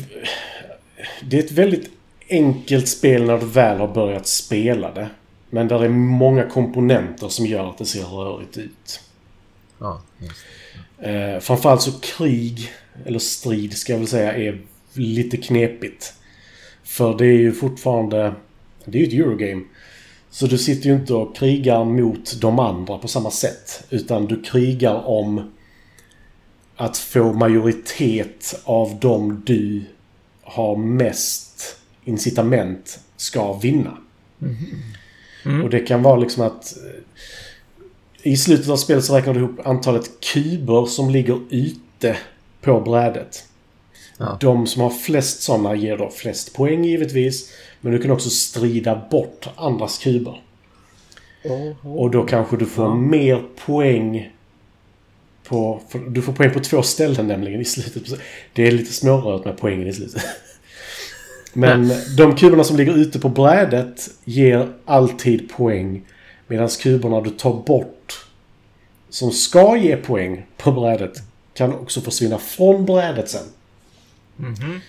det 1.21 1.37
är 1.37 1.43
ett 1.43 1.51
väldigt 1.51 1.89
enkelt 2.29 2.87
spel 2.87 3.23
när 3.23 3.37
du 3.37 3.45
väl 3.45 3.79
har 3.79 3.87
börjat 3.87 4.27
spela 4.27 4.91
det. 4.91 5.09
Men 5.49 5.67
där 5.67 5.83
är 5.83 5.89
många 5.89 6.43
komponenter 6.43 7.27
som 7.27 7.45
gör 7.45 7.69
att 7.69 7.77
det 7.77 7.85
ser 7.85 8.03
rörigt 8.03 8.57
ut. 8.57 9.01
Ja, 9.79 10.01
just 10.17 10.45
Eh, 10.99 11.39
framförallt 11.39 11.81
så 11.81 11.91
krig, 11.91 12.71
eller 13.05 13.19
strid 13.19 13.77
ska 13.77 13.93
jag 13.93 13.99
väl 13.99 14.07
säga, 14.07 14.33
är 14.33 14.61
lite 14.93 15.37
knepigt. 15.37 16.13
För 16.83 17.17
det 17.17 17.25
är 17.25 17.37
ju 17.37 17.51
fortfarande... 17.51 18.33
Det 18.85 18.97
är 18.97 19.01
ju 19.01 19.07
ett 19.07 19.13
Eurogame. 19.13 19.63
Så 20.29 20.47
du 20.47 20.57
sitter 20.57 20.89
ju 20.89 20.95
inte 20.95 21.13
och 21.13 21.35
krigar 21.35 21.85
mot 21.85 22.41
de 22.41 22.59
andra 22.59 22.97
på 22.97 23.07
samma 23.07 23.31
sätt. 23.31 23.83
Utan 23.89 24.25
du 24.25 24.41
krigar 24.41 25.07
om 25.07 25.51
att 26.77 26.97
få 26.97 27.33
majoritet 27.33 28.59
av 28.63 28.97
de 29.01 29.41
du 29.45 29.81
har 30.43 30.75
mest 30.75 31.77
incitament 32.05 32.99
ska 33.17 33.53
vinna. 33.53 33.97
Mm. 35.45 35.63
Och 35.63 35.69
det 35.69 35.79
kan 35.79 36.03
vara 36.03 36.15
liksom 36.15 36.43
att... 36.43 36.77
eh, 36.77 38.31
I 38.31 38.37
slutet 38.37 38.69
av 38.69 38.77
spelet 38.77 39.05
så 39.05 39.15
räknar 39.17 39.33
du 39.33 39.39
ihop 39.39 39.67
antalet 39.67 40.11
kuber 40.33 40.85
som 40.85 41.09
ligger 41.09 41.39
ute 41.49 42.17
på 42.61 42.81
brädet. 42.81 43.43
Ja. 44.17 44.37
De 44.41 44.67
som 44.67 44.81
har 44.81 44.89
flest 44.89 45.41
sådana 45.41 45.75
ger 45.75 45.97
då 45.97 46.09
flest 46.09 46.53
poäng 46.53 46.83
givetvis. 46.85 47.51
Men 47.81 47.91
du 47.91 47.99
kan 48.01 48.11
också 48.11 48.29
strida 48.29 49.01
bort 49.11 49.49
andras 49.55 49.97
kuber. 49.97 50.41
Och 51.81 52.11
då 52.11 52.23
kanske 52.23 52.57
du 52.57 52.65
får 52.65 52.85
Ja. 52.85 52.95
mer 52.95 53.43
poäng 53.65 54.31
på... 55.47 55.81
Du 56.09 56.21
får 56.21 56.33
poäng 56.33 56.53
på 56.53 56.59
två 56.59 56.81
ställen 56.81 57.27
nämligen 57.27 57.61
i 57.61 57.65
slutet. 57.65 58.19
Det 58.53 58.67
är 58.67 58.71
lite 58.71 58.93
smårört 58.93 59.45
med 59.45 59.57
poängen 59.57 59.87
i 59.87 59.93
slutet. 59.93 60.21
Men 61.53 61.91
de 62.17 62.35
kuberna 62.35 62.63
som 62.63 62.77
ligger 62.77 62.97
ute 62.97 63.19
på 63.19 63.29
brädet 63.29 64.09
ger 64.25 64.73
alltid 64.85 65.49
poäng. 65.49 66.05
Medan 66.47 66.69
kuberna 66.69 67.21
du 67.21 67.29
tar 67.29 67.53
bort 67.53 68.25
som 69.09 69.31
ska 69.31 69.77
ge 69.77 69.97
poäng 69.97 70.45
på 70.57 70.71
brädet 70.71 71.21
kan 71.53 71.73
också 71.73 72.01
försvinna 72.01 72.37
från 72.37 72.85
brädet 72.85 73.29
sen. 73.29 73.45
Mm. 74.39 74.81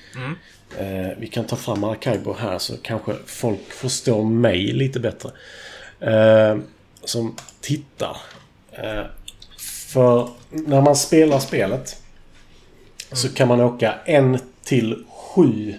Eh, 0.79 1.19
vi 1.19 1.27
kan 1.27 1.45
ta 1.45 1.57
fram 1.57 1.85
Archibo 1.85 2.33
här 2.33 2.59
så 2.59 2.77
kanske 2.83 3.13
folk 3.27 3.73
förstår 3.73 4.25
mig 4.25 4.73
lite 4.73 5.01
bättre. 5.01 5.31
Eh, 6.01 6.59
som 7.05 7.37
tittar. 7.61 8.17
Eh, 8.71 9.05
för 9.89 10.29
när 10.51 10.81
man 10.81 10.97
spelar 10.97 11.39
spelet 11.39 12.03
så 13.13 13.29
kan 13.29 13.49
man 13.49 13.61
åka 13.61 13.95
en 14.05 14.39
till 14.65 15.05
sju 15.09 15.75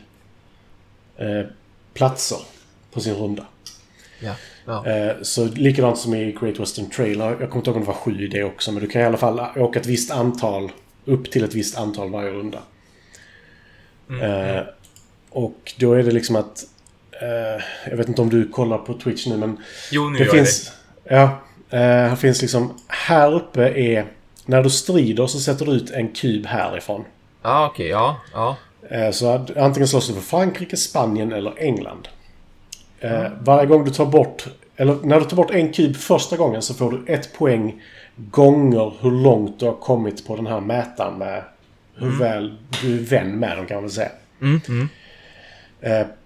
eh, 1.18 1.46
platser 1.94 2.38
på 2.92 3.00
sin 3.00 3.16
runda. 3.16 3.46
Ja. 4.20 4.34
Ja. 4.66 4.88
Eh, 4.88 5.16
så 5.22 5.46
likadant 5.46 5.98
som 5.98 6.14
i 6.14 6.38
Great 6.42 6.60
Western 6.60 6.90
Trail. 6.90 7.20
Jag 7.20 7.38
kommer 7.38 7.56
inte 7.56 7.70
ihåg 7.70 7.78
om 7.78 7.82
det 7.82 7.88
var 7.88 7.94
sju 7.94 8.26
i 8.26 8.28
det 8.28 8.44
också. 8.44 8.72
Men 8.72 8.84
du 8.84 8.90
kan 8.90 9.02
i 9.02 9.06
alla 9.06 9.18
fall 9.18 9.40
åka 9.56 9.80
ett 9.80 9.86
visst 9.86 10.12
antal. 10.12 10.72
Upp 11.06 11.32
till 11.32 11.44
ett 11.44 11.54
visst 11.54 11.78
antal 11.78 12.12
varje 12.12 12.32
runda. 12.32 12.60
Eh, 14.22 14.64
och 15.30 15.74
då 15.78 15.94
är 15.94 16.04
det 16.04 16.12
liksom 16.12 16.36
att... 16.36 16.66
Eh, 17.22 17.64
jag 17.90 17.98
vet 17.98 18.08
inte 18.08 18.22
om 18.22 18.30
du 18.30 18.48
kollar 18.48 18.78
på 18.78 18.94
Twitch 18.94 19.28
nu 19.28 19.38
men... 19.38 19.58
Jo, 19.92 20.10
nu 20.10 20.18
Det 20.18 20.26
gör 20.26 20.32
finns... 20.32 20.72
Ja. 21.04 21.40
Eh, 21.70 21.80
här 21.80 22.16
finns 22.16 22.42
liksom... 22.42 22.74
Här 22.88 23.34
uppe 23.34 23.70
är... 23.70 24.06
När 24.46 24.64
du 24.64 24.70
strider 24.70 25.28
så 25.28 25.40
sätter 25.40 25.66
du 25.66 25.72
ut 25.72 25.92
en 25.92 26.08
kub 26.08 26.46
härifrån. 26.46 27.06
Ja, 27.42 27.68
okej. 27.72 27.88
Ja, 27.88 28.18
ja. 28.34 28.56
Eh, 28.90 29.12
Så 29.12 29.34
antingen 29.58 29.88
slåss 29.88 30.08
du 30.08 30.14
för 30.14 30.22
Frankrike, 30.22 30.78
Spanien 30.78 31.34
eller 31.34 31.54
England. 31.58 32.08
Eh, 33.00 33.26
Varje 33.42 33.66
gång 33.66 33.86
du 33.86 33.92
tar 33.92 34.06
bort... 34.06 34.46
Eller 34.76 34.96
när 35.04 35.20
du 35.20 35.26
tar 35.26 35.38
bort 35.38 35.52
en 35.52 35.74
kub 35.74 35.96
första 35.96 36.38
gången 36.38 36.62
så 36.62 36.74
får 36.74 36.92
du 36.92 37.14
ett 37.14 37.34
poäng 37.34 37.82
gånger 38.16 38.94
hur 39.02 39.12
långt 39.12 39.60
du 39.60 39.66
har 39.66 39.74
kommit 39.74 40.28
på 40.28 40.36
den 40.36 40.48
här 40.48 40.60
mätaren 40.60 41.18
med 41.18 41.44
hur 41.96 42.20
väl 42.20 42.58
du 42.82 42.96
är 42.96 43.02
vän 43.04 43.32
med 43.40 43.58
dem 43.58 43.66
kan 43.66 43.76
man 43.76 43.84
väl 43.84 43.92
säga. 43.92 44.12
Mm, 44.42 44.62
mm. 44.68 44.88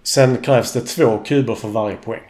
Sen 0.02 0.36
krävs 0.36 0.72
det 0.72 0.80
två 0.80 1.18
kuber 1.18 1.54
för 1.54 1.68
varje 1.68 1.96
poäng. 1.96 2.20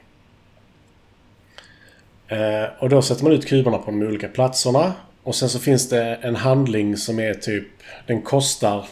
Eh, 2.35 2.69
och 2.79 2.89
då 2.89 3.03
sätter 3.03 3.25
man 3.25 3.33
ut 3.33 3.47
kuberna 3.47 3.79
på 3.79 3.91
de 3.91 4.03
olika 4.03 4.29
platserna. 4.29 4.93
Och 5.23 5.35
sen 5.35 5.49
så 5.49 5.59
finns 5.59 5.89
det 5.89 6.15
en 6.15 6.37
handling 6.37 6.97
som 6.97 7.19
är 7.19 7.35
typ... 7.35 7.67
Den 8.07 8.23
kostar... 8.23 8.87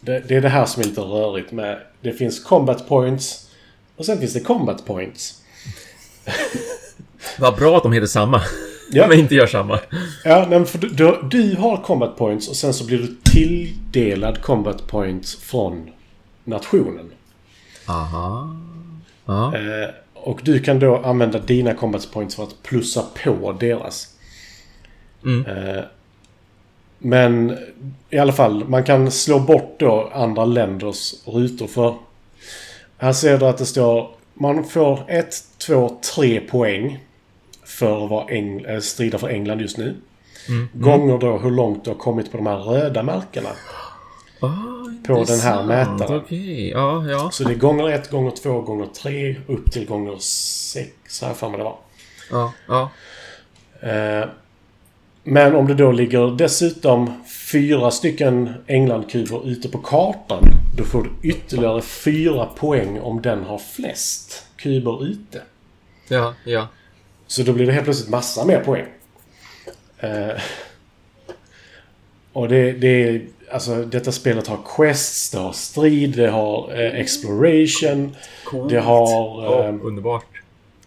Det, 0.00 0.28
det 0.28 0.36
är 0.36 0.40
det 0.40 0.48
här 0.48 0.66
som 0.66 0.82
är 0.82 0.86
lite 0.86 1.00
rörigt 1.00 1.52
med... 1.52 1.78
Det 2.00 2.12
finns 2.12 2.44
combat 2.44 2.88
points. 2.88 3.50
Och 3.96 4.06
sen 4.06 4.18
finns 4.18 4.32
det 4.32 4.40
combat 4.40 4.86
points. 4.86 5.42
Vad 7.38 7.56
bra 7.56 7.76
att 7.76 7.82
de 7.82 7.92
heter 7.92 8.06
samma. 8.06 8.42
Ja. 8.90 9.08
Men 9.08 9.18
inte 9.18 9.34
gör 9.34 9.46
samma. 9.46 9.80
Ja, 10.24 10.46
men 10.50 10.66
för 10.66 10.78
du, 10.78 10.88
du, 10.88 11.18
du 11.30 11.56
har 11.56 11.76
combat 11.76 12.16
points 12.16 12.48
och 12.48 12.56
sen 12.56 12.74
så 12.74 12.86
blir 12.86 12.98
du 12.98 13.16
tilldelad 13.22 14.42
combat 14.42 14.86
points 14.86 15.36
från 15.36 15.90
nationen. 16.44 17.10
Aha. 17.86 18.56
Ja. 19.26 19.56
Eh, 19.56 19.88
och 20.22 20.40
du 20.44 20.60
kan 20.60 20.78
då 20.78 20.96
använda 20.96 21.38
dina 21.38 21.74
combat 21.74 22.12
points 22.12 22.36
för 22.36 22.42
att 22.42 22.62
plussa 22.62 23.04
på 23.24 23.52
deras. 23.52 24.08
Mm. 25.24 25.46
Eh, 25.46 25.84
men 26.98 27.58
i 28.10 28.18
alla 28.18 28.32
fall, 28.32 28.68
man 28.68 28.84
kan 28.84 29.10
slå 29.10 29.38
bort 29.38 29.76
då 29.78 30.10
andra 30.14 30.44
länders 30.44 31.14
rutor 31.26 31.66
för... 31.66 31.94
Här 32.98 33.12
ser 33.12 33.38
du 33.38 33.46
att 33.46 33.58
det 33.58 33.66
står... 33.66 34.10
Man 34.34 34.64
får 34.64 35.00
ett, 35.08 35.34
två, 35.66 35.98
tre 36.14 36.40
poäng 36.40 37.04
för 37.64 38.04
att 38.04 38.10
vara 38.10 38.28
Eng, 38.28 38.64
äh, 38.64 38.80
strida 38.80 39.18
för 39.18 39.28
England 39.28 39.60
just 39.60 39.78
nu. 39.78 39.94
Mm. 40.48 40.68
Gånger 40.72 41.18
då 41.18 41.38
hur 41.38 41.50
långt 41.50 41.84
du 41.84 41.90
har 41.90 41.98
kommit 41.98 42.30
på 42.30 42.36
de 42.36 42.46
här 42.46 42.56
röda 42.56 43.02
märkena. 43.02 43.50
Ah, 44.42 45.06
På 45.06 45.24
den 45.24 45.40
här 45.40 45.64
mätaren. 45.64 46.16
Okej, 46.20 46.70
ja, 46.70 47.06
ja. 47.10 47.30
Så 47.30 47.44
det 47.44 47.52
är 47.52 47.58
gånger 47.58 47.88
ett, 47.88 48.10
gånger 48.10 48.30
två, 48.30 48.60
gånger 48.60 48.86
tre, 48.86 49.36
upp 49.46 49.72
till 49.72 49.86
gånger 49.86 50.16
sex, 50.18 51.20
har 51.20 51.28
jag 51.28 51.36
för 51.36 51.48
mig 51.48 51.58
det 51.58 51.64
var. 51.64 51.78
Ja, 52.30 52.52
ja. 52.68 52.90
Eh, 53.88 54.28
Men 55.24 55.54
om 55.54 55.66
det 55.66 55.74
då 55.74 55.92
ligger 55.92 56.36
dessutom 56.36 57.22
fyra 57.52 57.90
stycken 57.90 58.54
Englandkuber 58.66 59.48
ute 59.48 59.68
på 59.68 59.78
kartan. 59.78 60.44
Då 60.76 60.84
får 60.84 61.02
du 61.02 61.28
ytterligare 61.28 61.82
fyra 61.82 62.46
poäng 62.46 63.00
om 63.00 63.22
den 63.22 63.44
har 63.44 63.58
flest 63.58 64.46
kuber 64.56 65.04
ute. 65.04 65.42
Ja, 66.08 66.34
ja. 66.44 66.68
Så 67.26 67.42
då 67.42 67.52
blir 67.52 67.66
det 67.66 67.72
helt 67.72 67.84
plötsligt 67.84 68.10
massa 68.10 68.44
mer 68.44 68.60
poäng. 68.60 68.86
Eh, 69.98 70.40
och 72.32 72.48
det, 72.48 72.72
det 72.72 73.08
är... 73.08 73.22
Alltså 73.52 73.84
detta 73.84 74.12
spelet 74.12 74.46
har 74.46 74.58
quests, 74.76 75.30
det 75.30 75.38
har 75.38 75.52
strid, 75.52 76.16
det 76.16 76.28
har 76.28 76.80
eh, 76.80 77.00
exploration. 77.00 78.16
Coolt. 78.44 78.70
Det 78.70 78.80
har... 78.80 79.42
Ja, 79.44 79.64
Eh, 79.68 79.74
underbart. 79.82 80.24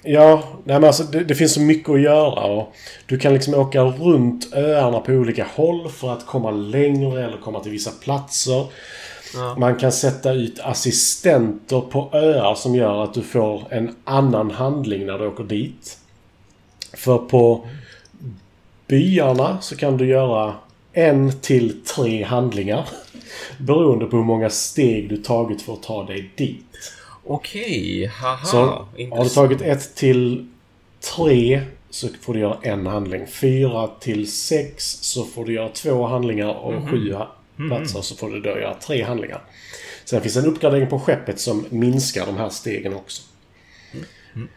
Ja, 0.08 0.44
nej 0.64 0.80
men 0.80 0.84
alltså 0.84 1.04
det, 1.04 1.24
det 1.24 1.36
finns 1.36 1.54
så 1.54 1.62
mycket 1.62 1.90
att 1.90 2.02
göra. 2.02 2.44
Och 2.44 2.74
du 3.06 3.18
kan 3.18 3.34
liksom 3.34 3.54
åka 3.54 3.82
runt 3.82 4.54
öarna 4.54 5.00
på 5.00 5.12
olika 5.12 5.48
håll 5.56 5.90
för 5.90 6.14
att 6.14 6.26
komma 6.26 6.52
längre 6.52 7.26
eller 7.26 7.38
komma 7.38 7.60
till 7.60 7.72
vissa 7.72 7.92
platser. 7.92 8.66
Ja. 9.34 9.56
Man 9.58 9.76
kan 9.76 9.92
sätta 9.92 10.34
ut 10.34 10.60
assistenter 10.60 11.82
på 11.82 12.10
öar 12.14 12.56
som 12.56 12.76
gör 12.76 13.04
att 13.04 13.14
du 13.14 13.22
får 13.22 13.64
en 13.70 13.96
annan 14.04 14.52
handling 14.52 15.06
när 15.06 15.20
du 15.20 15.28
åker 15.28 15.44
dit. 15.44 15.98
För 16.94 17.18
på 17.18 17.68
byarna 18.88 19.58
så 19.62 19.76
kan 19.76 19.98
du 19.98 20.08
göra 20.08 20.54
en 20.96 21.32
till 21.42 21.84
tre 21.84 22.24
handlingar. 22.24 22.90
Beroende 23.60 24.06
på 24.06 24.18
hur 24.18 24.24
många 24.24 24.50
steg 24.50 25.10
du 25.10 25.18
tagit 25.18 25.62
för 25.62 25.74
att 25.74 25.84
ta 25.84 26.04
dig 26.04 26.30
dit. 26.36 26.66
Okej, 27.26 28.06
haha. 28.22 28.46
Så 28.46 28.58
har 29.12 29.24
du 29.24 29.30
tagit 29.30 29.62
ett 29.62 29.96
till 29.96 30.48
tre 31.16 31.62
så 31.90 32.08
får 32.22 32.34
du 32.34 32.40
göra 32.40 32.58
en 32.62 32.88
handling. 32.88 33.28
Fyra 33.28 33.88
till 34.00 34.32
sex 34.32 34.84
så 35.02 35.24
får 35.26 35.46
du 35.46 35.54
göra 35.54 35.70
två 35.70 36.06
handlingar 36.08 36.54
och 36.54 36.74
Mhm. 36.74 36.88
sju 36.90 37.14
ha- 37.14 37.32
platser 37.70 38.02
så 38.02 38.16
får 38.16 38.30
du 38.30 38.42
då 38.42 38.50
göra 38.50 38.74
tre 38.74 39.04
handlingar. 39.04 39.42
Sen 40.06 40.22
finns 40.22 40.36
en 40.38 40.46
uppgradering 40.46 40.88
på 40.88 41.00
skeppet 41.00 41.40
som 41.40 41.66
minskar 41.70 42.26
de 42.26 42.38
här 42.38 42.50
stegen 42.50 42.94
också. 42.94 43.22
Mm. 44.34 44.48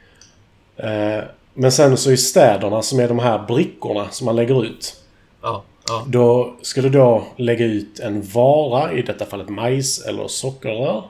Eh, 1.18 1.24
Men 1.54 1.72
sen 1.72 1.96
så 1.96 2.10
i 2.10 2.16
städerna 2.16 2.82
som 2.82 3.00
är 3.00 3.08
de 3.08 3.18
här 3.18 3.46
brickorna 3.46 4.08
som 4.10 4.24
man 4.24 4.36
lägger 4.36 4.64
ut. 4.64 4.96
Ja, 5.42 5.64
ja. 5.88 6.04
Då 6.06 6.56
ska 6.62 6.82
du 6.82 6.88
då 6.88 7.24
lägga 7.36 7.64
ut 7.64 8.00
en 8.00 8.22
vara, 8.22 8.92
i 8.92 9.02
detta 9.02 9.26
fallet 9.26 9.48
majs 9.48 10.06
eller 10.06 10.28
sockerrör. 10.28 11.04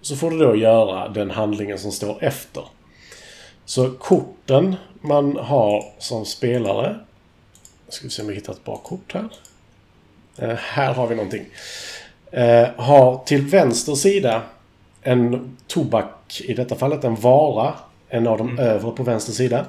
Så 0.00 0.16
får 0.16 0.30
du 0.30 0.38
då 0.38 0.56
göra 0.56 1.08
den 1.08 1.30
handlingen 1.30 1.78
som 1.78 1.92
står 1.92 2.24
efter. 2.24 2.64
Så 3.64 3.90
korten 3.90 4.76
man 5.00 5.36
har 5.36 5.84
som 5.98 6.24
spelare. 6.24 6.96
Ska 7.88 8.04
vi 8.04 8.10
se 8.10 8.22
om 8.22 8.28
vi 8.28 8.34
hittar 8.34 8.52
ett 8.52 8.64
bra 8.64 8.76
kort 8.76 9.14
här. 9.14 9.28
Eh, 10.38 10.56
här 10.56 10.94
har 10.94 11.06
vi 11.06 11.14
någonting. 11.14 11.44
Eh, 12.30 12.68
har 12.76 13.24
till 13.24 13.46
vänster 13.46 13.94
sida 13.94 14.42
en 15.02 15.56
tobak, 15.66 16.40
i 16.44 16.54
detta 16.54 16.74
fallet 16.74 17.04
en 17.04 17.14
vara. 17.14 17.74
En 18.08 18.26
av 18.26 18.38
de 18.38 18.58
övre 18.58 18.90
på 18.90 19.02
vänster 19.02 19.32
sida. 19.32 19.66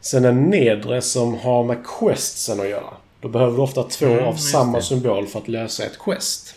Sen 0.00 0.24
en 0.24 0.44
nedre 0.44 1.02
som 1.02 1.34
har 1.34 1.64
med 1.64 1.78
questsen 1.98 2.60
att 2.60 2.68
göra. 2.68 2.94
Då 3.22 3.28
behöver 3.28 3.56
du 3.56 3.62
ofta 3.62 3.82
två 3.82 4.06
Mm, 4.06 4.24
av 4.24 4.34
samma 4.34 4.78
det. 4.78 4.84
symbol 4.84 5.26
för 5.26 5.38
att 5.38 5.48
lösa 5.48 5.84
ett 5.84 5.98
quest. 5.98 6.54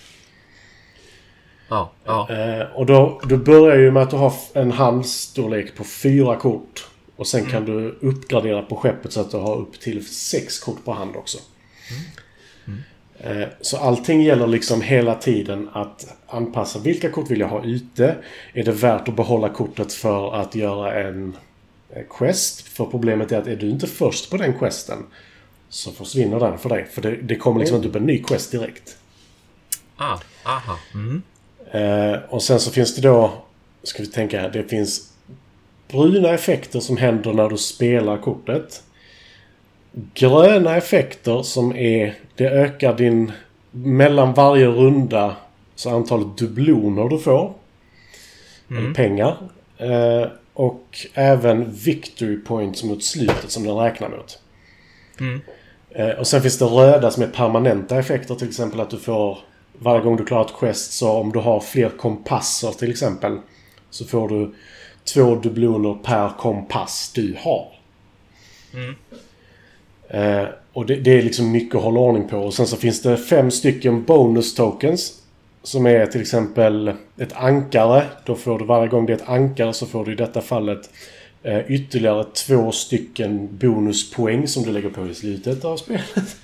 Ja, 1.69 1.91
ja. 2.05 2.29
Eh, 2.29 2.61
och 2.75 2.85
då, 2.85 3.21
då 3.29 3.37
börjar 3.37 3.77
ju 3.77 3.91
med 3.91 4.03
att 4.03 4.09
du 4.09 4.15
har 4.15 4.33
en 4.53 4.71
handstorlek 4.71 5.75
på 5.77 5.83
fyra 5.83 6.35
kort. 6.35 6.87
Och 7.15 7.27
sen 7.27 7.45
kan 7.45 7.65
du 7.65 7.97
uppgradera 8.01 8.61
på 8.61 8.75
skeppet 8.75 9.13
så 9.13 9.21
att 9.21 9.31
du 9.31 9.37
har 9.37 9.55
upp 9.55 9.79
till 9.79 10.05
sex 10.07 10.59
kort 10.59 10.85
på 10.85 10.91
hand 10.93 11.15
också. 11.15 11.37
Eh, 13.19 13.47
Så 13.61 13.77
allting 13.77 14.21
gäller 14.21 14.47
liksom 14.47 14.81
hela 14.81 15.15
tiden 15.15 15.69
att 15.73 16.15
anpassa 16.27 16.79
vilka 16.79 17.09
kort 17.11 17.31
vill 17.31 17.39
jag 17.39 17.47
ha 17.47 17.63
ute. 17.63 18.15
Är 18.53 18.63
det 18.63 18.71
värt 18.71 19.07
att 19.09 19.15
behålla 19.15 19.49
kortet 19.49 19.93
för 19.93 20.35
att 20.35 20.55
göra 20.55 20.93
en 21.03 21.37
eh, 21.89 22.03
quest? 22.09 22.61
För 22.61 22.85
problemet 22.85 23.31
är 23.31 23.37
att 23.37 23.47
är 23.47 23.55
du 23.55 23.69
inte 23.69 23.87
först 23.87 24.29
på 24.31 24.37
den 24.37 24.53
questen 24.59 24.97
så 25.75 25.91
försvinner 25.91 26.39
den 26.39 26.57
för 26.57 26.69
dig. 26.69 26.85
För 26.91 27.01
det, 27.01 27.15
det 27.15 27.35
kommer 27.35 27.59
liksom 27.59 27.77
inte 27.77 27.89
upp 27.89 27.95
en 27.95 28.05
ny 28.05 28.23
quest 28.23 28.51
direkt. 28.51 28.97
Ah, 29.97 30.19
aha. 30.43 30.77
Mm. 30.93 31.21
Eh, 31.71 32.19
och 32.29 32.43
sen 32.43 32.59
så 32.59 32.71
finns 32.71 32.95
det 32.95 33.01
då, 33.01 33.31
ska 33.83 34.03
vi 34.03 34.09
tänka 34.09 34.41
här, 34.41 34.49
det 34.49 34.63
finns 34.63 35.13
bruna 35.87 36.29
effekter 36.29 36.79
som 36.79 36.97
händer 36.97 37.33
när 37.33 37.49
du 37.49 37.57
spelar 37.57 38.17
kortet. 38.17 38.83
Gröna 40.13 40.75
effekter 40.75 41.43
som 41.43 41.75
är, 41.75 42.15
det 42.35 42.49
ökar 42.49 42.97
din, 42.97 43.31
mellan 43.71 44.33
varje 44.33 44.67
runda, 44.67 45.35
så 45.75 45.89
antalet 45.89 46.37
dubloner 46.37 47.09
du 47.09 47.19
får. 47.19 47.53
Eller 48.69 48.93
pengar. 48.93 49.37
Eh, 49.77 50.27
och 50.53 51.07
även 51.13 51.71
victory 51.71 52.37
points 52.37 52.83
mot 52.83 53.03
slutet 53.03 53.51
som 53.51 53.63
den 53.63 53.75
räknar 53.75 54.09
mot. 54.09 54.39
Mm. 55.19 55.41
Eh, 55.95 56.09
och 56.09 56.27
sen 56.27 56.41
finns 56.41 56.57
det 56.57 56.65
röda 56.65 57.11
som 57.11 57.23
är 57.23 57.27
permanenta 57.27 57.99
effekter. 57.99 58.35
Till 58.35 58.47
exempel 58.47 58.79
att 58.79 58.89
du 58.89 58.97
får 58.97 59.37
varje 59.79 60.01
gång 60.03 60.17
du 60.17 60.25
klarar 60.25 60.45
ett 60.45 60.55
quest 60.59 60.93
så 60.93 61.11
om 61.11 61.31
du 61.31 61.39
har 61.39 61.59
fler 61.59 61.89
kompasser 61.89 62.71
till 62.71 62.91
exempel. 62.91 63.37
Så 63.89 64.05
får 64.05 64.29
du 64.29 64.53
två 65.13 65.35
dubloner 65.35 65.97
per 66.03 66.29
kompass 66.37 67.11
du 67.15 67.35
har. 67.39 67.67
Mm. 68.73 68.95
Eh, 70.07 70.47
och 70.73 70.85
det, 70.85 70.95
det 70.95 71.19
är 71.19 71.21
liksom 71.21 71.51
mycket 71.51 71.75
att 71.75 71.83
hålla 71.83 71.99
ordning 71.99 72.27
på. 72.27 72.37
Och 72.37 72.53
sen 72.53 72.67
så 72.67 72.77
finns 72.77 73.01
det 73.01 73.17
fem 73.17 73.51
stycken 73.51 74.03
bonus 74.03 74.55
tokens. 74.55 75.21
Som 75.63 75.85
är 75.85 76.05
till 76.05 76.21
exempel 76.21 76.93
ett 77.17 77.33
ankare. 77.33 78.03
Då 78.25 78.35
får 78.35 78.59
du 78.59 78.65
varje 78.65 78.87
gång 78.87 79.05
det 79.05 79.13
är 79.13 79.17
ett 79.17 79.29
ankare 79.29 79.73
så 79.73 79.85
får 79.85 80.05
du 80.05 80.11
i 80.11 80.15
detta 80.15 80.41
fallet 80.41 80.89
ytterligare 81.67 82.23
två 82.23 82.71
stycken 82.71 83.57
bonuspoäng 83.57 84.47
som 84.47 84.63
du 84.63 84.71
lägger 84.71 84.89
på 84.89 85.07
i 85.07 85.13
slutet 85.15 85.65
av 85.65 85.77
spelet. 85.77 86.35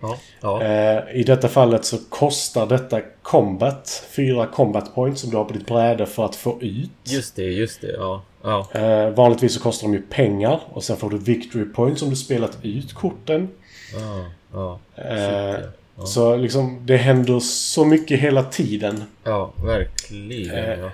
Ja, 0.00 0.18
ja. 0.40 0.62
Eh, 0.62 1.02
I 1.16 1.22
detta 1.22 1.48
fallet 1.48 1.84
så 1.84 1.98
kostar 2.08 2.66
detta 2.66 3.00
combat. 3.22 4.04
Fyra 4.10 4.46
combat 4.46 4.94
points 4.94 5.20
som 5.20 5.30
du 5.30 5.36
har 5.36 5.44
på 5.44 5.52
ditt 5.52 5.66
bräde 5.66 6.06
för 6.06 6.24
att 6.24 6.36
få 6.36 6.58
ut. 6.62 6.90
Just 7.04 7.36
det, 7.36 7.42
just 7.42 7.80
det. 7.80 7.92
Ja, 7.92 8.22
ja. 8.42 8.66
Eh, 8.72 9.10
vanligtvis 9.10 9.54
så 9.54 9.60
kostar 9.60 9.88
de 9.88 9.94
ju 9.94 10.02
pengar. 10.02 10.60
Och 10.72 10.84
sen 10.84 10.96
får 10.96 11.10
du 11.10 11.18
victory 11.18 11.64
points 11.64 12.02
om 12.02 12.10
du 12.10 12.16
spelat 12.16 12.58
ut 12.62 12.92
korten. 12.92 13.48
ja, 13.94 14.24
ja. 14.52 14.78
Eh, 14.94 15.54
Shit, 15.56 15.66
ja. 15.96 16.06
Så 16.06 16.36
liksom 16.36 16.82
det 16.86 16.96
händer 16.96 17.40
så 17.40 17.84
mycket 17.84 18.20
hela 18.20 18.42
tiden. 18.42 19.04
Ja, 19.24 19.52
verkligen. 19.64 20.82
Eh. 20.84 20.88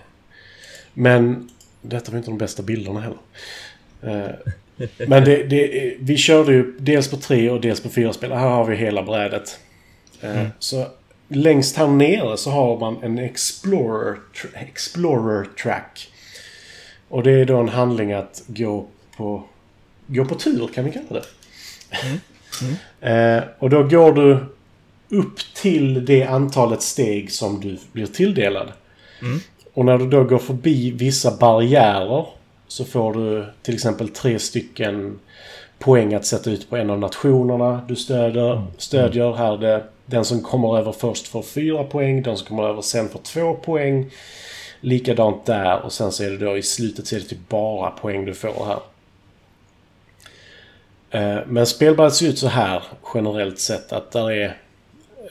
Men 0.94 1.50
detta 1.84 2.10
var 2.10 2.18
inte 2.18 2.30
de 2.30 2.38
bästa 2.38 2.62
bilderna 2.62 3.00
heller. 3.00 3.18
Eh, 4.02 4.34
Men 5.08 5.24
det, 5.24 5.42
det, 5.44 5.94
vi 6.00 6.16
körde 6.16 6.52
ju 6.52 6.74
dels 6.78 7.10
på 7.10 7.16
tre 7.16 7.50
och 7.50 7.60
dels 7.60 7.80
på 7.80 7.88
fyra 7.88 8.12
spel. 8.12 8.32
Här 8.32 8.48
har 8.48 8.64
vi 8.64 8.76
hela 8.76 9.02
brädet. 9.02 9.58
Eh, 10.20 10.46
Så 10.58 10.86
längst 11.28 11.76
här 11.76 11.86
nere 11.86 12.36
så 12.36 12.50
har 12.50 12.80
man 12.80 13.02
en 13.02 13.18
Explorer, 13.18 14.16
Explorer 14.54 15.44
track. 15.62 16.08
Och 17.08 17.22
det 17.22 17.30
är 17.32 17.44
då 17.44 17.56
en 17.58 17.68
handling 17.68 18.12
att 18.12 18.42
gå 18.46 18.86
på, 19.16 19.42
gå 20.06 20.24
på 20.24 20.34
tur 20.34 20.68
kan 20.74 20.84
vi 20.84 20.90
kalla 20.92 21.06
det. 21.10 21.24
Eh, 23.00 23.42
och 23.58 23.70
då 23.70 23.82
går 23.82 24.12
du 24.12 24.38
upp 25.16 25.38
till 25.54 26.04
det 26.04 26.24
antalet 26.24 26.82
steg 26.82 27.32
som 27.32 27.60
du 27.60 27.78
blir 27.92 28.06
tilldelad. 28.06 28.72
Och 29.74 29.84
när 29.84 29.98
du 29.98 30.06
då 30.06 30.24
går 30.24 30.38
förbi 30.38 30.90
vissa 30.90 31.36
barriärer 31.36 32.26
så 32.66 32.84
får 32.84 33.14
du 33.14 33.46
till 33.62 33.74
exempel 33.74 34.08
tre 34.08 34.38
stycken 34.38 35.18
poäng 35.78 36.14
att 36.14 36.26
sätta 36.26 36.50
ut 36.50 36.70
på 36.70 36.76
en 36.76 36.90
av 36.90 36.98
nationerna 36.98 37.80
du 37.88 37.96
stöder. 37.96 38.62
Stödjer 38.78 39.32
här 39.32 39.56
det. 39.56 39.84
Den 40.06 40.24
som 40.24 40.42
kommer 40.42 40.78
över 40.78 40.92
först 40.92 41.28
får 41.28 41.42
fyra 41.42 41.84
poäng. 41.84 42.22
Den 42.22 42.36
som 42.36 42.46
kommer 42.46 42.62
över 42.68 42.82
sen 42.82 43.08
får 43.08 43.18
två 43.18 43.54
poäng. 43.54 44.10
Likadant 44.80 45.46
där 45.46 45.80
och 45.84 45.92
sen 45.92 46.12
så 46.12 46.24
är 46.24 46.30
det 46.30 46.36
då 46.36 46.56
i 46.56 46.62
slutet 46.62 47.06
så 47.06 47.16
är 47.16 47.20
det 47.20 47.26
typ 47.26 47.48
bara 47.48 47.90
poäng 47.90 48.24
du 48.24 48.34
får 48.34 48.66
här. 48.66 48.78
Eh, 51.10 51.42
Men 51.46 51.66
spelbrädet 51.66 52.14
ser 52.14 52.28
ut 52.28 52.38
så 52.38 52.48
här 52.48 52.82
generellt 53.14 53.58
sett 53.58 53.92
att 53.92 54.10
där 54.12 54.30
är... 54.30 54.44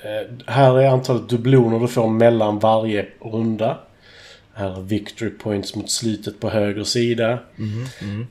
eh, 0.04 0.28
Här 0.48 0.80
är 0.80 0.88
antalet 0.88 1.30
dubbloner 1.30 1.80
du 1.80 1.88
får 1.88 2.08
mellan 2.08 2.60
varje 2.60 3.06
runda. 3.22 3.78
Här 4.54 4.78
är 4.78 4.82
victory 4.82 5.30
points 5.30 5.76
mot 5.76 5.90
slutet 5.90 6.40
på 6.40 6.50
höger 6.50 6.84
sida. 6.84 7.40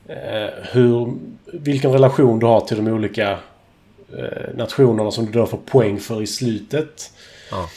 Eh, 0.07 0.49
hur, 0.71 1.13
vilken 1.53 1.91
relation 1.91 2.39
du 2.39 2.45
har 2.45 2.61
till 2.61 2.77
de 2.77 2.87
olika 2.87 3.31
eh, 4.17 4.55
nationerna 4.55 5.11
som 5.11 5.25
du 5.25 5.31
då 5.31 5.45
får 5.45 5.57
poäng 5.57 5.99
för 5.99 6.21
i 6.21 6.27
slutet. 6.27 7.11
Ja. 7.51 7.69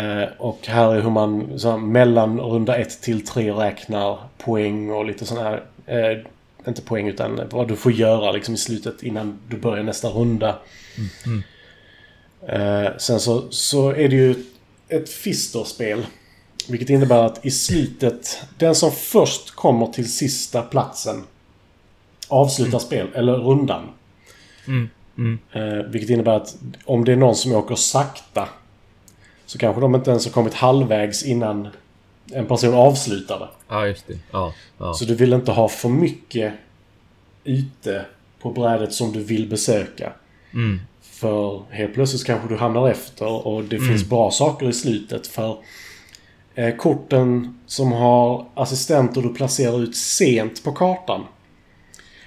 Eh, 0.00 0.28
och 0.38 0.66
här 0.66 0.94
är 0.94 1.00
hur 1.00 1.10
man 1.10 1.58
så 1.58 1.70
här, 1.70 1.78
mellan 1.78 2.40
runda 2.40 2.76
1 2.76 3.02
till 3.02 3.26
3 3.26 3.52
räknar 3.52 4.18
poäng 4.38 4.90
och 4.90 5.04
lite 5.04 5.26
sådana 5.26 5.60
här... 5.86 6.26
Inte 6.68 6.82
poäng 6.82 7.08
utan 7.08 7.40
vad 7.50 7.68
du 7.68 7.76
får 7.76 7.92
göra 7.92 8.32
liksom 8.32 8.54
i 8.54 8.56
slutet 8.56 9.02
innan 9.02 9.38
du 9.48 9.56
börjar 9.56 9.82
nästa 9.82 10.08
runda. 10.08 10.58
Eh, 12.48 12.96
sen 12.98 13.20
så, 13.20 13.50
så 13.50 13.90
är 13.90 14.08
det 14.08 14.16
ju 14.16 14.34
ett 14.88 15.08
Fister-spel. 15.08 16.06
Vilket 16.68 16.90
innebär 16.90 17.24
att 17.24 17.46
i 17.46 17.50
slutet, 17.50 18.42
den 18.58 18.74
som 18.74 18.92
först 18.92 19.50
kommer 19.50 19.86
till 19.86 20.12
sista 20.12 20.62
platsen 20.62 21.24
avslutar 22.28 22.78
spel, 22.78 23.08
eller 23.14 23.32
rundan. 23.32 23.88
Mm. 24.66 24.88
Mm. 25.18 25.38
Eh, 25.52 25.84
vilket 25.90 26.10
innebär 26.10 26.36
att 26.36 26.56
om 26.84 27.04
det 27.04 27.12
är 27.12 27.16
någon 27.16 27.36
som 27.36 27.52
åker 27.52 27.74
sakta 27.74 28.48
så 29.46 29.58
kanske 29.58 29.80
de 29.80 29.94
inte 29.94 30.10
ens 30.10 30.24
har 30.24 30.32
kommit 30.32 30.54
halvvägs 30.54 31.22
innan 31.22 31.68
en 32.32 32.46
person 32.46 32.74
avslutar 32.74 33.38
det. 33.38 33.48
Ja, 33.68 33.86
just 33.86 34.06
det. 34.06 34.18
Ja, 34.30 34.54
ja. 34.78 34.94
Så 34.94 35.04
du 35.04 35.14
vill 35.14 35.32
inte 35.32 35.52
ha 35.52 35.68
för 35.68 35.88
mycket 35.88 36.52
ute 37.44 38.04
på 38.40 38.50
brädet 38.50 38.92
som 38.92 39.12
du 39.12 39.22
vill 39.22 39.48
besöka. 39.48 40.12
Mm. 40.54 40.80
För 41.02 41.62
helt 41.70 41.94
plötsligt 41.94 42.24
kanske 42.24 42.48
du 42.48 42.56
hamnar 42.56 42.88
efter 42.88 43.46
och 43.46 43.64
det 43.64 43.78
finns 43.78 44.04
bra 44.04 44.30
saker 44.30 44.68
i 44.68 44.72
slutet. 44.72 45.26
För 45.26 45.56
korten 46.78 47.58
som 47.66 47.92
har 47.92 48.46
assistenter 48.54 49.22
du 49.22 49.34
placerar 49.34 49.82
ut 49.82 49.96
sent 49.96 50.64
på 50.64 50.72
kartan. 50.72 51.24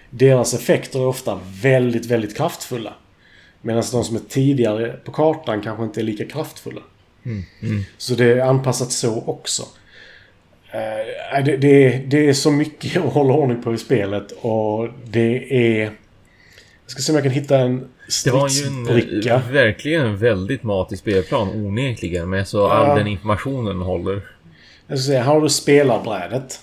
Deras 0.10 0.54
effekter 0.54 1.00
är 1.00 1.06
ofta 1.06 1.40
väldigt, 1.62 2.06
väldigt 2.06 2.38
kraftfulla. 2.38 2.94
Medan 3.62 3.84
de 3.92 4.04
som 4.04 4.16
är 4.16 4.20
tidigare 4.30 4.92
på 4.92 5.12
kartan 5.12 5.62
kanske 5.62 5.84
inte 5.84 6.02
är 6.02 6.04
lika 6.04 6.26
kraftfulla. 6.26 6.82
Mm. 7.26 7.84
Så 7.98 8.14
det 8.14 8.26
är 8.26 8.40
anpassat 8.40 8.92
så 8.92 9.24
också. 9.26 9.64
Eh, 10.72 11.44
det, 11.46 11.58
det, 11.58 11.98
det 12.08 12.30
är 12.30 12.34
så 12.34 12.52
mycket 12.52 12.98
att 13.06 13.14
hålla 13.14 13.34
ordning 13.34 13.62
på 13.62 13.74
i 13.74 13.78
spelet 13.78 14.32
och 14.32 14.90
det 15.06 15.54
är... 15.80 15.92
Ska 16.90 17.02
se 17.02 17.12
om 17.12 17.16
jag 17.16 17.24
kan 17.24 17.32
hitta 17.34 17.58
en 17.58 17.88
Det 18.26 18.32
var 18.32 18.40
ju 18.50 18.68
en, 18.68 18.86
stridsbricka. 18.86 19.42
verkligen 19.52 20.06
en 20.06 20.18
väldigt 20.18 20.64
matig 20.64 20.98
spelplan 21.00 21.50
onekligen 21.66 22.30
med 22.30 22.48
så 22.48 22.68
all 22.68 22.88
Ja. 22.88 22.96
den 22.96 23.08
informationen 23.08 23.78
håller. 23.82 24.22
Jag 24.88 25.00
ska 25.00 25.06
säga, 25.08 25.24
här 25.24 25.34
har 25.34 25.42
du 25.42 25.50
spelarbrädet. 25.50 26.60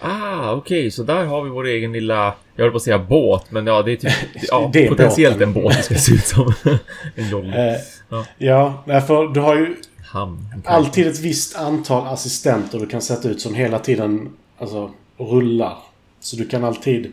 Ah, 0.00 0.52
okej, 0.52 0.90
så 0.90 1.02
där 1.02 1.24
har 1.24 1.42
vi 1.42 1.50
vår 1.50 1.66
egen 1.66 1.92
lilla, 1.92 2.34
jag 2.56 2.62
höll 2.64 2.70
på 2.70 2.76
att 2.76 2.82
säga 2.82 2.98
båt, 2.98 3.50
men 3.50 3.66
ja, 3.66 3.82
det 3.82 3.92
är 3.92 3.96
typ, 3.96 4.12
ja, 4.50 4.70
Det 4.72 4.84
är 4.84 4.88
potentiellt 4.88 5.36
båten. 5.38 5.48
en 5.48 5.62
båt 5.62 5.76
det 5.76 5.82
ska 5.82 5.94
se 5.94 6.12
ut 6.14 6.26
som. 6.26 6.52
en 7.14 7.28
jolly. 7.30 7.48
Eh, 7.50 7.74
Ja. 8.08 8.24
ja, 8.38 8.82
därför 8.86 9.28
du 9.28 9.40
har 9.40 9.56
ju 9.56 9.76
Hamn. 10.04 10.48
alltid 10.64 11.06
ett 11.06 11.20
visst 11.20 11.56
antal 11.56 12.06
assistenter 12.06 12.78
du 12.78 12.86
kan 12.86 13.00
sätta 13.02 13.28
ut 13.28 13.40
som 13.40 13.54
hela 13.54 13.78
tiden 13.78 14.28
alltså, 14.58 14.90
rullar. 15.18 15.76
Så 16.20 16.36
du 16.36 16.46
kan 16.48 16.64
alltid... 16.64 17.12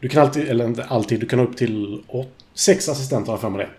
Du 0.00 0.08
kan 0.08 0.22
alltid, 0.22 0.48
eller 0.48 0.66
inte 0.66 0.84
alltid, 0.84 1.20
du 1.20 1.26
kan 1.26 1.38
ha 1.38 1.46
upp 1.46 1.56
till 1.56 2.02
åt, 2.08 2.28
sex 2.54 2.88
assistenter 2.88 3.32
har 3.32 3.38
för 3.38 3.48
mig 3.50 3.66
det. 3.66 3.70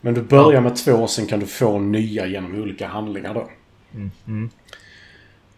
Men 0.00 0.14
du 0.14 0.22
börjar 0.22 0.52
Ja. 0.52 0.60
med 0.60 0.76
två 0.76 0.92
och 0.92 1.10
sen 1.10 1.26
kan 1.26 1.40
du 1.40 1.46
få 1.46 1.78
nya 1.78 2.26
genom 2.26 2.62
olika 2.62 2.86
handlingar 2.88 3.34
då. 3.34 3.48
Mm, 3.94 4.10
mm. 4.26 4.50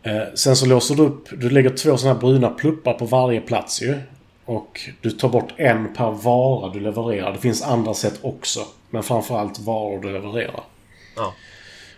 Eh, 0.02 0.34
sen 0.34 0.56
så 0.56 0.66
låser 0.66 0.94
du 0.94 1.02
upp, 1.02 1.28
du 1.30 1.50
lägger 1.50 1.70
två 1.70 1.96
sådana 1.96 2.14
här 2.14 2.20
bruna 2.20 2.48
pluppar 2.48 2.92
på 2.92 3.04
varje 3.04 3.40
plats 3.40 3.82
ju. 3.82 3.98
Och 4.44 4.80
du 5.00 5.10
tar 5.10 5.28
bort 5.28 5.52
en 5.56 5.94
per 5.94 6.10
vara 6.10 6.72
du 6.72 6.80
levererar. 6.80 7.32
Det 7.32 7.38
finns 7.38 7.62
andra 7.62 7.94
sätt 7.94 8.18
också. 8.22 8.60
Men 8.90 9.02
framförallt 9.02 9.58
varor 9.58 10.02
du 10.02 10.12
levererar. 10.12 10.60
Ja. 11.16 11.34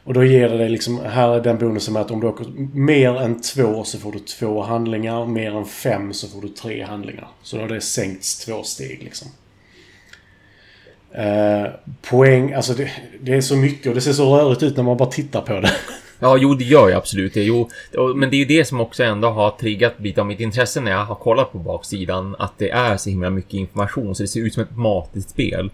Och 0.08 0.14
då 0.14 0.24
ger 0.24 0.48
det 0.48 0.58
dig 0.58 0.68
liksom, 0.68 1.00
här 1.04 1.28
är 1.28 1.40
den 1.40 1.58
bonusen 1.58 1.94
med 1.94 2.02
att 2.02 2.10
om 2.10 2.20
du 2.20 2.26
åker 2.26 2.46
mer 2.74 3.16
än 3.16 3.40
två 3.40 3.84
så 3.84 3.98
får 3.98 4.12
du 4.12 4.18
två 4.18 4.62
handlingar. 4.62 5.26
Mer 5.26 5.56
än 5.56 5.64
fem 5.64 6.12
så 6.12 6.28
får 6.28 6.42
du 6.42 6.48
tre 6.48 6.82
handlingar. 6.82 7.28
Så 7.42 7.56
då 7.56 7.62
har 7.62 7.68
det 7.68 7.80
sänkts 7.80 8.44
två 8.44 8.62
steg 8.62 9.02
liksom. 9.02 9.28
Eh, 11.12 11.70
poäng, 12.02 12.52
alltså 12.52 12.72
det, 12.72 12.90
det 13.20 13.34
är 13.34 13.40
så 13.40 13.56
mycket 13.56 13.86
och 13.86 13.94
det 13.94 14.00
ser 14.00 14.12
så 14.12 14.36
rörigt 14.36 14.62
ut 14.62 14.76
när 14.76 14.84
man 14.84 14.96
bara 14.96 15.10
tittar 15.10 15.40
på 15.40 15.60
det. 15.60 15.72
Ja, 16.20 16.36
jo, 16.36 16.54
det 16.54 16.64
gör 16.64 16.88
jag 16.88 16.96
absolut. 16.96 17.34
Det. 17.34 17.42
Jo, 17.42 17.68
men 18.16 18.30
det 18.30 18.36
är 18.36 18.38
ju 18.38 18.44
det 18.44 18.64
som 18.64 18.80
också 18.80 19.02
ändå 19.02 19.28
har 19.28 19.50
triggat 19.50 19.94
lite 20.00 20.20
av 20.20 20.26
mitt 20.26 20.40
intresse 20.40 20.80
när 20.80 20.90
jag 20.90 21.04
har 21.04 21.14
kollat 21.14 21.52
på 21.52 21.58
baksidan. 21.58 22.36
Att 22.38 22.58
det 22.58 22.70
är 22.70 22.96
så 22.96 23.10
himla 23.10 23.30
mycket 23.30 23.54
information 23.54 24.14
så 24.14 24.22
det 24.22 24.28
ser 24.28 24.40
ut 24.40 24.54
som 24.54 24.62
ett 24.62 24.76
matigt 24.76 25.30
spel. 25.30 25.70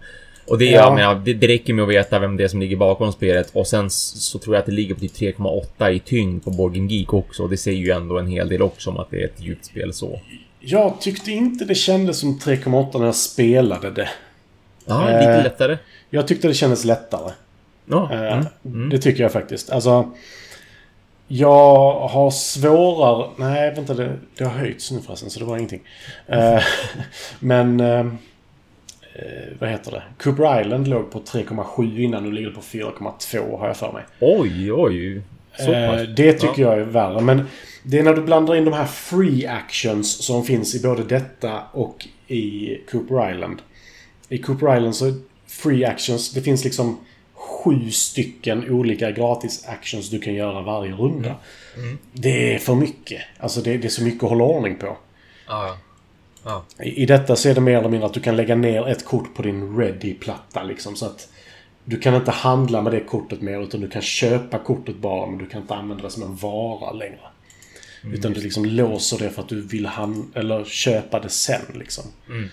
Och 0.47 0.57
det, 0.57 0.65
Ja. 0.65 0.71
jag 0.81 0.95
menar, 0.95 1.15
det, 1.15 1.33
det 1.33 1.47
räcker 1.47 1.73
med 1.73 1.83
att 1.83 1.89
veta 1.89 2.19
vem 2.19 2.37
det 2.37 2.43
är 2.43 2.47
som 2.47 2.59
ligger 2.59 2.77
bakom 2.77 3.11
spelet 3.11 3.49
och 3.53 3.67
sen 3.67 3.89
så 3.89 4.39
tror 4.39 4.55
jag 4.55 4.59
att 4.59 4.65
det 4.65 4.71
ligger 4.71 4.93
på 4.93 4.99
typ 5.01 5.13
3,8 5.15 5.89
i 5.91 5.99
tyngd 5.99 6.43
på 6.43 6.51
Board 6.51 6.75
Geek 6.77 7.13
också. 7.13 7.43
Och 7.43 7.49
det 7.49 7.57
säger 7.57 7.79
ju 7.79 7.91
ändå 7.91 8.19
en 8.19 8.27
hel 8.27 8.49
del 8.49 8.61
också 8.61 8.89
om 8.89 8.97
att 8.97 9.09
det 9.11 9.21
är 9.21 9.25
ett 9.25 9.41
djupt 9.43 9.65
spel 9.65 9.93
så. 9.93 10.19
Jag 10.59 11.01
tyckte 11.01 11.31
inte 11.31 11.65
det 11.65 11.75
kändes 11.75 12.19
som 12.19 12.39
3,8 12.39 12.99
när 12.99 13.05
jag 13.05 13.15
spelade 13.15 13.91
det. 13.91 14.09
Ja, 14.85 15.09
Eh. 15.09 15.19
lite 15.19 15.43
lättare. 15.43 15.77
Jag 16.09 16.27
tyckte 16.27 16.47
det 16.47 16.53
kändes 16.53 16.85
lättare. 16.85 17.31
Ja, 17.85 18.09
Eh, 18.13 18.33
mm, 18.33 18.45
mm. 18.65 18.89
Det 18.89 18.97
tycker 18.97 19.23
jag 19.23 19.31
faktiskt. 19.31 19.69
Alltså... 19.69 20.11
Jag 21.27 21.93
har 21.99 22.31
svårare... 22.31 23.29
Nej, 23.37 23.73
vänta. 23.75 23.93
Det, 23.93 24.17
det 24.37 24.43
har 24.43 24.51
höjts 24.51 24.91
nu 24.91 25.01
förresten, 25.01 25.29
så 25.29 25.39
det 25.39 25.45
var 25.45 25.57
ingenting. 25.57 25.81
Eh, 26.27 26.59
men... 27.39 27.79
eh, 29.15 29.57
vad 29.59 29.69
heter 29.69 29.91
det? 29.91 30.03
Cooper 30.17 30.61
Island 30.61 30.87
låg 30.87 31.11
på 31.11 31.19
3,7 31.19 31.99
innan. 31.99 32.23
Nu 32.23 32.31
ligger 32.31 32.47
det 32.47 32.55
på 32.55 32.61
4,2 32.61 33.59
har 33.59 33.67
jag 33.67 33.77
för 33.77 33.91
mig. 33.91 34.03
Oj, 34.19 34.71
oj. 34.71 35.21
Eh, 35.59 36.01
det 36.01 36.33
tycker 36.33 36.61
jag 36.61 36.73
är 36.73 36.83
värre. 36.83 37.21
Men 37.21 37.47
det 37.83 37.99
är 37.99 38.03
när 38.03 38.13
du 38.13 38.21
blandar 38.21 38.55
in 38.55 38.65
de 38.65 38.73
här 38.73 38.85
free 38.85 39.47
actions 39.47 40.25
som 40.25 40.43
finns 40.43 40.75
i 40.75 40.81
både 40.81 41.03
detta 41.03 41.63
och 41.71 42.07
i 42.27 42.77
Cooper 42.91 43.31
Island. 43.31 43.61
I 44.29 44.37
Cooper 44.37 44.77
Island 44.77 44.95
så 44.95 45.13
free 45.47 45.85
actions, 45.85 46.31
det 46.31 46.41
finns 46.41 46.63
liksom 46.63 46.97
sju 47.33 47.91
stycken 47.91 48.69
olika 48.69 49.11
gratis 49.11 49.65
actions 49.67 50.09
du 50.09 50.19
kan 50.19 50.33
göra 50.33 50.61
varje 50.61 50.91
runda. 50.91 51.35
Det 52.13 52.53
är 52.53 52.59
för 52.59 52.75
mycket. 52.75 53.21
Alltså 53.39 53.61
det, 53.61 53.77
det 53.77 53.87
är 53.87 53.89
så 53.89 54.03
mycket 54.03 54.23
att 54.23 54.29
hålla 54.29 54.43
ordning 54.43 54.75
på. 54.75 54.97
Ja, 55.47 55.77
ja. 56.45 56.65
I, 56.83 57.03
I 57.03 57.05
detta 57.05 57.35
så 57.35 57.49
är 57.49 57.55
det 57.55 57.61
mer 57.61 57.77
eller 57.77 57.89
mindre 57.89 58.05
att 58.05 58.13
du 58.13 58.19
kan 58.19 58.35
lägga 58.35 58.55
ner 58.55 58.87
ett 58.87 59.05
kort 59.05 59.35
på 59.35 59.41
din 59.41 59.77
ready-platta 59.77 60.63
liksom. 60.63 60.95
Så 60.95 61.05
att 61.05 61.29
du 61.83 61.99
kan 61.99 62.15
inte 62.15 62.31
handla 62.31 62.81
med 62.81 62.93
det 62.93 62.99
kortet 62.99 63.41
mer 63.41 63.63
utan 63.63 63.81
du 63.81 63.89
kan 63.89 64.01
köpa 64.01 64.59
kortet 64.59 64.95
bara 64.95 65.29
men 65.29 65.37
du 65.37 65.45
kan 65.45 65.61
inte 65.61 65.75
använda 65.75 66.03
det 66.03 66.09
som 66.09 66.23
en 66.23 66.35
vara 66.35 66.91
längre. 66.91 67.19
Utan 68.13 68.33
du 68.33 68.41
liksom 68.41 68.65
låser 68.65 69.17
det 69.17 69.29
för 69.29 69.41
att 69.41 69.49
du 69.49 69.61
vill 69.61 69.85
han 69.85 70.31
eller 70.35 70.63
köpa 70.63 71.19
det 71.19 71.29
sen 71.29 71.61
liksom. 71.73 72.03
Mm. 72.29 72.49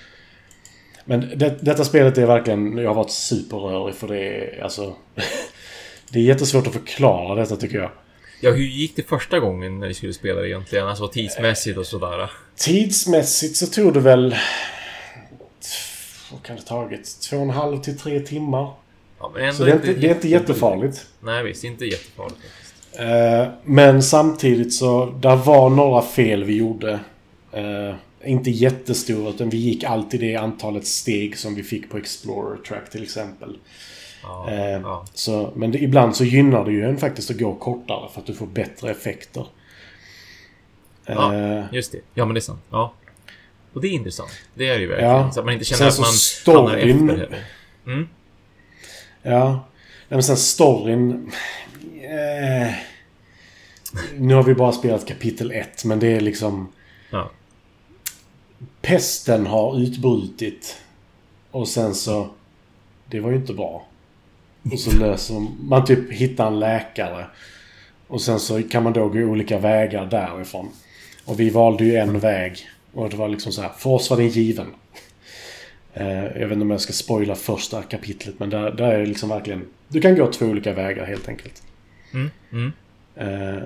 Men 1.05 1.39
det, 1.39 1.59
detta 1.61 1.85
spelet 1.85 2.19
är 2.19 2.27
verkligen, 2.27 2.77
jag 2.77 2.91
har 2.91 2.95
varit 2.95 3.11
superrörig 3.11 3.95
för 3.95 4.09
det 4.09 4.19
är 4.19 4.63
alltså... 4.63 4.97
det 6.11 6.19
är 6.19 6.23
jättesvårt 6.23 6.67
att 6.67 6.73
förklara 6.73 7.35
detta 7.35 7.57
tycker 7.57 7.79
jag. 7.79 7.91
Ja, 8.41 8.51
hur 8.51 8.65
gick 8.65 8.97
det 8.97 9.03
första 9.03 9.39
gången 9.39 9.81
när 9.81 9.89
ni 9.89 9.95
skulle 9.95 10.13
spela 10.13 10.41
det 10.41 10.49
egentligen? 10.49 10.89
Alltså 10.89 11.09
tidsmässigt 11.09 11.79
och 11.79 11.87
sådär. 11.87 12.31
Tidsmässigt 12.63 13.57
så 13.57 13.67
tog 13.67 13.95
det 13.95 14.01
väl... 14.01 14.37
Vad 16.33 16.43
kan 16.43 16.57
det 16.57 16.63
tagit? 16.63 17.21
Två 17.21 17.37
och 17.37 17.43
en 17.43 17.51
halv 17.51 17.83
till 17.83 17.99
tre 17.99 18.21
timmar. 18.21 18.71
Ja, 19.19 19.53
Så 19.53 19.65
det 19.65 19.71
är 19.71 19.75
inte, 19.75 19.93
det 19.93 20.07
är 20.07 20.15
inte 20.15 20.29
jättefarligt. 20.29 21.07
Nej, 21.21 21.45
visst. 21.45 21.65
Inte 21.65 21.85
jättefarligt. 21.85 22.39
Eh, 22.93 23.53
men 23.65 24.03
samtidigt 24.03 24.75
så, 24.75 25.15
där 25.21 25.37
var 25.37 25.71
några 25.71 26.03
fel 26.03 26.45
vi 26.45 26.57
gjorde. 26.57 27.01
Eh, 27.53 27.95
inte 28.25 28.51
jättestora, 28.51 29.31
utan 29.31 29.51
vi 29.51 29.57
gick 29.57 29.85
alltid 29.85 30.21
det 30.21 30.37
antalet 30.37 30.87
steg 30.87 31.39
som 31.39 31.55
vi 31.55 31.63
fick 31.63 31.91
på 31.91 31.99
Explorer 31.99 32.57
Track 32.57 32.91
till 32.91 33.03
exempel. 33.03 33.59
Ja, 34.23 34.51
Eh, 34.51 34.81
ja. 34.81 35.07
så, 35.15 35.53
men 35.57 35.71
det, 35.71 35.79
ibland 35.79 36.17
så 36.17 36.25
gynnar 36.25 36.65
det 36.65 36.73
ju 36.73 36.85
en 36.85 36.99
faktiskt 36.99 37.31
att 37.31 37.39
gå 37.39 37.55
kortare 37.55 38.09
för 38.13 38.21
att 38.21 38.27
du 38.27 38.35
får 38.35 38.47
bättre 38.47 38.91
effekter. 38.91 39.47
Ja. 41.07 41.35
Eh, 41.35 41.65
Just 41.73 41.93
det. 41.93 41.99
Ja, 42.15 42.25
men 42.25 42.35
det 42.35 42.39
är 42.39 42.43
sant. 42.43 42.61
Ja. 42.71 42.93
Och 43.73 43.81
det 43.81 43.89
är 43.89 43.93
intressant. 43.93 44.31
Det 44.55 44.69
är 44.69 44.75
det 44.75 44.81
ju 44.81 44.87
verkligen. 44.87 45.11
Ja. 45.13 45.33
Så 45.33 45.41
att 45.41 45.47
man 45.47 45.55
inte 45.55 45.65
Sen 45.65 45.77
känner 45.79 45.89
att 45.89 45.95
så 45.95 46.01
man 46.03 46.07
hamnar 46.07 46.77
storyn- 46.77 47.11
efter 47.11 47.17
heller. 47.17 47.45
Mm. 47.87 48.09
Ja. 49.23 49.51
Nej, 50.09 50.17
men 50.17 50.23
sen 50.23 50.37
storyn... 50.37 51.33
Eh, 52.03 52.73
nu 54.17 54.35
har 54.35 54.43
vi 54.43 54.55
bara 54.55 54.73
spelat 54.73 55.07
kapitel 55.09 55.51
1, 55.53 55.85
men 55.85 55.99
det 56.01 56.07
är 56.17 56.21
liksom... 56.21 56.73
Ja. 57.11 57.31
Pesten 58.83 59.47
har 59.47 59.81
utbrutit. 59.81 60.77
Och 61.51 61.69
sen 61.69 61.95
så... 61.95 62.29
Det 63.07 63.21
var 63.21 63.31
ju 63.31 63.37
inte 63.37 63.53
bra. 63.55 63.87
Och 64.73 64.79
så 64.79 64.99
löser 64.99 65.47
man 65.63 65.85
typ 65.85 66.13
hittar 66.13 66.47
en 66.47 66.61
läkare. 66.61 67.27
Och 68.07 68.21
sen 68.23 68.41
så 68.41 68.63
kan 68.63 68.83
man 68.83 68.93
då 68.93 69.09
gå 69.09 69.19
olika 69.19 69.59
vägar 69.59 70.07
därifrån. 70.07 70.69
Och 71.25 71.41
vi 71.41 71.51
valde 71.51 71.85
ju 71.85 71.97
en 71.97 72.19
väg. 72.19 72.69
Och 72.93 73.11
det 73.11 73.17
var 73.17 73.29
liksom 73.29 73.53
så 73.53 73.63
här, 73.63 73.71
för 73.79 73.91
oss 73.91 74.11
var 74.11 74.17
den 74.17 74.29
given. 74.29 74.67
Eh, 75.95 76.25
jag 76.25 76.49
vet 76.49 76.53
inte 76.53 76.63
om 76.63 76.71
jag 76.71 76.81
ska 76.81 76.93
spoila 76.93 77.35
första 77.35 77.83
kapitlet, 77.83 78.35
men 78.39 78.51
där, 78.51 78.71
där 78.71 78.93
är 78.93 78.99
det 78.99 79.07
liksom 79.07 79.29
verkligen... 79.29 79.65
Du 79.89 80.01
kan 80.01 80.15
gå 80.15 80.33
två 80.33 80.47
olika 80.47 80.73
vägar 80.73 81.05
helt 81.05 81.29
enkelt. 81.29 81.63
Mm. 82.15 82.31
Mm. 82.53 82.73
Eh, 83.17 83.63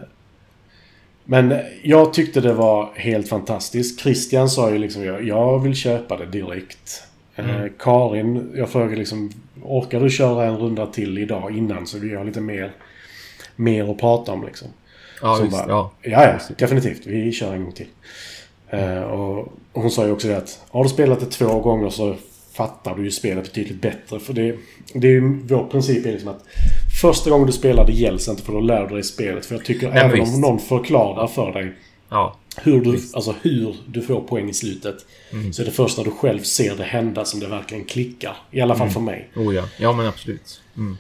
men 1.25 1.55
jag 1.83 2.13
tyckte 2.13 2.41
det 2.41 2.53
var 2.53 2.93
helt 2.95 3.29
fantastiskt. 3.29 4.01
Christian 4.01 4.49
sa 4.49 4.71
ju 4.71 4.79
liksom 4.79 5.05
jag, 5.27 5.63
vill 5.63 5.75
köpa 5.75 6.17
det 6.17 6.27
direkt. 6.27 7.03
Eh, 7.37 7.51
Mm. 7.51 7.73
Karin, 7.79 8.53
jag 8.57 8.71
frågade 8.71 8.97
liksom 8.97 9.33
orkar 9.63 10.01
du 10.01 10.11
köra 10.11 10.45
en 10.45 10.57
runda 10.57 10.87
till 10.87 11.19
idag 11.19 11.57
innan 11.57 11.87
så 11.87 11.99
vi 11.99 12.15
har 12.15 12.25
lite 12.25 12.41
mer 12.41 12.73
mer 13.57 13.91
att 13.91 13.99
prata 13.99 14.33
om 14.33 14.47
liksom. 14.47 14.69
Ja, 15.23 15.37
Som 15.37 15.45
just, 15.45 15.57
bara, 15.57 15.69
ja. 15.69 15.93
Ja, 16.03 16.39
definitivt. 16.59 17.07
Vi 17.07 17.33
kör 17.33 17.53
en 17.53 17.65
gång 17.65 17.73
till. 17.73 17.87
Eh, 18.71 19.03
och, 19.03 19.39
och 19.73 19.83
hon 19.83 19.91
sa 19.91 20.07
ju 20.07 20.13
också 20.13 20.29
det 20.29 20.37
att 20.37 20.61
har 20.71 20.83
du 20.83 20.91
spelat 20.91 21.21
det 21.21 21.27
två 21.27 21.61
gånger 21.61 21.91
så 21.91 22.17
fattar 22.53 22.95
du 22.95 23.05
ju 23.05 23.11
spelet 23.11 23.45
betydligt 23.45 23.81
bättre. 23.81 24.21
För 24.21 24.33
det, 24.33 24.57
det 24.93 25.07
är 25.07 25.13
ju 25.13 25.43
vår 25.43 25.67
princip 25.67 26.07
är 26.07 26.13
liksom 26.13 26.29
att 26.29 26.45
första 27.01 27.31
gången 27.31 27.47
du 27.47 27.53
spelar 27.53 27.87
det 27.87 27.93
gälls 27.93 28.29
inte 28.29 28.43
för 28.43 28.53
då 28.53 28.61
lär 28.61 28.87
du 28.87 28.95
dig 28.95 29.05
spelet. 29.05 29.47
För 29.47 29.55
jag 29.55 29.65
tycker 29.65 29.91
Nej, 29.91 29.99
även 29.99 30.21
visst. 30.21 30.35
om 30.35 30.41
någon 30.41 30.59
förklarar 30.59 31.27
för 31.27 31.53
dig 31.53 31.73
ja. 32.09 32.37
hur 32.57 32.81
du, 32.81 32.99
alltså 33.13 33.35
hur 33.43 33.77
du 33.87 34.03
får 34.03 34.21
poäng 34.21 34.49
i 34.49 34.55
slutet. 34.55 34.97
Mm. 35.33 35.53
Så 35.53 35.63
är 35.63 35.67
det 35.67 35.73
först 35.73 35.99
när 35.99 36.05
du 36.05 36.11
själv 36.11 36.43
ser 36.43 36.77
det 36.77 36.85
hända 36.85 37.25
som 37.25 37.41
det 37.41 37.47
verkligen 37.47 37.85
klickar. 37.85 38.37
I 38.51 38.61
alla 38.61 38.75
fall 38.75 38.91
för 38.91 39.01
mig. 39.01 39.29
Oh 39.37 39.55
ja. 39.55 39.63
Ja, 39.79 39.93
men 39.93 40.07
absolut. 40.07 40.61
Mm. 40.77 40.97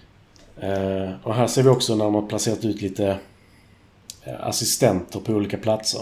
Eh, 0.60 1.10
och 1.22 1.34
här 1.34 1.46
ser 1.46 1.62
vi 1.62 1.68
också 1.68 1.96
när 1.96 2.04
har 2.04 2.22
placerat 2.22 2.64
ut 2.64 2.82
lite 2.82 3.18
assistenter 4.40 5.20
på 5.20 5.32
olika 5.32 5.56
platser. 5.56 6.00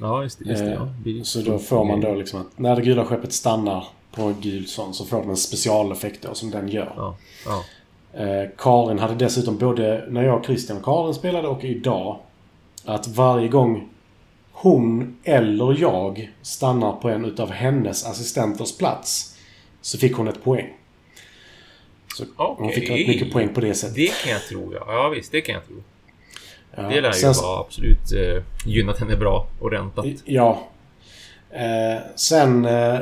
Ja, 0.00 0.22
just 0.22 0.38
det. 0.38 0.44
Just 0.44 0.62
det 0.62 0.70
Eh, 0.70 0.74
ja. 0.74 0.88
Det 1.04 1.20
är 1.20 1.24
Så 1.24 1.40
då 1.40 1.58
får 1.58 1.84
man 1.84 2.00
då 2.00 2.14
liksom 2.14 2.40
att 2.40 2.58
när 2.58 2.76
det 2.76 2.82
gula 2.82 3.04
skeppet 3.04 3.32
stannar 3.32 3.86
på 4.12 4.22
en 4.22 4.40
gul 4.40 4.66
sån 4.66 4.94
så 4.94 5.04
får 5.04 5.20
den 5.20 5.30
en 5.30 5.36
specialeffekt 5.36 6.22
då 6.22 6.34
som 6.34 6.50
den 6.50 6.68
gör. 6.68 6.92
Ja. 6.96 7.16
Ja. 7.46 7.64
Eh, 8.20 8.48
Karin 8.58 8.98
hade 8.98 9.14
dessutom 9.14 9.58
både 9.58 10.04
när 10.08 10.22
jag, 10.22 10.44
Christian 10.44 10.78
och 10.78 10.84
Karin 10.84 11.14
spelade 11.14 11.48
och 11.48 11.64
idag 11.64 12.18
att 12.84 13.08
varje 13.08 13.48
gång 13.48 13.88
hon 14.52 15.16
eller 15.24 15.80
jag 15.80 16.32
stannar 16.42 16.92
på 16.92 17.08
en 17.08 17.24
utav 17.24 17.50
hennes 17.50 18.06
assistenters 18.06 18.76
plats 18.76 19.36
så 19.80 19.98
fick 19.98 20.14
hon 20.16 20.28
ett 20.28 20.44
poäng. 20.44 20.72
Så 22.16 22.24
hon 22.36 22.72
fick 22.72 22.90
rätt 22.90 23.08
mycket 23.08 23.32
poäng 23.32 23.54
på 23.54 23.60
det 23.60 23.74
sättet. 23.74 23.96
Det 23.96 24.12
kan 24.22 24.32
jag 24.32 24.42
tro, 24.42 24.72
ja. 24.74 24.84
Ja, 24.86 25.08
visst. 25.08 25.32
Det 25.32 25.40
kan 25.40 25.54
jag 25.54 25.66
tro. 25.66 25.82
Ja. 26.76 26.82
Det 26.82 27.00
lär 27.00 27.08
ju 27.08 27.14
Sen- 27.14 27.34
vara 27.42 27.60
absolut 27.60 28.12
eh, 28.12 28.42
gynnat 28.66 29.00
henne 29.00 29.16
bra 29.16 29.46
och 29.60 29.70
räntat. 29.70 30.06
Ja. 30.24 30.58
Eh, 31.50 32.02
sen 32.14 32.64
eh, 32.64 32.98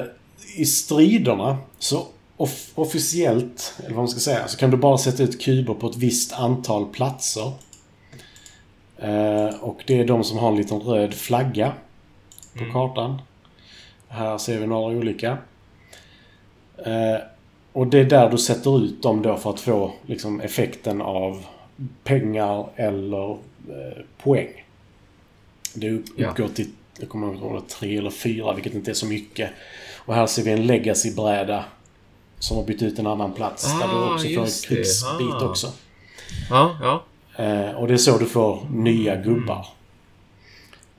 i 0.57 0.65
striderna 0.65 1.59
så 1.79 2.07
off- 2.37 2.71
officiellt, 2.75 3.75
eller 3.79 3.89
vad 3.89 3.97
man 3.99 4.09
ska 4.09 4.21
säga, 4.21 4.49
så 4.49 4.59
kan 4.59 4.71
du 4.71 4.77
bara 4.77 4.99
sätta 4.99 5.23
ut 5.23 5.41
kuber 5.43 5.75
på 5.75 5.87
ett 5.87 5.97
visst 5.97 6.33
antal 6.33 6.87
platser. 6.87 7.53
Eh, 8.99 9.55
och 9.61 9.83
det 9.87 10.01
är 10.01 10.05
de 10.05 10.25
som 10.25 10.39
har 10.39 10.49
en 10.49 10.57
liten 10.57 10.81
röd 10.81 11.15
flagga 11.15 11.73
på 12.59 12.73
kartan. 12.73 13.23
Här 14.09 14.39
ser 14.39 14.59
vi 14.59 14.67
några 14.67 14.97
olika. 14.97 15.39
Eh, 16.85 17.17
och 17.73 17.87
det 17.87 17.99
är 17.99 18.05
där 18.05 18.31
du 18.31 18.39
sätter 18.39 18.85
ut 18.85 19.03
dem 19.03 19.23
då 19.23 19.37
för 19.37 19.51
att 19.51 19.61
få 19.61 19.93
liksom, 20.07 20.41
effekten 20.41 21.03
av 21.03 21.45
pengar 22.05 22.67
eller 22.77 23.37
poäng. 24.23 24.65
Det 25.75 25.91
upp- 25.91 26.07
Ja. 26.17 26.29
uppgår 26.31 26.49
till, 26.49 26.71
jag 27.01 27.09
kommer 27.09 27.29
inte 27.29 27.45
ihåg, 27.45 27.69
tre 27.69 27.97
eller 27.99 28.11
fyra, 28.11 28.53
vilket 28.55 28.75
inte 28.75 28.91
är 28.91 28.95
så 28.95 29.07
mycket. 29.07 29.51
Och 29.97 30.15
här 30.15 30.27
ser 30.27 30.43
vi 30.43 30.51
en 30.51 30.67
legacy-bräda 30.67 31.65
som 32.39 32.57
har 32.57 32.65
bytt 32.65 32.83
ut 32.83 32.99
en 32.99 33.07
annan 33.07 33.33
plats. 33.33 33.65
där 33.81 33.89
du 33.89 33.95
Ah, 33.95 34.15
också 34.15 34.25
får 34.29 34.45
en 34.45 34.77
krigsbit 34.77 35.35
Ah. 35.43 35.49
också. 35.49 35.73
Ja, 36.51 36.77
ja. 36.83 37.05
Eh, 37.45 37.71
och 37.71 37.89
det 37.89 37.95
är 37.95 37.99
så 37.99 38.19
du 38.19 38.27
får 38.27 38.67
nya 38.71 39.17
gubbar. 39.17 39.67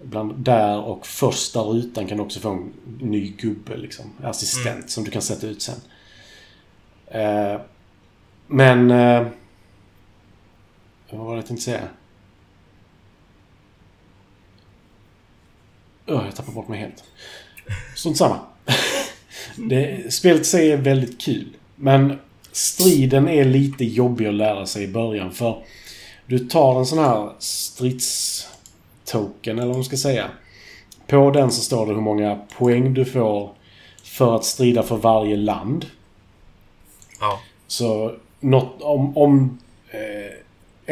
Bland 0.01 0.35
där 0.35 0.79
och 0.79 1.07
första 1.07 1.59
rutan 1.59 2.07
kan 2.07 2.17
du 2.17 2.23
också 2.23 2.39
få 2.39 2.49
en 2.49 2.73
ny 2.99 3.27
gubbe, 3.37 3.77
liksom. 3.77 4.05
Assistent 4.23 4.89
som 4.89 5.03
du 5.03 5.11
kan 5.11 5.21
sätta 5.21 5.47
ut 5.47 5.61
sen. 5.61 5.75
Eh, 7.07 7.61
men... 8.47 8.91
Eh, 8.91 9.27
vad 11.11 11.25
var 11.25 11.31
det 11.33 11.37
jag 11.37 11.45
tänkte 11.47 11.63
säga? 11.65 11.81
Öh, 16.07 16.25
jag 16.25 16.35
tappade 16.35 16.55
bort 16.55 16.67
mig 16.67 16.79
helt. 16.79 17.03
Strunt 17.95 18.17
samma. 18.17 18.39
det, 19.55 20.13
spelet 20.13 20.45
sig 20.45 20.71
är 20.71 20.77
väldigt 20.77 21.21
kul. 21.21 21.47
Men 21.75 22.19
striden 22.51 23.27
är 23.27 23.45
lite 23.45 23.85
jobbig 23.85 24.27
att 24.27 24.33
lära 24.33 24.65
sig 24.65 24.83
i 24.83 24.87
början 24.87 25.31
för 25.31 25.63
du 26.25 26.39
tar 26.39 26.79
en 26.79 26.85
sån 26.85 26.99
här 26.99 27.31
stridstoken, 27.39 28.47
eller 29.59 29.67
vad 29.67 29.75
man 29.75 29.83
ska 29.83 29.97
säga. 29.97 30.29
På 31.07 31.31
den 31.31 31.51
så 31.51 31.61
står 31.61 31.85
det 31.85 31.93
hur 31.93 32.01
många 32.01 32.39
poäng 32.57 32.93
du 32.93 33.05
får 33.05 33.51
för 34.03 34.35
att 34.35 34.45
strida 34.45 34.83
för 34.83 34.97
varje 34.97 35.35
land. 35.35 35.85
Ja. 37.19 37.39
Så 37.67 38.15
något, 38.39 38.81
om, 38.81 39.17
om 39.17 39.59
eh, 39.91 40.31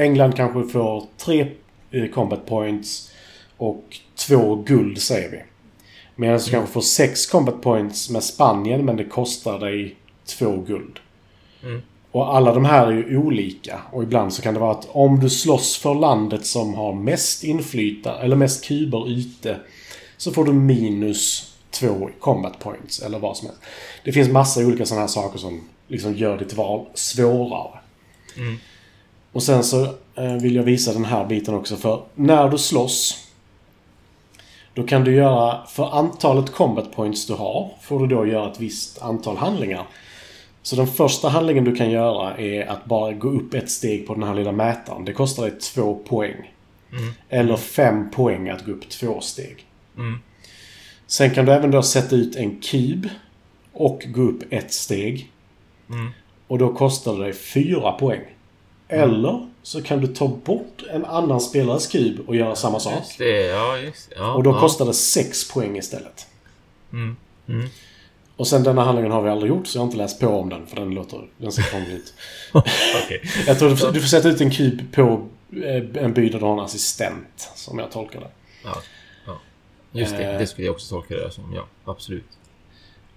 England 0.03 0.35
kanske 0.35 0.63
får 0.63 1.05
tre 1.17 1.47
eh, 1.91 2.07
combat 2.07 2.45
points 2.45 3.10
och 3.61 3.97
två 4.15 4.55
guld 4.55 5.01
säger 5.01 5.29
vi. 5.29 5.43
Medan 6.15 6.37
du 6.37 6.51
kanske 6.51 6.73
får 6.73 6.81
sex 6.81 7.25
combat 7.25 7.61
points 7.61 8.09
med 8.09 8.23
Spanien 8.23 8.85
men 8.85 8.97
det 8.97 9.03
kostar 9.03 9.59
dig 9.59 9.95
två 10.25 10.57
guld. 10.57 10.99
Mm. 11.63 11.81
Och 12.11 12.35
alla 12.35 12.53
de 12.53 12.65
här 12.65 12.87
är 12.87 12.91
ju 12.91 13.17
olika. 13.17 13.81
Och 13.91 14.03
ibland 14.03 14.33
så 14.33 14.41
kan 14.41 14.53
det 14.53 14.59
vara 14.59 14.71
att 14.71 14.87
om 14.91 15.19
du 15.19 15.29
slåss 15.29 15.77
för 15.77 15.95
landet 15.95 16.45
som 16.45 16.73
har 16.73 16.93
mest 16.93 17.43
inflytande, 17.43 18.19
eller 18.19 18.35
mest 18.35 18.65
kuber 18.65 19.09
ute, 19.09 19.57
så 20.17 20.31
får 20.31 20.45
du 20.45 20.53
minus 20.53 21.53
två 21.69 22.09
combat 22.19 22.59
points, 22.59 23.01
eller 23.01 23.19
vad 23.19 23.37
som 23.37 23.47
helst. 23.47 23.61
Det 24.03 24.11
finns 24.11 24.29
massa 24.29 24.65
olika 24.65 24.85
sådana 24.85 25.01
här 25.01 25.07
saker 25.07 25.39
som 25.39 25.61
liksom 25.87 26.15
gör 26.15 26.37
ditt 26.37 26.53
val 26.53 26.85
svårare. 26.93 27.79
Mm. 28.37 28.55
Och 29.31 29.43
sen 29.43 29.63
så 29.63 29.83
eh, 30.15 30.33
vill 30.41 30.55
jag 30.55 30.63
visa 30.63 30.93
den 30.93 31.05
här 31.05 31.25
biten 31.25 31.53
också, 31.53 31.75
för 31.75 32.03
när 32.15 32.49
du 32.49 32.57
slåss 32.57 33.27
då 34.73 34.83
kan 34.83 35.03
du 35.03 35.15
göra, 35.15 35.65
för 35.65 35.97
antalet 35.99 36.51
combat 36.51 36.91
points 36.91 37.25
du 37.25 37.33
har, 37.33 37.71
får 37.81 37.99
du 37.99 38.15
då 38.15 38.27
göra 38.27 38.51
ett 38.51 38.59
visst 38.59 39.01
antal 39.01 39.37
handlingar. 39.37 39.85
Så 40.61 40.75
den 40.75 40.87
första 40.87 41.29
handlingen 41.29 41.63
du 41.63 41.75
kan 41.75 41.91
göra 41.91 42.37
är 42.37 42.67
att 42.67 42.85
bara 42.85 43.11
gå 43.13 43.29
upp 43.29 43.53
ett 43.53 43.71
steg 43.71 44.07
på 44.07 44.13
den 44.13 44.23
här 44.23 44.35
lilla 44.35 44.51
mätaren. 44.51 45.05
Det 45.05 45.13
kostar 45.13 45.43
dig 45.43 45.59
två 45.59 45.95
poäng. 45.95 46.53
Mm. 46.91 47.13
Eller 47.29 47.55
fem 47.55 48.11
poäng 48.11 48.49
att 48.49 48.65
gå 48.65 48.71
upp 48.71 48.89
två 48.89 49.21
steg. 49.21 49.65
Mm. 49.97 50.19
Sen 51.07 51.31
kan 51.31 51.45
du 51.45 51.51
även 51.51 51.71
då 51.71 51.83
sätta 51.83 52.15
ut 52.15 52.35
en 52.35 52.61
kub 52.61 53.09
och 53.73 54.05
gå 54.07 54.21
upp 54.21 54.53
ett 54.53 54.73
steg. 54.73 55.31
Mm. 55.89 56.09
Och 56.47 56.57
då 56.57 56.73
kostar 56.73 57.17
det 57.17 57.23
dig 57.23 57.33
fyra 57.33 57.91
poäng. 57.91 58.21
Eller 58.87 59.47
så 59.63 59.81
kan 59.83 60.01
du 60.01 60.07
ta 60.07 60.27
bort 60.27 60.83
en 60.91 61.05
annan 61.05 61.41
spelares 61.41 61.87
kub 61.87 62.19
och 62.27 62.35
göra 62.35 62.55
samma 62.55 62.79
sak. 62.79 62.93
Just 62.99 63.17
det, 63.17 63.41
ja 63.47 63.77
just 63.77 64.09
det. 64.09 64.15
Ja, 64.17 64.33
Och 64.33 64.43
då 64.43 64.49
ja. 64.51 64.59
kostar 64.59 64.85
det 64.85 64.93
sex 64.93 65.51
poäng 65.51 65.77
istället. 65.77 66.27
Mm. 66.93 67.15
Mm. 67.47 67.67
Och 68.35 68.47
sen 68.47 68.63
denna 68.63 68.83
handlingen 68.83 69.11
har 69.11 69.21
vi 69.21 69.29
aldrig 69.29 69.49
gjort 69.49 69.67
så 69.67 69.77
jag 69.77 69.81
har 69.81 69.85
inte 69.85 69.97
läst 69.97 70.19
på 70.19 70.27
om 70.27 70.49
den 70.49 70.67
för 70.67 70.75
den 70.75 70.89
låter... 70.89 71.19
Den 71.37 71.51
ser 71.51 71.61
krånglig 71.63 71.93
ut. 71.93 72.13
Okej. 73.05 73.21
Jag 73.47 73.59
tror 73.59 73.69
du 73.69 73.77
får, 73.77 73.91
du 73.91 73.99
får 74.01 74.07
sätta 74.07 74.29
ut 74.29 74.41
en 74.41 74.51
kub 74.51 74.81
på 74.93 75.27
eh, 75.63 76.03
en 76.03 76.13
by 76.13 76.29
där 76.29 76.39
du 76.39 76.45
har 76.45 76.53
en 76.53 76.59
assistent. 76.59 77.49
Som 77.55 77.79
jag 77.79 77.91
tolkar 77.91 78.19
det. 78.19 78.27
Ja. 78.63 78.77
ja. 79.27 79.39
Just 79.91 80.17
det, 80.17 80.23
Eh. 80.23 80.39
det 80.39 80.47
skulle 80.47 80.67
jag 80.67 80.73
också 80.73 80.95
tolka 80.95 81.15
det 81.15 81.31
som. 81.31 81.53
Ja, 81.55 81.65
absolut. 81.85 82.23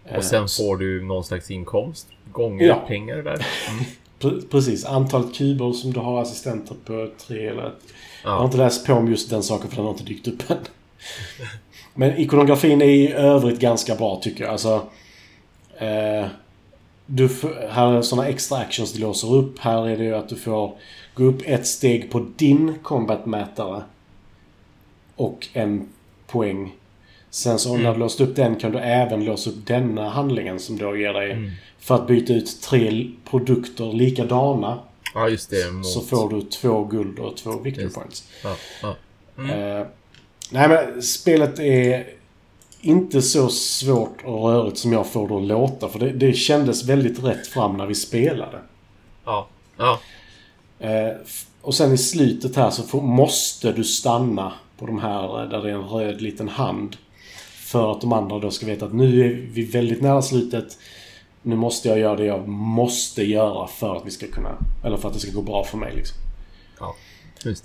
Eh, 0.06 0.16
Och 0.16 0.24
sen 0.24 0.48
så- 0.48 0.62
får 0.62 0.76
du 0.76 1.02
någon 1.04 1.24
slags 1.24 1.50
inkomst. 1.50 2.08
Gånger 2.32 2.66
Ja. 2.66 2.74
pengar 2.86 3.16
där. 3.16 3.46
Mm. 3.70 3.84
Pre- 4.20 4.48
Precis. 4.50 4.84
Antalet 4.84 5.34
kuber 5.34 5.72
som 5.72 5.92
du 5.92 6.00
har 6.00 6.22
assistenter 6.22 6.74
på 6.84 7.10
tre 7.26 7.46
eller... 7.46 7.72
Jag 8.24 8.30
har 8.30 8.38
Ja. 8.38 8.44
inte 8.44 8.56
läst 8.56 8.86
på 8.86 8.92
om 8.92 9.08
just 9.10 9.30
den 9.30 9.42
saken 9.42 9.68
för 9.70 9.76
den 9.76 9.84
har 9.84 9.92
inte 9.92 10.04
dykt 10.04 10.28
upp 10.28 10.50
än. 10.50 10.56
Men 11.94 12.18
ikonografin 12.18 12.82
är 12.82 12.86
i 12.86 13.12
övrigt 13.12 13.60
ganska 13.60 13.94
bra 13.94 14.20
tycker 14.22 14.44
jag. 14.44 14.52
Alltså... 14.52 14.82
Eh, 15.78 16.26
du 17.06 17.28
här 17.70 17.92
är 17.92 18.02
sådana 18.02 18.28
extra 18.28 18.58
actions 18.58 18.92
du 18.92 19.00
låser 19.00 19.34
upp. 19.34 19.58
Här 19.58 19.88
är 19.88 19.96
det 19.96 20.04
ju 20.04 20.14
att 20.14 20.28
du 20.28 20.36
får 20.36 20.72
gå 21.14 21.24
upp 21.24 21.42
ett 21.44 21.66
steg 21.66 22.10
på 22.10 22.26
din 22.36 22.74
combat-mätare. 22.82 23.82
Och 25.16 25.48
en 25.52 25.88
poäng. 26.26 26.72
Sen 27.30 27.58
så 27.58 27.76
när 27.76 27.92
du 27.92 27.98
låst 27.98 28.20
upp 28.20 28.36
den 28.36 28.56
kan 28.56 28.72
du 28.72 28.78
även 28.78 29.24
låsa 29.24 29.50
upp 29.50 29.66
denna 29.66 30.08
handlingen 30.08 30.58
som 30.60 30.78
då 30.78 30.96
ger 30.96 31.12
dig... 31.12 31.32
Mm. 31.32 31.50
För 31.84 31.94
att 31.94 32.06
byta 32.06 32.32
ut 32.32 32.62
tre 32.62 33.10
produkter 33.30 33.92
likadana 33.92 34.78
ja, 35.14 35.28
just 35.28 35.50
det. 35.50 35.72
Mot... 35.72 35.86
så 35.86 36.00
får 36.00 36.30
du 36.30 36.42
två 36.42 36.84
guld 36.84 37.18
och 37.18 37.36
två 37.36 37.58
victory 37.58 37.84
Just. 37.84 37.96
points. 37.96 38.24
Ja, 38.44 38.56
ja. 38.82 38.96
Mm. 39.38 39.50
Eh, 39.80 39.86
nej 40.50 40.68
men 40.68 41.02
spelet 41.02 41.58
är 41.58 42.06
inte 42.80 43.22
så 43.22 43.48
svårt 43.48 44.24
och 44.24 44.48
rörigt 44.48 44.78
som 44.78 44.92
jag 44.92 45.06
får 45.06 45.28
det 45.28 45.36
att 45.36 45.42
låta. 45.42 45.88
För 45.88 45.98
det, 45.98 46.10
det 46.12 46.32
kändes 46.32 46.84
väldigt 46.84 47.24
rätt 47.24 47.46
fram 47.46 47.76
när 47.76 47.86
vi 47.86 47.94
spelade. 47.94 48.58
ja. 49.24 49.48
ja. 49.76 50.00
F- 50.78 51.46
och 51.62 51.74
sen 51.74 51.92
i 51.92 51.98
slutet 51.98 52.56
här 52.56 52.70
så 52.70 52.82
får, 52.82 53.00
måste 53.02 53.72
du 53.72 53.84
stanna 53.84 54.52
på 54.78 54.86
de 54.86 54.98
här 54.98 55.42
eh, 55.42 55.48
där 55.48 55.62
det 55.62 55.70
är 55.70 55.74
en 55.74 55.88
röd 55.88 56.22
liten 56.22 56.48
hand. 56.48 56.96
För 57.54 57.92
att 57.92 58.00
de 58.00 58.12
andra 58.12 58.38
då 58.38 58.50
ska 58.50 58.66
veta 58.66 58.86
att 58.86 58.94
nu 58.94 59.20
är 59.26 59.48
vi 59.52 59.64
väldigt 59.64 60.02
nära 60.02 60.22
slutet. 60.22 60.78
Nu 61.46 61.56
måste 61.56 61.88
jag 61.88 61.98
göra 61.98 62.16
det 62.16 62.24
jag 62.24 62.48
måste 62.48 63.22
göra 63.22 63.66
för 63.66 63.96
att 63.96 64.06
vi 64.06 64.10
ska 64.10 64.26
kunna... 64.26 64.58
Eller 64.84 64.96
för 64.96 65.08
att 65.08 65.14
det 65.14 65.20
ska 65.20 65.32
gå 65.32 65.42
bra 65.42 65.64
för 65.64 65.78
mig 65.78 65.92
liksom. 65.96 66.16
Ja. 66.80 66.96
Just. 67.44 67.64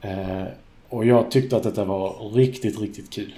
Eh, 0.00 0.44
och 0.88 1.06
jag 1.06 1.30
tyckte 1.30 1.56
att 1.56 1.62
detta 1.62 1.84
var 1.84 2.30
riktigt, 2.34 2.80
riktigt 2.80 3.10
kul. 3.10 3.34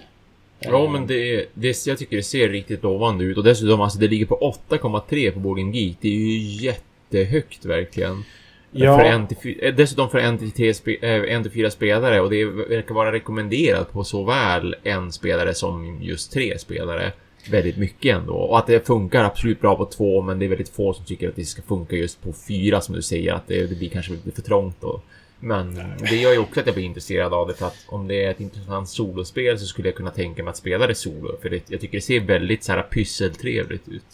Ja, 0.58 0.90
men 0.90 1.06
det, 1.06 1.46
det, 1.54 1.86
jag 1.86 1.98
tycker 1.98 2.16
det 2.16 2.22
ser 2.22 2.48
riktigt 2.48 2.82
lovande 2.82 3.24
ut. 3.24 3.36
Och 3.36 3.44
dessutom, 3.44 3.80
alltså 3.80 3.98
det 3.98 4.08
ligger 4.08 4.26
på 4.26 4.54
8,3 4.68 5.30
på 5.30 5.40
Boarding 5.40 5.74
Geek. 5.74 5.96
Det 6.00 6.08
är 6.08 6.12
ju 6.12 6.38
jättehögt 6.38 7.64
verkligen. 7.64 8.24
Ja. 8.70 8.98
För 8.98 9.04
en 9.04 9.26
till, 9.26 9.58
eh, 9.62 9.74
dessutom 9.74 10.10
för 10.10 10.18
en 10.18 10.38
till, 10.38 10.50
tre 10.50 10.74
spe, 10.74 10.96
eh, 11.02 11.34
en 11.34 11.42
till 11.42 11.52
fyra 11.52 11.70
spelare. 11.70 12.20
Och 12.20 12.30
det 12.30 12.44
verkar 12.44 12.94
vara 12.94 13.12
rekommenderat 13.12 13.92
på 13.92 14.04
såväl 14.04 14.74
en 14.82 15.12
spelare 15.12 15.54
som 15.54 16.02
just 16.02 16.32
tre 16.32 16.58
spelare. 16.58 17.12
Väldigt 17.50 17.76
mycket 17.76 18.16
ändå. 18.16 18.34
Och 18.34 18.58
att 18.58 18.66
det 18.66 18.86
funkar 18.86 19.24
absolut 19.24 19.60
bra 19.60 19.76
på 19.76 19.84
två, 19.84 20.22
men 20.22 20.38
det 20.38 20.44
är 20.44 20.48
väldigt 20.48 20.68
få 20.68 20.92
som 20.92 21.04
tycker 21.04 21.28
att 21.28 21.36
det 21.36 21.44
ska 21.44 21.62
funka 21.62 21.96
just 21.96 22.22
på 22.22 22.32
fyra 22.48 22.80
som 22.80 22.94
du 22.94 23.02
säger. 23.02 23.32
Att 23.32 23.46
det, 23.46 23.66
det 23.66 23.74
blir 23.74 23.88
kanske 23.88 24.12
lite 24.12 24.32
för 24.32 24.42
trångt 24.42 24.76
då. 24.80 25.00
Men 25.40 25.80
det 25.98 26.16
gör 26.16 26.32
ju 26.32 26.38
också 26.38 26.60
att 26.60 26.66
jag 26.66 26.74
blir 26.74 26.84
intresserad 26.84 27.34
av 27.34 27.48
det 27.48 27.54
för 27.54 27.66
att 27.66 27.76
om 27.88 28.08
det 28.08 28.24
är 28.24 28.30
ett 28.30 28.40
intressant 28.40 28.88
solospel 28.88 29.58
så 29.58 29.66
skulle 29.66 29.88
jag 29.88 29.96
kunna 29.96 30.10
tänka 30.10 30.42
mig 30.42 30.50
att 30.50 30.56
spela 30.56 30.86
det 30.86 30.94
solo. 30.94 31.36
För 31.42 31.50
det, 31.50 31.70
jag 31.70 31.80
tycker 31.80 31.98
det 31.98 32.02
ser 32.02 32.20
väldigt 32.20 32.64
så 32.64 32.72
här 32.72 32.82
pysseltrevligt 32.82 33.88
ut. 33.88 34.04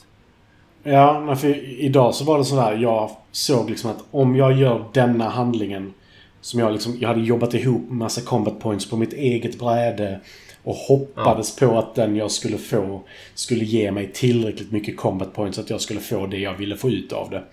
Ja, 0.83 1.21
men 1.27 1.37
för 1.37 1.81
idag 1.81 2.15
så 2.15 2.25
var 2.25 2.39
det 2.39 2.45
sådär. 2.45 2.77
Jag 2.77 3.11
såg 3.33 3.71
liksom 3.71 3.91
att 3.91 4.05
om 4.11 4.37
jag 4.37 4.53
gör 4.53 4.85
denna 4.93 5.29
handlingen 5.29 5.95
som 6.41 6.61
jag 6.61 6.73
liksom... 6.73 6.97
Jag 7.01 7.09
hade 7.09 7.21
jobbat 7.21 7.55
ihop 7.55 7.91
massa 7.91 8.21
combat 8.21 8.61
points 8.61 8.91
på 8.91 8.97
mitt 8.97 9.13
eget 9.13 9.59
bräde. 9.59 10.21
Och 10.63 10.75
hoppades 10.75 11.57
på 11.57 11.79
att 11.79 11.95
den 11.95 12.17
jag 12.17 12.31
skulle 12.31 12.59
få 12.59 13.03
skulle 13.35 13.65
ge 13.65 13.93
mig 13.93 14.13
tillräckligt 14.13 14.73
mycket 14.73 14.97
combat 14.97 15.35
points 15.35 15.57
så 15.57 15.63
att 15.63 15.71
jag 15.71 15.81
skulle 15.81 16.01
få 16.01 16.27
det 16.27 16.39
jag 16.39 16.55
ville 16.55 16.77
få 16.77 16.91
ut 16.91 17.13
av 17.13 17.31
det. 17.31 17.45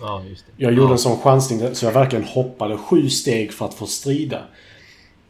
Ja, 0.00 0.22
det. 0.28 0.64
Jag 0.64 0.72
gjorde 0.72 0.88
ja. 0.88 0.92
en 0.92 0.98
sån 0.98 1.18
chansning 1.18 1.74
så 1.74 1.86
jag 1.86 1.92
verkligen 1.92 2.24
hoppade 2.24 2.78
sju 2.78 3.08
steg 3.08 3.52
för 3.52 3.66
att 3.66 3.74
få 3.74 3.86
strida. 3.86 4.42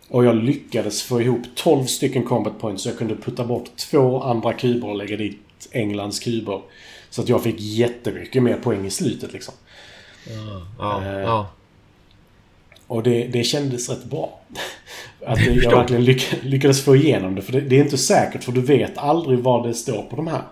Och 0.08 0.24
jag 0.24 0.36
lyckades 0.36 1.02
få 1.02 1.20
ihop 1.20 1.42
12 1.54 1.84
stycken 1.84 2.24
combat 2.24 2.58
points 2.58 2.82
så 2.82 2.88
jag 2.88 2.98
kunde 2.98 3.16
putta 3.16 3.44
bort 3.44 3.76
två 3.76 4.22
andra 4.22 4.52
kuber 4.52 4.88
och 4.88 4.96
lägga 4.96 5.16
dit 5.16 5.38
Englands 5.70 6.20
kuber. 6.20 6.60
Så 7.10 7.22
att 7.22 7.28
jag 7.28 7.42
fick 7.42 7.56
jättemycket 7.58 8.42
mer 8.42 8.56
poäng 8.56 8.86
i 8.86 8.90
slutet 8.90 9.32
liksom. 9.32 9.54
Ja, 10.26 10.66
ja, 10.78 11.04
Eh, 11.04 11.20
ja. 11.20 11.46
Och 12.86 13.02
det, 13.02 13.26
det 13.26 13.44
kändes 13.44 13.88
rätt 13.90 14.04
bra. 14.04 14.40
Att 15.26 15.46
jag 15.46 15.70
verkligen 15.70 16.04
lyck, 16.04 16.34
lyckades 16.42 16.84
få 16.84 16.96
igenom 16.96 17.34
det. 17.34 17.42
För 17.42 17.52
det, 17.52 17.60
det 17.60 17.76
är 17.78 17.84
inte 17.84 17.98
säkert 17.98 18.44
för 18.44 18.52
du 18.52 18.60
vet 18.60 18.98
aldrig 18.98 19.38
vad 19.38 19.66
det 19.68 19.74
står 19.74 20.02
på 20.02 20.16
de 20.16 20.26
här 20.26 20.42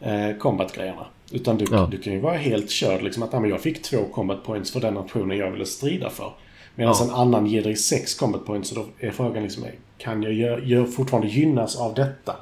eh, 0.00 0.36
combat-grejerna. 0.36 1.06
Utan 1.32 1.58
du, 1.58 1.64
Ja. 1.70 1.88
du 1.90 1.98
kan 1.98 2.12
ju 2.12 2.18
vara 2.20 2.36
helt 2.36 2.70
körd 2.70 3.02
liksom 3.02 3.22
att 3.22 3.32
men 3.32 3.50
jag 3.50 3.60
fick 3.60 3.82
två 3.82 4.04
combat 4.12 4.44
points 4.44 4.70
för 4.72 4.80
den 4.80 4.94
nationen 4.94 5.38
jag 5.38 5.50
ville 5.50 5.66
strida 5.66 6.10
för. 6.10 6.32
Medan 6.74 6.94
Ja. 6.98 7.04
en 7.04 7.10
annan 7.10 7.46
ger 7.46 7.62
dig 7.62 7.76
sex 7.76 8.14
combat 8.14 8.46
points. 8.46 8.68
Så 8.68 8.74
då 8.74 8.86
är 8.98 9.10
frågan 9.10 9.42
liksom, 9.42 9.64
kan 9.98 10.22
jag 10.22 10.32
gör, 10.32 10.58
gör 10.60 10.84
fortfarande 10.84 11.28
gynnas 11.28 11.76
av 11.76 11.94
detta? 11.94 12.36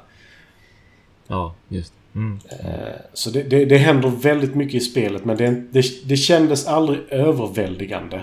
ja, 1.27 1.55
just 1.69 1.93
mm. 2.15 2.39
Eh, 2.49 2.95
Så 3.13 3.29
det, 3.29 3.43
det, 3.43 3.65
det 3.65 3.77
händer 3.77 4.09
väldigt 4.09 4.55
mycket 4.55 4.75
i 4.75 4.79
spelet 4.79 5.25
men 5.25 5.37
det, 5.37 5.49
det, 5.71 6.07
det 6.07 6.17
kändes 6.17 6.67
aldrig 6.67 6.99
överväldigande. 7.09 8.21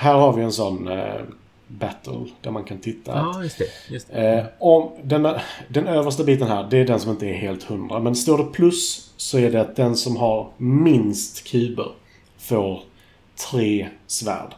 Här 0.00 0.14
har 0.14 0.32
vi 0.32 0.42
en 0.42 0.52
sån 0.52 0.88
eh, 0.88 1.20
battle 1.68 2.26
där 2.40 2.50
man 2.50 2.64
kan 2.64 2.78
titta. 2.78 3.12
Ja, 3.12 3.42
just 3.42 3.58
det. 3.58 3.64
Just 3.88 4.08
det. 4.08 4.38
eh, 4.38 4.44
om 4.58 4.92
den, 5.02 5.28
den 5.68 5.86
översta 5.86 6.24
biten 6.24 6.48
här, 6.48 6.66
det 6.70 6.78
är 6.78 6.86
den 6.86 7.00
som 7.00 7.10
inte 7.10 7.26
är 7.26 7.34
helt 7.34 7.62
hundra. 7.62 8.00
Men 8.00 8.14
står 8.14 8.38
det 8.38 8.44
plus 8.44 9.12
så 9.16 9.38
är 9.38 9.50
det 9.50 9.60
att 9.60 9.76
den 9.76 9.96
som 9.96 10.16
har 10.16 10.48
minst 10.56 11.44
kuber 11.48 11.92
får 12.38 12.82
tre 13.50 13.88
svärd. 14.06 14.54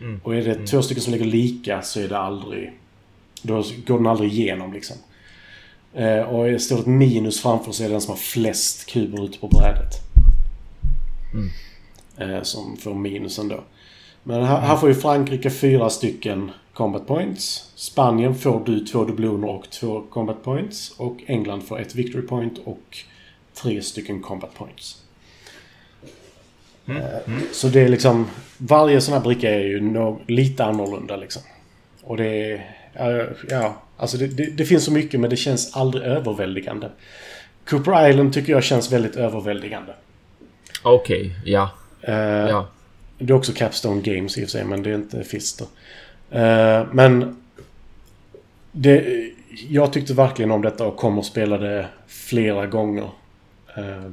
Mm. 0.00 0.20
Och 0.24 0.34
är 0.34 0.42
det 0.42 0.66
två 0.66 0.82
stycken 0.82 1.02
som 1.02 1.12
ligger 1.12 1.26
lika 1.26 1.82
så 1.82 2.00
är 2.00 2.08
det 2.08 2.18
aldrig... 2.18 2.72
Då 3.42 3.64
går 3.86 3.96
den 3.96 4.06
aldrig 4.06 4.32
igenom 4.32 4.72
liksom. 4.72 4.96
Eh, 5.94 6.20
och 6.20 6.60
står 6.60 6.76
det 6.76 6.82
ett 6.82 6.86
minus 6.86 7.40
framför 7.40 7.72
så 7.72 7.82
är 7.82 7.88
det 7.88 7.94
den 7.94 8.00
som 8.00 8.10
har 8.10 8.18
flest 8.18 8.86
kuber 8.90 9.24
ute 9.24 9.38
på 9.38 9.48
brädet. 9.48 9.94
Mm. 11.34 11.50
Eh, 12.16 12.42
som 12.42 12.76
får 12.76 12.94
minusen 12.94 13.48
då. 13.48 13.60
Men 14.22 14.44
här, 14.44 14.60
här 14.60 14.76
får 14.76 14.88
ju 14.88 14.94
Frankrike 14.94 15.50
fyra 15.50 15.90
stycken 15.90 16.50
combat 16.72 17.06
points. 17.06 17.72
Spanien 17.74 18.34
får 18.34 18.62
du 18.66 18.80
två 18.80 19.04
dubloner 19.04 19.48
och 19.48 19.70
två 19.70 20.02
combat 20.10 20.42
points. 20.44 20.94
Och 20.98 21.16
England 21.26 21.60
får 21.60 21.80
ett 21.80 21.94
victory 21.94 22.26
point 22.26 22.58
och 22.64 22.98
tre 23.54 23.82
stycken 23.82 24.22
combat 24.22 24.54
points. 24.54 25.02
Mm. 26.86 27.02
Eh, 27.02 27.08
Så 27.52 27.68
det 27.68 27.80
är 27.80 27.88
liksom... 27.88 28.26
Varje 28.58 29.00
sån 29.00 29.14
här 29.14 29.20
bricka 29.20 29.54
är 29.54 29.60
ju 29.60 29.92
lite 30.26 30.64
annorlunda 30.64 31.16
liksom. 31.16 31.42
Och 32.02 32.16
det 32.16 32.52
är... 32.92 33.36
ja, 33.48 33.82
alltså 33.96 34.16
det, 34.16 34.26
det, 34.26 34.50
det 34.50 34.64
finns 34.64 34.84
så 34.84 34.92
mycket 34.92 35.20
men 35.20 35.30
det 35.30 35.36
känns 35.36 35.76
aldrig 35.76 36.04
överväldigande. 36.04 36.90
Cooper 37.68 38.08
Island 38.08 38.32
tycker 38.32 38.52
jag 38.52 38.64
känns 38.64 38.92
väldigt 38.92 39.16
överväldigande. 39.16 39.92
Okej, 40.82 41.36
ja. 41.44 41.70
Eh, 42.02 42.14
ja. 42.14 42.68
Det 43.18 43.32
är 43.32 43.36
också 43.36 43.52
Capstone 43.52 44.00
Games 44.02 44.38
i 44.38 44.44
och 44.44 44.48
för 44.48 44.50
sig, 44.50 44.64
men 44.64 44.82
det 44.82 44.90
är 44.90 44.94
inte 44.94 45.24
Fister. 45.24 45.66
Eh, 46.30 46.86
men... 46.92 47.36
Det, 48.72 49.30
jag 49.68 49.92
tyckte 49.92 50.14
verkligen 50.14 50.50
om 50.50 50.62
detta 50.62 50.86
och 50.86 50.96
kommer 50.96 51.20
att 51.20 51.26
spela 51.26 51.58
det 51.58 51.88
flera 52.06 52.66
gånger. 52.66 53.10
Eh, 53.76 54.10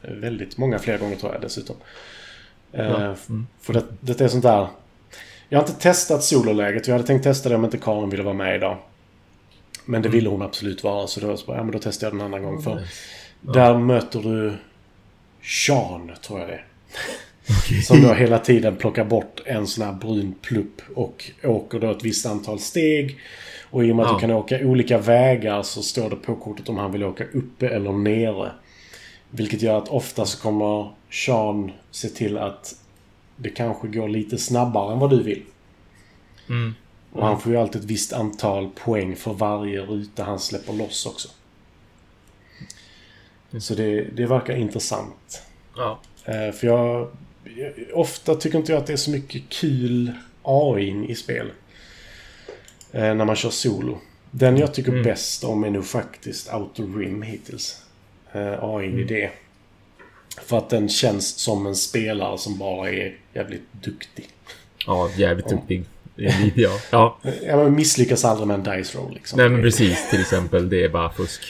väldigt 0.00 0.58
många 0.58 0.78
fler 0.78 0.98
gånger 0.98 1.16
tror 1.16 1.32
jag 1.32 1.42
dessutom. 1.42 1.76
Eh, 2.72 2.86
Ja, 2.86 2.96
mm. 3.28 3.46
För 3.60 3.72
det, 3.72 3.84
det 4.00 4.20
är 4.20 4.28
sånt 4.28 4.42
där... 4.42 4.68
Jag 5.48 5.58
har 5.58 5.68
inte 5.68 5.80
testat 5.80 6.24
sololäget. 6.24 6.86
Jag 6.86 6.94
hade 6.94 7.06
tänkt 7.06 7.22
testa 7.22 7.48
det 7.48 7.54
om 7.54 7.64
inte 7.64 7.78
Karin 7.78 8.10
ville 8.10 8.22
vara 8.22 8.34
med 8.34 8.56
idag. 8.56 8.76
Men 9.84 10.02
det 10.02 10.08
ville 10.08 10.28
hon 10.28 10.42
absolut 10.42 10.84
vara, 10.84 11.06
så 11.06 11.20
då, 11.20 11.36
ja, 11.46 11.62
men 11.62 11.70
då 11.70 11.78
testar 11.82 12.06
jag 12.06 12.14
den 12.14 12.20
en 12.20 12.26
annan 12.26 12.42
gång. 12.42 12.62
För 12.62 12.82
där 13.40 13.78
möter 13.78 14.22
du 14.22 14.56
Sean, 15.42 16.10
tror 16.22 16.40
jag 16.40 16.48
det 16.48 16.54
är. 16.54 16.66
Som 17.84 18.02
då 18.02 18.12
hela 18.14 18.38
tiden 18.38 18.76
plockar 18.76 19.04
bort 19.04 19.42
en 19.46 19.66
sån 19.66 19.84
här 19.84 19.92
brun 19.92 20.34
plupp 20.42 20.82
och 20.94 21.30
åker 21.44 21.80
då 21.80 21.90
ett 21.90 22.04
visst 22.04 22.26
antal 22.26 22.58
steg. 22.60 23.18
Och 23.70 23.84
i 23.84 23.92
och 23.92 23.96
med 23.96 24.04
att 24.04 24.10
Ja. 24.10 24.14
du 24.16 24.20
kan 24.20 24.30
åka 24.30 24.58
olika 24.58 24.98
vägar 24.98 25.62
så 25.62 25.82
står 25.82 26.10
det 26.10 26.16
på 26.16 26.36
kortet 26.36 26.68
om 26.68 26.76
han 26.78 26.92
vill 26.92 27.04
åka 27.04 27.24
uppe 27.24 27.68
eller 27.68 27.92
nere. 27.92 28.50
Vilket 29.30 29.62
gör 29.62 29.78
att 29.78 29.88
ofta 29.88 30.24
så 30.24 30.42
kommer 30.42 30.90
Sean 31.10 31.72
se 31.90 32.08
till 32.08 32.38
att 32.38 32.74
det 33.36 33.50
kanske 33.50 33.88
går 33.88 34.08
lite 34.08 34.38
snabbare 34.38 34.92
än 34.92 34.98
vad 34.98 35.10
du 35.10 35.22
vill. 35.22 35.42
Mm. 36.48 36.74
Och 37.12 37.26
han 37.26 37.40
får 37.40 37.52
ju 37.52 37.58
alltid 37.58 37.80
ett 37.80 37.86
visst 37.90 38.12
antal 38.12 38.68
poäng 38.84 39.16
för 39.16 39.32
varje 39.32 39.80
ruta 39.80 40.24
han 40.24 40.38
släpper 40.38 40.72
loss 40.72 41.06
också. 41.06 41.28
Så 43.60 43.74
det, 43.74 44.04
det 44.04 44.26
verkar 44.26 44.56
intressant. 44.56 45.42
Ja. 45.76 45.98
Eh, 46.24 46.52
För 46.52 46.66
jag... 46.66 47.08
Ofta 47.92 48.34
tycker 48.34 48.58
inte 48.58 48.72
jag 48.72 48.78
att 48.80 48.86
det 48.86 48.92
är 48.92 48.96
så 48.96 49.10
mycket 49.10 49.42
kul 49.48 50.12
AI 50.42 51.06
i 51.08 51.14
spel. 51.14 51.50
Eh, 52.92 53.14
När 53.14 53.24
man 53.24 53.36
kör 53.36 53.50
solo. 53.50 53.98
Den 54.30 54.56
jag 54.56 54.74
tycker 54.74 54.90
Mm. 54.92 55.02
bäst 55.04 55.44
om 55.44 55.64
är 55.64 55.70
nog 55.70 55.86
faktiskt 55.86 56.54
Outer 56.54 56.98
Rim 56.98 57.22
hittills. 57.22 57.82
Eh, 58.32 58.64
AI 58.64 59.00
i 59.00 59.04
det. 59.04 59.30
För 60.46 60.58
att 60.58 60.70
den 60.70 60.88
känns 60.88 61.38
som 61.38 61.66
en 61.66 61.76
spelare 61.76 62.38
som 62.38 62.58
bara 62.58 62.90
är 62.90 63.16
jävligt 63.34 63.72
duktig. 63.72 64.28
Ja, 64.86 65.10
jävligt 65.16 65.48
duktig. 65.48 65.84
Ja. 66.54 66.78
ja. 66.90 67.18
Ja, 67.46 67.68
misslyckas 67.68 68.24
aldrig 68.24 68.46
med 68.46 68.54
en 68.54 68.78
dice 68.78 68.98
roll 68.98 69.14
liksom. 69.14 69.36
Nej 69.36 69.48
men 69.48 69.62
precis, 69.62 70.10
till 70.10 70.20
exempel. 70.20 70.68
Det 70.68 70.84
är 70.84 70.88
bara 70.88 71.12
fusk. 71.12 71.40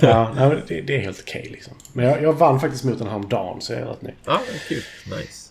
Ja, 0.00 0.32
nej, 0.36 0.62
det, 0.68 0.80
det 0.80 0.96
är 0.96 1.00
helt 1.00 1.20
okej 1.20 1.48
liksom. 1.52 1.74
Men 1.92 2.04
jag, 2.04 2.22
jag 2.22 2.32
vann 2.32 2.60
faktiskt 2.60 2.84
mot 2.84 2.98
den 2.98 3.08
häromdagen 3.08 3.60
så 3.60 3.72
jag 3.72 3.82
är 3.82 3.86
rätt 3.86 4.02
nöjd. 4.02 4.16
Ja, 4.24 4.40
kul. 4.68 4.82
Nice. 5.06 5.50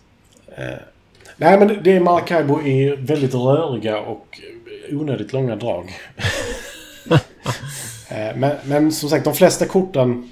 Nej, 1.36 1.58
men 1.58 1.82
det 1.82 1.92
är 1.92 2.00
Maracaibo 2.00 2.62
i 2.62 2.96
väldigt 2.98 3.34
röriga 3.34 4.00
och 4.00 4.40
onödigt 4.90 5.32
långa 5.32 5.56
drag. 5.56 5.92
Eh, 8.08 8.36
men, 8.36 8.56
men 8.64 8.92
som 8.92 9.08
sagt, 9.08 9.24
de 9.24 9.34
flesta 9.34 9.66
korten 9.66 10.30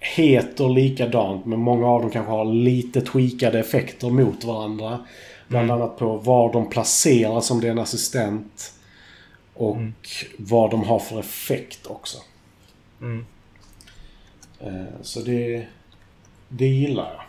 heter 0.00 0.68
likadant, 0.68 1.46
men 1.46 1.58
många 1.58 1.86
av 1.86 2.00
dem 2.00 2.10
kanske 2.10 2.32
har 2.32 2.44
lite 2.44 3.00
tweakade 3.00 3.58
effekter 3.58 4.10
mot 4.10 4.44
varandra. 4.44 5.06
Bland 5.48 5.70
annat 5.70 5.98
på 5.98 6.16
var 6.16 6.52
de 6.52 6.70
placeras 6.70 7.50
om 7.50 7.60
det 7.60 7.66
är 7.66 7.70
en 7.70 7.78
assistent. 7.78 8.72
Och 9.54 9.76
vad 10.38 10.70
de 10.70 10.84
har 10.84 10.98
för 10.98 11.20
effekt 11.20 11.86
också. 11.86 12.18
Mm. 13.00 13.24
Eh, 14.60 14.84
Så 15.02 15.20
det, 15.20 15.66
det 16.48 16.66
gillar 16.66 17.04
jag. 17.14 17.20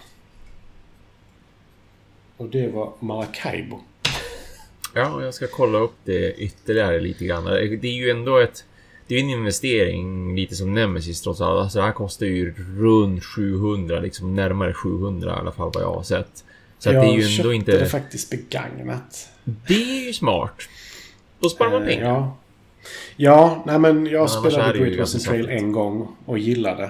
Och 2.38 2.50
det 2.50 2.68
var 2.68 2.94
Maracaibo. 3.00 3.80
Ja, 4.94 5.24
jag 5.24 5.34
ska 5.34 5.48
kolla 5.48 5.78
upp 5.78 5.96
det 6.04 6.34
ytterligare 6.34 7.00
lite 7.00 7.26
grann. 7.26 7.44
Det 7.46 7.88
är 7.88 7.94
ju 7.94 8.10
ändå 8.10 8.38
ett... 8.38 8.66
Det 9.08 9.16
är 9.16 9.20
en 9.20 9.30
investering 9.30 10.36
lite 10.36 10.56
som 10.56 10.74
Nemesis 10.74 11.22
trots 11.22 11.42
allt. 11.42 11.60
Alltså 11.60 11.80
det 11.80 11.86
här 11.86 11.92
kostar 11.92 12.26
ju 12.26 12.54
runt 12.78 13.24
700, 13.24 14.00
liksom 14.00 14.36
närmare 14.36 14.74
700 14.74 15.36
i 15.36 15.40
alla 15.40 15.52
fall 15.52 15.72
vad 15.74 15.84
jag 15.84 15.94
har 15.94 16.04
sett. 16.04 16.44
Så 16.80 16.90
jag 16.90 16.96
det 17.04 17.10
är 17.10 17.14
ju 17.14 17.22
ändå 17.22 17.28
köpte 17.28 17.54
inte... 17.54 17.80
det 17.80 17.86
faktiskt 17.86 18.30
begagnat. 18.30 19.30
Det 19.44 19.74
är 19.74 20.08
ju 20.08 20.14
smart. 20.14 20.54
Då 21.40 21.50
sparar 21.50 21.72
man 21.72 21.82
Eh, 21.82 21.88
pengar. 21.88 22.06
Ja. 22.10 22.38
Ja, 23.16 23.64
nej 23.66 23.80
men 23.80 24.06
jag 24.06 24.24
är 24.24 24.28
spelade 24.28 24.80
Great 24.80 25.00
Western 25.00 25.22
Trail 25.22 25.50
en 25.50 25.72
gång 25.72 26.08
och 26.26 26.40
gillade. 26.40 26.84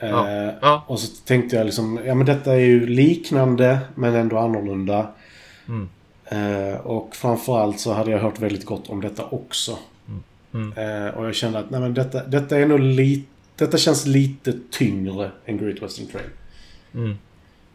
Eh, 0.00 0.10
Ja. 0.10 0.52
Ja. 0.62 0.84
Och 0.86 1.00
så 1.00 1.24
tänkte 1.24 1.56
jag 1.56 1.64
liksom, 1.66 2.00
ja 2.04 2.14
men 2.14 2.26
detta 2.26 2.52
är 2.54 2.58
ju 2.60 2.86
liknande 2.86 3.78
men 3.94 4.14
ändå 4.14 4.38
annorlunda. 4.38 5.10
Mm. 5.68 5.88
Eh, 6.24 6.76
och 6.80 7.16
framförallt 7.16 7.80
så 7.80 7.92
hade 7.92 8.10
jag 8.10 8.18
hört 8.18 8.38
väldigt 8.40 8.64
gott 8.64 8.88
om 8.88 9.00
detta 9.00 9.24
också. 9.24 9.78
Mm. 10.54 10.72
Eh, 10.72 11.14
och 11.14 11.26
jag 11.26 11.34
kände 11.34 11.58
att 11.58 11.70
nej 11.70 11.80
men 11.80 11.94
detta, 11.94 12.24
detta 12.24 12.58
är 12.58 12.66
nog 12.66 12.80
lite... 12.80 13.26
Detta 13.56 13.78
känns 13.78 14.06
lite 14.06 14.54
tyngre 14.70 15.30
än 15.44 15.58
Great 15.58 15.82
Western 15.82 16.06
Trail. 16.06 16.30
Mm. 16.94 17.18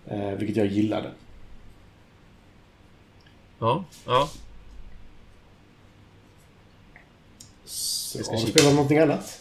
Eh, 0.08 0.38
vilket 0.38 0.58
jag 0.58 0.68
gillade. 0.68 1.12
Ja, 3.60 3.84
ja. 4.06 4.30
Så, 8.18 8.24
ska 8.24 8.36
har 8.36 8.42
du 8.42 8.48
spelat 8.52 8.74
någonting 8.74 8.98
annat? 8.98 9.40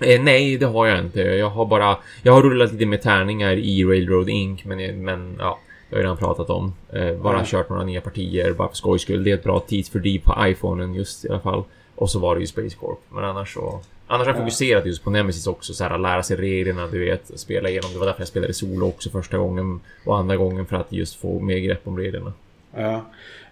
Eh, 0.00 0.22
nej, 0.22 0.56
det 0.58 0.66
har 0.66 0.86
jag 0.86 0.98
inte. 0.98 1.20
Jag 1.20 1.50
har 1.50 1.66
bara... 1.66 1.96
Jag 2.22 2.32
har 2.32 2.42
rullat 2.42 2.72
lite 2.72 2.86
med 2.86 3.02
tärningar 3.02 3.52
i 3.52 3.84
Railroad 3.84 4.28
Inc. 4.28 4.64
Men, 4.64 5.04
men 5.04 5.36
ja, 5.38 5.58
det 5.90 5.96
har 5.96 6.00
jag 6.00 6.04
redan 6.04 6.16
pratat 6.16 6.50
om. 6.50 6.74
Eh, 6.92 7.12
bara 7.16 7.38
Ja. 7.38 7.44
kört 7.46 7.68
några 7.68 7.84
nya 7.84 8.00
partier, 8.00 8.52
bara 8.52 8.68
för 8.68 8.76
skojs 8.76 9.02
skull. 9.02 9.24
Det 9.24 9.30
är 9.30 9.34
ett 9.34 9.44
bra 9.44 9.60
tidsfördriv 9.60 10.18
på 10.24 10.34
iPhonen 10.46 10.94
just 10.94 11.24
i 11.24 11.28
alla 11.28 11.40
fall. 11.40 11.64
Och 11.94 12.10
så 12.10 12.18
var 12.18 12.34
det 12.34 12.40
ju 12.40 12.46
Space 12.46 12.76
Corp. 12.76 12.98
Men 13.08 13.24
annars 13.24 13.54
så... 13.54 13.80
Annars 14.06 14.26
har 14.26 14.32
jag 14.34 14.40
Ja. 14.40 14.44
fokuserat 14.44 14.86
just 14.86 15.04
på 15.04 15.10
Nemesis 15.10 15.46
också, 15.46 15.74
så 15.74 15.84
här, 15.84 15.98
lära 15.98 16.22
sig 16.22 16.36
reglerna, 16.36 16.86
du 16.86 16.98
vet, 17.04 17.30
spela 17.40 17.68
igenom. 17.68 17.92
Det 17.92 17.98
var 17.98 18.06
därför 18.06 18.20
jag 18.20 18.28
spelade 18.28 18.52
solo 18.54 18.86
också 18.88 19.10
första 19.10 19.38
gången 19.38 19.80
och 20.06 20.18
andra 20.18 20.36
gången 20.36 20.66
för 20.66 20.76
att 20.76 20.92
just 20.92 21.14
få 21.20 21.40
mer 21.40 21.58
grepp 21.58 21.80
om 21.88 21.98
reglerna. 21.98 22.32
Ja. 22.76 23.04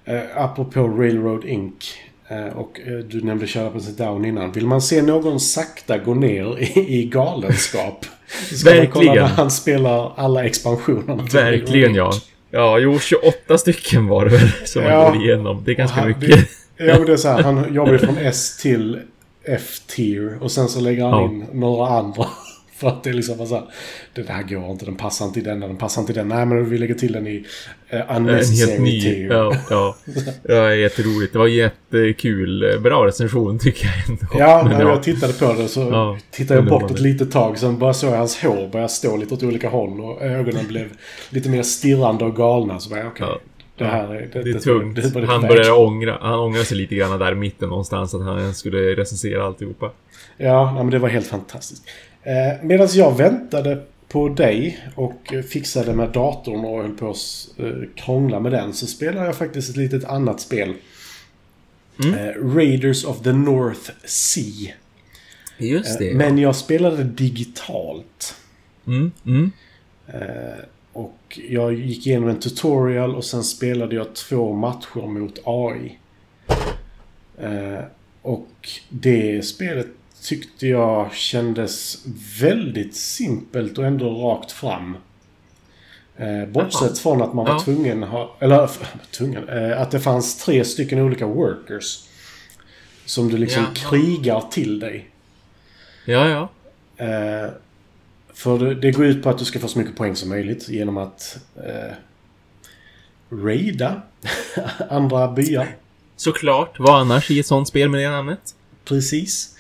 Eh, 0.05 0.21
apropå 0.37 0.81
Railroad 0.89 1.45
Inc. 1.45 1.85
Eh, 2.31 2.57
och 2.57 2.81
eh, 2.87 2.93
du 2.93 3.21
nämnde 3.21 3.47
köra 3.47 3.71
på 3.71 3.81
sit 3.81 3.99
down 3.99 4.25
innan. 4.25 4.53
Vill 4.53 4.67
man 4.67 4.81
se 4.83 5.03
någon 5.03 5.41
sakta 5.41 5.99
gå 5.99 6.15
ner 6.15 6.59
i, 6.59 7.01
i 7.01 7.05
galenskap. 7.05 8.07
ska 8.53 8.75
man 8.75 8.87
kolla 8.87 9.05
Verkligen. 9.05 9.15
när 9.15 9.35
han 9.35 9.51
spelar 9.51 10.13
alla 10.17 10.45
expansionerna. 10.45 11.23
Verkligen 11.33 11.95
ja. 11.95 12.13
Ja, 12.51 12.79
jo, 12.79 12.99
28 12.99 13.59
stycken 13.59 14.07
var 14.07 14.25
det 14.25 14.31
väl 14.31 14.49
som 14.65 14.83
Ja. 14.83 15.03
man 15.03 15.13
går 15.19 15.23
igenom. 15.27 15.63
Det 15.65 15.71
är 15.71 15.75
ganska 15.75 16.01
han- 16.01 16.09
mycket. 16.09 16.49
Ja, 16.77 16.97
men 16.99 17.07
det 17.07 17.13
är 17.13 17.17
så 17.17 17.29
här. 17.29 17.43
Han 17.43 17.75
jobbar 17.75 17.93
ju 17.93 17.99
från 17.99 18.17
S 18.19 18.57
till 18.63 18.99
F-tier. 19.45 20.39
Och 20.41 20.51
sen 20.51 20.69
så 20.69 20.81
lägger 20.81 21.05
han 21.05 21.13
Ja. 21.13 21.25
in 21.25 21.45
några 21.53 21.89
andra. 21.89 22.27
För 22.81 22.89
att 22.89 23.05
det 23.05 23.11
är 23.11 23.15
liksom 23.15 23.39
bara 23.39 23.49
så 23.49 23.55
här. 23.55 23.65
Det 24.15 24.23
där 24.23 24.43
går 24.43 24.71
inte. 24.71 24.85
Den 24.85 24.97
passar 24.97 25.27
inte 25.27 25.41
i 25.41 25.43
den. 25.43 25.61
Den 25.61 25.77
passar 25.77 26.01
inte 26.03 26.13
i 26.13 26.15
den. 26.15 26.29
Nej, 26.29 26.47
men 26.47 26.71
vi 26.71 26.79
lägger 26.79 26.95
till 26.95 27.13
den 27.13 27.27
i 27.27 27.45
En 27.89 28.17
unnecessary 28.17 28.71
helt 28.71 28.83
ny. 28.83 29.27
Ja, 29.27 29.55
ja. 29.71 29.97
ja, 30.49 30.75
jätteroligt. 30.75 31.33
Det 31.33 31.39
var 31.39 31.47
jättekul. 31.47 32.81
Bra 32.83 33.07
recension 33.07 33.59
tycker 33.59 33.87
jag 33.87 34.09
ändå. 34.09 34.27
Ja, 34.39 34.69
när 34.79 34.81
jag 34.81 35.03
tittade 35.03 35.33
på 35.33 35.53
det 35.53 35.69
så 35.69 35.81
Ja, 35.81 36.19
tittade 36.31 36.61
jag 36.61 36.69
bort 36.69 36.91
ett 36.91 37.01
litet 37.01 37.31
tag. 37.33 37.59
Sen 37.59 37.79
bara 37.79 37.95
såg 37.95 38.11
jag 38.13 38.17
hans 38.19 38.43
hår 38.43 38.69
börja 38.73 38.89
stå 38.89 39.17
lite 39.17 39.35
åt 39.35 39.43
olika 39.43 39.69
håll. 39.69 40.01
Och 40.01 40.23
ögonen 40.23 40.67
blev 40.69 40.89
lite 41.31 41.49
mer 41.49 41.63
stirrande 41.63 42.25
och 42.25 42.37
galna. 42.37 42.79
Så 42.81 42.91
bara, 42.91 43.07
okej. 43.07 43.27
Ja. 43.31 43.41
Det 43.79 43.87
här 43.87 44.15
är... 44.15 44.29
Det, 44.33 44.43
Det 44.43 44.51
är 44.51 44.59
tungt. 44.61 45.15
det- 45.15 45.27
Han 45.27 45.41
började 45.43 45.73
ångra. 45.73 46.19
Han 46.21 46.39
ångrar 46.39 46.63
sig 46.63 46.77
lite 46.77 46.95
grann 46.95 47.19
där 47.19 47.33
i 47.33 47.35
mitten 47.35 47.69
någonstans 47.69 48.15
att 48.15 48.23
han 48.25 48.55
skulle 48.55 48.79
recensera 48.97 49.45
alltihopa. 49.47 49.91
Ja, 50.37 50.73
nej, 50.75 50.83
men 50.85 50.91
det 50.91 50.99
var 50.99 51.09
helt 51.09 51.27
fantastiskt. 51.27 51.83
Eh, 52.23 52.63
Medan 52.63 52.89
jag 52.93 53.17
väntade 53.17 53.83
på 54.09 54.29
dig 54.29 54.79
och 54.95 55.35
fixade 55.49 55.95
med 55.95 56.09
datorn 56.09 56.65
och 56.65 56.83
höll 56.83 56.97
på 56.97 57.11
att 57.11 57.59
eh, 57.59 57.89
krångla 57.95 58.41
med 58.41 58.53
den 58.53 58.73
så 58.73 58.87
spelade 58.87 59.27
jag 59.27 59.37
faktiskt 59.37 59.71
ett 59.71 59.77
litet 59.77 60.05
annat 60.05 60.41
spel. 60.41 60.75
Mm. 62.05 62.15
Eh, 62.15 62.57
Raiders 62.57 63.05
of 63.05 63.23
the 63.23 63.33
North 63.33 63.91
Sea. 64.05 64.73
Just 65.59 65.99
det. 65.99 66.15
Men 66.15 66.39
jag 66.39 66.57
spelade 66.57 67.05
digitalt. 67.05 68.37
Mm, 68.87 69.11
mm. 69.27 69.51
Och 70.93 71.41
jag 71.49 71.75
gick 71.75 72.07
igenom 72.07 72.29
en 72.29 72.41
tutorial 72.41 73.15
och 73.15 73.25
sen 73.25 73.45
spelade 73.45 73.95
jag 73.97 74.15
två 74.15 74.53
matcher 74.53 75.07
mot 75.07 75.39
AI. 75.45 75.99
Och 78.23 78.69
det 78.89 79.45
spelet 79.45 79.87
tyckte 80.23 80.67
jag 80.67 81.15
kändes 81.15 81.99
väldigt 82.41 82.97
simpelt 82.97 83.79
och 83.79 83.87
ändå 83.87 84.11
rakt 84.11 84.53
fram. 84.53 84.97
Eh, 86.17 86.47
bortsett 86.49 86.99
från 86.99 87.23
att 87.23 87.35
man 87.35 87.45
var 87.45 87.53
Ja. 87.53 87.61
tvungen 87.61 88.03
ha, 88.03 88.37
eller 88.39 88.71
tvungen, 89.11 89.49
eh, 89.49 89.81
att 89.81 89.91
det 89.91 90.01
fanns 90.01 90.45
tre 90.45 90.65
stycken 90.65 90.99
olika 91.01 91.27
workers. 91.27 92.05
Som 93.05 93.29
du 93.29 93.37
liksom 93.39 93.63
Jaha. 93.63 93.75
krigar 93.91 94.41
till 94.51 94.79
dig. 94.81 95.11
Ja, 96.05 96.29
ja. 96.29 96.49
Eh, 97.05 97.51
för 98.35 98.59
det, 98.59 98.75
det 98.75 98.91
går 98.91 99.05
ut 99.07 99.23
på 99.23 99.31
att 99.31 99.39
du 99.39 99.45
ska 99.45 99.59
få 99.59 99.69
så 99.69 99.79
mycket 99.79 99.97
poäng 99.97 100.17
som 100.17 100.29
möjligt 100.29 100.69
genom 100.69 100.97
att 100.97 101.39
eh, 101.57 101.93
raida 103.31 104.03
andra 104.91 105.33
byar. 105.33 105.77
Såklart. 106.17 106.79
Vad 106.79 107.01
annars 107.01 107.31
i 107.31 107.41
ett 107.41 107.47
sånt 107.47 107.69
spel 107.69 107.89
med 107.89 108.01
det 108.01 108.11
namnet? 108.11 108.55
Precis. 108.85 109.57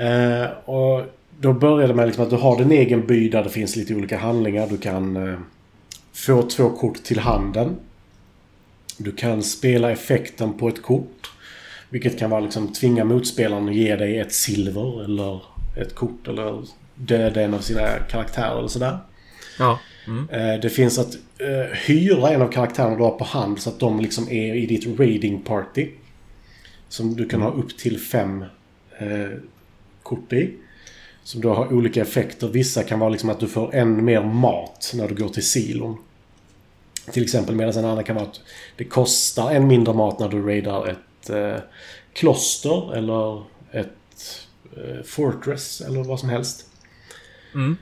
Eh, 0.00 0.50
och 0.64 1.04
då 1.40 1.52
börjar 1.52 1.88
det 1.88 1.94
med 1.94 2.06
liksom 2.06 2.24
att 2.24 2.30
du 2.30 2.36
har 2.36 2.58
din 2.58 2.72
egen 2.72 3.06
by 3.06 3.28
där 3.28 3.44
det 3.44 3.50
finns 3.50 3.76
lite 3.76 3.94
olika 3.94 4.18
handlingar. 4.18 4.66
Du 4.66 4.78
kan 4.78 5.28
eh, 5.28 5.38
få 6.12 6.42
två 6.42 6.70
kort 6.70 7.02
till 7.02 7.18
handen. 7.18 7.76
Du 8.96 9.12
kan 9.12 9.42
spela 9.42 9.90
effekten 9.90 10.58
på 10.58 10.68
ett 10.68 10.82
kort. 10.82 11.30
Vilket 11.88 12.18
kan 12.18 12.30
vara 12.30 12.40
liksom 12.40 12.72
tvinga 12.72 13.04
motspelaren 13.04 13.68
att 13.68 13.74
ge 13.74 13.96
dig 13.96 14.18
ett 14.18 14.32
silver 14.32 15.04
eller 15.04 15.40
ett 15.76 15.94
kort 15.94 16.28
eller 16.28 16.62
döda 16.94 17.42
en 17.42 17.54
av 17.54 17.58
sina 17.58 17.88
karaktärer 18.10 18.58
eller 18.58 18.68
sådär. 18.68 18.98
Ja. 19.58 19.78
Mm. 20.06 20.28
Eh, 20.30 20.60
Det 20.60 20.70
finns 20.70 20.98
att 20.98 21.14
eh, 21.38 21.76
hyra 21.86 22.30
en 22.30 22.42
av 22.42 22.48
karaktärerna 22.52 22.96
du 22.96 23.02
har 23.02 23.18
på 23.18 23.24
hand 23.24 23.58
så 23.60 23.70
att 23.70 23.78
de 23.78 24.00
liksom 24.00 24.28
är 24.28 24.54
i 24.54 24.66
ditt 24.66 24.98
raiding 25.00 25.42
party. 25.42 25.88
Som 26.88 27.16
du 27.16 27.28
kan 27.28 27.42
ha 27.42 27.50
upp 27.50 27.78
till 27.78 28.00
fem 28.00 28.44
eh, 28.98 29.38
kort 30.02 30.32
i. 30.32 30.54
Som 31.22 31.40
då 31.40 31.54
har 31.54 31.72
olika 31.72 32.02
effekter. 32.02 32.48
Vissa 32.48 32.82
kan 32.82 32.98
vara 32.98 33.10
liksom 33.10 33.30
att 33.30 33.40
du 33.40 33.48
får 33.48 33.74
en 33.74 34.04
mer 34.04 34.22
mat 34.22 34.92
när 34.94 35.08
du 35.08 35.14
går 35.14 35.28
till 35.28 35.46
silon. 35.46 35.96
Till 37.12 37.22
exempel 37.22 37.54
medan 37.54 37.74
en 37.76 37.84
annan 37.90 38.04
kan 38.04 38.16
vara 38.16 38.26
att 38.26 38.40
det 38.76 38.84
kostar 38.84 39.50
en 39.50 39.66
mindre 39.66 39.94
mat 39.94 40.18
när 40.18 40.28
du 40.28 40.42
raidar 40.42 40.86
ett 40.86 41.30
eh, 41.30 41.56
kloster 42.12 42.96
eller 42.96 43.42
ett 43.72 44.46
eh, 44.76 45.02
fortress 45.04 45.80
eller 45.80 46.04
vad 46.04 46.20
som 46.20 46.28
helst. 46.28 46.66
Mm. 47.54 47.76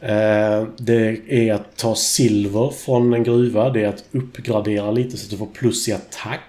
Eh, 0.00 0.68
Det 0.78 1.20
är 1.28 1.52
att 1.54 1.76
ta 1.76 1.94
silver 1.94 2.70
från 2.70 3.14
en 3.14 3.22
gruva. 3.24 3.70
Det 3.70 3.82
är 3.84 3.88
att 3.88 4.04
uppgradera 4.12 4.90
lite 4.90 5.16
så 5.16 5.24
att 5.26 5.30
du 5.30 5.36
får 5.36 5.46
plus 5.46 5.88
i 5.88 5.92
attack. 5.92 6.40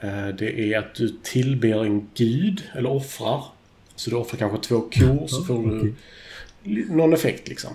Eh, 0.00 0.28
Det 0.28 0.60
är 0.74 0.78
att 0.78 0.94
du 0.94 1.16
tillber 1.22 1.84
en 1.84 2.08
gud, 2.14 2.62
eller 2.74 2.90
offrar. 2.90 3.44
Så 3.96 4.10
du 4.10 4.16
offrar 4.16 4.38
kanske 4.38 4.68
två 4.68 4.80
kor 4.80 5.26
så 5.26 5.44
får 5.44 5.62
du 5.62 5.94
någon 6.90 7.12
effekt 7.12 7.48
liksom. 7.48 7.70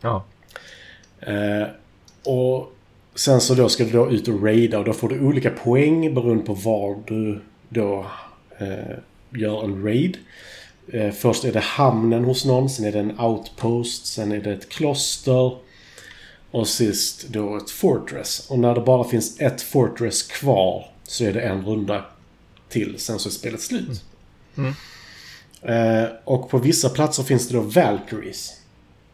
Ja. 0.00 0.24
Eh, 1.20 1.66
och 2.22 2.72
sen 3.14 3.40
så 3.40 3.54
då 3.54 3.68
ska 3.68 3.84
du 3.84 3.90
då 3.90 4.10
ut 4.10 4.28
och 4.28 4.42
raida 4.42 4.78
och 4.78 4.84
då 4.84 4.92
får 4.92 5.08
du 5.08 5.20
olika 5.20 5.50
poäng 5.50 6.14
beroende 6.14 6.44
på 6.44 6.54
var 6.54 7.02
du 7.06 7.40
då 7.68 8.06
eh, 8.58 8.98
gör 9.30 9.64
en 9.64 9.84
raid. 9.84 10.18
Eh, 10.92 11.10
först 11.10 11.44
är 11.44 11.52
det 11.52 11.60
hamnen 11.60 12.24
hos 12.24 12.44
någon, 12.44 12.70
sen 12.70 12.84
är 12.84 12.92
det 12.92 12.98
en 12.98 13.20
outpost, 13.20 14.06
sen 14.06 14.32
är 14.32 14.40
det 14.40 14.52
ett 14.52 14.68
kloster. 14.68 15.56
Och 16.50 16.68
sist 16.68 17.28
då 17.28 17.56
ett 17.56 17.70
fortress. 17.70 18.46
Och 18.50 18.58
när 18.58 18.74
det 18.74 18.80
bara 18.80 19.04
finns 19.04 19.40
ett 19.40 19.62
fortress 19.62 20.22
kvar 20.22 20.90
så 21.02 21.24
är 21.24 21.32
det 21.32 21.40
en 21.40 21.64
runda 21.64 22.04
till, 22.68 22.98
sen 22.98 23.18
så 23.18 23.28
är 23.28 23.30
spelet 23.30 23.60
slut. 23.60 24.04
Mm. 24.56 24.68
Eh, 24.70 24.74
och 26.24 26.50
på 26.50 26.58
vissa 26.58 26.88
platser 26.88 27.22
finns 27.22 27.48
det 27.48 27.54
då 27.54 27.60
Valkyries. 27.60 28.58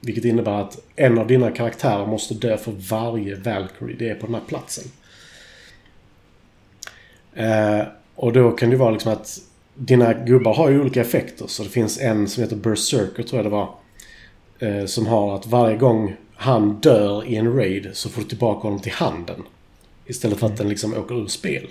Vilket 0.00 0.24
innebär 0.24 0.60
att 0.60 0.78
en 0.96 1.18
av 1.18 1.26
dina 1.26 1.50
karaktärer 1.50 2.06
måste 2.06 2.34
dö 2.34 2.56
för 2.56 2.72
varje 2.72 3.36
Valkyrie 3.36 3.96
det 3.98 4.08
är 4.08 4.14
på 4.14 4.26
den 4.26 4.34
här 4.34 4.42
platsen. 4.48 4.84
Eh, 7.34 7.86
och 8.14 8.32
då 8.32 8.50
kan 8.50 8.70
det 8.70 8.76
vara 8.76 8.90
liksom 8.90 9.12
att 9.12 9.38
dina 9.74 10.12
gubbar 10.12 10.54
har 10.54 10.70
ju 10.70 10.80
olika 10.80 11.00
effekter. 11.00 11.46
Så 11.46 11.62
det 11.62 11.68
finns 11.68 12.00
en 12.00 12.28
som 12.28 12.42
heter 12.42 12.56
Berserker 12.56 13.22
tror 13.22 13.42
jag 13.42 13.46
det 13.46 13.50
var. 13.50 13.74
Eh, 14.58 14.86
som 14.86 15.06
har 15.06 15.34
att 15.34 15.46
varje 15.46 15.76
gång 15.76 16.16
han 16.34 16.80
dör 16.80 17.24
i 17.26 17.36
en 17.36 17.56
raid 17.56 17.90
så 17.92 18.08
får 18.08 18.22
du 18.22 18.28
tillbaka 18.28 18.60
honom 18.60 18.80
till 18.80 18.92
handen. 18.92 19.42
Istället 20.06 20.38
för 20.38 20.46
att 20.46 20.56
den 20.56 20.68
liksom 20.68 20.94
åker 20.94 21.22
ur 21.22 21.26
spel. 21.26 21.66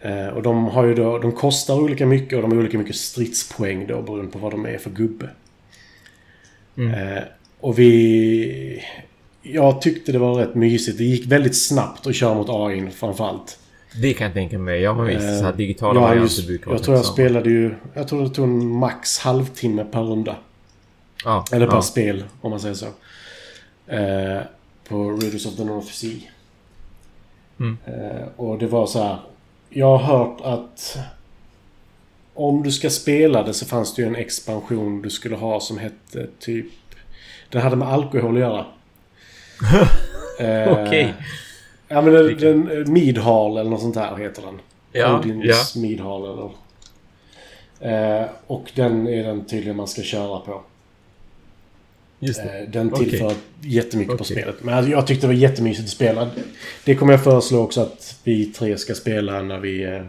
Eh, 0.00 0.26
och 0.26 0.42
de 0.42 0.64
har 0.64 0.84
ju 0.84 0.94
då, 0.94 1.18
de 1.18 1.32
kostar 1.32 1.74
olika 1.74 2.06
mycket 2.06 2.36
och 2.36 2.42
de 2.42 2.52
har 2.52 2.58
olika 2.58 2.78
mycket 2.78 2.96
stridspoäng 2.96 3.86
då 3.86 4.02
beroende 4.02 4.32
på 4.32 4.38
vad 4.38 4.52
de 4.52 4.66
är 4.66 4.78
för 4.78 4.90
gubbe. 4.90 5.28
Mm. 6.76 7.16
Eh, 7.16 7.22
och 7.60 7.78
vi... 7.78 8.82
jag 9.42 9.82
tyckte 9.82 10.12
det 10.12 10.18
var 10.18 10.34
rätt 10.34 10.54
mysigt. 10.54 10.98
Det 10.98 11.04
gick 11.04 11.26
väldigt 11.26 11.56
snabbt 11.56 12.06
att 12.06 12.14
köra 12.14 12.34
mot 12.34 12.48
AI 12.50 12.90
framförallt. 12.90 13.58
Det 14.02 14.12
kan 14.12 14.24
jag 14.24 14.34
tänka 14.34 14.58
mig. 14.58 14.80
Ja, 14.80 14.94
men 14.94 15.06
visst. 15.06 15.20
Så 15.20 15.44
här 15.44 15.50
Eh, 15.50 15.56
digitala 15.56 16.00
jag, 16.00 16.08
varianter 16.08 16.46
brukar 16.46 16.70
jag 16.70 16.82
tror 16.82 16.94
jag 16.94 17.00
lättsamma. 17.00 17.14
spelade 17.14 17.50
ju... 17.50 17.74
Jag 17.94 18.08
tror 18.08 18.22
det 18.22 18.30
tog 18.30 18.44
en 18.44 18.66
max 18.66 19.18
halvtimme 19.18 19.84
per 19.84 20.00
runda. 20.02 20.36
Ja, 21.24 21.44
Eller 21.52 21.66
per 21.66 21.74
ja. 21.74 21.82
spel, 21.82 22.24
om 22.40 22.50
man 22.50 22.60
säger 22.60 22.74
så. 22.74 22.86
Eh, 23.86 24.42
på 24.88 25.10
Raiders 25.10 25.46
of 25.46 25.56
the 25.56 25.64
North 25.64 25.92
Sea. 25.92 26.18
Mm. 27.60 27.78
Eh, 27.86 28.26
och 28.36 28.58
det 28.58 28.66
var 28.66 28.86
så 28.86 29.02
här. 29.02 29.18
Jag 29.70 29.98
har 29.98 30.18
hört 30.18 30.40
att 30.40 30.98
om 32.34 32.62
du 32.62 32.72
ska 32.72 32.90
spela 32.90 33.42
det 33.42 33.54
så 33.54 33.66
fanns 33.66 33.94
det 33.94 34.02
ju 34.02 34.08
en 34.08 34.16
expansion 34.16 35.02
du 35.02 35.10
skulle 35.10 35.36
ha 35.36 35.60
som 35.60 35.78
hette 35.78 36.26
typ... 36.38 36.66
Den 37.50 37.62
hade 37.62 37.76
med 37.76 37.88
alkohol 37.88 38.34
att 38.34 38.40
göra. 38.40 38.66
Eh, 40.40 40.72
Okej. 40.72 41.14
Ja 41.88 42.02
men 42.02 42.12
den, 42.12 42.38
den 42.38 42.92
Midhall 42.92 43.56
eller 43.56 43.70
något 43.70 43.80
sånt 43.80 43.96
här 43.96 44.16
heter 44.16 44.42
den. 44.42 44.60
Ja, 44.92 45.18
Odins 45.18 45.76
Midhall 45.76 46.22
eller... 46.24 46.50
Eh, 48.20 48.26
och 48.46 48.72
den 48.74 49.08
är 49.08 49.24
den 49.24 49.44
tydligen 49.44 49.76
man 49.76 49.88
ska 49.88 50.02
köra 50.02 50.40
på. 50.40 50.62
Just 52.20 52.42
det. 52.42 52.58
Eh, 52.60 52.68
Den 52.70 52.90
tillför 52.92 53.32
jättemycket 53.60 54.16
på 54.16 54.22
Okej. 54.22 54.36
spelet. 54.36 54.56
Men 54.64 54.74
alltså, 54.74 54.90
jag 54.92 55.06
tyckte 55.06 55.26
det 55.26 55.32
var 55.34 55.40
jättemysigt 55.40 55.84
att 55.84 55.90
spela. 55.90 56.30
Det 56.84 56.94
kommer 56.94 57.12
jag 57.12 57.24
föreslå 57.24 57.58
också 57.60 57.80
att 57.80 58.16
vi 58.24 58.46
tre 58.46 58.78
ska 58.78 58.94
spela 58.94 59.42
när 59.42 59.58
vi... 59.58 59.82
eh, 59.84 60.02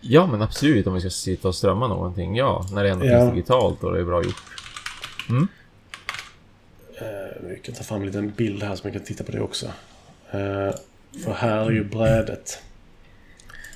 Ja, 0.00 0.26
men 0.26 0.42
absolut 0.42 0.86
om 0.86 0.94
vi 0.94 1.00
ska 1.00 1.10
sitta 1.10 1.48
och 1.48 1.54
strömma 1.54 1.88
någonting. 1.88 2.36
Ja, 2.36 2.66
när 2.72 2.84
det 2.84 2.90
ändå 2.90 3.06
Ja. 3.06 3.20
finns 3.20 3.30
digitalt 3.34 3.82
och 3.84 3.92
det 3.92 4.00
är 4.00 4.04
bra 4.04 4.22
gjort. 4.24 4.36
eh, 7.00 7.42
vi 7.48 7.56
kan 7.62 7.74
ta 7.74 7.82
fram 7.82 8.00
en 8.00 8.06
liten 8.06 8.30
bild 8.30 8.62
här 8.62 8.74
så 8.76 8.80
man 8.86 8.92
kan 8.92 9.02
titta 9.02 9.24
på 9.24 9.32
det 9.32 9.40
också. 9.40 9.66
Eh, 10.30 10.74
för 11.24 11.32
här 11.36 11.66
är 11.66 11.70
ju 11.70 11.84
brädet. 11.84 12.58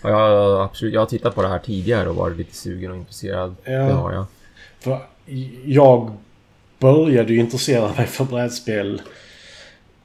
Ja, 0.02 0.30
jag, 0.30 0.60
absolut. 0.60 0.94
Jag 0.94 1.00
har 1.00 1.06
tittat 1.06 1.34
på 1.34 1.42
det 1.42 1.48
här 1.48 1.58
tidigare 1.58 2.08
och 2.08 2.16
varit 2.16 2.36
lite 2.36 2.54
sugen 2.54 2.90
och 2.90 2.96
intresserad. 2.96 3.56
Ja. 3.64 3.70
Det 3.72 3.92
har 3.92 4.12
jag. 4.12 4.24
För 4.80 5.06
jag 5.64 6.16
började 6.78 7.32
ju 7.32 7.38
intressera 7.40 7.92
mig 7.94 8.06
för 8.06 8.24
brädspel 8.24 9.02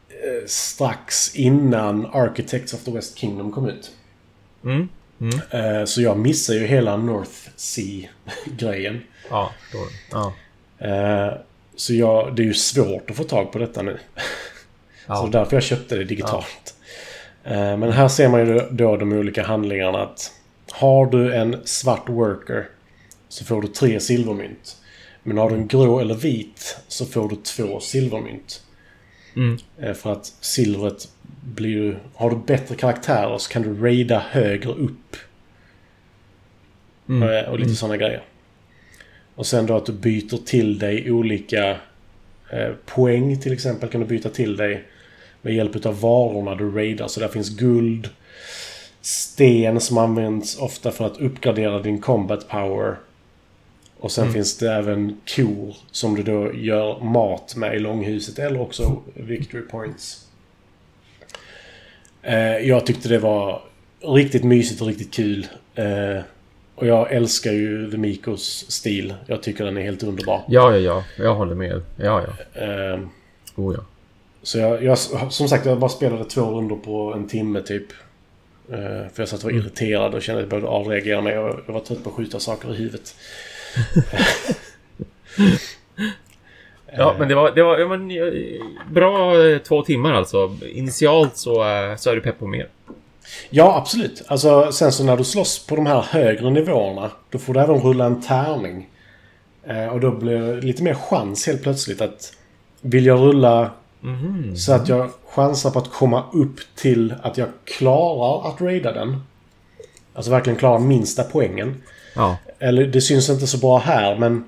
eh, 0.09 0.47
strax 0.47 1.35
innan 1.35 2.05
Architects 2.05 2.73
of 2.73 2.83
the 2.83 2.91
West 2.91 3.17
Kingdom 3.17 3.51
kom 3.51 3.69
ut. 3.69 3.91
Mm. 4.63 4.89
Mm. 5.21 5.39
Eh, 5.79 5.85
Så 5.85 6.01
jag 6.01 6.17
missade 6.19 6.59
ju 6.59 6.65
hela 6.67 6.97
North 6.97 7.31
Sea-grejen. 7.55 9.01
Ja, 9.29 9.51
då. 9.73 9.79
Ja. 10.11 10.33
Eh, 10.87 11.33
Så 11.75 11.93
jag, 11.93 12.35
det 12.35 12.41
är 12.41 12.45
ju 12.45 12.53
svårt 12.53 13.09
att 13.09 13.15
få 13.17 13.23
tag 13.23 13.51
på 13.51 13.59
detta 13.59 13.81
nu. 13.81 13.97
Så 14.15 14.21
Ja. 15.07 15.29
därför 15.31 15.55
jag 15.55 15.63
köpte 15.63 15.95
det 15.95 16.03
digitalt. 16.03 16.75
Eh, 17.43 17.77
Men 17.77 17.91
här 17.91 18.07
ser 18.07 18.29
man 18.29 18.39
ju 18.47 18.53
då- 18.53 18.67
då 18.71 18.97
de 18.97 19.11
olika 19.13 19.43
handlingarna 19.43 20.01
att 20.03 20.31
har 20.71 21.05
du 21.05 21.33
en 21.35 21.57
svart 21.65 22.09
worker 22.09 22.67
så 23.29 23.45
får 23.45 23.61
du 23.61 23.67
tre 23.67 23.99
silvermynt. 23.99 24.77
Men 25.23 25.37
har 25.37 25.49
du 25.49 25.55
en 25.55 25.67
grå 25.67 25.99
eller 25.99 26.15
vit 26.15 26.77
så 26.87 27.05
får 27.05 27.29
du 27.29 27.35
två 27.35 27.79
silvermynt. 27.79 28.63
Mm. 29.35 29.57
Eh, 29.79 29.93
För 29.93 30.11
att 30.11 30.25
silvret 30.41 31.09
blir 31.41 31.69
ju... 31.69 31.95
Har 32.13 32.29
du 32.29 32.35
bättre 32.35 32.75
karaktärer 32.75 33.37
så 33.37 33.51
kan 33.51 33.61
du 33.61 33.81
raida 33.81 34.19
högre 34.29 34.71
upp. 34.71 35.15
Mm. 37.09 37.29
Eh, 37.29 37.49
Och 37.51 37.59
lite 37.59 37.75
sådana 37.75 37.97
grejer. 37.97 38.23
Och 39.35 39.45
sen 39.45 39.65
då 39.65 39.75
att 39.75 39.85
du 39.85 39.93
byter 39.93 40.45
till 40.45 40.79
dig 40.79 41.11
olika 41.11 41.77
eh, 42.49 42.71
poäng 42.85 43.39
till 43.39 43.53
exempel 43.53 43.89
kan 43.89 44.01
du 44.01 44.07
byta 44.07 44.29
till 44.29 44.57
dig 44.57 44.83
med 45.41 45.53
hjälp 45.55 45.85
av 45.85 46.01
varorna 46.01 46.55
du 46.55 46.71
raidar. 46.71 47.07
Så 47.07 47.19
där 47.19 47.27
finns 47.27 47.49
guld, 47.49 48.09
sten 49.01 49.79
som 49.79 49.97
används 49.97 50.57
ofta 50.57 50.91
för 50.91 51.05
att 51.05 51.17
uppgradera 51.17 51.79
din 51.79 52.01
combat 52.01 52.47
power. 52.47 52.95
Och 54.01 54.11
sen 54.11 54.23
Mm. 54.23 54.33
finns 54.33 54.57
det 54.57 54.71
även 54.73 55.17
kor 55.35 55.75
som 55.91 56.15
du 56.15 56.23
då 56.23 56.53
gör 56.53 56.99
mat 56.99 57.55
med 57.55 57.75
i 57.75 57.79
långhuset 57.79 58.39
eller 58.39 58.61
också 58.61 59.01
victory 59.13 59.61
points. 59.61 60.27
Eh, 62.21 62.57
jag 62.57 62.85
tyckte 62.85 63.09
det 63.09 63.19
var 63.19 63.61
riktigt 64.01 64.43
mysigt 64.43 64.81
och 64.81 64.87
riktigt 64.87 65.13
kul. 65.13 65.47
Eh, 65.75 66.21
och 66.75 66.87
jag 66.87 67.11
älskar 67.11 67.51
ju 67.51 67.91
The 67.91 67.97
Mikos 67.97 68.65
stil. 68.71 69.13
Jag 69.27 69.43
tycker 69.43 69.65
den 69.65 69.77
är 69.77 69.81
helt 69.81 70.03
underbar. 70.03 70.41
Ja, 70.47 70.71
ja, 70.71 70.77
ja. 70.77 71.03
Jag 71.23 71.35
håller 71.35 71.55
med. 71.55 71.81
Ja, 71.97 72.23
ja. 72.53 72.61
Eh, 72.61 72.99
Oh, 73.55 73.75
ja. 73.77 73.83
så 74.43 74.57
jag, 74.59 74.83
jag, 74.83 74.97
som 75.29 75.47
sagt, 75.49 75.65
jag 75.65 75.79
bara 75.79 75.89
spelade 75.89 76.25
två 76.25 76.41
rundor 76.41 76.77
på 76.77 77.13
en 77.13 77.27
timme 77.27 77.61
typ. 77.61 77.85
Eh, 78.69 78.77
för 79.13 79.21
jag 79.21 79.27
satt 79.27 79.39
och 79.39 79.43
var 79.43 79.51
Mm. 79.51 79.61
irriterad 79.65 80.13
och 80.13 80.21
kände 80.21 80.39
att 80.39 80.43
jag 80.43 80.49
behövde 80.49 80.67
avreagera 80.69 81.21
mig 81.21 81.37
och 81.37 81.59
jag 81.67 81.73
var 81.73 81.79
trött 81.81 82.03
på 82.03 82.09
att 82.09 82.15
skjuta 82.15 82.39
saker 82.39 82.73
i 82.73 82.77
huvudet. 82.77 83.15
Ja, 86.97 87.15
men 87.19 87.27
det 87.27 87.35
var, 87.35 87.51
det 87.51 87.63
var 87.63 87.77
ja, 87.77 87.87
men, 87.87 88.11
eh, 88.11 88.63
bra 88.91 89.43
eh, 89.47 89.57
två 89.57 89.81
timmar 89.81 90.13
alltså. 90.13 90.57
Initialt 90.73 91.37
så, 91.37 91.51
eh, 91.51 91.95
så 91.95 92.09
är 92.09 92.15
du 92.15 92.21
pepp 92.21 92.39
på 92.39 92.47
mer. 92.47 92.67
Ja, 93.49 93.77
absolut. 93.77 94.23
Alltså, 94.27 94.71
sen 94.71 94.91
så 94.91 95.03
när 95.03 95.17
du 95.17 95.23
slåss 95.23 95.67
på 95.67 95.75
de 95.75 95.85
här 95.85 96.01
högre 96.01 96.49
nivåerna, 96.49 97.11
då 97.29 97.37
får 97.37 97.53
du 97.53 97.59
även 97.59 97.79
rulla 97.81 98.05
en 98.05 98.21
tärning. 98.21 98.89
Eh, 99.63 99.87
och 99.87 99.99
då 99.99 100.11
blir 100.11 100.39
det 100.39 100.61
lite 100.61 100.83
mer 100.83 100.93
chans 100.93 101.47
helt 101.47 101.63
plötsligt 101.63 102.01
att... 102.01 102.33
Vill 102.81 103.05
jag 103.05 103.19
rulla 103.19 103.71
Mhm. 104.03 104.55
så 104.55 104.73
att 104.73 104.89
jag 104.89 105.09
chansar 105.35 105.71
på 105.71 105.79
att 105.79 105.91
komma 105.91 106.23
upp 106.33 106.59
till 106.75 107.13
att 107.21 107.37
jag 107.37 107.47
klarar 107.65 108.49
att 108.49 108.61
raida 108.61 108.91
den. 108.91 109.21
Alltså 110.13 110.31
verkligen 110.31 110.59
klarar 110.59 110.79
minsta 110.79 111.23
poängen. 111.23 111.81
Ja. 112.15 112.37
Eller 112.59 112.87
det 112.87 113.01
syns 113.01 113.29
inte 113.29 113.47
så 113.47 113.57
bra 113.57 113.77
här, 113.79 114.17
men 114.17 114.43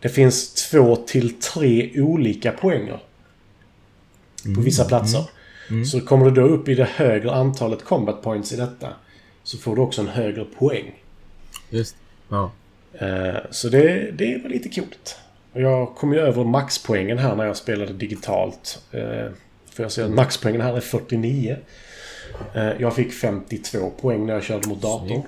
det 0.00 0.08
finns 0.08 0.54
två 0.54 0.96
till 0.96 1.40
tre 1.40 2.00
olika 2.00 2.52
poänger. 2.52 2.98
På 4.54 4.60
vissa 4.60 4.84
platser. 4.84 5.24
Så 5.90 6.00
kommer 6.00 6.24
du 6.24 6.30
då 6.30 6.42
upp 6.48 6.68
i 6.68 6.74
det 6.74 6.88
högre 6.94 7.32
antalet 7.34 7.84
combat 7.84 8.22
points 8.22 8.52
i 8.52 8.56
detta 8.56 8.88
så 9.42 9.58
får 9.58 9.76
du 9.76 9.82
också 9.82 10.00
en 10.00 10.08
högre 10.08 10.44
poäng. 10.44 10.94
Just. 11.70 11.96
Ja. 12.28 12.50
Eh, 12.92 13.36
Så 13.50 13.68
det, 13.68 14.10
det 14.10 14.42
var 14.42 14.50
lite 14.50 14.68
coolt. 14.68 15.18
Jag 15.52 15.94
kom 15.94 16.12
ju 16.12 16.20
över 16.20 16.44
maxpoängen 16.44 17.18
här 17.18 17.36
när 17.36 17.44
jag 17.44 17.56
spelade 17.56 17.92
digitalt. 17.92 18.82
Eh, 18.92 19.00
För 19.70 19.82
jag 19.82 19.92
ser 19.92 20.04
att 20.04 20.10
maxpoängen 20.10 20.60
här 20.60 20.76
är 20.76 20.80
49. 20.80 21.56
Eh, 22.54 22.72
Jag 22.80 22.94
fick 22.94 23.12
52 23.12 23.90
poäng 24.00 24.26
när 24.26 24.34
jag 24.34 24.42
körde 24.42 24.68
mot 24.68 24.82
datorn. 24.82 25.22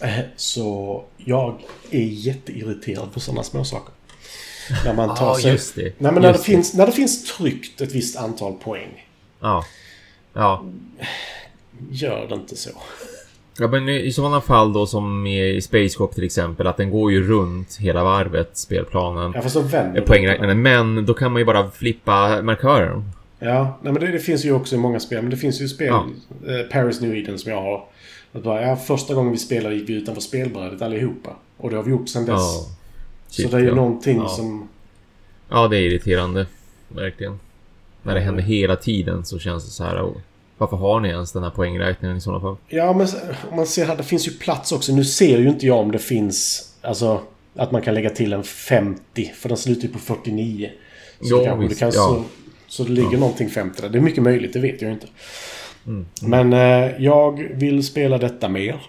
Eh, 0.00 0.10
Så 0.36 1.04
jag 1.16 1.60
är 1.90 2.00
jätteirriterad 2.04 3.12
på 3.12 3.20
sådana 3.20 3.42
småsaker. 3.42 3.92
När 4.84 4.94
man 4.94 5.16
tar 5.16 5.26
Ja, 5.26 5.34
sig... 5.34 5.52
just 5.52 5.74
det. 5.74 5.82
Nej, 5.82 5.92
men 6.12 6.14
när 6.14 6.20
det, 6.22 6.32
det. 6.32 6.38
finns, 6.44 6.74
när 6.74 6.86
det 6.86 6.92
finns 6.92 7.36
tryckt 7.36 7.80
ett 7.80 7.92
visst 7.92 8.16
antal 8.16 8.52
poäng. 8.52 9.06
Ja. 9.40 9.64
Ja. 10.32 10.64
Gör 11.90 12.26
det 12.28 12.34
inte 12.34 12.56
så. 12.56 12.70
Ja, 13.58 13.68
men 13.68 13.88
i 13.88 14.12
sådana 14.12 14.40
fall 14.40 14.72
då 14.72 14.86
som 14.86 15.26
i 15.26 15.60
Space 15.62 15.96
Cop 15.98 16.14
till 16.14 16.24
exempel, 16.24 16.66
att 16.66 16.76
den 16.76 16.90
går 16.90 17.12
ju 17.12 17.28
runt 17.28 17.76
hela 17.80 18.04
varvet, 18.04 18.50
spelplanen, 18.56 19.32
Jag 19.34 19.42
förstår 19.42 19.62
vänder 19.62 20.00
eh, 20.00 20.06
poängräknaren. 20.06 20.62
Men 20.62 21.06
då 21.06 21.14
kan 21.14 21.32
man 21.32 21.40
ju 21.40 21.46
bara 21.46 21.70
flippa 21.70 22.42
markören. 22.42 23.10
Ja, 23.48 23.78
nej, 23.82 23.92
men 23.92 24.02
det, 24.02 24.12
det 24.12 24.18
finns 24.18 24.44
ju 24.44 24.52
också 24.52 24.74
i 24.74 24.78
många 24.78 25.00
spel. 25.00 25.22
Men 25.22 25.30
det 25.30 25.36
finns 25.36 25.60
ju 25.60 25.68
spel, 25.68 25.86
Ja. 25.88 26.06
eh, 26.52 26.66
Paris 26.72 27.00
New 27.00 27.14
Eden 27.16 27.38
som 27.38 27.52
jag 27.52 27.62
har. 27.62 27.84
Att 28.32 28.42
bara, 28.42 28.62
ja, 28.62 28.76
första 28.76 29.14
gången 29.14 29.32
vi 29.32 29.38
spelade 29.38 29.74
gick 29.74 29.88
vi 29.88 29.92
utanför 29.94 30.22
spelbrädet 30.22 30.82
allihopa. 30.82 31.30
Och 31.56 31.70
det 31.70 31.76
har 31.76 31.82
vi 31.82 31.90
gjort 31.90 32.08
sedan 32.08 32.24
dess. 32.26 32.32
Ja. 32.34 32.66
så 33.28 33.42
Shit, 33.42 33.50
det 33.50 33.56
är 33.56 33.60
ju 33.60 33.68
ja. 33.68 33.74
någonting 33.74 34.16
Ja. 34.16 34.28
som... 34.28 34.68
Ja, 35.48 35.68
det 35.68 35.76
är 35.76 35.80
irriterande. 35.80 36.46
Verkligen. 36.88 37.38
När 38.02 38.14
det 38.14 38.20
händer 38.20 38.42
hela 38.42 38.76
tiden 38.76 39.24
så 39.24 39.38
känns 39.38 39.64
det 39.64 39.70
så 39.70 39.84
här. 39.84 40.12
Varför 40.58 40.76
har 40.76 41.00
ni 41.00 41.08
ens 41.08 41.32
den 41.32 41.42
här 41.42 41.50
poängräkningen 41.50 42.16
i 42.16 42.20
sådana 42.20 42.40
fall? 42.40 42.56
Ja, 42.68 42.92
men 42.92 43.06
om 43.50 43.56
man 43.56 43.66
ser 43.66 43.86
här, 43.86 43.96
det 43.96 44.02
finns 44.02 44.28
ju 44.28 44.32
plats 44.32 44.72
också. 44.72 44.92
Nu 44.92 45.04
ser 45.04 45.38
ju 45.38 45.48
inte 45.48 45.66
jag 45.66 45.78
om 45.78 45.92
det 45.92 45.98
finns... 45.98 46.70
Alltså, 46.82 47.20
att 47.56 47.72
man 47.72 47.82
kan 47.82 47.94
lägga 47.94 48.10
till 48.10 48.32
en 48.32 48.42
50. 48.44 49.32
För 49.36 49.48
den 49.48 49.58
slutar 49.58 49.82
ju 49.82 49.88
på 49.88 49.98
49. 49.98 50.70
Så 51.20 51.26
Ja, 51.34 51.38
det 51.38 51.44
kanske, 51.44 51.68
visst, 51.68 51.80
det 51.80 51.84
kan, 51.86 51.86
ja. 51.88 51.92
så, 51.92 52.24
så 52.68 52.84
det 52.84 52.90
ligger 52.90 53.18
någonting 53.18 53.50
50 53.50 53.82
där. 53.82 53.88
Det 53.88 53.98
är 53.98 54.02
mycket 54.02 54.22
möjligt, 54.22 54.52
det 54.52 54.60
vet 54.60 54.82
jag 54.82 54.92
inte. 54.92 55.06
Mm. 55.86 56.06
Men 56.22 56.52
eh, 56.52 57.02
jag 57.04 57.48
vill 57.54 57.86
spela 57.86 58.18
detta 58.18 58.48
mer. 58.48 58.80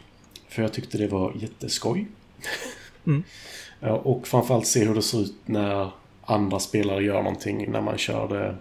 För 0.50 0.62
jag 0.62 0.74
tyckte 0.74 0.98
det 0.98 1.08
var 1.08 1.34
jätteskoj. 1.40 2.08
Mm. 3.08 3.24
Ja, 3.80 3.92
och 3.92 4.28
framförallt 4.28 4.68
se 4.68 4.86
hur 4.86 4.96
det 4.96 5.02
ser 5.02 5.22
ut 5.22 5.34
när 5.46 5.90
andra 6.26 6.60
spelare 6.60 7.04
gör 7.04 7.24
någonting. 7.24 7.72
När 7.72 7.82
man 7.82 7.98
kör 7.98 8.28
det 8.28 8.56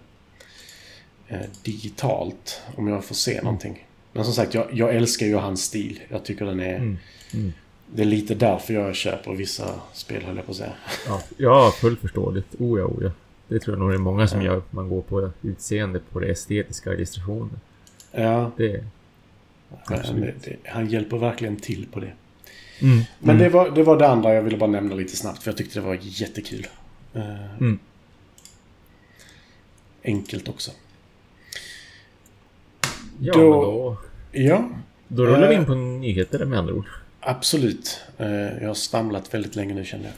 eh, 1.34 1.46
digitalt. 1.62 2.62
Om 2.76 2.88
jag 2.88 3.04
får 3.04 3.14
se 3.14 3.32
Mm. 3.32 3.44
någonting. 3.44 3.86
Men 4.12 4.24
som 4.24 4.34
sagt, 4.34 4.54
jag, 4.54 4.66
jag 4.72 4.94
älskar 4.96 5.26
ju 5.26 5.34
hans 5.34 5.62
stil. 5.64 6.00
Jag 6.08 6.24
tycker 6.24 6.44
den 6.44 6.60
är... 6.60 6.76
Mm. 6.76 6.98
Mm. 7.34 7.52
Det 7.94 8.02
är 8.02 8.06
lite 8.06 8.34
därför 8.34 8.74
jag 8.74 8.94
köper 8.94 9.32
vissa 9.32 9.74
spel, 9.92 10.22
höll 10.24 10.36
jag 10.36 10.44
på 10.46 10.50
att 10.52 10.56
säga. 10.58 10.72
Ja, 11.06 11.20
ja 11.36 11.72
fullt 11.80 12.00
förståeligt. 12.00 12.54
Oh 12.58 12.78
ja, 12.78 12.84
oh 12.84 13.04
ja. 13.04 13.10
Det 13.48 13.58
tror 13.58 13.76
jag 13.76 13.80
nog 13.80 13.90
det 13.90 13.94
är 13.96 13.98
många 13.98 14.26
som 14.28 14.42
gör. 14.42 14.62
Man 14.70 14.88
går 14.88 15.02
på 15.02 15.30
utseende, 15.42 16.00
på 16.12 16.20
det 16.20 16.26
estetiska 16.28 16.94
illustrationen. 16.94 17.60
Ja, 18.12 18.50
Det... 18.56 18.84
men 19.88 20.20
det, 20.20 20.56
han 20.64 20.86
hjälper 20.86 21.16
verkligen 21.18 21.56
till 21.56 21.86
på 21.92 22.00
det. 22.00 22.12
Mm. 22.80 22.98
Men 23.20 23.36
mm. 23.36 23.38
det, 23.38 23.48
var, 23.48 23.70
det 23.70 23.82
var 23.82 23.98
det 23.98 24.08
andra 24.08 24.34
jag 24.34 24.42
ville 24.42 24.56
bara 24.56 24.70
nämna 24.70 24.94
lite 24.94 25.16
snabbt 25.16 25.42
för 25.42 25.50
jag 25.50 25.56
tyckte 25.58 25.78
det 25.80 25.86
var 25.86 25.98
jättekul. 26.00 26.66
Eh, 27.14 27.54
Mm. 27.60 27.78
Enkelt 30.04 30.48
också. 30.48 30.70
Ja, 33.20 33.32
då- 33.32 33.40
då... 33.62 33.96
Ja, 34.32 34.68
Då 35.08 35.26
rullar 35.26 35.48
vi 35.48 35.54
Eh. 35.54 35.60
in 35.60 35.66
på 35.66 35.74
nyheter 35.74 36.44
med 36.44 36.58
andra 36.58 36.74
ord. 36.74 36.86
absolut. 37.20 38.00
Eh, 38.18 38.26
jag 38.30 38.66
har 38.66 38.74
svamlat 38.74 39.34
väldigt 39.34 39.56
länge 39.56 39.74
nu 39.74 39.84
känner 39.84 40.10
jag. 40.10 40.14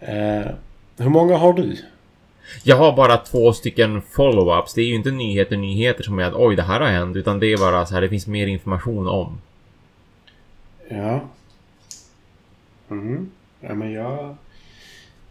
Hur 0.96 1.10
många 1.10 1.36
har 1.36 1.52
du? 1.52 1.76
Jag 2.62 2.76
har 2.76 2.96
bara 2.96 3.16
två 3.16 3.52
stycken 3.52 4.02
follow-ups. 4.02 4.72
Det 4.74 4.80
är 4.80 4.86
ju 4.86 4.94
inte 4.94 5.10
nyheter, 5.10 5.56
nyheter 5.56 6.02
som 6.02 6.18
är 6.18 6.24
att 6.24 6.34
oj, 6.34 6.56
det 6.56 6.62
här 6.62 6.80
har 6.80 6.88
hänt. 6.88 7.16
Utan 7.16 7.40
det 7.40 7.52
är 7.52 7.58
bara 7.58 7.86
så 7.86 7.94
här, 7.94 8.00
det 8.00 8.08
finns 8.08 8.26
mer 8.26 8.46
information 8.46 9.08
om. 9.08 9.38
Ja. 10.88 11.20
Mm. 12.90 13.30
Ja, 13.60 13.74
men 13.74 13.92
jag... 13.92 14.36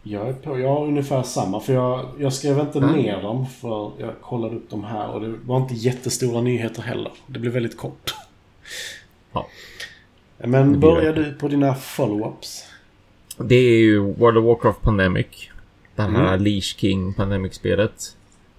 Jag 0.06 0.28
är 0.28 0.32
på. 0.32 0.58
Jag 0.58 0.68
har 0.68 0.84
ungefär 0.86 1.22
samma. 1.22 1.60
För 1.60 1.72
jag, 1.72 2.06
jag 2.18 2.32
skrev 2.32 2.58
inte 2.58 2.78
Mm. 2.78 2.92
ner 2.92 3.22
dem. 3.22 3.46
För 3.46 3.92
jag 3.98 4.20
kollade 4.20 4.56
upp 4.56 4.70
dem 4.70 4.84
här. 4.84 5.08
Och 5.08 5.20
det 5.20 5.34
var 5.44 5.56
inte 5.56 5.74
jättestora 5.74 6.40
nyheter 6.40 6.82
heller. 6.82 7.12
Det 7.26 7.38
blev 7.38 7.52
väldigt 7.52 7.76
kort. 7.76 8.14
Ja. 9.32 9.46
Men 10.38 10.80
börjar 10.80 11.12
du 11.12 11.32
på 11.34 11.48
dina 11.48 11.74
follow-ups? 11.74 12.64
Det 13.38 13.54
är 13.54 13.78
ju 13.78 13.98
World 13.98 14.38
of 14.38 14.44
Warcraft 14.44 14.80
Pandemic. 14.82 15.50
Det 15.96 16.02
här 16.02 16.34
Mm. 16.34 16.44
Leash 16.44 16.76
King 16.76 17.14
Pandemic-spelet. 17.14 18.16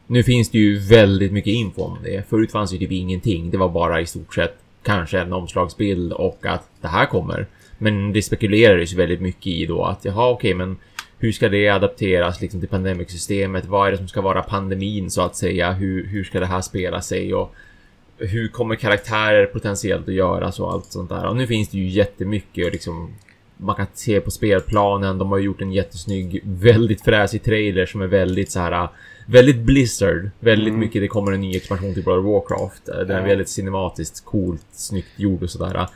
Nu 0.07 0.23
finns 0.23 0.49
det 0.49 0.57
ju 0.57 0.79
väldigt 0.79 1.31
mycket 1.31 1.53
info 1.53 1.81
om 1.81 1.97
det. 2.03 2.29
Förut 2.29 2.51
fanns 2.51 2.73
ju 2.73 2.77
typ 2.77 2.91
ingenting. 2.91 3.51
Det 3.51 3.57
var 3.57 3.69
bara 3.69 4.01
i 4.01 4.05
stort 4.05 4.35
sett 4.35 4.57
kanske 4.83 5.19
en 5.19 5.33
omslagsbild 5.33 6.13
och 6.13 6.45
att 6.45 6.69
det 6.81 6.87
här 6.87 7.05
kommer. 7.05 7.47
Men 7.77 8.13
det 8.13 8.21
spekulerades 8.21 8.93
ju 8.93 8.97
väldigt 8.97 9.21
mycket 9.21 9.47
i 9.47 9.65
då 9.65 9.83
att 9.83 10.05
jaha 10.05 10.29
okej 10.29 10.53
men 10.53 10.77
hur 11.17 11.31
ska 11.31 11.49
det 11.49 11.69
adapteras 11.69 12.41
liksom 12.41 12.59
till 12.59 12.69
pandemic-systemet? 12.69 13.65
Vad 13.65 13.87
är 13.87 13.91
det 13.91 13.97
som 13.97 14.07
ska 14.07 14.21
vara 14.21 14.41
pandemin 14.41 15.11
så 15.11 15.21
att 15.21 15.35
säga? 15.35 15.71
Hur, 15.71 16.07
hur 16.07 16.23
ska 16.23 16.39
det 16.39 16.45
här 16.45 16.61
spela 16.61 17.01
sig? 17.01 17.33
Och 17.33 17.55
hur 18.17 18.47
kommer 18.47 18.75
karaktärer 18.75 19.45
potentiellt 19.45 20.07
att 20.07 20.13
göras 20.13 20.59
och 20.59 20.71
allt 20.73 20.85
sånt 20.85 21.09
där. 21.09 21.25
Och 21.25 21.35
nu 21.35 21.47
finns 21.47 21.69
det 21.69 21.77
ju 21.77 21.87
jättemycket 21.87 22.65
och 22.65 22.71
liksom 22.71 23.13
man 23.57 23.75
kan 23.75 23.85
se 23.93 24.21
på 24.21 24.31
spelplanen. 24.31 25.17
De 25.17 25.31
har 25.31 25.37
gjort 25.39 25.61
en 25.61 25.71
jättesnygg, 25.71 26.41
väldigt 26.43 27.01
fräsig 27.01 27.43
trailer 27.43 27.85
som 27.85 28.01
är 28.01 28.07
väldigt 28.07 28.51
så 28.51 28.59
här 28.59 28.87
Väldigt 29.27 29.57
Blizzard. 29.59 30.29
Väldigt 30.39 30.67
Mm. 30.67 30.79
mycket. 30.79 31.01
Det 31.01 31.07
kommer 31.07 31.31
en 31.31 31.41
ny 31.41 31.55
expansion 31.55 31.93
till 31.93 32.03
World 32.03 32.25
of 32.25 32.25
Warcraft. 32.25 32.85
Den 32.85 33.09
är 33.11 33.19
Ja. 33.19 33.25
väldigt 33.25 33.49
cinematiskt 33.49 34.25
coolt, 34.25 34.65
snyggt 34.71 35.07
gjord 35.19 35.43
och 35.43 35.49
sådär. 35.49 35.87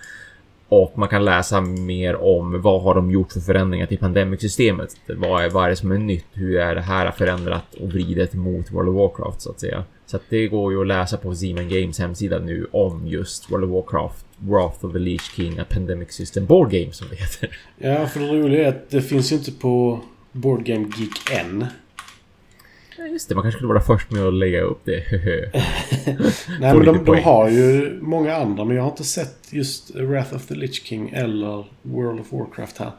Och 0.69 0.97
man 0.97 1.09
kan 1.09 1.25
läsa 1.25 1.61
mer 1.61 2.15
om 2.15 2.61
vad 2.61 2.81
har 2.81 2.95
de 2.95 3.11
gjort 3.11 3.31
för 3.31 3.39
förändringar 3.39 3.85
till 3.85 3.97
Pandemic-systemet. 3.97 4.95
Vad 5.07 5.43
är, 5.43 5.49
vad 5.49 5.65
är 5.65 5.69
det 5.69 5.75
som 5.75 5.91
är 5.91 5.97
nytt? 5.97 6.25
Hur 6.33 6.57
är 6.59 6.75
det 6.75 6.81
här 6.81 7.11
förändrat 7.11 7.73
och 7.79 7.87
vridet 7.89 8.33
mot 8.33 8.71
World 8.71 8.89
of 8.89 8.95
Warcraft 8.95 9.41
så 9.41 9.49
att 9.51 9.59
säga. 9.59 9.83
Så 10.05 10.15
att 10.15 10.23
det 10.29 10.47
går 10.47 10.73
ju 10.73 10.81
att 10.81 10.87
läsa 10.87 11.17
på 11.17 11.35
Zeman 11.35 11.69
Games 11.69 11.99
hemsida 11.99 12.39
nu 12.39 12.67
om 12.71 13.07
just 13.07 13.51
World 13.51 13.63
of 13.63 13.69
Warcraft, 13.69 14.25
Wrath 14.39 14.85
of 14.85 14.93
the 14.93 14.99
Leech 14.99 15.31
King, 15.35 15.59
a 15.59 15.65
Pandemic 15.69 16.11
System 16.11 16.45
Board 16.45 16.71
Game 16.71 16.91
som 16.91 17.07
det 17.09 17.15
heter. 17.15 17.57
Ja, 17.77 18.07
för 18.07 18.19
det 18.19 18.27
roliga 18.27 18.65
är 18.65 18.69
att 18.69 18.89
det 18.89 19.01
finns 19.01 19.31
ju 19.31 19.35
inte 19.35 19.51
på 19.51 19.99
Board 20.31 20.63
Game 20.63 20.87
Geek 20.97 21.31
än. 21.31 21.65
Ja, 22.97 23.05
just 23.05 23.29
det, 23.29 23.35
man 23.35 23.41
kanske 23.41 23.57
skulle 23.57 23.73
vara 23.73 23.81
först 23.81 24.11
med 24.11 24.23
att 24.23 24.33
lägga 24.33 24.61
upp 24.61 24.79
det. 24.83 25.03
Nej, 26.59 26.75
men 26.75 26.85
de, 26.85 27.05
de 27.05 27.23
har 27.23 27.49
ju 27.49 27.99
många 28.01 28.35
andra. 28.35 28.65
Men 28.65 28.75
jag 28.75 28.83
har 28.83 28.89
inte 28.89 29.03
sett 29.03 29.53
just 29.53 29.95
Wrath 29.95 30.35
of 30.35 30.45
the 30.45 30.55
Lich 30.55 30.83
King 30.83 31.09
eller 31.09 31.65
World 31.81 32.19
of 32.19 32.31
Warcraft 32.33 32.77
här. 32.77 32.91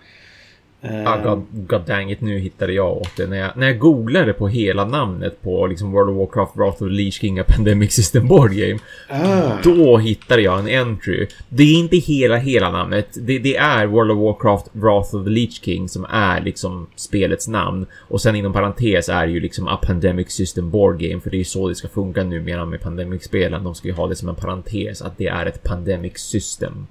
Ah, 0.83 1.17
god, 1.17 1.47
god 1.51 1.81
dang 1.87 2.11
it, 2.11 2.21
nu 2.21 2.39
hittade 2.39 2.73
jag 2.73 2.97
åt 2.97 3.17
det. 3.17 3.27
När 3.27 3.37
jag, 3.37 3.51
när 3.57 3.67
jag 3.67 3.79
googlade 3.79 4.33
på 4.33 4.49
hela 4.49 4.85
namnet 4.85 5.43
på 5.43 5.67
liksom 5.67 5.93
World 5.93 6.11
of 6.11 6.17
Warcraft, 6.17 6.57
Wrath 6.57 6.83
of 6.83 6.89
the 6.89 6.95
Leech 6.95 7.21
King, 7.21 7.39
a 7.39 7.45
Pandemic 7.49 7.93
System 7.93 8.29
Board 8.29 8.53
Game. 8.53 8.79
ah, 9.09 9.59
Då 9.65 9.99
hittade 9.99 10.43
jag 10.43 10.59
en 10.59 10.89
entry. 10.89 11.27
Det 11.49 11.63
är 11.63 11.79
inte 11.79 11.97
hela, 11.97 12.37
hela 12.37 12.71
namnet. 12.71 13.09
Det, 13.21 13.39
det 13.39 13.57
är 13.57 13.87
World 13.87 14.11
of 14.11 14.19
Warcraft 14.19 14.67
Wrath 14.73 15.15
of 15.17 15.25
the 15.25 15.31
Leech 15.31 15.61
King 15.63 15.89
som 15.89 16.07
är 16.11 16.41
liksom 16.41 16.87
spelets 16.97 17.49
namn. 17.49 17.87
Och 17.99 18.21
sen 18.21 18.37
inom 18.37 18.53
parentes 18.53 19.09
är 19.09 19.27
ju 19.27 19.41
liksom 19.41 19.69
A 19.69 19.79
Pandemic 19.83 20.31
System 20.31 20.71
Board 20.71 20.99
Game. 21.01 21.21
För 21.21 21.31
det 21.31 21.41
är 21.41 21.45
så 21.45 21.69
det 21.69 21.75
ska 21.75 21.89
funka 21.89 22.25
numera 22.25 22.65
med 22.67 22.81
Pandemic-spelen. 22.81 23.65
De 23.65 23.75
ska 23.75 23.89
ju 23.89 23.95
ha 23.95 24.07
det 24.07 24.17
som 24.17 24.29
en 24.29 24.35
parentes 24.35 25.03
att 25.03 25.19
det 25.19 25.27
är 25.27 25.47
ett 25.47 25.63
Pandemic 25.63 26.19
System. 26.19 26.87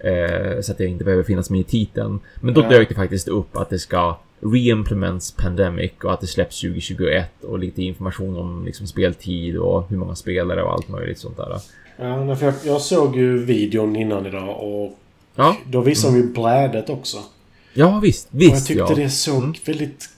Eh, 0.00 0.60
så 0.60 0.72
att 0.72 0.78
det 0.78 0.86
inte 0.86 1.04
behöver 1.04 1.24
finnas 1.24 1.50
med 1.50 1.60
i 1.60 1.64
titeln. 1.64 2.20
Men 2.40 2.54
då 2.54 2.60
Ja. 2.60 2.68
dök 2.68 2.88
det 2.88 2.94
faktiskt 2.94 3.28
upp 3.28 3.56
att 3.56 3.70
det 3.70 3.78
ska 3.78 4.18
Reimplements 4.40 5.32
Pandemic 5.32 5.90
och 6.04 6.12
att 6.12 6.20
det 6.20 6.26
släpps 6.26 6.60
2021 6.60 7.44
och 7.44 7.58
lite 7.58 7.82
information 7.82 8.36
om 8.36 8.64
liksom 8.64 8.86
speltid 8.86 9.56
och 9.56 9.88
hur 9.90 9.96
många 9.96 10.14
spelare 10.14 10.62
och 10.62 10.72
allt 10.72 10.88
möjligt 10.88 11.18
sånt 11.18 11.36
där. 11.36 11.60
ja, 11.96 12.36
för 12.36 12.46
jag, 12.46 12.54
jag 12.64 12.80
såg 12.80 13.16
ju 13.16 13.44
videon 13.44 13.96
innan 13.96 14.26
idag 14.26 14.56
och 14.64 14.98
Ja, 15.34 15.56
då 15.66 15.80
visade 15.80 16.14
de 16.14 16.20
ju 16.20 16.32
brädet 16.32 16.90
också. 16.90 17.18
ja 17.74 18.00
visst, 18.02 18.28
Och 18.32 18.42
jag 18.42 18.50
visst 18.50 18.66
tyckte 18.66 18.84
ja. 18.88 18.94
det 18.94 19.10
såg 19.10 19.58
väldigt 19.66 20.08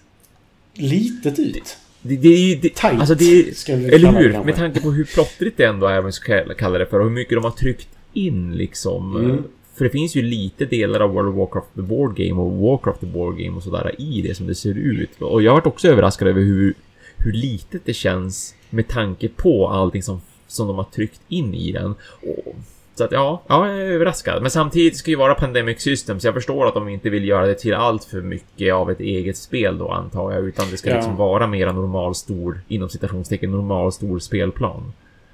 litet 0.75 1.39
ut. 1.39 1.77
Det, 2.03 2.17
det 2.17 2.29
är 2.29 2.39
ju... 2.39 2.55
Det, 2.55 2.69
Tight, 2.75 3.01
alltså 3.01 3.15
det, 3.15 3.57
ska 3.57 3.77
vi 3.77 3.85
eller 3.89 4.13
det 4.13 4.19
hur? 4.19 4.45
Med 4.45 4.57
tanke 4.57 4.81
på 4.81 4.91
hur 4.91 5.05
plottrigt 5.05 5.57
det 5.57 5.65
ändå 5.65 5.87
är, 5.87 5.95
vad 5.97 6.05
vi 6.05 6.13
ska 6.13 6.55
kalla 6.55 6.79
det 6.79 6.87
för, 6.87 6.99
och 6.99 7.05
hur 7.05 7.11
mycket 7.13 7.35
de 7.37 7.45
har 7.45 7.51
tryckt 7.51 7.89
in 8.13 8.57
liksom. 8.57 9.17
Mm. 9.17 9.45
För 9.81 9.85
det 9.85 9.91
finns 9.91 10.17
ju 10.17 10.23
lite 10.23 10.65
delar 10.65 11.01
av 11.01 11.11
World 11.11 11.29
of 11.29 11.37
Warcraft 11.37 11.75
the 11.75 11.83
Board 11.83 12.17
Game 12.17 12.41
och 12.41 12.53
Warcraft 12.53 13.01
the 13.01 13.07
Board 13.07 13.39
Game 13.39 13.57
och 13.57 13.63
sådär 13.63 13.95
i 13.99 14.23
det 14.23 14.35
som 14.35 14.47
det 14.47 14.55
ser 14.55 14.79
ut. 14.79 15.23
Och 15.23 15.43
jag 15.43 15.51
har 15.51 15.57
varit 15.57 15.67
också 15.67 15.89
överraskad 15.89 16.29
över 16.29 16.41
hur, 16.41 16.75
hur 17.17 17.33
litet 17.33 17.83
det 17.85 17.93
känns 17.93 18.55
med 18.71 18.89
tanke 18.89 19.29
på 19.29 19.69
allting 19.69 20.03
som, 20.03 20.21
som 20.47 20.67
de 20.67 20.77
har 20.77 20.85
tryckt 20.85 21.21
in 21.29 21.55
i 21.55 21.73
den. 21.73 21.95
Och, 22.23 22.57
så 22.95 23.05
att 23.05 23.13
ja, 23.13 23.43
ja, 23.47 23.69
jag 23.69 23.79
är 23.79 23.91
överraskad. 23.91 24.43
Men 24.43 24.51
samtidigt 24.51 24.97
ska 24.97 25.11
ju 25.11 25.17
vara 25.17 25.35
Pandemic 25.35 25.81
System, 25.81 26.21
så 26.21 26.27
jag 26.27 26.35
förstår 26.35 26.67
att 26.67 26.75
de 26.75 26.89
inte 26.89 27.11
vill 27.11 27.29
göra 27.29 27.47
det 27.47 27.55
till 27.55 27.75
allt 27.75 28.05
för 28.05 28.21
mycket 28.21 28.75
av 28.75 28.91
ett 28.91 29.01
eget 29.01 29.37
spel 29.37 29.79
då 29.79 29.89
antar 29.89 30.33
jag, 30.33 30.45
utan 30.49 30.71
det 30.71 30.77
ska 30.77 30.91
Ja. 30.91 30.97
liksom 30.97 31.17
vara 31.17 31.47
mera 31.47 31.73
normal 31.73 32.15
stor, 32.15 32.61
inom 32.69 32.89
citationstecken, 32.89 33.51
normal 33.51 33.93
stor 33.93 34.19
spelplan. 34.19 34.93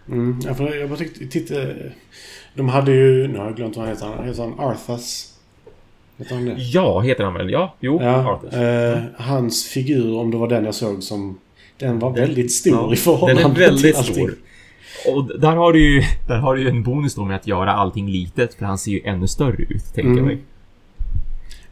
Mm, 0.09 0.41
ja, 0.45 0.55
för 0.55 0.75
jag 0.75 0.89
bara 0.89 0.99
tyckte... 0.99 1.27
Titta, 1.27 1.55
de 2.57 2.69
hade 2.69 2.93
ju... 2.93 3.29
Nu 3.29 3.39
har 3.39 3.45
jag 3.45 3.57
glömt 3.57 3.77
vad 3.77 3.87
han 3.87 3.95
heter. 3.95 4.07
Han 4.17 4.25
heter 4.29 4.43
han 4.43 4.61
Arthas? 4.61 5.33
Heter 6.19 6.35
han 6.35 6.45
det? 6.45 6.55
Ja, 6.59 7.01
heter 7.01 7.25
han 7.25 7.35
väl? 7.35 7.51
Ja, 7.51 7.75
jo, 7.81 7.99
Ja, 8.03 8.33
Arthur. 8.35 8.95
eh, 8.95 9.03
hans 9.17 9.65
figur, 9.67 10.19
om 10.19 10.31
det 10.31 10.37
var 10.37 10.49
den 10.49 10.65
jag 10.65 10.75
såg 10.75 11.03
som... 11.03 11.39
Den 11.79 11.99
var 11.99 12.11
väldigt 12.11 12.53
stor 12.53 12.73
Ja, 12.73 12.93
i 12.93 12.97
förhållande 12.97 13.43
Den 13.43 13.51
är 13.51 13.55
väldigt 13.59 13.97
till 13.97 14.15
stor. 14.15 14.35
Och 15.15 15.41
där 15.41 15.57
har 15.57 15.73
du 15.73 15.95
ju, 15.95 16.03
där 16.29 16.37
har 16.37 16.55
du 16.57 16.63
ju 16.63 16.69
en 16.69 16.83
bonus 16.83 17.15
då 17.15 17.25
med 17.25 17.37
att 17.37 17.47
göra 17.47 17.73
allting 17.73 18.09
litet, 18.11 18.55
för 18.55 18.65
han 18.65 18.79
ser 18.79 18.91
ju 18.93 19.01
ännu 19.05 19.29
större 19.29 19.63
ut, 19.63 19.85
tänker 19.95 20.03
Mm. 20.11 20.17
jag 20.17 20.27
mig. 20.27 20.39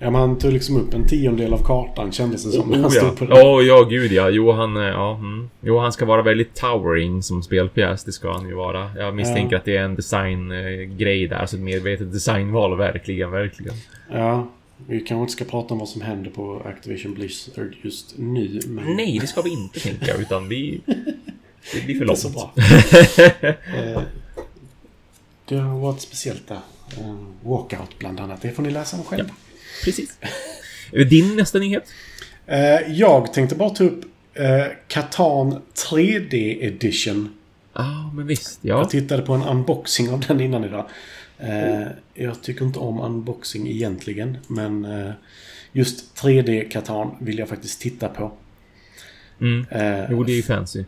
Ja, 0.04 0.10
men 0.10 0.20
han 0.20 0.38
tog 0.38 0.52
liksom 0.52 0.76
upp 0.76 0.94
en 0.94 1.06
tiondel 1.06 1.52
av 1.54 1.58
kartan 1.64 2.12
kändes 2.12 2.44
det 2.44 2.50
som. 2.52 2.72
han 2.72 2.84
Oh, 2.84 2.94
ja. 2.94 3.00
stod 3.00 3.16
på 3.18 3.24
den. 3.24 3.32
Oh, 3.46 3.64
ja, 3.64 3.82
gud 3.82 4.12
ja. 4.12 4.30
Jo, 4.30 4.52
han, 4.52 4.76
eh, 4.76 4.82
ja, 4.82 5.14
mm. 5.14 5.50
jo, 5.60 5.78
han 5.78 5.92
ska 5.92 6.04
vara 6.04 6.22
väldigt 6.22 6.54
towering 6.54 7.22
som 7.22 7.42
spelpjäs. 7.42 8.04
Det 8.04 8.12
ska 8.12 8.32
han 8.32 8.48
ju 8.48 8.54
vara. 8.54 8.90
Jag 8.96 9.14
misstänker 9.14 9.52
Ja. 9.56 9.58
att 9.58 9.64
det 9.64 9.76
är 9.76 9.82
en 9.82 9.94
designgrej 9.94 11.26
där, 11.28 11.46
så 11.46 11.56
ett 11.56 11.62
medvetet 11.62 12.12
designval, 12.12 12.76
verkligen, 12.76 13.30
verkligen. 13.30 13.74
Ja, 14.10 14.46
vi 14.86 15.00
kanske 15.00 15.20
inte 15.20 15.32
ska 15.32 15.44
prata 15.44 15.74
om 15.74 15.80
vad 15.80 15.88
som 15.88 16.00
händer 16.02 16.30
på 16.30 16.62
Activision 16.64 17.14
Blizzard 17.14 17.76
just 17.82 18.14
nu. 18.18 18.60
Men 18.68 18.96
Nej, 18.96 19.18
det 19.20 19.26
ska 19.26 19.42
vi 19.42 19.50
inte 19.50 19.80
tänka, 19.80 20.14
utan 20.16 20.48
vi... 20.48 20.80
Det 21.72 21.84
blir 21.84 21.98
för 21.98 22.04
långt. 22.04 22.18
så 22.18 22.28
bra. 22.30 22.52
Eh, 23.76 24.00
det 25.48 25.56
har 25.56 25.78
varit 25.78 26.00
speciellt 26.00 26.48
där. 26.48 26.58
Eh, 27.00 27.14
Walkout 27.42 27.98
bland 27.98 28.20
annat. 28.20 28.42
Det 28.42 28.50
får 28.50 28.62
ni 28.62 28.70
läsa 28.70 28.96
om 28.96 29.02
själva. 29.02 29.30
Precis. 29.84 30.18
Din 31.10 31.36
nästa 31.36 31.58
nyhet? 31.58 31.84
Eh, 32.46 32.92
jag 32.92 33.32
tänkte 33.32 33.54
bara 33.56 33.70
ta 33.70 33.84
upp 33.84 34.04
eh, 34.34 34.66
Catan 34.88 35.62
3D 35.90 36.58
Edition. 36.66 37.34
Ja, 37.72 37.80
ah, 37.82 38.12
men 38.14 38.26
visst. 38.26 38.58
Ja. 38.62 38.78
Jag 38.78 38.90
tittade 38.90 39.22
på 39.22 39.32
en 39.32 39.42
unboxing 39.42 40.10
av 40.10 40.20
den 40.20 40.40
innan 40.40 40.64
idag. 40.64 40.88
Eh, 41.38 41.82
jag 42.14 42.42
tycker 42.42 42.64
inte 42.64 42.78
om 42.78 43.00
unboxing 43.00 43.68
egentligen, 43.68 44.38
men 44.46 44.84
eh, 44.84 45.10
just 45.72 46.16
3D 46.22 46.68
Catan 46.70 47.10
vill 47.20 47.38
jag 47.38 47.48
faktiskt 47.48 47.80
titta 47.80 48.08
på. 48.08 48.32
Mm. 49.40 49.66
Eh, 49.70 50.06
Jo, 50.10 50.24
det 50.24 50.32
är 50.32 50.36
ju 50.36 50.42
fancy. 50.42 50.84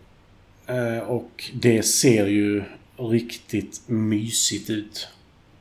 eh, 0.66 0.98
och 0.98 1.44
det 1.54 1.82
ser 1.82 2.26
ju 2.26 2.62
riktigt 2.98 3.80
mysigt 3.86 4.70
ut. 4.70 5.08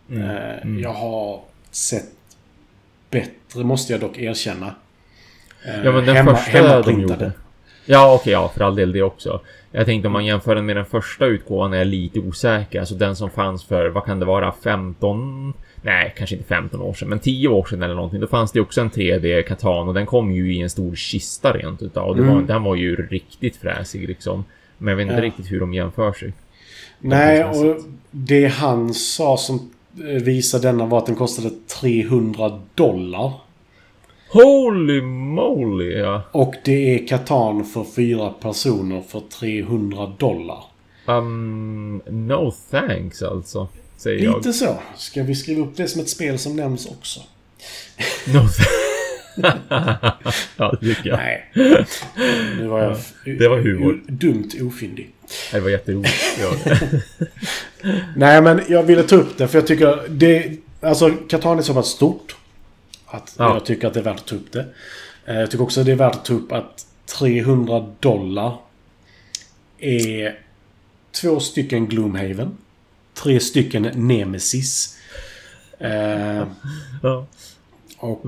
Mm. 0.10 0.22
Eh, 0.22 0.62
Mm. 0.64 0.80
Jag 0.82 0.94
har 0.94 1.42
sett 1.72 2.12
bättre, 3.10 3.64
måste 3.64 3.94
jag 3.94 4.00
dock 4.02 4.18
erkänna. 4.18 4.76
Ja, 5.84 5.92
men 5.92 6.06
den 6.06 6.16
hemma, 6.16 6.36
första 6.36 6.82
de 6.82 7.02
gjorde. 7.02 7.32
Ja, 7.86 8.14
okej, 8.16 8.34
ja, 8.34 8.52
för 8.56 8.64
all 8.64 8.76
del 8.76 8.92
det 8.92 9.02
också. 9.02 9.42
Jag 9.72 9.86
tänkte 9.86 10.08
om 10.08 10.14
man 10.14 10.26
jämför 10.26 10.56
den 10.56 10.66
med 10.66 10.76
den 10.76 10.86
första 10.86 11.26
utgåvan 11.26 11.74
är 11.74 11.78
jag 11.78 11.88
lite 11.88 12.20
osäker. 12.20 12.80
Alltså 12.80 12.96
den 12.96 13.16
som 13.16 13.30
fanns 13.30 13.66
för, 13.66 13.90
vad 13.90 14.06
kan 14.06 14.20
det 14.20 14.26
vara, 14.26 14.54
15? 14.64 15.54
Nej, 15.82 16.14
kanske 16.18 16.36
inte 16.36 16.48
15 16.48 16.82
år 16.82 16.94
sedan, 16.94 17.10
men 17.10 17.20
10 17.20 17.48
år 17.48 17.66
sedan 17.70 17.84
eller 17.84 17.96
någonting. 17.96 18.20
Då 18.20 18.28
fanns 18.28 18.52
det 18.52 18.62
också 18.62 18.82
en 18.82 18.90
3D 18.92 19.42
Katan 19.42 19.88
och 19.88 19.94
den 19.94 20.06
kom 20.06 20.32
ju 20.32 20.56
i 20.56 20.62
en 20.62 20.70
stor 20.70 20.96
kista 20.96 21.54
rent 21.54 21.82
utav. 21.82 22.08
Och 22.10 22.16
det 22.16 22.22
var, 22.22 22.32
Mm. 22.34 22.46
den 22.46 22.64
var 22.64 22.76
ju 22.76 22.96
riktigt 22.96 23.56
fräsig 23.58 24.08
liksom. 24.08 24.46
Men 24.78 24.88
jag 24.92 24.96
vet 24.96 25.04
inte 25.04 25.16
Ja. 25.16 25.22
riktigt 25.22 25.52
hur 25.52 25.60
de 25.60 25.74
jämför 25.74 26.14
sig. 26.14 26.34
Nej, 27.00 27.44
och 27.46 27.78
det 28.12 28.48
han 28.48 28.94
sa 28.94 29.38
som 29.38 29.72
eh, 30.00 30.24
visade 30.24 30.68
denna 30.68 30.86
var 30.86 30.98
att 30.98 31.06
den 31.06 31.16
kostade 31.16 31.50
300 31.82 32.62
dollar. 32.76 33.34
Holy 34.30 35.02
moly, 35.02 35.94
ja. 35.94 36.22
Och 36.32 36.56
det 36.66 36.96
är 36.96 37.08
Katan 37.08 37.66
för 37.66 37.84
fyra 37.84 38.30
personer 38.30 39.02
för 39.02 39.24
300 39.40 40.14
dollar. 40.18 40.64
Um, 41.08 42.02
no 42.06 42.54
thanks 42.72 43.22
alltså, 43.22 43.68
säger 43.98 44.24
jag. 44.24 44.36
Lite 44.38 44.54
så. 44.54 44.78
Ska 44.98 45.24
vi 45.24 45.36
skriva 45.36 45.62
upp 45.62 45.78
det 45.78 45.88
som 45.88 46.02
ett 46.02 46.10
spel 46.10 46.40
som 46.40 46.56
nämns 46.56 46.86
också? 46.86 47.20
No 48.26 48.40
thanks. 48.40 48.95
ja, 50.58 50.78
det 50.82 50.96
tycker 50.96 51.10
jag. 51.10 51.18
Nej. 51.18 51.52
Nu 52.58 52.68
var 52.68 52.84
jag... 52.84 52.98
det 53.40 53.48
var 53.48 53.58
humor. 53.58 54.02
Dumt 54.08 54.50
ofyndig. 54.62 55.12
Det 55.52 55.60
var 55.60 55.70
jätteroligt. 55.70 56.14
Nej, 58.16 58.42
men 58.42 58.62
jag 58.68 58.84
ville 58.84 59.04
ta 59.04 59.16
upp 59.16 59.38
det 59.38 59.48
för 59.48 59.58
jag 59.58 59.68
tycker 59.68 60.08
det... 60.10 60.58
Alltså, 60.82 61.10
Katan 61.10 61.58
är 61.58 61.62
så 61.64 61.74
pass 61.74 61.88
stort. 61.88 62.36
Att 63.06 63.36
Ja. 63.38 63.54
jag 63.54 63.66
tycker 63.66 63.88
att 63.88 63.94
det 63.94 64.00
är 64.00 64.04
värt 64.04 64.20
att 64.20 64.26
ta 64.28 64.36
upp 64.36 64.52
det. 64.52 64.66
Eh, 65.26 65.36
Jag 65.40 65.52
tycker 65.52 65.64
också 65.64 65.80
att 65.80 65.86
det 65.86 65.92
är 65.92 65.96
värt 65.96 66.16
att 66.16 66.26
ta 66.26 66.34
upp 66.34 66.52
att 66.52 66.86
300 67.20 67.88
dollar 68.00 68.58
är 69.80 70.40
två 71.22 71.40
stycken 71.40 71.88
Gloomhaven. 71.88 72.58
Tre 73.14 73.40
stycken 73.40 73.82
Nemesis. 73.96 74.98
Eh, 75.80 76.44
ja. 77.04 77.28
och 77.98 78.24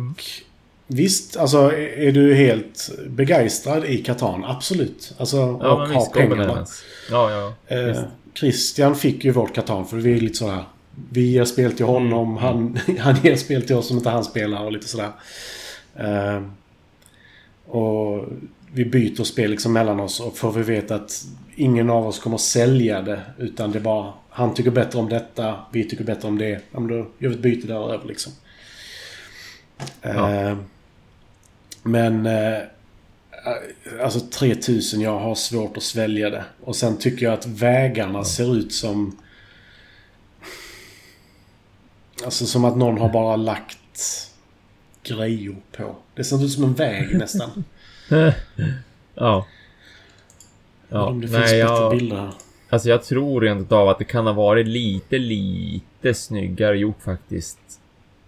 visst, 0.87 1.37
alltså 1.37 1.71
är 1.77 2.11
du 2.11 2.35
helt 2.35 2.89
begeistrad 3.09 3.85
i 3.85 3.97
Katan? 3.97 4.43
Absolut. 4.45 5.13
Alltså, 5.17 5.37
Ja, 5.37 5.71
och 5.73 5.87
har 5.87 6.05
pengarna. 6.13 6.65
Ja, 7.11 7.31
ja. 7.31 7.75
Eh, 7.75 7.85
Visst. 7.85 8.01
Christian 8.33 8.95
fick 8.95 9.25
ju 9.25 9.31
vårt 9.31 9.55
Katan 9.55 9.87
för 9.87 9.97
vi 9.97 10.13
är 10.17 10.19
lite 10.21 10.35
sådär. 10.37 10.63
Vi 11.09 11.21
ger 11.31 11.45
spel 11.45 11.73
till 11.73 11.85
honom, 11.85 12.37
Mm. 12.37 12.43
han, 12.43 12.79
han 12.99 13.15
ger 13.23 13.35
spel 13.35 13.61
till 13.61 13.75
oss 13.75 13.87
som 13.87 13.97
inte 13.97 14.09
han 14.09 14.23
spelar 14.23 14.63
och 14.63 14.71
lite 14.71 14.87
sådär. 14.87 15.11
Eh, 15.95 16.41
och 17.65 18.25
vi 18.73 18.85
byter 18.85 19.23
spel 19.23 19.51
liksom 19.51 19.73
mellan 19.73 19.99
oss 19.99 20.19
och 20.19 20.37
får 20.37 20.51
vi 20.51 20.63
veta 20.63 20.95
att 20.95 21.25
ingen 21.55 21.89
av 21.89 22.07
oss 22.07 22.19
kommer 22.19 22.37
sälja 22.37 23.01
det. 23.01 23.21
Utan 23.37 23.71
det 23.71 23.77
är 23.77 23.83
bara, 23.83 24.13
han 24.29 24.53
tycker 24.53 24.71
bättre 24.71 24.99
om 24.99 25.09
detta, 25.09 25.55
vi 25.71 25.83
tycker 25.89 26.03
bättre 26.03 26.27
om 26.27 26.37
det. 26.37 26.49
Ja, 26.71 26.79
men 26.79 26.87
då 26.87 26.95
gör 26.95 27.29
vi 27.29 27.35
ett 27.35 27.39
byte 27.41 27.67
däröver 27.67 28.07
liksom. 28.07 28.33
Ja. 30.01 30.33
Eh, 30.33 30.57
men... 31.91 32.25
Eh, 32.25 32.57
Alltså 34.03 34.19
3000, 34.19 35.01
jag 35.01 35.19
har 35.19 35.35
svårt 35.35 35.77
att 35.77 35.83
svälja 35.83 36.29
det. 36.29 36.45
Och 36.63 36.75
sen 36.75 36.97
tycker 36.97 37.25
jag 37.25 37.33
att 37.33 37.45
vägarna 37.45 38.23
ser 38.23 38.55
ut 38.57 38.73
som... 38.73 39.17
Alltså 42.25 42.45
som 42.45 42.65
att 42.65 42.77
någon 42.77 42.97
har 42.97 43.09
bara 43.09 43.35
lagt 43.35 44.31
grejer 45.03 45.55
på. 45.77 45.95
Det 46.15 46.23
ser 46.23 46.45
ut 46.45 46.51
som 46.51 46.63
en 46.63 46.73
väg 46.73 47.17
nästan. 47.17 47.63
Ja. 49.15 49.45
Ja, 50.89 51.05
Om 51.05 51.21
det 51.21 51.27
finns 51.27 51.39
nej, 51.39 51.57
jag, 51.59 51.91
bilder 51.91 52.15
här. 52.17 52.33
alltså 52.69 52.89
jag 52.89 53.03
tror 53.03 53.41
rent 53.41 53.71
av 53.71 53.89
att 53.89 53.97
det 53.99 54.05
kan 54.05 54.25
ha 54.25 54.33
varit 54.33 54.67
lite, 54.67 55.17
lite 55.17 56.13
snyggare 56.13 56.77
gjort 56.77 57.01
faktiskt. 57.01 57.59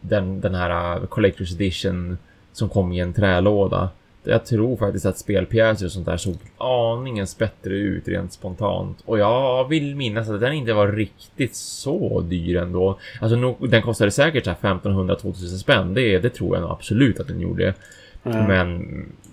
Den, 0.01 0.41
den 0.41 0.55
här 0.55 0.97
uh, 0.97 1.07
Collector's 1.07 1.53
Edition 1.53 2.17
som 2.53 2.69
kom 2.69 2.91
i 2.91 2.99
en 2.99 3.13
trälåda. 3.13 3.89
Jag 4.23 4.45
tror 4.45 4.77
faktiskt 4.77 5.05
att 5.05 5.17
spelpjäser 5.17 5.85
och 5.85 5.91
sånt 5.91 6.05
där 6.05 6.17
såg 6.17 6.35
aningens 6.57 7.37
bättre 7.37 7.73
ut 7.73 8.07
rent 8.07 8.33
spontant. 8.33 9.01
Och 9.05 9.19
jag 9.19 9.67
vill 9.67 9.95
minnas 9.95 10.29
att 10.29 10.39
den 10.39 10.53
inte 10.53 10.73
var 10.73 10.87
riktigt 10.87 11.55
så 11.55 12.21
dyr 12.21 12.57
ändå. 12.57 12.99
Alltså 13.21 13.35
nog, 13.35 13.69
den 13.69 13.81
kostade 13.81 14.11
säkert 14.11 14.43
så 14.43 14.49
här 14.49 14.57
1500-2000 14.73 15.57
spänn. 15.57 15.93
Det, 15.93 16.19
det 16.19 16.29
tror 16.29 16.55
jag 16.55 16.61
nog 16.61 16.71
absolut 16.71 17.19
att 17.19 17.27
den 17.27 17.39
gjorde. 17.39 17.73
Ja. 18.23 18.47
Men, 18.47 18.77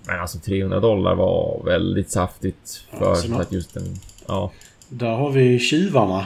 men 0.07 0.19
alltså 0.19 0.39
300 0.39 0.79
dollar 0.79 1.15
var 1.15 1.61
väldigt 1.65 2.09
saftigt 2.09 2.83
för 2.99 3.17
Ja, 3.29 3.41
att 3.41 3.51
just 3.51 3.73
den... 3.73 3.83
Ja. 4.27 4.51
Där 4.89 5.15
har 5.15 5.31
vi 5.31 5.59
tjuvarna. 5.59 6.25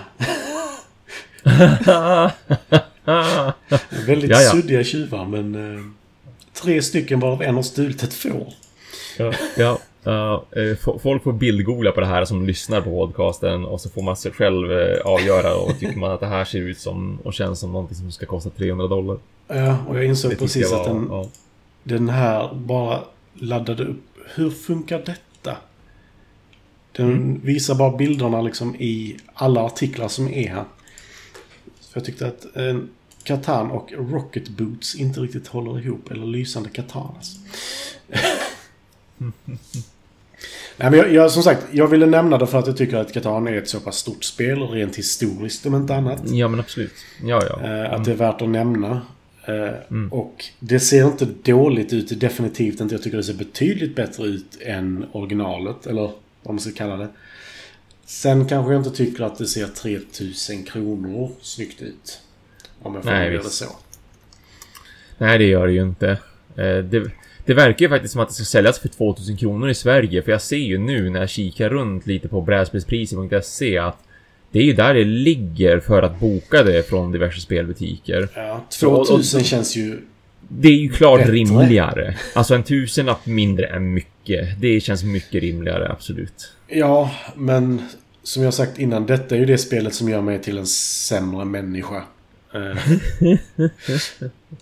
Väldigt 4.08 4.32
Ja, 4.32 4.42
ja. 4.42 4.52
suddiga 4.52 4.84
tjuvar 4.84 5.26
men... 5.26 5.96
Tre 6.54 6.82
stycken 6.82 7.20
varav 7.20 7.42
en 7.42 7.56
har 7.56 7.62
stulit 7.64 8.04
ett 8.04 8.14
får. 8.14 8.54
ja, 9.18 9.34
ja. 9.58 9.80
fo- 10.76 11.00
folk 11.00 11.24
får 11.24 11.34
bildgoogla 11.34 11.92
på 11.92 12.00
det 12.02 12.06
här 12.08 12.26
som 12.26 12.46
lyssnar 12.46 12.82
på 12.82 12.90
podcasten 13.08 13.66
och 13.66 13.82
så 13.82 13.90
får 13.90 14.02
man 14.02 14.16
sig 14.18 14.32
själv 14.32 14.72
eh, 14.72 15.02
avgöra 15.06 15.56
och 15.56 15.80
tycker 15.80 15.98
man 16.00 16.12
att 16.12 16.20
det 16.20 16.28
här 16.28 16.46
ser 16.46 16.60
ut 16.60 16.80
som 16.80 17.20
och 17.24 17.34
känns 17.34 17.60
som 17.60 17.72
någonting 17.72 17.98
som 17.98 18.12
ska 18.12 18.26
kosta 18.26 18.50
300 18.50 18.88
dollar. 18.88 19.18
Ja, 19.48 19.78
och 19.88 19.98
jag 19.98 20.06
insåg 20.06 20.32
Det 20.32 20.36
precis 20.38 20.72
jag 20.72 20.80
att 20.82 20.88
var- 20.88 20.94
den, 20.94 21.08
ja. 21.12 21.30
Den 21.84 22.10
här 22.10 22.54
bara 22.54 23.00
laddade 23.34 23.84
upp. 23.84 24.04
Hur 24.36 24.50
funkar 24.50 24.98
detta? 25.06 25.58
Den 26.92 27.12
Mm. 27.12 27.42
visar 27.44 27.76
bara 27.76 27.98
bilderna 27.98 28.42
liksom 28.42 28.76
i 28.76 29.18
alla 29.34 29.62
artiklar 29.62 30.08
som 30.08 30.28
är 30.28 30.50
här. 30.50 30.64
Så 31.80 31.90
jag 31.98 32.06
tyckte 32.06 32.28
att 32.28 32.46
eh, 32.58 32.78
Katan 33.22 33.72
och 33.72 33.92
Rocket 33.98 34.50
Boots 34.50 34.96
inte 34.96 35.20
riktigt 35.20 35.48
håller 35.48 35.80
ihop. 35.86 36.12
Eller 36.12 36.26
lysande 36.26 36.70
katanas. 36.70 37.36
Nej, 40.78 40.92
men 40.92 40.94
jag, 40.94 41.14
jag, 41.14 41.32
som 41.32 41.44
sagt, 41.44 41.64
jag 41.72 41.88
ville 41.88 42.06
nämna 42.06 42.38
det 42.38 42.48
för 42.48 42.60
att 42.60 42.68
jag 42.68 42.78
tycker 42.78 42.98
att 42.98 43.14
Katan 43.14 43.48
är 43.48 43.58
ett 43.58 43.70
så 43.70 43.80
pass 43.80 43.98
stort 43.98 44.24
spel, 44.24 44.62
rent 44.62 44.96
historiskt 44.96 45.66
om 45.66 45.76
inte 45.76 45.96
annat. 45.96 46.22
ja, 46.26 46.48
men 46.48 46.60
absolut. 46.60 46.94
Ja, 47.24 47.42
ja. 47.50 47.68
Eh, 47.68 47.94
att 47.94 48.06
det 48.06 48.12
är 48.12 48.16
värt 48.16 48.42
att 48.42 48.50
nämna. 48.50 49.02
Eh, 49.46 49.72
Mm. 49.90 50.12
Och 50.14 50.46
det 50.60 50.80
ser 50.80 51.06
inte 51.06 51.28
dåligt 51.44 51.94
ut, 51.94 52.20
definitivt 52.20 52.80
inte. 52.82 52.96
Jag 52.96 53.04
tycker 53.04 53.18
det 53.18 53.24
ser 53.24 53.34
betydligt 53.34 53.96
bättre 53.96 54.24
ut 54.26 54.58
än 54.62 55.06
originalet, 55.12 55.88
eller 55.88 56.02
vad 56.44 56.54
man 56.54 56.60
ska 56.60 56.72
kalla 56.72 56.98
det. 56.98 57.08
Sen 58.06 58.48
kanske 58.48 58.74
jag 58.74 58.80
inte 58.80 58.98
tycker 58.98 59.24
att 59.24 59.38
det 59.38 59.46
ser 59.46 59.68
3000 59.68 60.64
kronor 60.64 61.32
snyggt 61.42 61.82
ut. 61.82 62.20
Om 62.82 62.96
jag 62.96 63.06
göra 63.06 63.44
det 63.44 63.50
så. 63.50 63.66
Nej, 65.18 65.38
det 65.38 65.46
gör 65.46 65.68
det 65.68 65.74
ju 65.74 65.82
inte. 65.82 66.10
Eh, 66.58 66.78
det, 66.78 67.12
det 67.46 67.54
verkar 67.54 67.86
ju 67.86 67.90
faktiskt 67.90 68.12
som 68.12 68.22
att 68.22 68.28
det 68.28 68.34
ska 68.34 68.44
säljas 68.44 68.80
för 68.80 68.88
2000 68.88 69.38
kronor 69.38 69.70
i 69.70 69.74
Sverige. 69.74 70.22
För 70.22 70.32
jag 70.32 70.42
ser 70.42 70.58
ju 70.58 70.78
nu 70.78 71.10
när 71.10 71.20
jag 71.20 71.30
kikar 71.30 71.70
runt 71.70 72.06
lite 72.08 72.28
på 72.28 72.42
brädspelspriser.se 72.42 73.78
att 73.78 73.98
det 74.52 74.60
är 74.60 74.64
ju 74.64 74.74
där 74.74 74.94
det 74.94 75.04
ligger 75.04 75.80
för 75.80 76.04
att 76.04 76.20
boka 76.20 76.64
det 76.64 76.90
från 76.90 77.12
diverse 77.12 77.42
spelbutiker. 77.42 78.30
Ja, 78.36 78.66
Så- 78.70 78.90
och- 78.92 79.08
2000 79.08 79.44
känns 79.44 79.76
ju... 79.76 80.02
Det 80.48 80.68
är 80.68 80.72
ju 80.74 80.90
klart 80.90 81.20
Bättre. 81.20 81.34
rimligare. 81.34 82.18
Alltså 82.36 82.56
en 82.56 82.64
tusenlapp 82.64 83.26
mindre 83.26 83.68
är 83.68 83.80
mycket. 83.80 84.62
Det 84.62 84.80
känns 84.82 85.04
mycket 85.04 85.42
rimligare, 85.44 85.92
absolut. 85.92 86.52
Ja, 86.68 87.12
men 87.36 87.82
som 88.24 88.44
jag 88.44 88.54
sagt 88.54 88.80
innan, 88.80 89.06
detta 89.06 89.36
är 89.36 89.40
ju 89.40 89.46
det 89.46 89.58
spelet 89.58 89.94
som 89.94 90.10
gör 90.10 90.22
mig 90.22 90.42
till 90.42 90.58
en 90.58 90.68
sämre 90.68 91.46
människa. 91.46 92.04
Eh, 92.54 92.78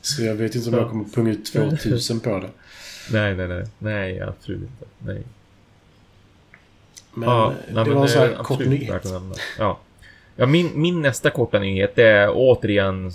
så 0.02 0.24
jag 0.24 0.36
vet 0.36 0.56
inte 0.56 0.70
om 0.70 0.76
jag 0.76 0.90
kommer 0.90 1.06
punga 1.06 1.32
ut 1.32 1.46
2000 1.54 2.20
på 2.20 2.30
det. 2.40 2.50
Nej, 3.12 3.36
nej, 3.36 3.48
nej. 3.48 3.64
Nej, 3.80 4.22
absolut 4.22 4.62
inte. 4.62 4.86
Nej. 5.00 5.24
Men 7.14 7.30
ja, 7.30 7.54
nej, 7.68 7.84
det 7.84 7.90
men 7.90 7.96
var 7.96 8.04
en 8.04 8.10
sån 8.10 8.22
här 8.22 8.30
är 8.30 8.36
kort 8.36 8.60
nyhet. 8.66 9.06
Ja. 9.58 9.80
Ja, 10.36 10.46
min, 10.46 10.70
min 10.76 11.02
nästa 11.02 11.30
korta 11.30 11.60
nyhet 11.60 11.98
är 11.98 12.30
återigen 12.34 13.12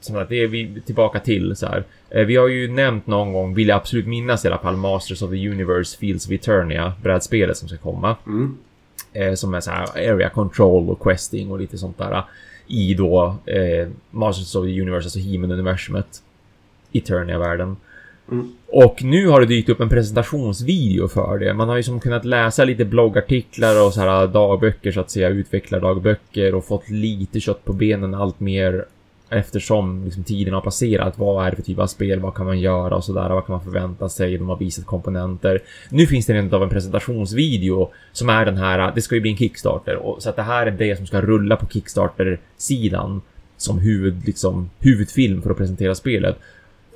som 0.00 0.16
att 0.16 0.28
det 0.28 0.36
är 0.42 0.46
vi 0.46 0.80
tillbaka 0.86 1.20
till 1.20 1.56
så 1.56 1.66
här. 1.66 1.84
Eh, 2.10 2.24
Vi 2.24 2.36
har 2.36 2.48
ju 2.48 2.68
nämnt 2.72 3.06
någon 3.06 3.32
gång, 3.32 3.54
vill 3.54 3.68
jag 3.68 3.76
absolut 3.76 4.06
minnas 4.06 4.44
i 4.44 4.48
alla 4.48 4.58
fall, 4.58 4.76
Masters 4.76 5.22
of 5.22 5.30
the 5.30 5.48
Universe 5.48 5.98
Fields 5.98 6.26
of 6.26 6.32
Eternia, 6.32 6.92
brädspelet 7.02 7.56
som 7.56 7.68
ska 7.68 7.78
komma. 7.78 8.16
Mm. 8.26 8.56
Eh, 9.12 9.34
som 9.34 9.54
är 9.54 9.60
så 9.60 9.70
här 9.70 10.12
area 10.12 10.28
control 10.30 10.90
och 10.90 11.00
questing 11.00 11.50
och 11.50 11.58
lite 11.58 11.78
sånt 11.78 11.98
där. 11.98 12.24
I 12.66 12.94
då 12.94 13.36
eh, 13.46 13.88
Masters 14.10 14.54
of 14.54 14.64
the 14.64 14.80
Universe, 14.80 15.06
alltså 15.06 15.18
He-Man-universumet. 15.18 16.22
Eternia-världen. 16.92 17.76
Mm. 18.30 18.52
Och 18.66 19.02
nu 19.02 19.28
har 19.28 19.40
det 19.40 19.46
dykt 19.46 19.68
upp 19.68 19.80
en 19.80 19.88
presentationsvideo 19.88 21.08
för 21.08 21.38
det. 21.38 21.54
Man 21.54 21.68
har 21.68 21.76
ju 21.76 21.82
som 21.82 22.00
kunnat 22.00 22.24
läsa 22.24 22.64
lite 22.64 22.84
bloggartiklar 22.84 23.86
och 23.86 23.92
så 23.92 24.00
här 24.00 24.26
dagböcker 24.26 24.92
så 24.92 25.00
att 25.00 25.10
säga, 25.10 25.28
utvecklardagböcker 25.28 26.54
och 26.54 26.64
fått 26.64 26.90
lite 26.90 27.40
kött 27.40 27.64
på 27.64 27.72
benen 27.72 28.14
allt 28.14 28.40
mer 28.40 28.84
Eftersom 29.28 30.04
liksom, 30.04 30.24
tiden 30.24 30.54
har 30.54 30.60
passerat. 30.60 31.18
Vad 31.18 31.46
är 31.46 31.50
det 31.50 31.56
för 31.56 31.62
typ 31.62 31.78
av 31.78 31.86
spel? 31.86 32.20
Vad 32.20 32.34
kan 32.34 32.46
man 32.46 32.60
göra 32.60 32.96
och 32.96 33.04
sådär? 33.04 33.28
Vad 33.28 33.46
kan 33.46 33.52
man 33.52 33.64
förvänta 33.64 34.08
sig? 34.08 34.38
De 34.38 34.48
har 34.48 34.56
visat 34.56 34.86
komponenter. 34.86 35.62
Nu 35.90 36.06
finns 36.06 36.26
det 36.26 36.34
rent 36.34 36.52
av 36.52 36.62
en 36.62 36.68
presentationsvideo 36.68 37.90
som 38.12 38.28
är 38.28 38.44
den 38.44 38.56
här. 38.56 38.92
Det 38.94 39.02
ska 39.02 39.14
ju 39.14 39.20
bli 39.20 39.30
en 39.30 39.36
Kickstarter 39.36 39.96
och 39.96 40.22
så 40.22 40.30
att 40.30 40.36
det 40.36 40.42
här 40.42 40.66
är 40.66 40.70
det 40.70 40.96
som 40.96 41.06
ska 41.06 41.20
rulla 41.20 41.56
på 41.56 41.66
Kickstarter-sidan 41.66 43.20
som 43.56 43.78
huvud, 43.78 44.26
liksom, 44.26 44.70
huvudfilm 44.78 45.42
för 45.42 45.50
att 45.50 45.56
presentera 45.56 45.94
spelet. 45.94 46.36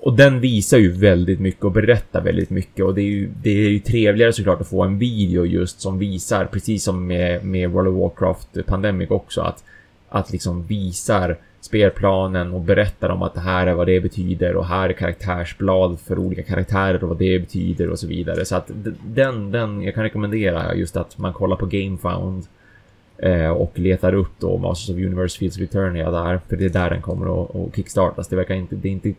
Och 0.03 0.17
den 0.17 0.41
visar 0.41 0.79
ju 0.79 0.93
väldigt 0.93 1.41
mycket 1.41 1.65
och 1.65 1.73
berättar 1.73 2.21
väldigt 2.21 2.51
mycket 2.51 2.85
och 2.85 2.95
det 2.95 3.01
är 3.01 3.11
ju, 3.11 3.31
det 3.43 3.51
är 3.51 3.69
ju 3.69 3.79
trevligare 3.79 4.33
såklart 4.33 4.61
att 4.61 4.69
få 4.69 4.83
en 4.83 4.99
video 4.99 5.45
just 5.45 5.81
som 5.81 5.99
visar, 5.99 6.45
precis 6.45 6.85
som 6.85 7.07
med, 7.07 7.45
med 7.45 7.71
World 7.71 7.89
of 7.89 7.95
Warcraft 7.95 8.67
Pandemic 8.67 9.11
också, 9.11 9.41
att, 9.41 9.65
att 10.09 10.33
liksom 10.33 10.67
visar 10.67 11.37
spelplanen 11.61 12.53
och 12.53 12.61
berättar 12.61 13.09
om 13.09 13.23
att 13.23 13.35
det 13.35 13.41
här 13.41 13.67
är 13.67 13.75
vad 13.75 13.87
det 13.87 14.01
betyder 14.01 14.57
och 14.57 14.67
här 14.67 14.89
är 14.89 14.93
karaktärsblad 14.93 16.01
för 16.01 16.19
olika 16.19 16.43
karaktärer 16.43 17.03
och 17.03 17.09
vad 17.09 17.19
det 17.19 17.39
betyder 17.39 17.91
och 17.91 17.99
så 17.99 18.07
vidare. 18.07 18.45
Så 18.45 18.57
att 18.57 18.71
den, 19.05 19.51
den, 19.51 19.83
jag 19.83 19.95
kan 19.95 20.03
rekommendera 20.03 20.75
just 20.75 20.97
att 20.97 21.19
man 21.19 21.33
kollar 21.33 21.57
på 21.57 21.67
Gamefound 21.67 22.47
eh, 23.19 23.51
och 23.51 23.79
letar 23.79 24.15
upp 24.15 24.33
då 24.39 24.59
Masters 24.59 24.91
of 24.91 24.97
Universe 24.97 25.39
Fields 25.39 25.57
of 25.57 25.63
Eternia 25.63 26.11
där, 26.11 26.41
för 26.49 26.57
det 26.57 26.65
är 26.65 26.69
där 26.69 26.91
den 26.91 27.03
kommer 27.03 27.43
att, 27.43 27.57
att 27.57 27.77
kickstartas. 27.77 28.29
Det 28.29 28.37
verkar 28.37 28.55
inte, 28.55 28.77
det 28.77 28.89
är 28.89 28.93
inte 28.93 29.15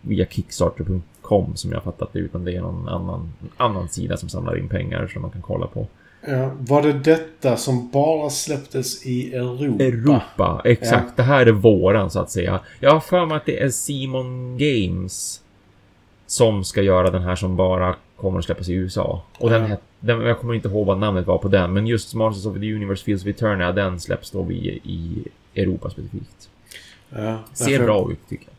via 0.00 0.26
Kickstarter.com 0.26 1.56
som 1.56 1.72
jag 1.72 1.82
fattat 1.82 2.12
det, 2.12 2.18
utan 2.18 2.44
det 2.44 2.56
är 2.56 2.60
någon 2.60 2.88
annan, 2.88 3.32
annan 3.56 3.88
sida 3.88 4.16
som 4.16 4.28
samlar 4.28 4.58
in 4.58 4.68
pengar 4.68 5.06
som 5.06 5.22
man 5.22 5.30
kan 5.30 5.42
kolla 5.42 5.66
på. 5.66 5.86
Ja, 6.30 6.50
var 6.58 6.82
det 6.82 6.92
detta 6.92 7.56
som 7.56 7.90
bara 7.90 8.30
släpptes 8.30 9.06
i 9.06 9.34
Europa? 9.34 9.84
Europa, 9.84 10.62
exakt. 10.64 11.04
Ja. 11.06 11.12
Det 11.16 11.22
här 11.22 11.46
är 11.46 11.52
våran 11.52 12.10
så 12.10 12.20
att 12.20 12.30
säga. 12.30 12.60
Jag 12.80 12.90
har 12.90 13.00
för 13.00 13.26
mig 13.26 13.36
att 13.36 13.46
det 13.46 13.62
är 13.62 13.68
Simon 13.68 14.58
Games 14.58 15.42
som 16.26 16.64
ska 16.64 16.82
göra 16.82 17.10
den 17.10 17.22
här 17.22 17.36
som 17.36 17.56
bara 17.56 17.94
kommer 18.16 18.38
att 18.38 18.44
släppas 18.44 18.68
i 18.68 18.72
USA. 18.72 19.22
Och 19.38 19.52
ja. 19.52 19.58
den, 19.58 19.76
den, 20.00 20.20
jag 20.20 20.40
kommer 20.40 20.54
inte 20.54 20.68
ihåg 20.68 20.86
vad 20.86 20.98
namnet 20.98 21.26
var 21.26 21.38
på 21.38 21.48
den, 21.48 21.72
men 21.72 21.86
just 21.86 22.14
Masters 22.14 22.46
of 22.46 22.54
the 22.54 22.74
Universe 22.74 23.04
Fields 23.04 23.24
of 23.24 23.28
Eternia, 23.28 23.72
den 23.72 24.00
släpps 24.00 24.30
då 24.30 24.52
i, 24.52 24.80
i 24.84 25.24
Europa 25.54 25.90
specifikt. 25.90 26.48
Ja, 27.10 27.38
Ser 27.52 27.84
bra 27.84 28.12
ut 28.12 28.28
tycker 28.28 28.46
jag. 28.46 28.57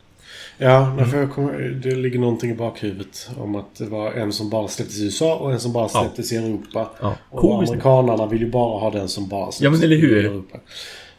Ja, 0.61 0.95
därför 0.97 1.17
mm. 1.17 1.29
kommer, 1.29 1.59
det 1.59 1.95
ligger 1.95 2.19
någonting 2.19 2.51
i 2.51 2.53
bakhuvudet 2.53 3.29
om 3.37 3.55
att 3.55 3.75
det 3.75 3.85
var 3.85 4.11
en 4.11 4.33
som 4.33 4.49
bara 4.49 4.67
släpptes 4.67 4.99
i 4.99 5.03
USA 5.03 5.35
och 5.35 5.51
en 5.51 5.59
som 5.59 5.73
bara 5.73 5.89
släpptes 5.89 6.31
ja. 6.31 6.41
i 6.41 6.45
Europa. 6.45 6.89
Ja. 7.01 7.15
Och 7.29 7.55
amerikanerna 7.55 8.25
vill 8.25 8.41
ju 8.41 8.49
bara 8.49 8.79
ha 8.79 8.91
den 8.91 9.09
som 9.09 9.27
bara 9.27 9.51
släpptes 9.51 9.61
ja, 9.61 9.69
men 9.69 9.83
eller 9.83 9.95
hur? 9.95 10.23
i 10.23 10.25
Europa. 10.25 10.59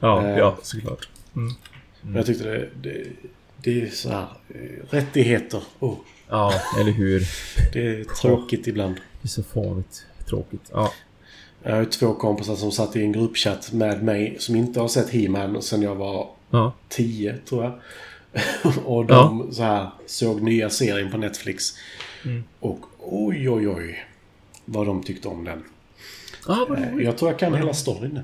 Ja, 0.01 0.27
eh, 0.27 0.39
ja 0.39 0.57
såklart. 0.63 1.09
Mm. 1.37 1.47
Mm. 1.47 1.57
Men 2.03 2.15
jag 2.15 2.27
tyckte 2.27 2.45
det, 2.45 2.69
det, 2.83 3.07
det 3.63 3.83
är 3.83 3.87
så 3.87 4.09
här, 4.09 4.27
eh, 4.49 4.57
rättigheter. 4.91 5.63
Oh. 5.79 5.95
Ja, 6.29 6.53
eller 6.81 6.93
hur? 6.93 7.29
Det 7.73 7.87
är 7.87 8.05
tråkigt 8.05 8.67
ibland. 8.67 8.95
Det 8.95 9.27
är 9.27 9.29
så 9.29 9.43
fånigt 9.43 10.07
tråkigt. 10.29 10.71
Ja. 10.73 10.93
Jag 11.63 11.77
har 11.77 11.85
två 11.85 12.15
kompisar 12.15 12.57
som 12.57 12.73
satt 12.73 12.97
i 12.97 13.03
en 13.03 13.13
gruppchatt 13.13 13.73
med 13.73 14.03
mig 14.03 14.37
som 14.39 14.57
inte 14.57 14.81
har 14.81 14.89
sett 14.89 15.11
He-Man 15.11 15.63
sen 15.63 15.83
jag 15.83 15.95
var 15.95 16.29
ja. 16.51 16.73
tio, 16.89 17.37
tror 17.49 17.65
jag. 17.65 17.73
och 18.85 19.07
de 19.07 19.45
ja. 19.47 19.55
så 19.55 19.63
här, 19.63 19.91
såg 20.07 20.43
nya 20.43 20.71
serien 20.71 21.11
på 21.11 21.17
Netflix. 21.17 21.75
Mm. 22.25 22.45
Och 22.61 22.81
oj, 22.99 23.51
oj, 23.51 23.69
oj. 23.69 24.07
Vad 24.65 24.87
de 24.87 25.03
tyckte 25.03 25.29
om 25.29 25.45
den. 25.45 25.63
Ah, 26.47 26.77
jag 26.99 27.19
tror 27.19 27.31
jag 27.31 27.39
kan 27.39 27.55
hela 27.55 27.75
storyn. 27.75 28.21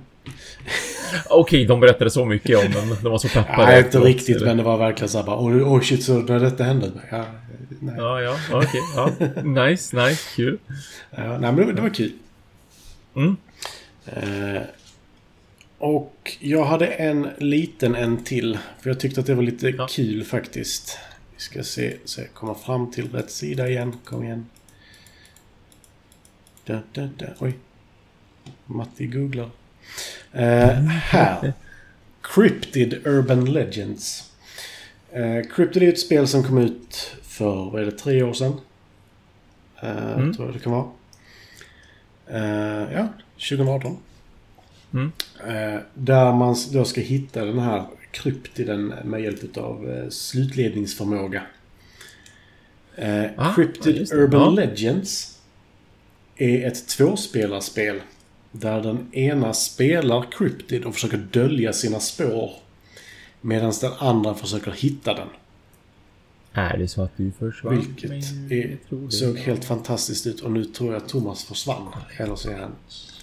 Okej, 1.28 1.40
okay, 1.40 1.66
de 1.66 1.80
berättade 1.80 2.10
så 2.10 2.24
mycket 2.24 2.66
om 2.66 2.72
den. 2.72 2.96
De 3.02 3.12
var 3.12 3.18
så 3.18 3.28
peppade. 3.28 3.66
Nej, 3.66 3.84
inte 3.84 3.98
riktigt. 3.98 4.36
Eller? 4.36 4.46
Men 4.46 4.56
det 4.56 4.62
var 4.62 4.78
verkligen 4.78 5.08
så 5.08 5.18
här 5.18 5.24
bara... 5.24 5.44
Oj, 5.44 5.62
oh, 5.62 5.80
shit, 5.80 6.04
så 6.04 6.18
när 6.18 6.40
detta 6.40 6.64
hände? 6.64 6.90
Ja, 7.10 7.24
nej. 7.80 7.94
ja, 7.98 8.22
ja 8.22 8.36
okej. 8.52 8.80
Okay, 8.96 9.28
ja. 9.36 9.42
Nice, 9.66 9.96
nice. 9.96 10.22
Kul. 10.36 10.58
Ja, 11.10 11.38
nej, 11.38 11.52
men 11.52 11.56
det, 11.56 11.72
det 11.72 11.82
var 11.82 11.88
kul. 11.88 12.12
Mm. 13.16 13.36
Uh, 14.16 14.62
och 15.78 16.36
jag 16.40 16.64
hade 16.64 16.86
en 16.86 17.28
liten 17.38 17.94
en 17.94 18.24
till. 18.24 18.58
För 18.80 18.90
jag 18.90 19.00
tyckte 19.00 19.20
att 19.20 19.26
det 19.26 19.34
var 19.34 19.42
lite 19.42 19.68
ja. 19.68 19.86
kul 19.90 20.24
faktiskt. 20.24 20.98
Vi 21.34 21.40
ska 21.40 21.62
se 21.62 21.96
så 22.04 22.20
jag 22.20 22.32
kommer 22.32 22.54
fram 22.54 22.90
till 22.90 23.12
rätt 23.12 23.30
sida 23.30 23.68
igen. 23.68 23.96
Kom 24.04 24.24
igen. 24.24 24.46
Da, 26.64 26.80
da, 26.92 27.08
da. 27.18 27.26
Oj. 27.38 27.54
Matti 28.66 29.06
googlar. 29.06 29.50
Uh, 30.34 30.40
här. 30.40 31.52
Cryptid 32.22 33.06
Urban 33.06 33.52
Legends. 33.52 34.32
Uh, 35.16 35.42
Cryptid 35.42 35.82
är 35.82 35.88
ett 35.88 36.00
spel 36.00 36.28
som 36.28 36.44
kom 36.44 36.58
ut 36.58 37.16
för, 37.22 37.70
vad 37.70 37.82
är 37.82 37.86
det, 37.86 37.98
tre 37.98 38.22
år 38.22 38.32
sedan? 38.32 38.52
Uh, 39.82 40.12
mm. 40.12 40.34
Tror 40.34 40.48
jag 40.48 40.56
det 40.56 40.60
kan 40.60 40.72
vara. 40.72 40.86
Uh, 42.30 42.92
ja, 42.92 43.08
2018. 43.34 43.98
Mm. 44.92 45.12
Eh, 45.46 45.80
där 45.94 46.32
man 46.32 46.56
då 46.72 46.84
ska 46.84 47.00
hitta 47.00 47.44
den 47.44 47.58
här 47.58 47.84
kryptiden 48.10 48.94
med 49.04 49.22
hjälp 49.22 49.56
av 49.56 49.90
eh, 49.90 50.08
slutledningsförmåga. 50.08 51.42
Eh, 52.96 53.24
ah, 53.36 53.54
Cryptid 53.54 54.08
ja, 54.10 54.16
Urban 54.16 54.54
ja. 54.54 54.64
Legends 54.64 55.38
är 56.36 56.66
ett 56.66 56.88
tvåspelarspel. 56.88 58.00
Där 58.52 58.82
den 58.82 59.14
ena 59.14 59.52
spelar 59.52 60.26
Cryptid 60.30 60.84
och 60.84 60.94
försöker 60.94 61.16
dölja 61.16 61.72
sina 61.72 62.00
spår. 62.00 62.50
Medan 63.40 63.72
den 63.80 63.92
andra 63.98 64.34
försöker 64.34 64.70
hitta 64.70 65.14
den. 65.14 65.28
Är 66.52 66.78
det 66.78 66.88
så 66.88 67.02
att 67.02 67.16
du 67.16 67.32
försvann? 67.38 67.76
Vilket 67.76 68.10
är, 68.10 68.78
såg 69.10 69.38
helt 69.38 69.64
fantastiskt 69.64 70.26
ut. 70.26 70.40
Och 70.40 70.50
nu 70.50 70.64
tror 70.64 70.92
jag 70.92 71.02
att 71.02 71.08
Thomas 71.08 71.44
försvann. 71.44 71.88
Eller 72.16 72.36
så 72.36 72.50
är 72.50 72.58
han 72.58 72.72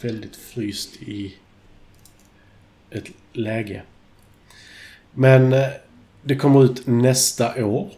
väldigt 0.01 0.35
fryst 0.35 0.95
i 0.95 1.35
ett 2.93 3.11
läge. 3.33 3.81
Men 5.11 5.53
eh, 5.53 5.67
det 6.21 6.35
kommer 6.35 6.63
ut 6.63 6.87
nästa 6.87 7.65
år. 7.65 7.89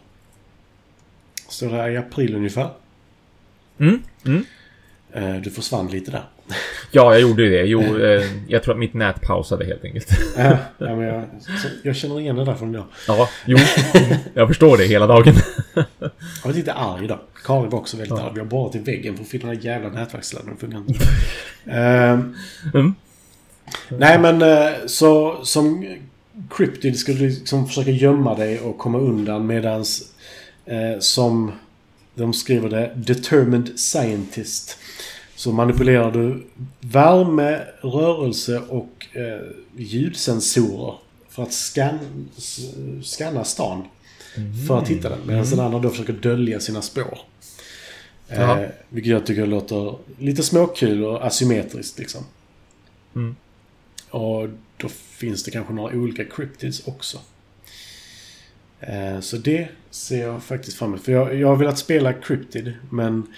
Så 1.48 1.64
det 1.64 1.76
är 1.76 1.90
i 1.90 1.96
april 1.96 2.34
ungefär. 2.34 2.70
Mm, 3.78 4.02
mm. 4.24 4.44
Eh, 5.12 5.36
du 5.36 5.50
försvann 5.50 5.88
lite 5.88 6.10
där. 6.10 6.22
Ja, 6.90 7.12
jag 7.12 7.20
gjorde 7.20 7.48
det. 7.48 7.64
Jo, 7.64 7.98
eh, 7.98 8.24
jag 8.48 8.62
tror 8.62 8.74
att 8.74 8.80
mitt 8.80 8.94
nät 8.94 9.20
pausade 9.20 9.64
helt 9.64 9.84
enkelt. 9.84 10.08
Ja, 10.36 10.56
men 10.78 11.00
jag, 11.00 11.24
jag 11.82 11.96
känner 11.96 12.20
igen 12.20 12.36
det 12.36 12.44
där 12.44 12.54
från 12.54 12.74
idag. 12.74 12.84
Ja, 13.08 13.28
jo. 13.44 13.58
Jag 14.34 14.48
förstår 14.48 14.76
det 14.76 14.84
hela 14.84 15.06
dagen. 15.06 15.34
Jag 15.98 16.10
var 16.44 16.52
lite 16.52 16.72
arg 16.72 17.04
idag. 17.04 17.18
Karin 17.44 17.70
var 17.70 17.78
också 17.78 17.96
väldigt 17.96 18.18
ja. 18.18 18.24
arg. 18.24 18.34
Vi 18.34 18.40
har 18.40 18.46
borrat 18.46 18.74
i 18.74 18.78
väggen 18.78 19.16
för 19.16 19.22
att 19.22 19.28
finna 19.28 19.46
den 19.46 19.56
här 19.56 19.64
jävla 19.64 19.88
nätverksladdaren 19.88 20.56
funkar 20.56 20.78
inte. 20.78 21.04
mm. 22.74 22.94
Nej 23.88 24.18
men 24.18 24.42
eh, 24.42 24.72
så 24.86 25.44
som 25.44 25.96
Cryptid 26.50 26.98
skulle 26.98 27.28
liksom 27.28 27.66
försöka 27.66 27.90
gömma 27.90 28.34
dig 28.34 28.60
och 28.60 28.78
komma 28.78 28.98
undan 28.98 29.46
medans 29.46 30.12
eh, 30.64 30.98
som 30.98 31.52
de 32.14 32.32
skriver 32.32 32.68
det 32.68 32.92
Determined 32.96 33.78
Scientist. 33.78 34.78
Så 35.36 35.52
manipulerar 35.52 36.12
du 36.12 36.46
värme, 36.80 37.60
rörelse 37.80 38.58
och 38.68 39.06
eh, 39.12 39.40
ljudsensorer 39.76 40.94
för 41.28 41.42
att 41.42 41.52
scan, 41.52 41.98
scanna 43.02 43.44
stan. 43.44 43.84
Mm. 44.36 44.66
För 44.66 44.78
att 44.78 44.88
hitta 44.88 45.08
den. 45.08 45.18
Medan 45.26 45.44
mm. 45.44 45.50
den 45.50 45.60
andra 45.60 45.78
då 45.78 45.90
försöker 45.90 46.12
dölja 46.12 46.60
sina 46.60 46.82
spår. 46.82 47.18
Eh, 48.28 48.58
vilket 48.88 49.12
jag 49.12 49.26
tycker 49.26 49.46
låter 49.46 49.94
lite 50.18 50.42
småkul 50.42 51.04
och 51.04 51.26
asymmetriskt 51.26 51.98
liksom. 51.98 52.24
Mm. 53.14 53.36
Och 54.10 54.48
då 54.76 54.88
finns 54.88 55.44
det 55.44 55.50
kanske 55.50 55.72
några 55.72 55.96
olika 55.96 56.24
cryptids 56.24 56.86
också. 56.86 57.18
Eh, 58.80 59.20
så 59.20 59.36
det 59.36 59.68
ser 59.90 60.22
jag 60.26 60.42
faktiskt 60.42 60.78
fram 60.78 60.88
emot. 60.88 61.02
För 61.02 61.12
jag, 61.12 61.34
jag 61.34 61.48
har 61.48 61.56
velat 61.56 61.78
spela 61.78 62.12
Cryptid 62.12 62.74
men 62.90 63.34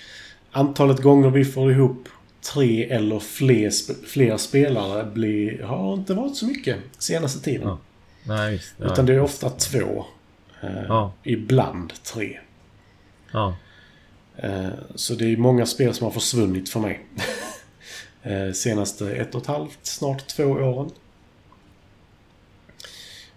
antalet 0.50 1.02
gånger 1.02 1.30
vi 1.30 1.44
får 1.44 1.72
ihop 1.72 2.08
tre 2.40 2.90
eller 2.90 3.18
fler, 3.18 3.70
fler 4.06 4.36
spelare 4.36 5.04
blir, 5.04 5.62
har 5.62 5.94
inte 5.94 6.14
varit 6.14 6.36
så 6.36 6.46
mycket 6.46 6.76
senaste 6.98 7.40
tiden. 7.40 7.68
Ja. 7.68 7.78
Nej. 8.24 8.62
Ja, 8.76 8.92
Utan 8.92 9.06
det 9.06 9.14
är 9.14 9.20
ofta 9.20 9.50
två. 9.50 10.04
Eh, 10.60 10.82
ja. 10.88 11.12
Ibland 11.22 11.92
tre. 12.02 12.38
Ja. 13.32 13.56
Eh, 14.36 14.68
så 14.94 15.14
det 15.14 15.32
är 15.32 15.36
många 15.36 15.66
spel 15.66 15.94
som 15.94 16.04
har 16.04 16.12
försvunnit 16.12 16.68
för 16.68 16.80
mig. 16.80 17.06
eh, 18.22 18.52
senaste 18.52 19.12
ett 19.12 19.34
och 19.34 19.40
ett 19.40 19.46
halvt, 19.46 19.78
snart 19.82 20.26
två 20.26 20.44
åren. 20.44 20.90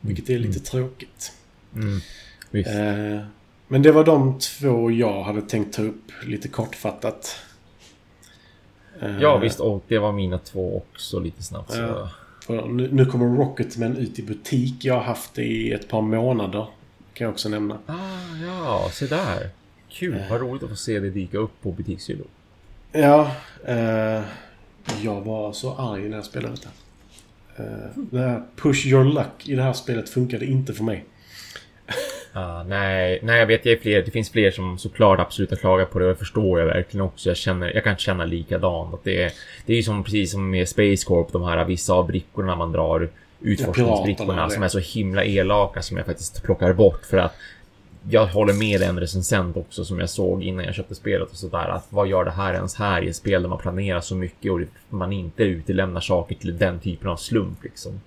Vilket 0.01 0.29
är 0.29 0.39
lite 0.39 0.59
mm. 0.59 0.63
tråkigt. 0.63 1.33
Mm. 1.75 2.01
Eh, 2.51 3.25
men 3.67 3.81
det 3.81 3.91
var 3.91 4.03
de 4.03 4.39
två 4.39 4.91
jag 4.91 5.23
hade 5.23 5.41
tänkt 5.41 5.75
ta 5.75 5.81
upp 5.81 6.11
lite 6.23 6.47
kortfattat. 6.47 7.35
Eh, 9.01 9.21
ja 9.21 9.37
visst, 9.37 9.59
och 9.59 9.83
det 9.87 9.99
var 9.99 10.11
mina 10.11 10.37
två 10.37 10.77
också 10.77 11.19
lite 11.19 11.43
snabbt. 11.43 11.71
Så. 11.71 12.09
För 12.45 12.65
nu, 12.65 12.89
nu 12.91 13.05
kommer 13.05 13.37
Rocketman 13.37 13.97
ut 13.97 14.19
i 14.19 14.23
butik. 14.23 14.85
Jag 14.85 14.93
har 14.93 15.01
haft 15.01 15.33
det 15.33 15.43
i 15.43 15.71
ett 15.71 15.87
par 15.87 16.01
månader. 16.01 16.67
Kan 17.13 17.25
jag 17.25 17.31
också 17.31 17.49
nämna. 17.49 17.79
Ah, 17.85 18.35
ja, 18.45 18.89
se 18.91 19.05
där. 19.05 19.49
Kul, 19.89 20.23
vad 20.29 20.41
roligt 20.41 20.63
att 20.63 20.69
få 20.69 20.75
se 20.75 20.99
det 20.99 21.09
dyka 21.09 21.37
upp 21.37 21.61
på 21.61 21.71
butikshyllor. 21.71 22.27
Ja, 22.91 23.31
eh, 23.65 24.21
jag 25.03 25.21
var 25.21 25.53
så 25.53 25.75
arg 25.75 26.09
när 26.09 26.17
jag 26.17 26.25
spelade 26.25 26.55
det. 26.55 26.69
Eh, 27.63 28.03
det 28.11 28.19
här 28.19 28.43
push 28.55 28.85
your 28.85 29.03
luck 29.03 29.47
i 29.49 29.55
det 29.55 29.63
här 29.63 29.73
spelet 29.73 30.09
funkade 30.09 30.45
inte 30.45 30.73
för 30.73 30.83
mig. 30.83 31.05
Ah, 32.33 32.63
nej, 32.63 33.19
nej, 33.23 33.39
jag 33.39 33.47
vet, 33.47 33.65
jag 33.65 33.73
är 33.73 33.79
fler, 33.79 34.01
det 34.01 34.11
finns 34.11 34.29
fler 34.29 34.51
som 34.51 34.77
såklart 34.77 35.19
absolut 35.19 35.49
har 35.49 35.57
klagat 35.57 35.91
på 35.91 35.99
det 35.99 36.05
och 36.05 36.11
det 36.11 36.17
förstår 36.17 36.59
jag 36.59 36.65
verkligen 36.65 37.05
också. 37.05 37.29
Jag, 37.29 37.37
känner, 37.37 37.73
jag 37.73 37.83
kan 37.83 37.97
känna 37.97 38.25
likadant. 38.25 38.93
Att 38.93 39.03
det, 39.03 39.23
är, 39.23 39.31
det 39.65 39.73
är 39.73 39.77
ju 39.77 39.83
som, 39.83 40.03
precis 40.03 40.31
som 40.31 40.49
med 40.49 40.69
Space 40.69 41.05
Corp, 41.05 41.31
de 41.31 41.43
här 41.43 41.65
vissa 41.65 41.93
av 41.93 42.07
brickorna 42.07 42.55
man 42.55 42.71
drar 42.71 43.09
utforskningsbrickorna 43.41 44.49
som 44.49 44.63
är 44.63 44.67
så 44.67 44.79
himla 44.79 45.23
elaka 45.23 45.81
som 45.81 45.97
jag 45.97 46.05
faktiskt 46.05 46.43
plockar 46.43 46.73
bort 46.73 47.05
för 47.05 47.17
att 47.17 47.35
jag 48.09 48.25
håller 48.27 48.53
med 48.53 48.81
en 48.81 48.99
recensent 48.99 49.57
också 49.57 49.85
som 49.85 49.99
jag 49.99 50.09
såg 50.09 50.43
innan 50.43 50.65
jag 50.65 50.75
köpte 50.75 50.95
spelet 50.95 51.29
och 51.31 51.35
sådär 51.37 51.69
att 51.69 51.87
vad 51.89 52.07
gör 52.07 52.25
det 52.25 52.31
här 52.31 52.53
ens 52.53 52.75
här 52.75 53.01
i 53.01 53.09
ett 53.09 53.15
spel 53.15 53.41
där 53.41 53.49
man 53.49 53.57
planerar 53.57 54.01
så 54.01 54.15
mycket 54.15 54.51
och 54.51 54.59
man 54.89 55.13
inte 55.13 55.43
utelämnar 55.43 56.01
saker 56.01 56.35
till 56.35 56.57
den 56.57 56.79
typen 56.79 57.09
av 57.09 57.15
slump 57.15 57.63
liksom. 57.63 58.01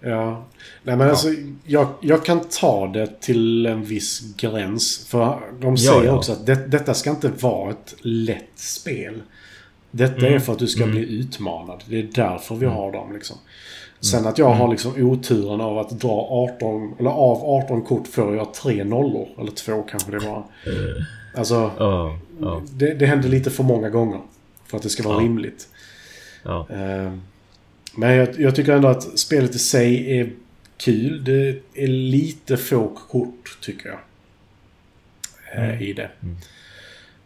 Ja. 0.00 0.44
Nej 0.82 0.96
men 0.96 1.08
alltså, 1.10 1.28
jag, 1.64 1.88
jag 2.00 2.24
kan 2.24 2.40
ta 2.40 2.86
det 2.86 3.20
till 3.20 3.66
en 3.66 3.84
viss 3.84 4.34
gräns. 4.36 5.06
För 5.08 5.40
de 5.60 5.76
säger 5.78 6.04
ja. 6.04 6.12
också 6.12 6.32
att 6.32 6.46
det, 6.46 6.54
detta 6.54 6.94
ska 6.94 7.10
inte 7.10 7.28
vara 7.28 7.70
ett 7.70 7.94
lätt 8.00 8.50
spel. 8.58 9.22
Detta 9.90 10.16
Mm. 10.26 10.34
är 10.34 10.38
för 10.38 10.52
att 10.52 10.58
du 10.58 10.66
ska 10.66 10.82
Mm. 10.82 10.94
bli 10.94 11.18
utmanad. 11.20 11.84
Det 11.88 11.98
är 11.98 12.08
därför 12.14 12.54
vi 12.54 12.66
har 12.66 12.92
dem 12.92 13.12
liksom. 13.12 13.36
Sen 14.10 14.26
att 14.26 14.38
jag 14.38 14.50
har 14.54 14.68
liksom 14.68 14.92
oturen 14.96 15.60
av 15.60 15.78
att 15.78 15.90
dra 15.90 16.26
18, 16.56 16.94
eller 16.98 17.10
av 17.10 17.44
18 17.64 17.82
kort 17.82 18.08
får 18.08 18.36
jag 18.36 18.54
tre 18.54 18.84
nollor. 18.84 19.28
Eller 19.38 19.50
två 19.52 19.82
kanske 19.82 20.10
det 20.10 20.18
var. 20.18 20.44
Alltså, 21.34 21.70
Ja, 21.78 22.18
ja, 22.40 22.62
det, 22.72 22.94
det 22.94 23.06
händer 23.06 23.28
lite 23.28 23.50
för 23.50 23.64
många 23.64 23.90
gånger. 23.90 24.20
För 24.66 24.76
att 24.76 24.82
det 24.82 24.88
ska 24.90 25.02
vara 25.02 25.14
Ja. 25.16 25.20
rimligt. 25.24 25.68
Eh, 26.44 27.12
Men 27.96 28.10
jag, 28.16 28.40
jag 28.40 28.54
tycker 28.56 28.72
ändå 28.72 28.88
att 28.88 29.18
spelet 29.18 29.54
i 29.54 29.58
sig 29.58 30.18
är 30.20 30.30
kul. 30.76 31.24
Det 31.24 31.48
är 31.74 31.86
lite 31.86 32.56
få 32.56 32.88
kort, 32.88 33.58
tycker 33.60 33.88
jag. 33.88 33.98
eh, 35.54 35.64
Mm. 35.68 35.82
I 35.82 35.92
det. 35.92 36.10
Mm. 36.22 36.36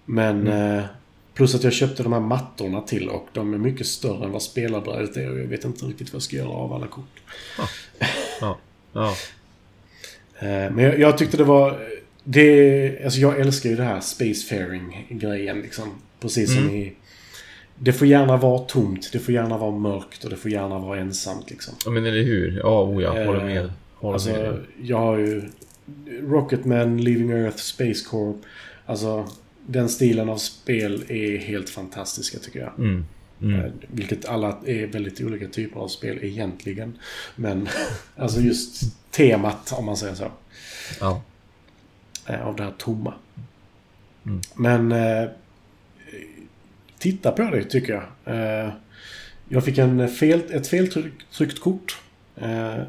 Men 0.05 0.47
eh, 0.49 0.85
plus 1.37 1.55
att 1.55 1.65
jag 1.65 1.73
köpte 1.73 2.03
de 2.03 2.13
här 2.13 2.21
mattorna 2.21 2.81
till 2.81 3.09
och 3.09 3.29
de 3.33 3.55
är 3.55 3.59
mycket 3.59 3.87
större 3.87 4.25
än 4.25 4.33
vad 4.33 4.43
spelarbrädet 4.43 5.17
är. 5.17 5.31
Och 5.33 5.39
jag 5.39 5.45
vet 5.45 5.65
inte 5.65 5.85
riktigt 5.85 6.09
vad 6.13 6.15
jag 6.15 6.23
ska 6.23 6.37
göra 6.37 6.49
av 6.49 6.73
alla 6.73 6.87
kort. 6.87 7.21
ja, 8.41 8.59
ja. 8.93 9.15
Eh, 10.39 10.47
Men 10.73 10.79
jag, 10.79 10.99
jag 10.99 11.19
tyckte 11.19 11.37
det 11.37 11.45
var... 11.45 11.81
Det, 12.25 13.05
alltså 13.05 13.21
jag 13.21 13.41
älskar 13.41 13.71
ju 13.71 13.77
det 13.77 13.83
här 13.83 14.01
spacefaring-grejen 14.01 15.61
liksom. 15.61 15.89
Precis 16.21 16.55
som 16.55 16.63
Mm. 16.63 16.75
i... 16.77 16.93
Det 17.79 17.93
får 17.93 18.07
gärna 18.07 18.37
vara 18.37 18.59
tomt, 18.59 19.09
det 19.13 19.19
får 19.19 19.35
gärna 19.35 19.59
vara 19.59 19.71
mörkt 19.71 20.25
och 20.25 20.31
det 20.31 20.37
får 20.37 20.51
gärna 20.51 20.79
vara 20.79 20.99
ensamt 21.01 21.51
liksom. 21.51 21.75
Ja, 21.85 21.91
men 21.91 22.07
eller 22.07 22.23
hur? 22.23 22.59
Ja, 22.63 22.83
oh, 22.83 23.03
jag 23.03 23.27
håller 23.27 23.41
Eh, 23.41 23.45
med. 23.47 23.73
Håller 23.95 24.15
Alltså, 24.15 24.31
med. 24.31 24.65
jag 24.83 24.97
har 24.99 25.19
ju 25.19 25.43
Rocketman, 26.23 27.01
Leaving 27.05 27.31
Earth, 27.31 27.57
Space 27.57 28.05
Corp. 28.11 28.37
Alltså, 28.87 29.29
den 29.67 29.89
stilen 29.89 30.29
av 30.29 30.37
spel 30.39 31.05
är 31.09 31.39
helt 31.39 31.71
fantastiska 31.71 32.39
tycker 32.39 32.61
jag. 32.61 32.73
Mm. 32.79 33.05
Mm. 33.43 33.61
Eh, 33.61 33.73
Vilket 33.89 34.25
alla 34.25 34.59
är 34.67 34.87
väldigt 34.87 35.21
olika 35.21 35.49
typer 35.49 35.81
av 35.81 35.89
spel 35.89 36.19
egentligen. 36.23 36.99
Men 37.37 37.69
alltså 38.17 38.41
just 38.41 38.83
temat, 39.11 39.73
om 39.73 39.85
man 39.85 39.97
säger 39.97 40.15
så. 40.15 40.31
Ja. 41.01 41.23
Av 42.43 42.57
det 42.57 42.63
här 42.63 42.75
tomma. 42.79 43.15
Mm. 44.27 44.41
Men 44.55 44.93
eh, 44.93 45.29
titta 46.99 47.31
på 47.33 47.43
det 47.43 47.65
tycker 47.65 47.93
jag. 47.93 48.35
Eh, 48.65 48.73
jag 49.49 49.65
fick 49.65 49.79
en 49.79 50.09
fel, 50.09 50.43
ett 50.51 50.67
feltryckt 50.69 51.61
kort. 51.61 52.01
Eh, 52.37 52.83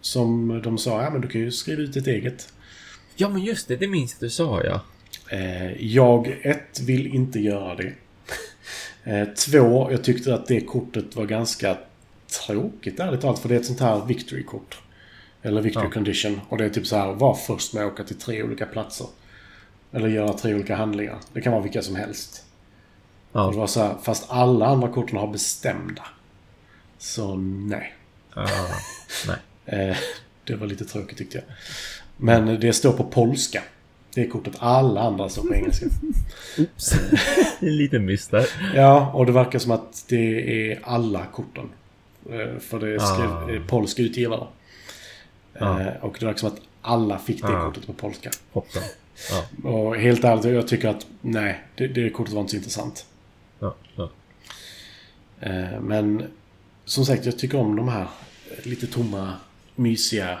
som 0.00 0.60
de 0.64 0.78
sa, 0.78 1.02
ja 1.02 1.10
men 1.10 1.20
du 1.20 1.28
kan 1.28 1.40
ju 1.40 1.50
skriva 1.50 1.82
ut 1.82 1.96
ett 1.96 2.06
eget. 2.06 2.52
ja, 3.16 3.28
men 3.28 3.42
just 3.42 3.68
det. 3.68 3.76
Det 3.76 3.88
minns 3.88 4.16
jag 4.20 4.26
du 4.26 4.30
sa, 4.30 4.64
ja. 4.64 4.80
Eh, 5.30 5.72
jag, 5.86 6.38
ett, 6.42 6.80
vill 6.80 7.06
inte 7.14 7.40
göra 7.40 7.74
det. 7.74 7.92
Eh, 9.04 9.28
två, 9.28 9.88
jag 9.90 10.04
tyckte 10.04 10.34
att 10.34 10.46
det 10.46 10.60
kortet 10.60 11.16
var 11.16 11.26
ganska 11.26 11.78
tråkigt 12.46 13.00
ärligt 13.00 13.20
talat. 13.20 13.38
För 13.38 13.48
det 13.48 13.54
är 13.54 13.60
ett 13.60 13.66
sånt 13.66 13.80
här 13.80 14.04
victory-kort. 14.06 14.78
Eller 15.42 15.62
victory 15.62 15.84
Ja. 15.86 15.90
condition. 15.90 16.40
Och 16.48 16.58
det 16.58 16.64
är 16.64 16.68
typ 16.70 16.86
så 16.86 16.96
här, 16.96 17.12
var 17.12 17.34
först 17.34 17.74
med 17.74 17.84
att 17.86 17.92
åka 17.92 18.04
till 18.04 18.18
tre 18.18 18.42
olika 18.42 18.66
platser. 18.66 19.06
Eller 19.92 20.08
göra 20.08 20.32
tre 20.32 20.54
olika 20.54 20.76
handlingar. 20.76 21.18
Det 21.32 21.40
kan 21.40 21.52
vara 21.52 21.62
vilka 21.62 21.82
som 21.82 21.96
helst. 21.96 22.44
Och 23.32 23.40
det 23.50 23.54
Ja. 23.56 23.60
var 23.60 23.66
så 23.66 23.80
här, 23.82 23.96
fast 24.02 24.26
alla 24.30 24.66
andra 24.66 24.88
korten 24.88 25.16
har 25.18 25.26
bestämda. 25.32 26.04
Så 26.98 27.36
nej. 27.36 27.94
ja. 28.34 28.46
Nej. 29.26 29.36
Eh, 29.90 29.96
det 30.44 30.56
var 30.56 30.66
lite 30.66 30.84
tråkigt 30.84 31.18
tyckte 31.18 31.38
jag. 31.38 31.44
Men 32.16 32.60
det 32.60 32.72
står 32.72 32.92
på 32.92 33.04
polska. 33.04 33.62
Det 34.14 34.20
är 34.20 34.28
kortet. 34.28 34.54
Alla 34.58 35.00
andra 35.00 35.28
står 35.28 35.42
på 35.42 35.54
engelska. 35.54 35.86
Oops. 36.58 36.92
en 37.60 37.76
liten 37.76 38.04
miss 38.04 38.28
där. 38.28 38.46
Ja, 38.74 39.10
och 39.14 39.26
det 39.26 39.32
verkar 39.32 39.58
som 39.58 39.70
att 39.72 40.04
det 40.08 40.70
är 40.72 40.80
alla 40.82 41.26
korten. 41.26 41.68
Eh, 42.30 42.58
För 42.60 42.78
det 42.78 42.88
är 42.88 42.96
Ah. 42.96 43.00
skrev, 43.00 43.56
eh, 43.56 43.62
polsk 43.66 43.98
utgivare. 43.98 44.46
Ah. 45.58 45.80
Eh, 45.80 45.86
Och 46.04 46.16
det 46.20 46.26
verkar 46.26 46.38
som 46.38 46.48
att 46.48 46.60
alla 46.82 47.18
fick 47.18 47.42
det 47.42 47.48
Ah. 47.58 47.64
kortet 47.66 47.86
på 47.86 47.92
polska. 47.92 48.30
Hoppsan. 48.52 48.82
Ja. 49.62 49.68
Och 49.70 49.96
helt 49.96 50.24
ärligt, 50.24 50.44
jag 50.44 50.68
tycker 50.68 50.88
att 50.88 51.06
nej, 51.20 51.60
det, 51.76 51.86
det 51.86 52.10
kortet 52.10 52.34
var 52.34 52.40
inte 52.40 52.50
så 52.50 52.56
intressant. 52.56 53.06
Ja. 53.58 53.74
Ja. 53.96 54.10
Eh, 55.40 55.80
Men 55.80 56.22
som 56.84 57.04
sagt, 57.06 57.26
jag 57.26 57.38
tycker 57.38 57.58
om 57.58 57.76
de 57.76 57.88
här 57.88 58.06
lite 58.62 58.86
tomma, 58.86 59.32
mysiga, 59.76 60.38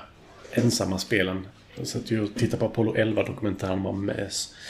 ensamma 0.52 0.98
spelen. 0.98 1.46
Jag 1.80 1.86
satt 1.88 2.10
ju 2.10 2.20
och 2.24 2.34
tittade 2.36 2.60
på 2.60 2.66
Apollo 2.66 2.94
11-dokumentären 2.94 3.86
om 3.86 4.06
mös. 4.06 4.54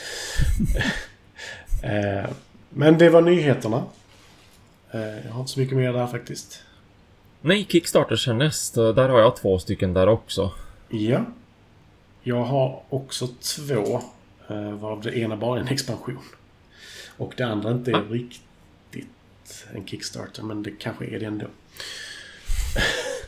Eh, 1.83 2.29
Men 2.69 2.97
det 2.97 3.09
var 3.09 3.21
nyheterna. 3.21 3.83
Eh, 4.91 5.25
Jag 5.25 5.31
har 5.31 5.39
inte 5.39 5.51
så 5.51 5.59
mycket 5.59 5.77
mer 5.77 5.93
där 5.93 6.07
faktiskt. 6.07 6.59
Nej, 7.41 7.67
Kickstarters 7.69 8.27
härnäst. 8.27 8.73
Där 8.75 9.09
har 9.09 9.19
jag 9.19 9.35
två 9.35 9.59
stycken 9.59 9.93
där 9.93 10.07
också. 10.07 10.51
Ja. 10.89 11.25
Jag 12.23 12.43
har 12.43 12.83
också 12.89 13.27
två. 13.27 14.01
eh, 14.49 14.71
Varav 14.71 15.01
det 15.01 15.17
ena 15.17 15.37
bara 15.37 15.57
är 15.59 15.61
en 15.61 15.67
expansion. 15.67 16.19
Och 17.17 17.33
det 17.37 17.43
andra 17.43 17.71
inte 17.71 17.91
är 17.91 17.95
Ah. 17.95 18.01
riktigt 18.09 19.65
en 19.75 19.85
Kickstarter, 19.87 20.43
men 20.43 20.63
det 20.63 20.71
kanske 20.79 21.05
är 21.05 21.19
det 21.19 21.25
ändå. 21.25 21.45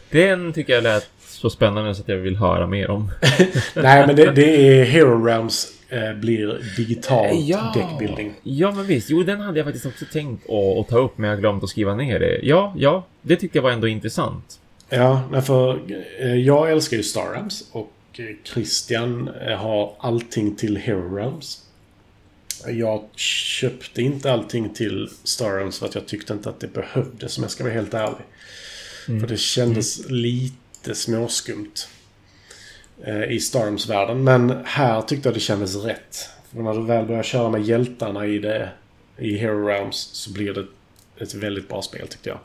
Den 0.10 0.54
tycker 0.54 0.74
jag 0.74 0.84
lät 0.84 1.10
så 1.44 1.50
spännande 1.50 1.96
så 1.96 2.02
att 2.02 2.08
jag 2.08 2.18
vill 2.18 2.36
höra 2.36 2.68
mer 2.68 2.90
om. 2.90 3.12
Nej, 3.76 4.08
men 4.08 4.16
det, 4.16 4.32
det 4.32 4.80
är 4.80 4.86
Hero 4.86 5.26
Realms 5.26 5.74
eh, 5.90 6.14
blir 6.14 6.76
digital 6.78 7.28
deckbuilding. 7.74 8.34
Ja, 8.44 8.72
men 8.72 8.86
visst. 8.86 9.10
Jo, 9.10 9.24
den 9.24 9.42
hade 9.42 9.60
jag 9.60 9.66
faktiskt 9.66 9.86
också 9.86 10.06
tänkt 10.14 10.50
att, 10.50 10.78
att 10.78 10.88
ta 10.88 10.98
upp, 10.98 11.18
men 11.18 11.30
jag 11.30 11.40
glömt 11.40 11.64
att 11.64 11.70
skriva 11.70 11.96
ner 11.96 12.20
det. 12.20 12.40
Ja, 12.44 12.74
ja. 12.78 13.06
Det 13.22 13.36
tyckte 13.36 13.58
jag 13.58 13.64
var 13.64 13.72
ändå 13.72 13.88
intressant. 13.88 14.60
Ja, 14.90 15.42
för 15.46 15.80
eh, 16.20 16.36
jag 16.36 16.72
älskar 16.72 16.98
ju 16.98 17.04
Star 17.04 17.32
Realms 17.32 17.70
och 17.72 17.94
eh, 18.18 18.26
Christian 18.44 19.30
eh, 19.48 19.58
har 19.58 19.94
allting 20.00 20.56
till 20.56 20.78
Hero 20.78 21.16
Realms. 21.16 21.62
Jag 22.68 23.04
köpte 23.16 24.02
inte 24.02 24.34
allting 24.34 24.70
till 24.70 25.10
Star 25.24 25.58
Realms 25.58 25.80
för 25.80 25.86
att 25.86 25.96
jag 25.96 26.06
tyckte 26.06 26.34
inte 26.34 26.50
att 26.50 26.60
det 26.60 26.74
behövdes, 26.74 27.38
om 27.38 27.44
jag 27.44 27.52
ska 27.52 27.64
vara 27.64 27.74
helt 27.74 27.94
ärlig. 27.94 28.26
För 29.06 29.28
det 29.28 29.38
kändes 29.38 30.10
lite 30.10 30.63
småskumt 30.94 31.88
eh, 33.04 33.24
i 33.24 33.40
Star 33.40 33.60
Realms-världen. 33.60 34.24
Men 34.24 34.64
här 34.66 35.02
tyckte 35.02 35.28
jag 35.28 35.36
det 35.36 35.40
kändes 35.40 35.76
rätt. 35.76 36.30
För 36.54 36.62
när 36.62 36.74
du 36.74 36.82
väl 36.82 37.06
börjar 37.06 37.24
köra 37.24 37.50
med 37.50 37.64
hjältarna 37.64 38.26
i, 38.26 38.40
det, 38.40 38.70
i 39.18 39.38
Hero 39.38 39.68
Realms 39.68 40.10
så 40.14 40.32
blir 40.32 40.54
det 40.54 40.66
ett 41.24 41.34
väldigt 41.34 41.70
bra 41.70 41.82
spel 41.82 42.08
tyckte 42.08 42.30
jag. 42.30 42.40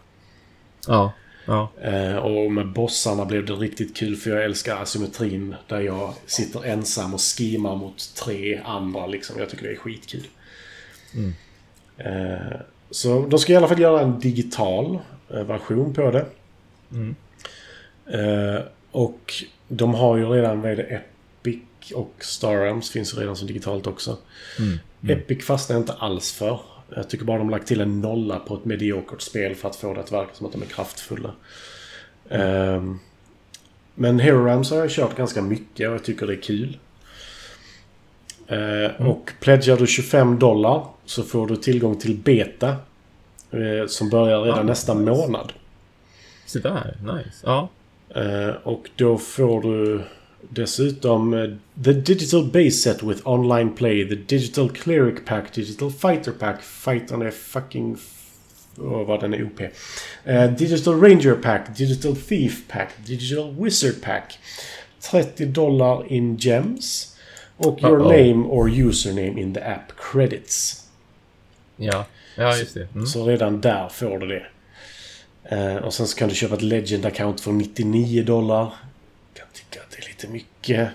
Ja, 0.87 1.13
ja. 1.47 1.71
Eh, 1.81 2.17
och 2.17 2.53
med 2.53 2.73
bossarna 2.73 3.25
blev 3.25 3.47
det 3.47 3.53
riktigt 3.53 3.97
kul 3.97 4.17
för 4.17 4.31
jag 4.31 4.45
älskar 4.45 4.83
asymmetrin 4.83 5.55
där 5.67 5.81
jag 5.81 6.15
sitter 6.27 6.65
ensam 6.65 7.15
och 7.15 7.21
skimar 7.21 7.77
mot 7.77 8.15
tre 8.15 8.61
andra 8.65 9.07
liksom. 9.07 9.39
Jag 9.39 9.51
tycker 9.51 9.65
det 9.65 9.73
är 9.73 9.77
skitkul. 9.77 10.27
Mm. 11.15 11.35
Eh, 11.97 12.61
så 12.91 13.27
de 13.27 13.39
ska 13.39 13.53
i 13.53 13.57
alla 13.57 13.69
fall 13.69 13.81
göra 13.81 14.01
en 14.01 14.21
digital 14.21 14.99
version 15.29 15.95
på 15.95 16.11
det. 16.11 16.27
Mm. 16.93 17.17
Eh, 18.13 18.61
och 18.91 19.35
de 19.69 19.95
har 19.95 20.17
ju 20.17 20.25
redan, 20.27 20.61
vad 20.63 20.71
är 20.71 20.77
det, 20.77 20.83
Epic 20.83 21.63
och 21.95 22.15
Star 22.21 22.57
Realms 22.57 22.91
finns 22.91 23.15
ju 23.15 23.19
redan 23.21 23.37
som 23.37 23.47
digitalt 23.47 23.87
också. 23.87 24.17
Mm. 24.59 24.79
Epic 25.19 25.45
fastnar 25.47 25.77
jag 25.77 25.83
inte 25.83 25.93
alls 25.93 26.33
för. 26.33 26.61
Jag 26.97 27.11
tycker 27.11 27.25
bara 27.25 27.39
de 27.39 27.51
lagt 27.51 27.67
till 27.69 27.81
en 27.81 28.01
nolla 28.01 28.39
på 28.39 28.55
ett 28.55 28.65
mediokert 28.65 29.21
spel 29.21 29.55
för 29.55 29.69
att 29.69 29.77
få 29.77 29.95
det 29.95 30.01
att 30.01 30.13
verka 30.13 30.31
som 30.35 30.47
att 30.47 30.53
de 30.53 30.63
är 30.63 30.67
kraftfulla. 30.67 31.31
Ehm, 32.31 32.99
men 33.95 34.19
Hero 34.21 34.45
Rams 34.45 34.71
har 34.71 34.79
jag 34.79 34.91
kört 34.91 35.17
ganska 35.17 35.43
mycket 35.43 35.89
och 35.89 35.95
jag 35.95 36.05
tycker 36.05 36.27
det 36.27 36.33
är 36.35 36.43
kul. 36.43 36.79
Eh, 38.47 39.07
Och 39.07 39.31
pledgar 39.41 39.77
du 39.77 39.87
25 39.87 40.39
dollar 40.39 40.85
så 41.05 41.23
får 41.23 41.47
du 41.47 41.57
tillgång 41.57 41.99
till 41.99 42.17
beta. 42.17 42.69
eh, 43.51 43.87
Som 43.89 44.11
börjar 44.11 44.43
redan 44.43 44.59
Ah, 44.59 44.63
nästa 44.63 44.95
nice. 44.95 45.11
månad. 45.11 45.53
Så 46.47 46.59
där, 46.59 46.97
nice. 47.03 47.41
Ja. 47.45 47.69
Eh, 48.15 48.51
och 48.63 48.91
då 48.97 49.19
får 49.19 49.63
du 49.63 50.03
dessutom 50.49 51.35
eh, 51.35 51.51
The 51.85 51.93
Digital 51.93 52.45
Base 52.45 52.71
Set 52.71 53.03
with 53.03 53.29
Online 53.29 53.75
Play, 53.75 54.09
The 54.09 54.15
Digital 54.15 54.71
Cleric 54.71 55.25
Pack, 55.27 55.55
Digital 55.55 55.91
Fighter 55.91 56.33
Pack. 56.33 56.63
Fightern 56.63 57.23
är 57.23 57.31
fucking... 57.31 57.97
Åh, 58.81 59.07
vad 59.07 59.21
den 59.21 59.35
är 59.35 59.45
OP. 59.45 59.61
Eh, 60.25 60.51
Digital 60.53 61.01
Ranger 61.01 61.35
Pack, 61.35 61.77
Digital 61.77 62.17
Thief 62.17 62.69
Pack, 62.69 62.89
Digital 63.07 63.55
Wizard 63.59 64.03
Pack. 64.03 64.39
30 65.01 65.47
dollar 65.47 66.13
in 66.13 66.37
gems. 66.37 67.15
Och 67.57 67.83
your 67.83 67.99
Uh-oh. 67.99 68.09
name 68.09 68.47
or 68.47 68.69
username 68.69 69.41
in 69.41 69.55
the 69.55 69.61
app 69.61 69.93
credits. 69.97 70.85
Ja, 71.77 72.07
ja 72.37 72.57
just 72.57 72.75
det. 72.75 72.95
Mm. 72.95 73.07
Så 73.07 73.27
redan 73.27 73.61
där 73.61 73.89
får 73.89 74.19
du 74.19 74.27
det. 74.27 74.47
Eh, 75.49 75.77
och 75.77 75.95
sen 75.95 76.07
så 76.07 76.19
kan 76.19 76.29
du 76.29 76.35
köpa 76.35 76.55
ett 76.55 76.63
Legend-account 76.63 77.41
för 77.41 77.53
99 77.53 78.25
dollar. 78.25 78.59
Jag 78.59 78.71
kan 79.35 79.47
tycka 79.53 79.81
att 79.81 79.91
det 79.91 80.05
är 80.05 80.09
lite 80.09 80.29
mycket. 80.29 80.89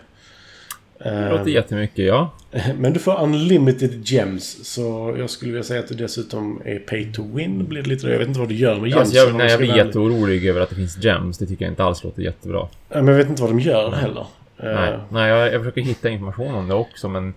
Det 1.04 1.30
låter 1.30 1.48
Eh, 1.48 1.54
jättemycket, 1.54 2.06
ja. 2.06 2.32
men 2.78 2.94
du 2.94 3.00
får 3.00 3.22
unlimited 3.22 4.02
gems. 4.06 4.74
Så 4.74 5.16
jag 5.18 5.30
skulle 5.30 5.52
vilja 5.52 5.64
säga 5.64 5.80
att 5.80 5.88
det 5.88 5.96
dessutom 5.96 6.62
är 6.66 6.80
pay 6.80 7.14
to 7.14 7.24
win. 7.36 7.66
Blir 7.68 7.82
det 7.82 7.90
lite 7.90 8.08
Jag 8.08 8.20
vet 8.20 8.28
inte 8.28 8.40
vad 8.40 8.50
du 8.50 8.56
gör 8.56 8.80
med 8.80 8.90
gems. 8.90 9.00
Alltså 9.00 9.16
jag, 9.18 9.36
nej, 9.36 9.50
jag 9.50 9.60
blir 9.60 9.76
jätteorolig 9.76 10.46
över 10.46 10.62
att 10.62 10.70
det 10.70 10.76
finns 10.76 10.98
gems. 11.04 11.38
Det 11.38 11.46
tycker 11.46 11.66
jag 11.66 11.72
inte 11.72 11.84
alls 11.84 12.04
låter 12.04 12.22
jättebra. 12.22 12.68
Men 12.90 13.08
jag 13.08 13.16
vet 13.16 13.30
inte 13.30 13.42
vad 13.42 13.52
de 13.52 13.60
gör 13.60 13.92
heller. 13.92 14.26
Eh, 14.58 14.74
Nej, 14.74 15.00
nej 15.12 15.30
jag, 15.30 15.54
jag 15.54 15.62
försöker 15.62 15.82
hitta 15.82 16.10
information 16.10 16.56
om 16.56 16.68
det 16.68 16.74
också, 16.74 17.10
men... 17.10 17.34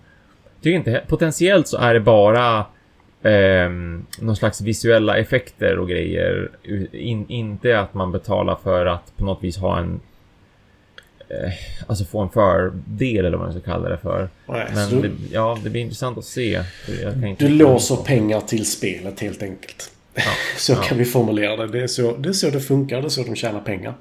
Tycker 0.62 0.76
inte... 0.76 1.02
Potentiellt 1.08 1.68
så 1.68 1.76
är 1.78 1.94
det 1.94 2.00
bara... 2.00 2.64
ehm, 3.22 4.06
någon 4.20 4.36
slags 4.36 4.60
visuella 4.60 5.16
effekter 5.16 5.78
och 5.78 5.88
grejer. 5.88 6.50
In, 6.92 7.26
inte 7.28 7.80
att 7.80 7.94
man 7.94 8.12
betalar 8.12 8.58
för 8.62 8.86
att 8.86 9.16
på 9.16 9.24
något 9.24 9.44
vis 9.44 9.56
ha 9.58 9.78
en... 9.78 10.00
Eh, 11.28 11.52
alltså 11.86 12.04
få 12.04 12.20
en 12.20 12.28
fördel 12.28 13.24
eller 13.24 13.36
vad 13.36 13.46
man 13.46 13.52
ska 13.60 13.72
kalla 13.72 13.88
det 13.88 13.98
för. 13.98 14.28
nej, 14.46 14.66
Men 14.74 15.00
det, 15.02 15.10
ja, 15.32 15.58
det 15.64 15.70
blir 15.70 15.82
intressant 15.82 16.18
att 16.18 16.24
se. 16.24 16.62
du 17.38 17.48
låser 17.48 17.96
pengar 17.96 18.40
till 18.40 18.66
spelet 18.70 19.20
helt 19.20 19.42
enkelt. 19.42 19.90
Ja, 20.14 20.22
Så 20.56 20.72
ja. 20.72 20.76
kan 20.76 20.98
vi 20.98 21.04
formulera 21.04 21.56
det. 21.56 21.66
Det 21.66 21.82
är, 21.82 21.86
så, 21.86 22.16
det 22.16 22.28
är 22.28 22.32
så 22.32 22.50
det 22.50 22.60
funkar. 22.60 23.00
Det 23.00 23.06
är 23.06 23.08
så 23.08 23.22
de 23.22 23.34
tjänar 23.36 23.60
pengar. 23.60 23.94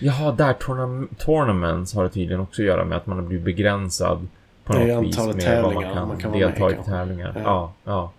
Jaha, 0.00 0.32
där 0.32 0.52
tournam- 0.52 1.08
tournaments 1.18 1.94
har 1.94 2.04
det 2.04 2.10
tydligen 2.10 2.40
också 2.40 2.62
att 2.62 2.66
göra 2.66 2.84
med 2.84 2.98
att 2.98 3.06
man 3.06 3.28
blir 3.28 3.38
begränsad 3.38 4.28
på 4.64 4.72
något 4.72 5.06
vis 5.06 5.18
med 5.18 5.62
vad 5.62 5.74
man 5.74 5.82
kan, 5.82 6.08
man 6.08 6.18
kan 6.18 6.32
delta 6.32 6.70
i 6.70 6.76
tävlingar. 6.86 7.32
Ja. 7.36 7.42
Ja, 7.44 7.72
ja. 7.84 8.12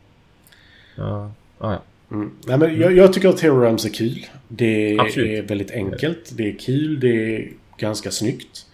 Ja, 0.95 1.31
ja. 1.59 1.71
ja. 1.73 1.81
Mm. 2.11 2.31
Nej, 2.47 2.57
men 2.57 2.79
jag, 2.79 2.95
jag 2.95 3.13
tycker 3.13 3.29
att 3.29 3.41
Hero 3.41 3.61
Rams 3.61 3.85
är 3.85 3.89
kul. 3.89 4.25
Det 4.47 4.97
Absolut. 4.99 5.27
är 5.43 5.47
väldigt 5.47 5.71
enkelt. 5.71 6.31
Det 6.37 6.49
är 6.49 6.55
kul. 6.59 6.99
Det 6.99 7.35
är 7.35 7.51
ganska 7.77 8.11
snyggt. 8.11 8.65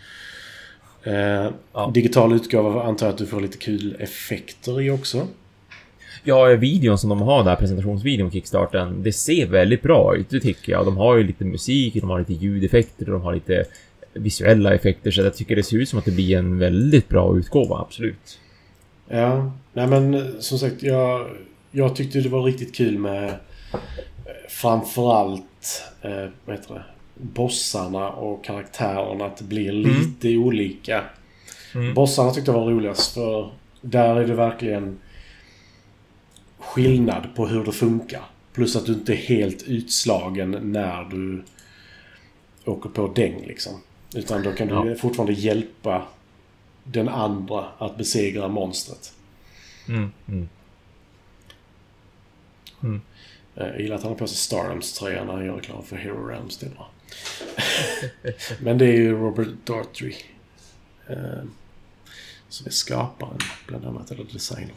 Eh, 1.03 1.49
Ja. 1.73 1.91
Digital 1.93 2.34
utgåva 2.34 2.84
antar 2.84 3.06
jag 3.06 3.14
att 3.14 3.18
du 3.18 3.26
får 3.26 3.41
lite 3.41 3.57
kul 3.57 3.95
effekter 3.99 4.81
i 4.81 4.89
också. 4.89 5.27
Ja, 6.23 6.45
videon 6.45 6.98
som 6.98 7.10
de 7.10 7.22
har 7.22 7.43
där, 7.43 7.56
presentationsvideon 7.56 8.31
Kickstarten, 8.31 9.03
det 9.03 9.14
ser 9.14 9.45
väldigt 9.48 9.81
bra 9.81 10.15
ut, 10.15 10.30
det 10.30 10.39
tycker 10.39 10.72
jag. 10.72 10.85
De 10.85 10.98
har 10.98 11.18
ju 11.18 11.23
lite 11.23 11.45
musik, 11.45 11.93
de 11.93 12.10
har 12.10 12.19
lite 12.19 12.34
ljudeffekter, 12.34 13.06
de 13.06 13.22
har 13.22 13.34
lite 13.34 13.65
visuella 14.14 14.73
effekter, 14.73 15.11
så 15.11 15.22
jag 15.22 15.35
tycker 15.35 15.56
det 15.56 15.64
ser 15.64 15.77
ut 15.77 15.89
som 15.89 15.99
att 15.99 16.06
det 16.06 16.11
blir 16.11 16.38
en 16.38 16.60
väldigt 16.60 17.10
bra 17.10 17.38
utgåva, 17.38 17.77
absolut. 17.77 18.39
Ja, 19.07 19.52
nej 19.73 19.88
men 19.88 20.31
som 20.39 20.57
sagt 20.60 20.84
jag, 20.84 21.27
jag 21.72 21.95
tyckte 21.95 22.19
det 22.19 22.30
var 22.30 22.43
riktigt 22.43 22.76
kul 22.76 22.98
med 22.98 23.30
eh, 23.30 23.35
framförallt 24.49 25.84
eh, 26.02 26.27
vad 26.45 26.56
heter 26.56 26.73
det, 26.73 26.84
bossarna 27.15 28.10
och 28.10 28.43
karaktärerna. 28.45 29.26
Att 29.26 29.38
det 29.38 29.43
blir 29.43 29.72
lite 29.72 30.38
olika. 30.38 31.03
Mm. 31.76 31.93
Bossarna 31.93 32.31
tyckte 32.31 32.52
jag 32.52 32.60
var 32.60 32.72
roligast 32.72 33.14
för 33.14 33.52
där 33.81 34.15
är 34.15 34.27
det 34.27 34.34
verkligen 34.34 34.99
skillnad 36.60 37.27
på 37.35 37.48
hur 37.48 37.65
det 37.65 37.72
funkar. 37.72 38.22
Plus 38.53 38.76
att 38.76 38.85
du 38.85 38.93
inte 38.93 39.14
är 39.14 39.18
helt 39.18 39.64
utslagen 39.64 40.52
när 40.52 41.03
du 41.03 41.43
åker 42.65 42.89
på 42.89 43.07
däng 43.07 43.45
liksom. 43.48 43.73
Utan 44.15 44.43
då 44.43 44.52
kan 44.52 44.68
du 44.68 44.73
Ja. 44.89 44.95
fortfarande 44.95 45.34
hjälpa 45.34 46.02
den 46.84 47.10
andra 47.10 47.65
att 47.77 47.98
besegra 47.98 48.48
monstret. 48.48 49.14
Mm, 49.88 50.11
mm. 52.84 53.02
Eh, 53.56 53.68
Jag 53.68 53.82
gillar 53.82 53.95
att 53.95 54.02
han 54.03 54.12
har 54.12 54.18
på 54.20 54.28
sig 54.28 54.38
Starams-tröjan 54.38 55.28
när 55.28 55.34
han 55.34 55.45
gör 55.45 55.56
reklam 55.56 55.84
för 55.84 55.95
Hero 55.95 56.28
Rams. 56.28 56.58
Det 56.58 56.66
är 56.66 56.70
bra. 56.70 56.90
Men 58.60 58.78
det 58.78 58.86
är 58.86 58.94
ju 58.94 59.12
Robert 59.18 59.48
Daughtry. 59.66 60.16
eh, 61.10 61.44
Som 62.49 62.68
är 62.68 62.72
skaparen 62.72 63.38
bland 63.68 63.86
annat, 63.86 64.12
eller 64.12 64.24
designer. 64.24 64.74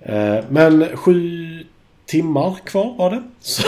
Eh, 0.00 0.44
Men 0.50 0.96
sju 0.96 1.64
timmar 2.06 2.56
kvar 2.66 2.94
var 2.96 3.10
det. 3.10 3.22
Så 3.40 3.62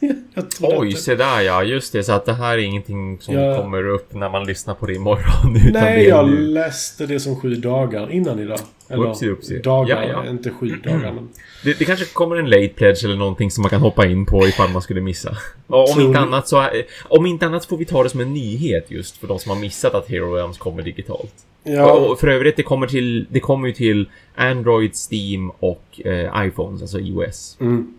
Oj, 0.60 0.90
det- 0.90 0.96
se 0.96 1.14
där 1.14 1.40
ja, 1.40 1.62
just 1.64 1.92
det. 1.92 2.04
Så 2.04 2.12
att 2.12 2.24
det 2.24 2.32
här 2.32 2.58
är 2.58 2.62
ingenting 2.62 3.18
som 3.20 3.34
Ja. 3.34 3.56
kommer 3.62 3.86
upp 3.88 4.14
när 4.14 4.30
man 4.30 4.46
lyssnar 4.46 4.74
på 4.74 4.86
det 4.86 4.94
imorgon. 4.94 5.56
Utan 5.68 5.72
Nej, 5.82 5.96
det 6.02 6.08
jag 6.08 6.28
nu. 6.30 6.36
läste 6.46 7.06
det 7.06 7.20
som 7.20 7.40
sju 7.40 7.54
dagar 7.54 8.12
innan 8.12 8.38
idag. 8.38 8.58
Upsi, 8.90 9.28
upsi. 9.28 9.58
dagar, 9.58 10.02
Ja, 10.02 10.22
ja. 10.24 10.30
inte 10.30 10.50
sju 10.50 10.68
dagar. 10.84 11.12
Men... 11.12 11.28
Det, 11.64 11.78
det 11.78 11.84
kanske 11.84 12.04
kommer 12.04 12.36
en 12.36 12.50
late 12.50 12.68
pledge 12.68 13.04
eller 13.04 13.16
någonting 13.16 13.50
som 13.50 13.62
man 13.62 13.70
kan 13.70 13.80
hoppa 13.80 14.06
in 14.06 14.26
på 14.26 14.46
ifall 14.46 14.70
man 14.70 14.82
skulle 14.82 15.00
missa. 15.00 15.36
Och 15.66 15.90
om 15.92 16.00
inte 16.00 16.18
annat 16.18 16.48
så... 16.48 16.66
Om 17.08 17.26
inte 17.26 17.46
annat 17.46 17.64
får 17.64 17.76
vi 17.76 17.84
ta 17.84 18.02
det 18.02 18.08
som 18.10 18.20
en 18.20 18.32
nyhet 18.34 18.86
just 18.90 19.16
för 19.16 19.26
de 19.26 19.38
som 19.38 19.50
har 19.50 19.58
missat 19.58 19.94
att 19.94 20.08
Hero 20.08 20.34
Realms 20.34 20.58
kommer 20.58 20.82
digitalt. 20.82 21.32
Ja, 21.64 21.92
Och 21.92 22.20
för 22.20 22.28
övrigt, 22.28 22.56
det 22.56 22.62
kommer, 22.62 22.86
till, 22.86 23.26
det 23.30 23.40
kommer 23.40 23.68
ju 23.68 23.74
till 23.74 24.08
Android, 24.34 24.90
Steam 25.12 25.50
och 25.50 26.00
eh, 26.04 26.46
iPhones, 26.46 26.82
alltså 26.82 26.98
iOS. 27.00 27.56
Mm. 27.60 27.94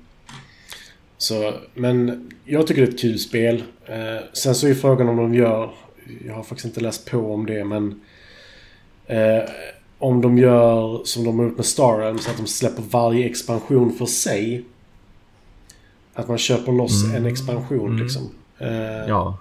Så, 1.18 1.54
men 1.74 2.30
jag 2.46 2.68
tycker 2.68 2.82
det 2.82 2.88
är 2.88 2.92
ett 2.94 3.00
kul 3.00 3.20
spel. 3.20 3.64
Eh, 3.86 4.24
sen 4.34 4.56
så 4.56 4.68
är 4.68 4.74
frågan 4.74 5.10
om 5.10 5.18
de 5.18 5.34
gör... 5.34 5.72
Jag 6.26 6.34
har 6.34 6.44
faktiskt 6.44 6.66
inte 6.66 6.82
läst 6.82 7.12
på 7.12 7.34
om 7.34 7.46
det, 7.46 7.64
men... 7.66 8.02
Eh, 9.06 9.50
om 10.00 10.22
de 10.22 10.38
gör 10.38 11.02
som 11.06 11.24
de 11.24 11.40
har 11.40 11.46
gjort 11.46 11.58
med 11.58 11.66
Star 11.66 11.98
Realms, 12.00 12.28
att 12.28 12.38
de 12.38 12.48
släpper 12.48 12.82
varje 12.82 13.26
expansion 13.26 13.94
för 13.94 14.06
sig. 14.06 14.64
Att 16.14 16.28
man 16.28 16.38
köper 16.38 16.72
loss 16.72 17.04
Mm. 17.04 17.16
en 17.16 17.26
expansion 17.32 17.90
Mm. 17.92 18.04
liksom. 18.04 18.30
Eh, 18.60 18.68
Ja, 19.08 19.38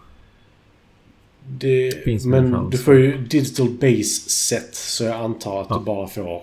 det, 1.48 2.06
en 2.06 2.30
men 2.30 2.70
du 2.70 2.78
får 2.78 2.94
ju 2.94 3.18
digital 3.18 3.68
base 3.70 4.30
set, 4.30 4.74
så 4.74 5.04
jag 5.04 5.14
antar 5.16 5.60
att 5.62 5.66
Ja. 5.70 5.78
du 5.78 5.84
bara 5.84 6.06
får... 6.08 6.42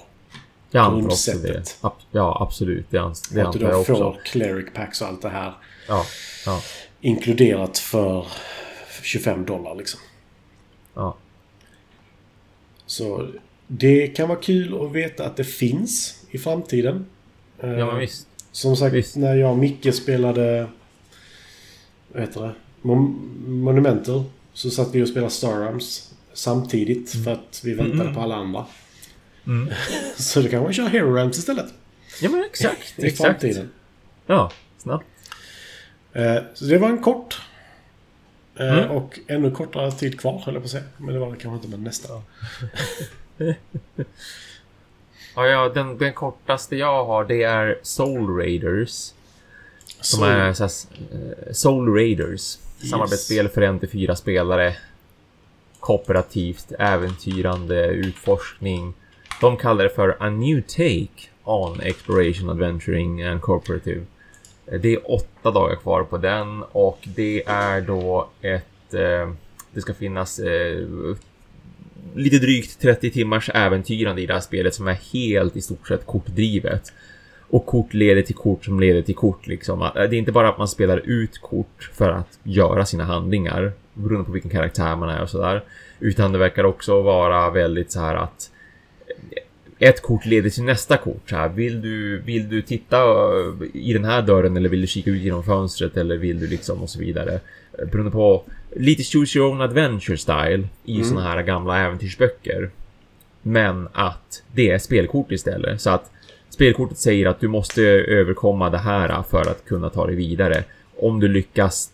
jag 0.73 0.85
antar 0.85 1.05
också 1.07 1.31
det. 1.37 1.63
Ja, 2.11 2.37
absolut. 2.41 2.85
Det, 2.89 2.97
ans- 2.97 3.33
det 3.33 3.41
att 3.47 3.53
du 3.53 3.59
antar 3.59 3.69
jag 3.69 3.79
också. 3.79 3.95
får 3.95 4.21
cleric 4.25 4.65
packs 4.73 5.01
och 5.01 5.07
allt 5.07 5.21
det 5.21 5.29
här. 5.29 5.53
Ja, 5.87 6.05
ja, 6.45 6.61
inkluderat 7.01 7.77
för 7.77 8.27
25 9.01 9.45
dollar 9.45 9.75
liksom. 9.75 9.99
ja. 10.93 11.15
Så 12.85 13.27
det 13.67 14.07
kan 14.07 14.29
vara 14.29 14.39
kul 14.39 14.81
att 14.85 14.91
veta 14.91 15.25
att 15.25 15.37
det 15.37 15.43
finns 15.43 16.23
i 16.31 16.37
framtiden. 16.37 17.05
Ja, 17.59 17.67
Eh, 17.67 17.87
men 17.87 17.99
visst. 17.99 18.27
Som 18.51 18.75
sagt, 18.75 18.93
visst. 18.95 19.15
när 19.15 19.35
jag 19.35 19.51
och 19.51 19.57
Micke 19.57 19.93
spelade... 19.95 20.67
Vad 22.13 22.21
heter 22.21 22.41
det? 22.41 22.53
Mon- 22.81 23.47
Monumenter. 23.47 24.23
Så 24.53 24.69
satt 24.69 24.95
vi 24.95 25.03
och 25.03 25.07
spelade 25.07 25.31
Star 25.31 25.59
Realms 25.59 26.13
samtidigt 26.33 27.23
för 27.23 27.31
att 27.31 27.61
vi 27.63 27.73
väntade 27.73 28.01
Mm. 28.01 28.15
på 28.15 28.21
alla 28.21 28.35
andra. 28.35 28.65
Mm. 29.47 29.73
Så 30.15 30.49
kan 30.49 30.63
man 30.63 30.73
köra 30.73 30.87
Hero 30.87 31.13
Realms 31.15 31.37
istället. 31.37 31.65
Ja, 32.21 32.29
men 32.29 32.43
exakt. 32.43 32.93
I 32.99 33.05
exakt. 33.07 33.21
framtiden. 33.41 33.69
Ja, 34.25 34.51
snabbt. 34.77 35.05
Eh, 36.13 36.37
Så 36.53 36.65
det 36.65 36.77
var 36.77 36.89
en 36.89 37.01
kort. 37.01 37.41
eh, 38.59 38.73
Mm. 38.79 38.91
Och 38.91 39.19
ännu 39.27 39.51
kortare 39.51 39.91
tid 39.91 40.19
kvar, 40.19 40.41
höll 40.45 40.53
jag 40.53 40.63
på 40.63 40.65
att 40.65 40.71
säga. 40.71 40.83
Men 40.97 41.13
det 41.13 41.19
var 41.19 41.31
det 41.31 41.37
kanske 41.37 41.55
inte 41.55 41.67
med 41.67 41.79
nästa. 41.79 42.21
Ja, 45.35 45.47
ja 45.47 45.69
den, 45.69 45.97
den 45.97 46.13
kortaste 46.13 46.75
jag 46.75 47.05
har 47.05 47.25
det 47.25 47.43
är 47.43 47.79
Soul 47.81 48.37
Raiders. 48.37 49.11
Som 50.01 50.19
Så- 50.19 50.25
är 50.25 50.53
så 50.53 50.63
här, 50.63 50.71
eh, 51.47 51.53
Soul 51.53 51.93
Raiders. 51.93 52.57
Samarbetsspel 52.89 53.49
för 53.49 53.61
en 53.61 53.79
till 53.79 53.89
fyra 53.89 54.15
spelare. 54.15 54.75
Kooperativt, 55.79 56.71
äventyrande, 56.79 57.85
utforskning. 57.87 58.93
De 59.43 59.57
kallar 59.57 59.83
det 59.83 59.89
för 59.89 60.17
A 60.19 60.29
New 60.29 60.61
Take 60.61 61.29
on 61.43 61.79
Exploration, 61.81 62.49
Adventuring 62.49 63.23
and 63.23 63.41
Cooperative. 63.41 64.01
Eh, 64.67 64.81
det 64.81 64.93
är 64.93 65.11
åtta 65.11 65.51
dagar 65.51 65.75
kvar 65.75 66.03
på 66.03 66.17
den 66.17 66.63
och 66.71 66.99
det 67.15 67.43
är 67.45 67.81
då 67.81 68.29
ett... 68.41 68.93
Eh, 68.93 69.31
det 69.73 69.81
ska 69.81 69.93
finnas 69.93 70.39
eh, 70.39 70.87
lite 72.15 72.37
drygt 72.37 72.81
30 72.81 73.11
timmars 73.11 73.49
äventyrande 73.53 74.21
i 74.21 74.25
det 74.25 74.33
här 74.33 74.41
spelet 74.41 74.75
som 74.75 74.87
är 74.87 74.97
helt 75.13 75.55
i 75.55 75.61
stort 75.61 75.87
sett 75.87 76.05
kortdrivet. 76.05 76.93
Och 77.49 77.65
kort 77.65 77.93
leder 77.93 78.21
till 78.21 78.35
kort 78.35 78.65
som 78.65 78.79
leder 78.79 79.01
till 79.01 79.15
kort 79.15 79.47
liksom. 79.47 79.81
Eh, 79.81 79.93
det 79.93 80.01
är 80.01 80.13
inte 80.13 80.31
bara 80.31 80.49
att 80.49 80.57
man 80.57 80.67
spelar 80.67 80.97
ut 80.97 81.41
kort 81.41 81.91
för 81.93 82.09
att 82.09 82.39
göra 82.43 82.85
sina 82.85 83.03
handlingar 83.03 83.71
beroende 83.93 84.25
på 84.25 84.31
vilken 84.31 84.51
karaktär 84.51 84.95
man 84.95 85.09
är 85.09 85.21
och 85.21 85.29
sådär. 85.29 85.63
Utan 85.99 86.31
det 86.31 86.37
verkar 86.37 86.63
också 86.63 87.01
vara 87.01 87.49
väldigt 87.49 87.91
så 87.91 87.99
här 87.99 88.15
att 88.15 88.49
ett 89.89 90.01
kort 90.01 90.26
leder 90.26 90.49
till 90.49 90.64
nästa 90.64 90.97
kort. 90.97 91.30
Så 91.30 91.35
här, 91.35 91.49
vill, 91.49 91.81
du, 91.81 92.18
vill 92.22 92.49
du 92.49 92.61
titta 92.61 92.97
eh, 92.97 93.53
i 93.73 93.93
den 93.93 94.05
här 94.05 94.22
dörren 94.22 94.57
eller 94.57 94.69
vill 94.69 94.81
du 94.81 94.88
kika 94.88 95.10
ut 95.10 95.22
genom 95.22 95.43
fönstret 95.43 95.97
eller 95.97 96.18
vill 96.18 96.39
du 96.39 96.47
liksom 96.47 96.81
och 96.84 96.89
så 96.89 96.99
vidare. 96.99 97.39
Eh, 97.80 97.85
Beroende 97.91 98.11
på 98.11 98.43
lite 98.76 99.03
choose 99.03 99.39
your 99.39 99.49
own 99.51 99.61
adventure 99.61 100.18
style 100.18 100.68
i 100.85 100.95
Mm. 100.95 101.07
såna 101.07 101.22
här 101.22 101.43
gamla 101.43 101.80
äventyrsböcker. 101.80 102.69
Men 103.41 103.88
att 103.93 104.43
det 104.53 104.72
är 104.72 104.77
spelkort 104.80 105.31
istället. 105.31 105.81
Så 105.81 105.89
att 105.89 106.11
spelkortet 106.49 106.97
säger 106.97 107.26
att 107.26 107.39
du 107.39 107.47
måste 107.47 107.81
överkomma 107.91 108.69
det 108.69 108.77
här 108.77 109.23
för 109.23 109.41
att 109.41 109.65
kunna 109.65 109.89
ta 109.89 110.05
dig 110.07 110.15
vidare. 110.15 110.64
Om 110.97 111.19
du 111.19 111.27
lyckas 111.27 111.89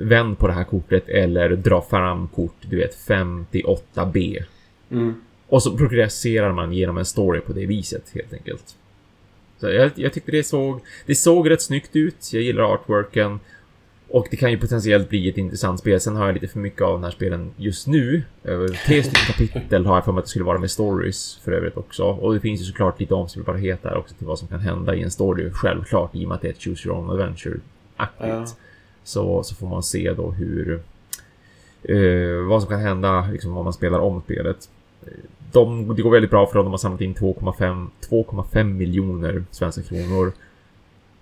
vänd 0.00 0.38
på 0.38 0.46
det 0.46 0.52
här 0.52 0.64
kortet 0.64 1.08
eller 1.08 1.50
dra 1.50 1.82
fram 1.82 2.28
kort, 2.28 2.54
du 2.60 2.76
vet 2.76 2.94
58B. 3.08 4.42
Mm. 4.90 5.14
Och 5.48 5.62
så 5.62 5.76
progresserar 5.76 6.52
man 6.52 6.72
genom 6.72 6.98
en 6.98 7.04
story 7.04 7.40
på 7.40 7.52
det 7.52 7.66
viset 7.66 8.10
helt 8.14 8.32
enkelt. 8.32 8.76
Så 9.60 9.68
jag, 9.68 9.90
jag 9.94 10.12
tyckte 10.12 10.30
det 10.30 10.44
såg, 10.44 10.80
det 11.06 11.14
såg 11.14 11.50
rätt 11.50 11.62
snyggt 11.62 11.96
ut. 11.96 12.32
Jag 12.32 12.42
gillar 12.42 12.62
artworken. 12.62 13.40
Och 14.08 14.26
det 14.30 14.36
kan 14.36 14.50
ju 14.50 14.58
potentiellt 14.58 15.08
bli 15.08 15.28
ett 15.28 15.38
intressant 15.38 15.80
spel. 15.80 16.00
Sen 16.00 16.16
har 16.16 16.26
jag 16.26 16.34
lite 16.34 16.48
för 16.48 16.58
mycket 16.58 16.82
av 16.82 16.94
den 16.94 17.04
här 17.04 17.10
spelen 17.10 17.50
just 17.56 17.86
nu. 17.86 18.22
Tre 18.86 19.02
stycken 19.02 19.24
kapitel 19.26 19.86
har 19.86 19.94
jag 19.94 20.04
för 20.04 20.12
mig 20.12 20.18
att 20.18 20.24
det 20.24 20.30
skulle 20.30 20.44
vara 20.44 20.58
med 20.58 20.70
stories 20.70 21.38
för 21.44 21.52
övrigt 21.52 21.76
också. 21.76 22.04
Och 22.04 22.34
det 22.34 22.40
finns 22.40 22.60
ju 22.60 22.64
såklart 22.64 23.00
lite 23.00 23.14
omspelbarhet 23.14 23.82
där 23.82 23.96
också 23.96 24.14
till 24.14 24.26
vad 24.26 24.38
som 24.38 24.48
kan 24.48 24.60
hända 24.60 24.94
i 24.94 25.02
en 25.02 25.10
story. 25.10 25.50
Självklart 25.52 26.14
i 26.14 26.24
och 26.24 26.28
med 26.28 26.34
att 26.34 26.42
det 26.42 26.48
är 26.48 26.52
ett 26.52 26.62
choose 26.62 26.88
your 26.88 26.98
own 26.98 27.10
adventure-aktigt. 27.10 28.28
Ja. 28.28 28.46
Så, 29.04 29.42
så 29.42 29.54
får 29.54 29.68
man 29.68 29.82
se 29.82 30.12
då 30.12 30.30
hur... 30.30 30.80
Eh, 31.82 32.46
vad 32.48 32.62
som 32.62 32.70
kan 32.70 32.80
hända 32.80 33.28
liksom, 33.32 33.56
om 33.56 33.64
man 33.64 33.72
spelar 33.72 33.98
om 33.98 34.22
spelet. 34.22 34.68
De, 35.52 35.94
det 35.96 36.02
går 36.02 36.10
väldigt 36.10 36.30
bra 36.30 36.46
för 36.46 36.54
dem. 36.54 36.64
De 36.64 36.70
har 36.70 36.78
samlat 36.78 37.00
in 37.00 37.14
2,5 37.14 37.86
2,5 38.10 38.64
miljoner 38.64 39.44
svenska 39.50 39.82
kronor. 39.82 40.32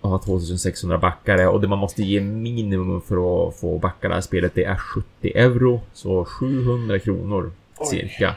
Och 0.00 0.10
har 0.10 0.18
2600 0.18 0.98
backare. 0.98 1.48
Och 1.48 1.60
det 1.60 1.68
man 1.68 1.78
måste 1.78 2.02
ge 2.02 2.20
minimum 2.20 3.00
för 3.00 3.48
att 3.48 3.56
få 3.56 3.78
backa 3.78 4.08
det 4.08 4.14
här 4.14 4.20
spelet 4.20 4.54
det 4.54 4.64
är 4.64 4.76
70 4.76 5.32
euro. 5.34 5.80
Så 5.92 6.24
700 6.24 6.98
kronor 6.98 7.52
Oj. 7.78 7.86
cirka. 7.86 8.34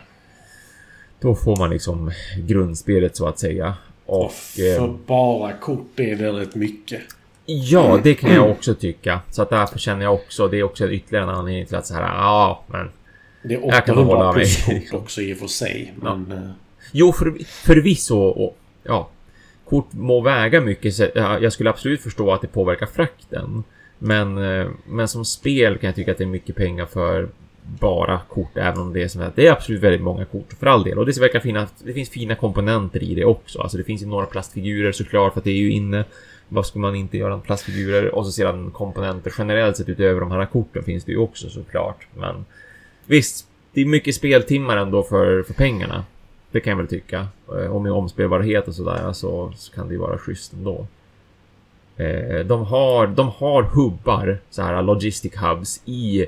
Då 1.20 1.36
får 1.36 1.56
man 1.56 1.70
liksom 1.70 2.12
grundspelet 2.38 3.16
så 3.16 3.28
att 3.28 3.40
säga. 3.40 3.74
Och... 4.06 4.26
Och 4.26 4.32
för 4.32 4.86
eh, 4.86 4.96
bara 5.06 5.54
kort 5.54 6.00
är 6.00 6.16
rätt 6.16 6.56
mycket. 6.56 7.02
Ja, 7.46 8.00
det 8.04 8.16
kan 8.16 8.34
jag 8.34 8.52
också 8.52 8.76
tycka. 8.76 9.22
Så 9.30 9.42
att 9.42 9.50
därför 9.50 9.80
känner 9.80 10.04
jag 10.04 10.14
också, 10.14 10.48
det 10.48 10.60
är 10.60 10.64
också 10.64 10.90
ytterligare 10.90 11.24
en 11.24 11.36
anledning 11.36 11.66
till 11.66 11.76
att 11.76 11.88
så 11.88 11.94
här, 11.94 12.02
ja, 12.02 12.64
men... 12.68 12.90
Det 13.44 13.54
är 13.56 13.60
Jag 13.68 13.86
kan 13.86 13.96
hålla 13.98 14.30
800 14.30 14.34
mig. 14.34 14.34
plus 14.34 14.90
kort 14.92 15.02
också 15.02 15.22
i 15.22 15.34
och 15.34 15.38
för 15.38 15.48
sig. 15.48 15.94
Men... 16.02 16.32
eh, 16.32 16.50
Jo, 16.92 17.12
för, 17.12 17.44
förvisso, 17.46 18.18
och, 18.18 18.58
ja, 18.84 19.10
kort 19.66 19.88
må 19.94 20.22
väga 20.22 20.62
mycket. 20.62 20.94
Så, 20.94 21.08
ja, 21.16 21.40
jag 21.40 21.54
skulle 21.54 21.70
absolut 21.70 22.02
förstå 22.02 22.32
att 22.32 22.42
det 22.42 22.48
påverkar 22.48 22.86
frakten. 22.86 23.64
Men, 24.00 24.38
eh, 24.38 24.68
men 24.88 25.08
som 25.08 25.26
spel 25.26 25.78
kan 25.78 25.88
jag 25.88 25.96
tycka 25.96 26.12
att 26.12 26.18
det 26.18 26.24
är 26.24 26.28
mycket 26.28 26.56
pengar 26.56 26.86
för 26.86 27.30
bara 27.80 28.20
kort, 28.30 28.58
även 28.58 28.80
om 28.82 28.94
det 28.94 29.04
är 29.04 29.08
som 29.08 29.22
att 29.22 29.36
det 29.36 29.48
är 29.48 29.52
absolut 29.52 29.82
väldigt 29.82 30.02
många 30.02 30.26
kort 30.26 30.54
för 30.60 30.68
all 30.68 30.84
del. 30.84 30.98
Och 31.00 31.06
det 31.06 31.18
verkar 31.18 31.40
fina, 31.40 31.68
det 31.84 31.94
finns 31.94 32.10
fina 32.10 32.36
komponenter 32.36 33.04
i 33.04 33.16
det 33.16 33.26
också. 33.26 33.62
Alltså 33.62 33.78
det 33.78 33.84
finns 33.84 34.02
ju 34.02 34.06
några 34.06 34.26
plastfigurer 34.26 34.92
såklart 34.92 35.34
för 35.34 35.40
att 35.40 35.44
det 35.44 35.52
är 35.52 35.56
ju 35.56 35.72
inne. 35.72 36.04
Vad 36.48 36.66
ska 36.66 36.80
man 36.80 36.96
inte 36.96 37.18
göra 37.18 37.36
med 37.36 37.46
plastfigurer? 37.46 38.16
Och 38.16 38.26
så 38.26 38.32
sedan 38.32 38.72
komponenter 38.72 39.34
generellt 39.38 39.78
sett 39.78 39.90
utöver 39.90 40.20
de 40.20 40.32
här 40.32 40.46
korten 40.46 40.84
finns 40.84 41.04
det 41.04 41.12
ju 41.12 41.18
också 41.18 41.50
såklart. 41.50 42.08
Men 42.18 42.46
visst, 43.10 43.48
det 43.74 43.82
är 43.82 43.86
mycket 43.86 44.16
speltimmar 44.16 44.78
ändå 44.78 45.04
för, 45.04 45.44
för 45.44 45.54
pengarna. 45.54 46.04
Det 46.52 46.60
kan 46.60 46.72
jag 46.72 46.78
väl 46.78 46.88
tycka. 46.88 47.28
Eh, 47.48 47.76
och 47.76 47.82
med 47.82 47.92
omspelbarhet 47.92 48.68
och 48.68 48.76
sådär 48.76 49.14
så, 49.14 49.52
så 49.56 49.74
kan 49.74 49.88
det 49.88 49.94
ju 49.94 50.00
vara 50.00 50.18
schysst 50.18 50.54
ändå. 50.54 50.88
Eh, 51.98 52.46
de 52.46 52.66
har, 52.66 53.08
de 53.08 53.30
har 53.30 53.64
hubbar, 53.64 54.38
så 54.50 54.62
här 54.62 54.82
logistic 54.82 55.34
hubs 55.36 55.82
i 55.86 56.26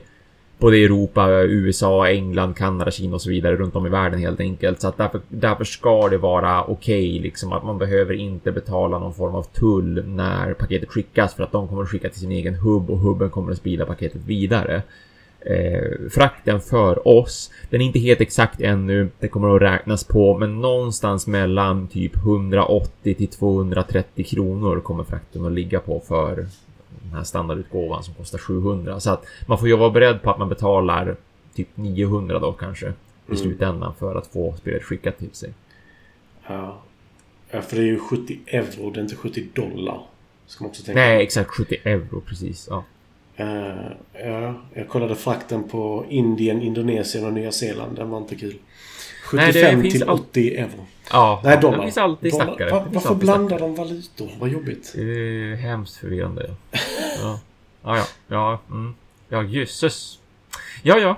både 0.57 0.77
Europa, 0.77 1.29
USA, 1.31 2.07
England, 2.07 2.57
Kanada, 2.57 2.91
Kina 2.91 3.15
och 3.15 3.21
så 3.21 3.29
vidare 3.29 3.55
runt 3.55 3.75
om 3.75 3.85
i 3.85 3.89
världen 3.89 4.19
helt 4.19 4.39
enkelt. 4.39 4.81
Så 4.81 4.87
att 4.87 4.97
därför, 4.97 5.21
därför 5.29 5.63
ska 5.63 6.07
det 6.09 6.17
vara 6.17 6.63
okej 6.63 7.19
liksom 7.19 7.53
att 7.53 7.63
man 7.63 7.77
behöver 7.77 8.13
inte 8.13 8.51
betala 8.51 8.99
någon 8.99 9.13
form 9.13 9.35
av 9.35 9.43
tull 9.43 10.03
när 10.07 10.53
paketet 10.53 10.89
skickas 10.89 11.33
för 11.33 11.43
att 11.43 11.51
de 11.51 11.67
kommer 11.67 11.83
att 11.83 11.89
skicka 11.89 12.09
till 12.09 12.19
sin 12.19 12.31
egen 12.31 12.55
hubb 12.55 12.89
och 12.89 12.99
hubben 12.99 13.29
kommer 13.29 13.51
att 13.51 13.57
sprida 13.57 13.85
paketet 13.85 14.21
vidare. 14.25 14.81
Eh, 15.45 16.09
frakten 16.11 16.61
för 16.61 17.07
oss, 17.07 17.51
den 17.69 17.81
är 17.81 17.85
inte 17.85 17.99
helt 17.99 18.21
exakt 18.21 18.61
ännu. 18.61 19.09
Det 19.19 19.27
kommer 19.27 19.55
att 19.55 19.61
räknas 19.61 20.03
på, 20.03 20.37
men 20.37 20.61
någonstans 20.61 21.27
mellan 21.27 21.87
typ 21.87 22.15
180 22.15 23.13
till 23.13 23.27
230 23.27 24.23
kronor 24.25 24.79
kommer 24.79 25.03
frakten 25.03 25.45
att 25.45 25.51
ligga 25.51 25.79
på 25.79 25.99
för 26.07 26.35
den 27.01 27.13
här 27.13 27.23
standardutgåvan 27.23 28.03
som 28.03 28.13
kostar 28.13 28.37
700. 28.39 28.99
Så 28.99 29.09
att 29.11 29.25
man 29.47 29.57
får 29.57 29.67
ju 29.67 29.77
vara 29.77 29.89
beredd 29.89 30.21
på 30.21 30.31
att 30.31 30.39
man 30.39 30.49
betalar 30.49 31.15
typ 31.55 31.67
900 31.75 32.39
då 32.39 32.51
kanske 32.51 32.85
i 32.85 32.91
Mm. 33.27 33.37
slutändan 33.37 33.93
för 33.99 34.15
att 34.15 34.27
få 34.27 34.53
spelet 34.57 34.83
skickat 34.83 35.17
till 35.17 35.31
sig. 35.31 35.53
Ja. 36.47 36.81
ja, 37.51 37.61
för 37.61 37.75
det 37.75 37.81
är 37.81 37.85
ju 37.85 37.99
70 37.99 38.39
euro, 38.47 38.91
det 38.91 38.99
är 38.99 39.01
inte 39.03 39.15
70 39.15 39.47
dollar. 39.53 40.01
Nej, 40.95 41.23
exakt 41.23 41.49
70 41.49 41.77
euro 41.83 42.21
precis. 42.25 42.67
Ja. 42.69 42.83
Eh, 43.35 43.45
ja, 44.25 44.61
jag 44.73 44.87
kollade 44.89 45.15
frakten 45.15 45.63
på 45.69 46.05
Indien, 46.09 46.61
Indonesien 46.61 47.25
och 47.25 47.33
Nya 47.33 47.51
Zeeland. 47.51 47.95
Den 47.95 48.09
var 48.09 48.17
inte 48.17 48.35
kul. 48.35 48.55
Nej, 49.33 49.47
det 49.47 49.53
75 49.53 49.81
finns 49.81 49.93
till 49.93 50.03
all- 50.03 50.09
80 50.19 50.55
euro. 50.57 50.85
Ja, 51.11 51.41
Nej, 51.43 51.57
dollar. 51.61 51.77
Det 51.77 51.83
finns 51.83 51.97
alltid 51.97 52.31
Dollar. 52.31 52.45
stackare. 52.45 52.69
Va- 52.71 52.77
Det 52.77 52.83
finns 52.83 52.95
varför 52.95 53.09
alltid 53.09 53.19
blandar 53.25 53.47
stackare. 53.57 53.67
de 53.69 53.75
valutor? 53.75 54.29
Vad 54.39 54.49
jobbigt. 54.49 54.91
Det 54.95 55.01
är 55.01 55.55
hemskt 55.55 55.95
förvirrande. 55.97 56.55
Ja, 57.21 57.39
ja, 57.83 57.97
ja. 57.97 58.05
Ja, 58.27 58.59
mm. 58.69 58.93
ja 59.29 59.43
jösses. 59.43 60.19
Ja, 60.83 60.97
ja. 60.99 61.17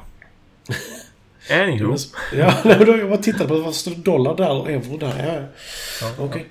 Anywho. 1.52 1.96
Ja, 2.38 2.54
nej, 2.66 2.86
då 2.86 2.98
jag 2.98 3.10
bara 3.10 3.18
tittade 3.18 3.48
på 3.48 3.56
vad 3.60 3.76
står 3.76 3.92
dollar 3.92 4.36
där 4.38 4.52
och 4.62 4.70
euro 4.72 4.98
där. 4.98 5.26
Ja, 5.28 5.44
ja. 6.02 6.24
Okej. 6.26 6.46
Ja, 6.46 6.48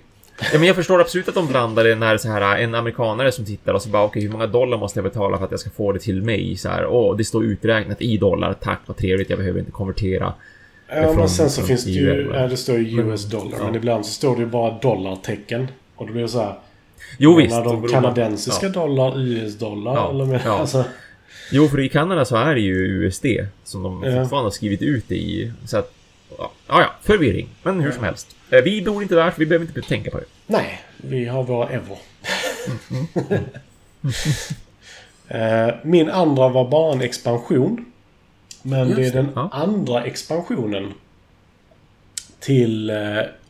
men 0.53 0.63
jag 0.63 0.77
förstår 0.77 1.01
absolut 1.01 1.29
att 1.29 1.35
de 1.35 1.47
blandar 1.49 1.85
det 1.85 1.95
när 1.95 2.17
så 2.19 2.29
här 2.29 2.59
en 2.59 2.75
amerikanare 2.75 3.33
som 3.33 3.45
tittar 3.45 3.75
och 3.75 3.83
så 3.83 3.89
bara 3.89 4.05
okej, 4.05 4.23
hur 4.23 4.31
många 4.31 4.47
dollar 4.47 4.79
måste 4.79 4.99
jag 4.99 5.05
betala 5.05 5.39
för 5.39 5.45
att 5.45 5.51
jag 5.51 5.61
ska 5.61 5.71
få 5.71 5.93
det 5.93 5.99
till 5.99 6.23
mig? 6.23 6.57
Så 6.57 6.69
här, 6.69 6.87
åh, 6.87 7.17
det 7.17 7.25
står 7.25 7.45
uträknat 7.45 8.03
i 8.03 8.17
dollar. 8.17 8.55
Tack, 8.55 8.81
vad 8.87 8.97
trevligt. 8.97 9.31
Jag 9.31 9.39
behöver 9.39 9.59
inte 9.59 9.73
konvertera. 9.73 10.33
Ja, 10.89 11.13
men 11.17 11.29
sen 11.29 11.51
så 11.51 11.63
finns 11.63 11.85
det 11.85 11.91
ju... 11.91 12.11
eller? 12.11 12.41
Ja, 12.41 12.47
det 12.49 12.57
står 12.57 12.79
ju 12.79 13.01
US 13.01 13.25
dollar. 13.25 13.59
Ja. 13.59 13.65
Men 13.67 13.75
ibland 13.75 14.07
så 14.07 14.13
står 14.13 14.37
det 14.37 14.41
ju 14.43 14.47
bara 14.49 14.79
dollartecken. 14.79 15.69
Och 15.97 16.07
då 16.07 16.13
blir 16.13 16.23
det 16.23 16.29
så 16.29 16.41
här... 16.41 16.55
Jo, 17.19 17.37
visst. 17.37 17.65
De 17.65 17.89
kanadensiska 17.89 18.67
Ja. 18.67 18.73
dollar, 18.73 19.21
US-dollar? 19.21 19.95
Ja, 19.95 20.11
Eller 20.11 20.25
med, 20.25 20.41
ja. 20.45 20.59
alltså, 20.59 20.85
Jo, 21.53 21.69
för 21.69 21.81
i 21.81 21.89
Kanada 21.89 22.25
så 22.25 22.37
är 22.37 22.55
det 22.55 22.61
ju 22.61 22.75
USD 22.75 23.27
som 23.65 23.83
de 23.83 24.03
Ja. 24.05 24.23
fortfarande 24.23 24.47
har 24.47 24.51
skrivit 24.51 24.83
ut 24.83 25.05
det 25.09 25.15
i. 25.17 25.53
Så 25.67 25.77
att, 25.79 25.93
ja, 26.39 26.53
ja, 26.69 26.93
förvirring. 27.03 27.49
Men 27.63 27.81
hur 27.81 27.93
som 27.93 28.05
helst. 28.05 28.37
Eh, 28.51 28.61
Vi 28.63 28.83
bor 28.83 29.03
inte 29.03 29.15
där, 29.15 29.31
så 29.31 29.37
vi 29.39 29.47
behöver 29.47 29.67
inte 29.67 29.83
tänka 29.83 30.11
på 30.11 30.19
det. 30.19 30.25
nej, 30.47 30.81
vi 30.97 31.25
har 31.27 31.43
våra 31.45 31.69
euro. 31.69 31.99
Eh, 35.29 35.75
Min 35.83 36.11
andra 36.11 36.49
var 36.49 36.69
bara 36.69 36.93
en 36.93 37.01
expansion. 37.03 37.85
Men 38.63 38.89
Just 38.89 38.97
det 38.97 39.07
är 39.07 39.13
den 39.13 39.29
ja. 39.35 39.49
andra 39.53 40.05
expansionen 40.05 40.93
till 42.41 42.91
eh, 42.91 42.97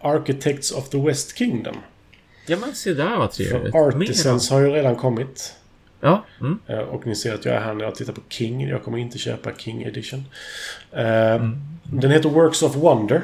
Architects 0.00 0.72
of 0.72 0.88
the 0.88 0.98
West 0.98 1.36
Kingdom. 1.38 1.76
Ja, 2.46 2.56
men 2.56 2.74
se 2.74 2.94
där 2.94 3.16
vad 3.16 3.32
trevligt. 3.32 3.72
För 3.72 3.88
Artisans 3.88 4.50
har 4.50 4.60
ju 4.60 4.70
redan 4.70 4.96
kommit. 4.96 5.54
Ja, 6.04 6.24
mm. 6.40 6.58
Eh, 6.66 6.78
Och 6.78 7.06
ni 7.06 7.16
ser 7.16 7.34
att 7.34 7.44
jag 7.44 7.54
är 7.54 7.60
här 7.60 7.74
när 7.74 7.84
jag 7.84 7.94
tittar 7.94 8.12
på 8.12 8.20
King. 8.28 8.68
Jag 8.68 8.82
kommer 8.84 8.98
inte 8.98 9.18
köpa 9.18 9.54
King 9.54 9.82
Edition. 9.82 10.24
Eh, 10.92 11.50
Den 11.84 12.10
heter 12.10 12.28
Works 12.28 12.62
of 12.62 12.76
Wonder. 12.76 13.22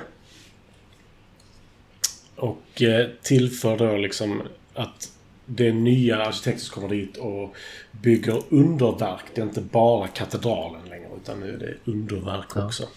Och 2.36 2.82
eh, 2.82 3.08
tillför 3.22 3.76
då 3.78 3.96
liksom 3.96 4.42
att 4.74 5.12
det 5.46 5.66
är 5.68 5.72
nya 5.72 6.22
arkitekter 6.24 6.60
som 6.64 6.74
kommer 6.74 6.88
dit 6.94 7.16
och 7.16 7.56
bygger 7.92 8.42
underverk. 8.50 9.24
Det 9.34 9.40
är 9.40 9.44
inte 9.44 9.60
bara 9.60 10.08
katedralen 10.08 10.80
längre 10.88 11.08
utan 11.22 11.40
nu 11.40 11.54
är 11.54 11.58
det 11.58 11.90
underverk 11.90 12.46
Ja. 12.54 12.66
också. 12.66 12.88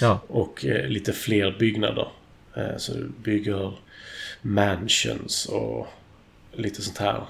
ja. 0.00 0.20
Och 0.28 0.64
lite 0.64 1.12
fler 1.12 1.56
byggnader. 1.58 2.08
Så 2.76 2.92
du 2.92 3.12
bygger 3.22 3.78
mansions 4.42 5.46
och 5.46 5.86
lite 6.52 6.82
sånt 6.82 6.98
här. 6.98 7.22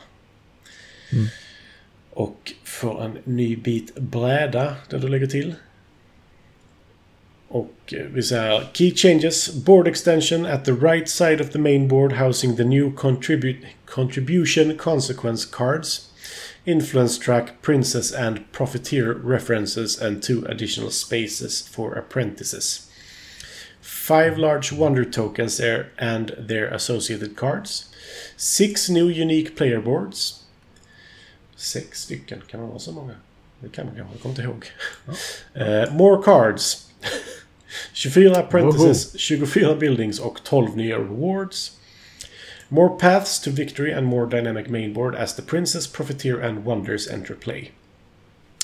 Och 2.15 2.53
får 2.65 3.05
en 3.05 3.19
ny 3.25 3.57
bit 3.57 3.95
bräda 3.95 4.77
där 4.89 4.99
du 4.99 5.09
lägger 5.09 5.27
till. 5.27 5.55
Och 7.49 7.95
eh, 7.97 8.07
vi 8.07 8.23
säger 8.23 8.71
Key 8.73 8.95
changes. 8.95 9.55
Board 9.65 9.89
extension 9.89 10.47
at 10.47 10.65
the 10.65 10.73
right 10.73 11.09
side 11.09 11.41
of 11.41 11.51
the 11.51 11.59
main 11.59 11.89
board 11.89 12.13
housing 12.13 12.57
the 12.57 12.65
new 12.65 12.91
contribu 12.97 13.57
contribution 13.87 14.77
consequence 14.77 15.45
cards. 15.51 16.11
Influence 16.65 17.19
track, 17.19 17.63
princess 17.63 18.13
and 18.13 18.53
profiteer 18.53 19.13
references 19.13 20.03
and 20.03 20.23
two 20.23 20.45
additional 20.47 20.91
spaces 20.91 21.69
for 21.69 21.95
apprentices. 21.95 22.91
Five 23.81 24.39
large 24.39 24.73
wonder 24.73 25.05
tokens 25.05 25.59
there 25.59 25.91
and 25.99 26.33
their 26.39 26.67
associated 26.75 27.37
cards. 27.37 27.91
Six 28.37 28.89
new 28.89 29.09
unique 29.09 29.57
player 29.57 29.81
boards. 29.81 30.44
Sex 31.57 32.01
stycken, 32.03 32.43
kan 32.51 32.61
man 32.61 32.69
vara 32.69 32.79
så 32.79 32.93
många? 32.93 33.13
Det 33.61 33.69
kan 33.69 33.87
man 33.87 33.95
kanske, 33.95 34.15
jag 34.15 34.23
kommer 34.23 34.33
inte 34.33 34.43
ihåg. 34.43 34.67
Eh, 35.55 35.93
more 35.95 36.23
cards. 36.23 36.91
24 37.93 38.37
apprentices, 38.37 39.19
24 39.19 39.75
buildings 39.77 40.19
och 40.21 40.39
12 40.45 40.77
nya 40.77 40.99
rewards. 40.99 41.73
More 42.69 42.89
paths 42.99 43.41
to 43.41 43.51
victory 43.51 43.93
and 43.93 44.07
more 44.07 44.27
dynamic 44.31 44.67
mainboard 44.69 45.15
as 45.15 45.37
the 45.37 45.43
princess, 45.43 45.87
profiteer 45.93 46.41
and 46.41 46.65
wonders 46.65 47.09
enter 47.11 47.35
play. 47.35 47.71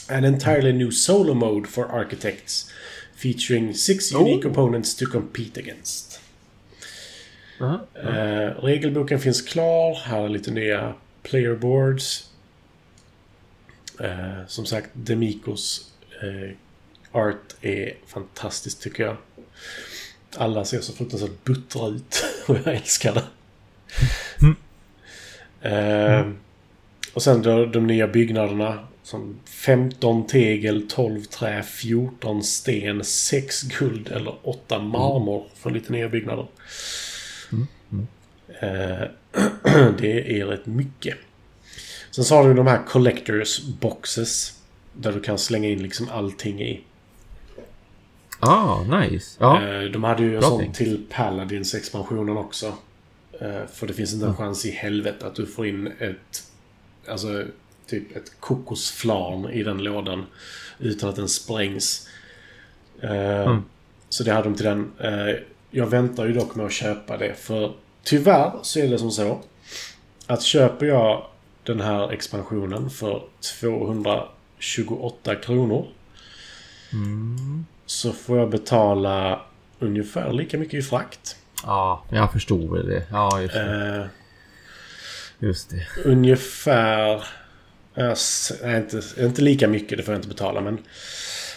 An 0.08 0.24
entirely 0.24 0.72
new 0.72 0.90
solo 0.90 1.34
mode 1.34 1.68
for 1.68 1.84
architects 1.84 2.70
featuring 3.16 3.74
six 3.74 4.12
unique 4.12 4.44
Oh. 4.46 4.50
opponents 4.50 4.94
to 4.96 5.06
compete 5.06 5.60
against. 5.60 6.20
Aha. 7.60 7.80
Eh, 7.94 8.62
regelboken 8.64 9.20
finns 9.20 9.42
klar. 9.42 9.94
Här 9.94 10.24
är 10.24 10.28
lite 10.28 10.50
nya 10.50 10.94
playerboards. 11.22 12.29
Eh, 14.00 14.46
som 14.46 14.66
sagt, 14.66 14.90
Demikos 14.92 15.92
eh, 16.22 16.56
art 17.12 17.56
är 17.60 17.94
fantastiskt 18.06 18.82
tycker 18.82 19.02
jag. 19.02 19.16
Alla 20.36 20.64
ser 20.64 20.80
så 20.80 20.92
fruktansvärt 20.92 21.44
buttra 21.44 21.88
ut 21.88 22.24
och 22.46 22.56
jag 22.64 22.74
älskar 22.74 23.14
det. 23.14 23.24
Eh, 25.68 26.28
och 27.14 27.22
sen 27.22 27.42
då 27.42 27.66
de 27.66 27.86
nya 27.86 28.08
byggnaderna. 28.08 28.86
Som 29.02 29.40
15 29.44 30.26
tegel, 30.26 30.88
12 30.88 31.24
trä, 31.24 31.62
14 31.62 32.42
sten, 32.42 33.04
6 33.04 33.62
guld 33.62 34.08
eller 34.08 34.34
8 34.42 34.78
marmor 34.78 35.46
för 35.54 35.70
lite 35.70 35.92
nya 35.92 36.08
byggnader. 36.08 36.46
Eh, 38.60 39.08
det 39.98 40.40
är 40.40 40.46
rätt 40.46 40.66
mycket. 40.66 41.18
Sen 42.10 42.24
så 42.24 42.34
har 42.36 42.48
du 42.48 42.54
de 42.54 42.66
här 42.66 42.80
collectors 42.88 43.60
boxes. 43.60 44.56
Där 44.92 45.12
du 45.12 45.20
kan 45.20 45.38
slänga 45.38 45.68
in 45.68 45.82
liksom 45.82 46.08
allting 46.10 46.62
i. 46.62 46.80
Ah, 48.40 48.82
nice. 48.82 49.36
Ja. 49.40 49.62
Eh, 49.68 49.82
De 49.90 50.04
hade 50.04 50.22
ju 50.22 50.36
en 50.36 50.42
sån 50.42 50.72
till 50.72 51.06
Paladins 51.10 51.74
expansionen 51.74 52.36
också. 52.36 52.66
Eh, 53.40 53.66
För 53.72 53.86
det 53.86 53.92
finns 53.94 54.12
inte 54.12 54.24
Mm. 54.26 54.30
en 54.36 54.36
chans 54.46 54.64
i 54.66 54.70
helvete 54.70 55.26
att 55.26 55.34
du 55.34 55.46
får 55.46 55.66
in 55.66 55.86
ett... 55.98 56.42
Alltså, 57.08 57.44
typ 57.86 58.16
ett 58.16 58.32
kokosflarn 58.40 59.50
i 59.50 59.62
den 59.62 59.78
lådan. 59.78 60.26
Utan 60.78 61.08
att 61.08 61.16
den 61.16 61.28
sprängs. 61.28 62.08
Eh, 63.00 63.10
Mm. 63.46 63.62
Så 64.08 64.24
det 64.24 64.32
hade 64.32 64.48
de 64.48 64.54
till 64.54 64.64
den. 64.66 64.92
Jag 65.70 65.86
väntar 65.86 66.26
ju 66.26 66.32
dock 66.32 66.54
med 66.54 66.66
att 66.66 66.72
köpa 66.72 67.16
det. 67.16 67.34
För 67.34 67.72
tyvärr 68.04 68.52
så 68.62 68.78
är 68.78 68.88
det 68.88 68.98
som 68.98 69.10
så. 69.10 69.38
Att 70.26 70.42
köper 70.42 70.86
jag 70.86 71.26
den 71.64 71.80
här 71.80 72.12
expansionen 72.12 72.90
för 72.90 73.22
228 73.60 75.34
kronor. 75.34 75.86
Så 77.86 78.12
får 78.12 78.38
jag 78.38 78.50
betala 78.50 79.40
ungefär 79.78 80.32
lika 80.32 80.58
mycket 80.58 80.74
i 80.74 80.82
frakt. 80.82 81.36
Ja, 81.64 82.04
jag 82.10 82.32
förstod 82.32 82.72
väl 82.72 82.86
det. 82.86 83.06
Ja, 83.10 83.40
just 83.40 83.54
det. 83.54 83.96
Eh, 84.00 84.06
Just 85.38 85.70
det. 85.70 85.86
ungefär... 86.04 87.24
eh, 87.94 88.76
inte, 88.76 89.02
inte 89.18 89.42
lika 89.42 89.68
mycket, 89.68 89.98
det 89.98 90.04
får 90.04 90.14
jag 90.14 90.18
inte 90.18 90.28
betala. 90.28 90.60
Men 90.60 90.78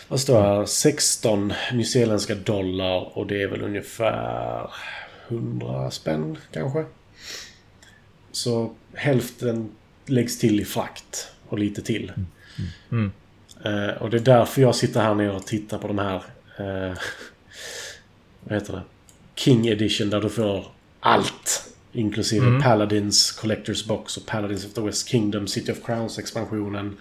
vad 0.08 0.20
står 0.20 0.42
här? 0.42 0.66
16 0.66 1.54
nyzeeländska 1.74 2.36
dollar 2.36 3.18
och 3.18 3.28
det 3.28 3.42
är 3.44 3.48
väl 3.48 3.62
ungefär 3.62 4.70
100 5.28 5.92
spänn 5.92 6.38
kanske. 6.52 6.86
Så 8.32 8.72
hälften 8.94 9.72
läggs 10.06 10.40
till 10.40 10.60
i 10.60 10.66
frakt 10.66 11.28
och 11.48 11.60
lite 11.60 11.82
till. 11.82 12.12
Mm. 12.92 13.12
Eh, 13.64 14.02
och 14.02 14.10
det 14.10 14.18
är 14.18 14.22
därför 14.22 14.62
jag 14.62 14.76
sitter 14.76 15.02
här 15.02 15.16
nere 15.16 15.32
och 15.32 15.46
tittar 15.48 15.78
på 15.78 15.88
de 15.88 16.00
här... 16.00 16.24
Eh, 16.58 16.98
vad 18.44 18.54
heter 18.54 18.74
det? 18.74 18.82
King 19.36 19.68
Edition 19.68 20.10
där 20.10 20.22
du 20.22 20.30
får 20.30 20.66
allt. 21.00 21.70
Inklusive 21.92 22.48
Mm. 22.48 22.62
Paladins 22.62 23.32
Collectors 23.32 23.86
Box 23.86 24.18
och 24.18 24.26
Paladins 24.26 24.66
of 24.66 24.74
the 24.74 24.82
West 24.82 25.08
Kingdom, 25.08 25.48
City 25.48 25.72
of 25.72 25.86
Crowns-expansionen. 25.86 26.98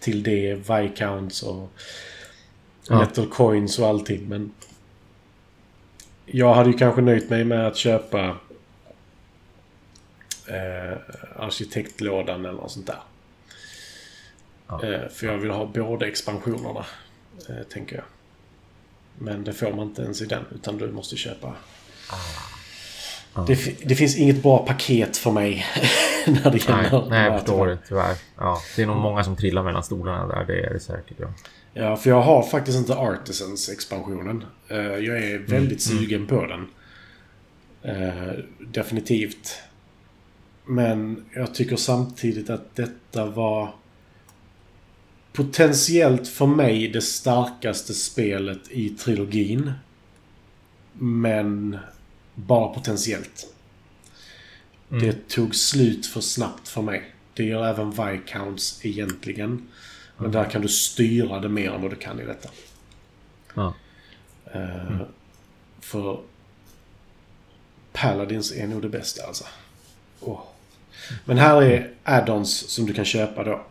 Till 0.00 0.22
det 0.22 0.54
Viscounts 0.54 1.42
och 1.42 1.72
Ja. 2.88 2.98
Metal 2.98 3.26
Coins 3.26 3.78
och 3.78 3.86
allting. 3.86 4.28
Men 4.28 4.52
jag 6.26 6.54
hade 6.54 6.70
ju 6.70 6.76
kanske 6.78 7.00
nöjt 7.00 7.30
mig 7.30 7.44
med 7.44 7.66
att 7.66 7.76
köpa 7.76 8.36
eh, 10.48 10.98
arkitektlådan 11.36 12.44
eller 12.44 12.52
något 12.52 12.70
sånt 12.70 12.86
där. 12.86 12.98
Ja. 14.68 14.84
Eh, 14.84 15.08
för 15.08 15.26
jag 15.26 15.38
vill 15.38 15.50
ha 15.50 15.66
båda 15.66 16.06
expansionerna, 16.06 16.86
eh, 17.48 17.62
tänker 17.72 17.96
jag. 17.96 18.04
Men 19.18 19.44
det 19.44 19.52
får 19.52 19.72
man 19.72 19.86
inte 19.88 20.02
ens 20.02 20.22
i 20.22 20.26
den, 20.26 20.44
utan 20.54 20.78
du 20.78 20.92
måste 20.92 21.16
köpa... 21.16 21.54
Ah. 22.10 23.44
Det, 23.46 23.88
det 23.88 23.94
finns 23.94 24.16
inget 24.16 24.42
bra 24.42 24.66
paket 24.66 25.16
för 25.16 25.30
mig 25.30 25.66
när 26.26 26.50
det 26.50 26.68
gäller... 26.68 26.90
Nej, 26.90 27.08
nej, 27.08 27.24
jag 27.24 27.40
förstår 27.40 27.66
det 27.66 27.78
tyvärr. 27.88 28.16
Ja, 28.36 28.60
det 28.76 28.82
är 28.82 28.86
nog 28.86 28.96
många 28.96 29.24
som 29.24 29.36
trillar 29.36 29.62
mellan 29.62 29.84
stolarna 29.84 30.26
där. 30.26 30.44
Det 30.44 30.60
är 30.60 30.72
det 30.72 30.80
säkert. 30.80 31.16
Ja. 31.20 31.26
Ja, 31.76 31.96
för 31.96 32.10
jag 32.10 32.22
har 32.22 32.42
faktiskt 32.42 32.78
inte 32.78 32.94
Artisans-expansionen. 32.94 34.44
Jag 34.68 35.24
är 35.24 35.38
väldigt 35.38 35.82
sugen 35.82 36.26
på 36.26 36.46
den. 36.46 36.68
Definitivt. 38.58 39.58
Men 40.66 41.24
jag 41.34 41.54
tycker 41.54 41.76
samtidigt 41.76 42.50
att 42.50 42.76
detta 42.76 43.26
var 43.26 43.74
potentiellt 45.32 46.28
för 46.28 46.46
mig 46.46 46.88
det 46.88 47.02
starkaste 47.02 47.94
spelet 47.94 48.70
i 48.70 48.88
trilogin. 48.90 49.72
Men 50.92 51.78
bara 52.34 52.74
potentiellt. 52.74 53.54
Det 54.88 55.28
tog 55.28 55.54
slut 55.54 56.06
för 56.06 56.20
snabbt 56.20 56.68
för 56.68 56.82
mig. 56.82 57.14
Det 57.34 57.44
gör 57.44 57.66
även 57.66 57.90
Viscounts 57.90 58.84
egentligen. 58.84 59.68
Men 60.16 60.32
där 60.32 60.50
kan 60.50 60.62
du 60.62 60.68
styra 60.68 61.40
det 61.40 61.48
mer 61.48 61.70
än 61.70 61.82
vad 61.82 61.90
du 61.90 61.96
kan 61.96 62.20
i 62.20 62.24
detta. 62.24 62.48
Ja. 63.54 63.74
Eh, 64.52 65.00
För 65.80 66.20
Paladins 67.92 68.52
är 68.52 68.66
nog 68.66 68.82
det 68.82 68.88
bästa 68.88 69.26
alltså. 69.26 69.44
Åh. 70.20 70.40
Men 71.24 71.38
här 71.38 71.62
är 71.62 71.90
add-ons 72.04 72.68
som 72.68 72.86
du 72.86 72.94
kan 72.94 73.04
köpa 73.04 73.44
då. 73.44 73.66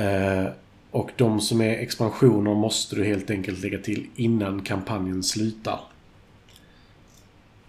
Eh, 0.00 0.46
och 0.90 1.10
de 1.16 1.40
som 1.40 1.60
är 1.60 1.70
expansioner 1.70 2.54
måste 2.54 2.96
du 2.96 3.04
helt 3.04 3.30
enkelt 3.30 3.58
lägga 3.60 3.78
till 3.78 4.06
innan 4.16 4.62
kampanjen 4.62 5.22
slutar. 5.22 5.80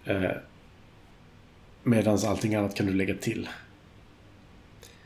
Eh, 0.04 0.30
Medan 1.82 2.18
allting 2.26 2.54
annat 2.54 2.74
kan 2.74 2.86
du 2.86 2.92
lägga 2.92 3.14
till. 3.14 3.48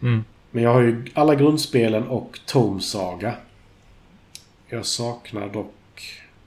Mm. 0.02 0.24
Men 0.50 0.62
jag 0.62 0.72
har 0.72 0.80
ju 0.80 1.04
alla 1.14 1.34
grundspelen 1.34 2.08
och 2.08 2.40
Tome 2.46 2.80
Saga. 2.80 3.34
Jag 4.68 4.86
saknar 4.86 5.48
dock 5.48 5.74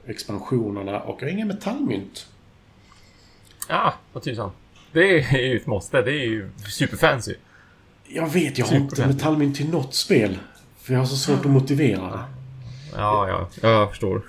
expansionerna 0.06 1.00
och 1.02 1.22
jag 1.22 1.28
har 1.28 1.34
inga 1.34 1.46
metallmynt. 1.46 2.28
Ja, 3.70 3.94
vad 4.14 4.24
tusan. 4.24 4.52
Det 4.92 5.20
är 5.20 5.42
ju 5.48 5.58
ett 5.58 5.66
måste. 5.68 6.02
Det 6.02 6.12
är 6.12 6.26
ju 6.26 6.50
superfancy. 6.68 7.36
Jag 8.08 8.30
vet, 8.30 8.58
jag 8.58 8.66
har 8.66 8.76
inte 8.76 9.08
metallmynt 9.08 9.56
till 9.58 9.70
något 9.70 9.94
spel. 9.96 10.38
För 10.82 10.94
jag 10.94 11.00
har 11.00 11.06
så 11.08 11.16
svårt 11.16 11.46
att 11.46 11.52
motivera 11.52 12.02
det. 12.02 12.24
Ja, 12.96 13.28
ja. 13.30 13.50
Jag 13.70 13.90
förstår. 13.90 14.22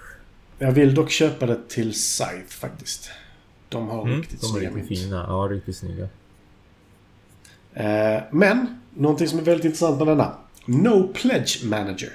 Jag 0.58 0.72
vill 0.72 0.94
dock 0.94 1.10
köpa 1.10 1.46
det 1.46 1.68
till 1.68 1.92
Scythe 1.94 2.44
faktiskt. 2.48 3.10
De 3.68 3.88
har 3.88 4.02
Mm, 4.02 4.16
riktigt 4.20 4.40
de 4.40 4.46
är 4.46 4.50
snygga 4.50 4.68
riktigt 4.70 4.90
mynt. 4.90 5.00
fina. 5.00 5.24
Ja, 5.28 5.48
riktigt 5.50 5.76
snygga. 5.76 6.08
Eh, 7.74 8.22
men, 8.30 8.80
någonting 8.94 9.28
som 9.28 9.38
är 9.38 9.42
väldigt 9.42 9.64
intressant 9.64 9.98
med 9.98 10.06
denna. 10.06 10.34
No 10.66 11.12
Pledge 11.14 11.64
Manager. 11.64 12.10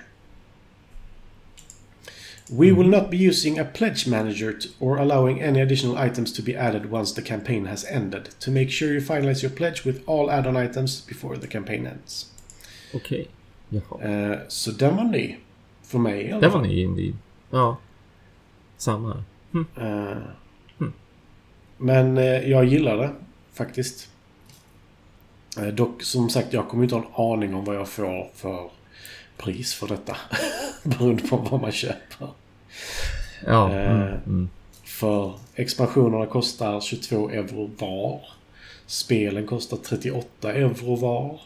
We 2.52 2.72
will 2.72 2.88
not 2.90 3.10
be 3.10 3.18
using 3.30 3.60
a 3.60 3.66
pledge 3.66 4.08
manager 4.08 4.54
t- 4.60 4.70
or 4.80 4.98
allowing 4.98 5.42
any 5.42 5.62
additional 5.62 5.98
items 6.08 6.34
to 6.34 6.44
be 6.44 6.56
added 6.58 6.92
once 6.92 7.16
the 7.16 7.22
campaign 7.22 7.66
has 7.66 7.86
ended. 7.92 8.30
To 8.40 8.52
make 8.52 8.70
sure 8.72 8.94
you 8.94 9.00
finalize 9.02 9.44
your 9.44 9.56
pledge 9.56 9.86
with 9.86 10.00
all 10.06 10.30
add-on 10.32 10.56
items 10.58 11.08
before 11.08 11.38
the 11.38 11.48
campaign 11.48 11.88
ends. 11.88 12.32
Okej. 12.94 13.28
Jaha. 13.70 14.02
Eh, 14.32 14.38
så 14.48 14.72
den 14.72 14.96
var 14.96 15.04
ny. 15.04 15.36
För 15.84 16.00
mig 16.00 16.22
i 16.22 16.32
alla 16.32 16.42
Den 16.42 16.52
var 16.52 16.62
ny 16.62 16.82
indeed. 16.82 17.16
Ja. 17.52 17.78
Samma. 18.78 19.24
Eh, 19.78 20.18
Mm. 20.80 20.94
Men 21.78 22.18
eh, 22.18 22.24
jag 22.50 22.66
gillar 22.66 22.98
det 22.98 23.12
faktiskt. 23.54 24.10
Eh, 25.58 25.68
dock 25.68 26.04
som 26.04 26.30
sagt, 26.30 26.54
jag 26.54 26.68
kommer 26.70 26.84
inte 26.84 26.96
ha 26.96 27.02
en 27.04 27.34
aning 27.40 27.56
om 27.56 27.66
vad 27.66 27.76
jag 27.76 27.88
får 27.90 28.30
för 28.36 28.70
pris 29.38 29.74
för 29.74 29.88
detta. 29.88 30.18
Beroende 30.84 31.24
på 31.24 31.38
vad 31.38 31.62
man 31.62 31.72
köper. 31.72 32.28
Ja. 33.46 33.72
Eh. 33.72 33.92
Mm, 33.92 34.20
mm. 34.26 34.50
För 34.84 35.34
expansionerna 35.56 36.26
kostar 36.26 36.82
22 36.82 37.30
euro 37.30 37.70
var. 37.80 38.22
Spelen 38.86 39.48
kostar 39.48 39.78
38 39.78 40.54
euro 40.54 40.96
var. 40.96 41.42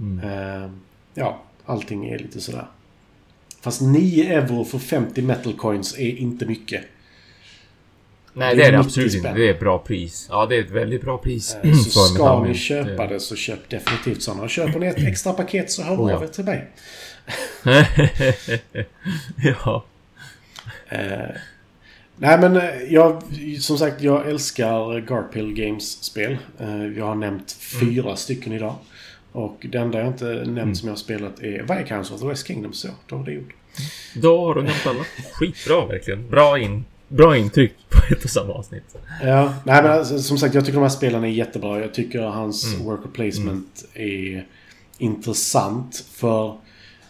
Mm. 0.00 0.30
Eh, 0.30 0.70
ja, 1.14 1.42
allting 1.64 2.08
är 2.08 2.18
lite 2.18 2.40
sådär. 2.40 2.66
Fast 3.60 3.80
9 3.80 4.32
euro 4.38 4.64
för 4.64 4.78
50 4.78 5.22
metal 5.22 5.52
coins 5.52 5.98
är 5.98 6.16
inte 6.16 6.46
mycket. 6.46 6.84
Nej, 8.38 8.56
det 8.56 8.62
är 8.64 8.72
det 8.72 8.78
90 8.78 8.86
absolut 8.88 9.14
inte. 9.14 9.32
Det 9.32 9.46
är 9.48 9.50
ett 9.54 9.60
bra 9.60 9.78
pris. 9.78 10.26
Ja, 10.30 10.46
det 10.46 10.56
är 10.56 10.60
ett 10.60 10.70
väldigt 10.70 11.02
bra 11.02 11.18
pris. 11.18 11.56
Eh, 11.62 11.72
Så 11.74 12.00
ska 12.00 12.44
ni 12.44 12.54
köpa 12.54 13.06
Det- 13.06 13.20
så 13.20 13.36
köp 13.36 13.68
definitivt 13.68 14.22
sådana. 14.22 14.42
Och 14.42 14.50
köper 14.50 14.78
ni 14.78 14.86
ett 14.86 14.98
extra 14.98 15.32
paket 15.32 15.70
så 15.70 15.82
hör 15.82 15.96
Oh, 15.96 16.14
av 16.14 16.22
er 16.22 16.26
till 16.26 16.44
mig. 16.44 16.66
ja. 19.64 19.84
Eh, 20.88 21.36
nej 22.16 22.38
men 22.38 22.56
eh, 22.56 22.64
jag, 22.90 23.22
som 23.60 23.78
sagt, 23.78 24.02
jag 24.02 24.28
älskar 24.28 25.00
Garpill 25.00 25.52
Games 25.54 26.04
spel. 26.04 26.36
Eh, 26.60 26.86
jag 26.86 27.04
har 27.04 27.14
nämnt 27.14 27.52
fyra 27.80 28.16
stycken 28.16 28.52
idag. 28.52 28.74
Och 29.32 29.66
det 29.72 29.78
enda 29.78 29.98
jag 29.98 30.06
inte 30.06 30.24
nämnt 30.46 30.78
som 30.78 30.88
jag 30.88 30.92
har 30.92 30.98
spelat 30.98 31.40
är 31.42 31.76
Viscounts 31.78 32.10
of 32.10 32.20
the 32.20 32.26
West 32.26 32.46
Kingdom. 32.46 32.72
Så, 32.72 32.88
då 33.06 33.16
har 33.16 33.24
det 33.24 33.32
gjort. 33.32 33.54
Då 34.14 34.46
har 34.46 34.54
du 34.54 34.62
nämnt 34.62 34.86
alla. 34.86 35.04
Skitbra 35.32 35.86
verkligen. 35.86 36.30
Bra, 36.30 36.58
in, 36.58 36.84
bra 37.08 37.36
intryck 37.36 37.74
på 37.88 38.14
ett 38.14 38.24
och 38.24 38.30
samma 38.30 38.52
avsnitt. 38.52 38.96
Ja, 39.22 39.54
nej 39.64 39.82
men 39.82 39.92
alltså, 39.92 40.18
som 40.18 40.38
sagt 40.38 40.54
jag 40.54 40.64
tycker 40.64 40.76
de 40.78 40.82
här 40.82 40.88
spelen 40.88 41.24
är 41.24 41.28
jättebra. 41.28 41.80
Jag 41.80 41.94
tycker 41.94 42.20
hans 42.22 42.74
Mm. 42.74 42.86
worker 42.86 43.08
placement 43.08 43.84
är 43.94 44.46
intressant. 44.98 46.04
För 46.12 46.56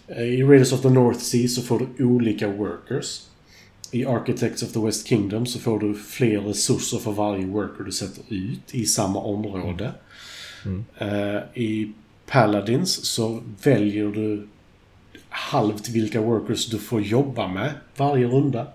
eh, 0.09 0.23
i 0.23 0.43
Raiders 0.43 0.73
of 0.73 0.81
the 0.83 0.89
North 0.91 1.19
Sea 1.19 1.49
så 1.49 1.63
får 1.63 1.87
du 1.97 2.05
olika 2.05 2.49
workers. 2.49 3.23
I 3.91 4.07
Architects 4.07 4.63
of 4.63 4.73
the 4.73 4.81
West 4.81 5.07
Kingdom 5.07 5.47
så 5.47 5.59
får 5.59 5.79
du 5.81 5.95
fler 5.95 6.41
resurser 6.41 6.99
för 6.99 7.13
varje 7.13 7.47
worker 7.47 7.85
du 7.85 7.93
sätter 7.93 8.23
ut 8.29 8.75
i 8.75 8.87
samma 8.87 9.21
område. 9.21 9.93
Mm. 10.65 10.85
Eh, 10.99 11.43
I 11.63 11.93
Paladins 12.27 13.05
så 13.05 13.41
väljer 13.63 14.07
du 14.09 14.49
halvt 15.29 15.89
vilka 15.89 16.21
workers 16.21 16.67
du 16.67 16.79
får 16.79 17.01
jobba 17.03 17.49
med 17.49 17.73
varje 17.97 18.27
runda. 18.27 18.67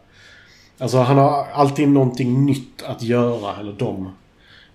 Alltså 0.82 0.98
han 0.98 1.18
har 1.18 1.48
alltid 1.54 1.88
någonting 1.88 2.46
nytt 2.46 2.84
att 2.84 3.04
göra, 3.04 3.60
eller 3.60 3.74
de 3.74 4.12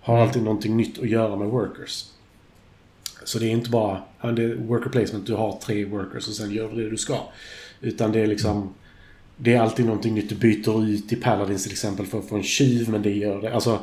har 0.00 0.18
alltid 0.18 0.42
någonting 0.42 0.76
nytt 0.76 0.98
att 0.98 1.08
göra 1.08 1.36
med 1.36 1.48
workers. 1.48 2.04
Så 3.24 3.38
det 3.38 3.46
är 3.46 3.50
inte 3.50 3.70
bara 3.70 4.02
ja, 4.20 4.32
det 4.32 4.42
är 4.42 4.54
worker 4.54 4.90
placement, 4.90 5.26
du 5.26 5.34
har 5.34 5.58
tre 5.58 5.84
workers 5.84 6.28
och 6.28 6.34
sen 6.34 6.50
gör 6.50 6.68
du 6.68 6.84
det 6.84 6.90
du 6.90 6.96
ska. 6.96 7.18
Utan 7.80 8.12
det 8.12 8.20
är 8.20 8.26
liksom... 8.26 8.74
Det 9.36 9.54
är 9.54 9.60
alltid 9.60 9.86
någonting 9.86 10.14
nytt. 10.14 10.28
Du 10.28 10.34
byter 10.34 10.84
ut 10.84 11.12
i 11.12 11.16
Paladins 11.16 11.62
till 11.62 11.72
exempel 11.72 12.06
för 12.06 12.18
att 12.18 12.28
få 12.28 12.36
en 12.36 12.42
tjuv, 12.42 12.90
men 12.90 13.02
det 13.02 13.10
gör 13.10 13.40
det. 13.40 13.54
Alltså... 13.54 13.78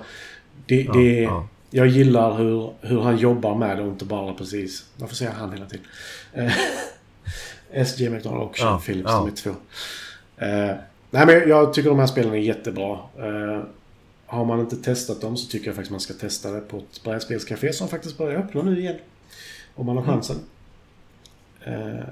Det, 0.65 0.83
Ja, 0.83 0.93
det, 0.93 1.21
ja. 1.21 1.47
Jag 1.69 1.87
gillar 1.87 2.37
hur, 2.37 2.73
hur 2.81 3.01
han 3.01 3.17
jobbar 3.17 3.55
med 3.55 3.77
det 3.77 3.83
och 3.83 3.89
inte 3.89 4.05
bara 4.05 4.33
precis... 4.33 4.85
Varför 4.97 5.15
säger 5.15 5.31
jag 5.31 5.39
han 5.39 5.53
hela 5.53 5.65
tiden? 5.65 5.85
Eh, 7.73 7.81
SJ 7.81 8.09
McDonald 8.09 8.43
och 8.43 8.57
Sean 8.57 8.71
Ja, 8.71 8.79
Phillips, 8.79 9.09
ja. 9.11 9.17
de 9.17 9.27
är 9.27 9.31
två. 9.31 9.55
Nej 11.13 11.25
men 11.25 11.49
jag 11.49 11.73
tycker 11.73 11.89
de 11.89 11.99
här 11.99 12.07
spelen 12.07 12.33
är 12.33 12.37
jättebra. 12.37 12.99
Eh, 13.17 13.63
har 14.25 14.45
man 14.45 14.59
inte 14.59 14.75
testat 14.75 15.21
dem 15.21 15.37
så 15.37 15.49
tycker 15.49 15.67
jag 15.67 15.75
faktiskt 15.75 15.91
man 15.91 15.99
ska 15.99 16.13
testa 16.13 16.51
det 16.51 16.59
på 16.59 16.77
ett 16.77 17.03
brädspelscafé 17.03 17.73
som 17.73 17.87
faktiskt 17.87 18.17
börjar 18.17 18.39
öppna 18.39 18.61
nu 18.61 18.79
igen. 18.79 18.95
Om 19.75 19.85
man 19.85 19.97
har 19.97 20.03
chansen. 20.03 20.35
Eh, 21.63 22.03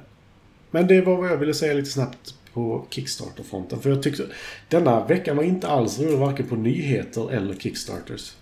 men 0.71 0.87
det 0.87 1.01
var 1.01 1.17
vad 1.17 1.29
jag 1.29 1.37
ville 1.37 1.53
säga 1.53 1.73
lite 1.73 1.89
snabbt 1.89 2.35
på 2.53 2.85
Kickstarter-fronten. 2.89 3.79
För 3.79 3.89
jag 3.89 4.03
tyckte 4.03 4.23
denna 4.69 5.05
veckan 5.05 5.37
var 5.37 5.43
inte 5.43 5.67
alls 5.67 5.99
rolig 5.99 6.17
varken 6.17 6.47
på 6.47 6.55
nyheter 6.55 7.31
eller 7.31 7.55
Kickstarters. 7.55 8.35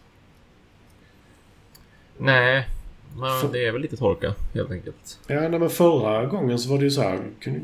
Nej, 2.18 2.68
men 3.18 3.52
det 3.52 3.66
är 3.68 3.72
väl 3.72 3.82
lite 3.82 3.98
torka 3.98 4.34
helt 4.54 4.72
enkelt. 4.72 5.20
Ja, 5.28 5.50
nej, 5.50 5.60
men 5.60 5.70
förra 5.70 6.26
gången 6.26 6.60
så 6.60 6.70
var 6.70 6.78
det 6.78 6.84
ju 6.84 6.92
så 6.92 7.02
här. 7.02 7.20
Kunde, 7.40 7.60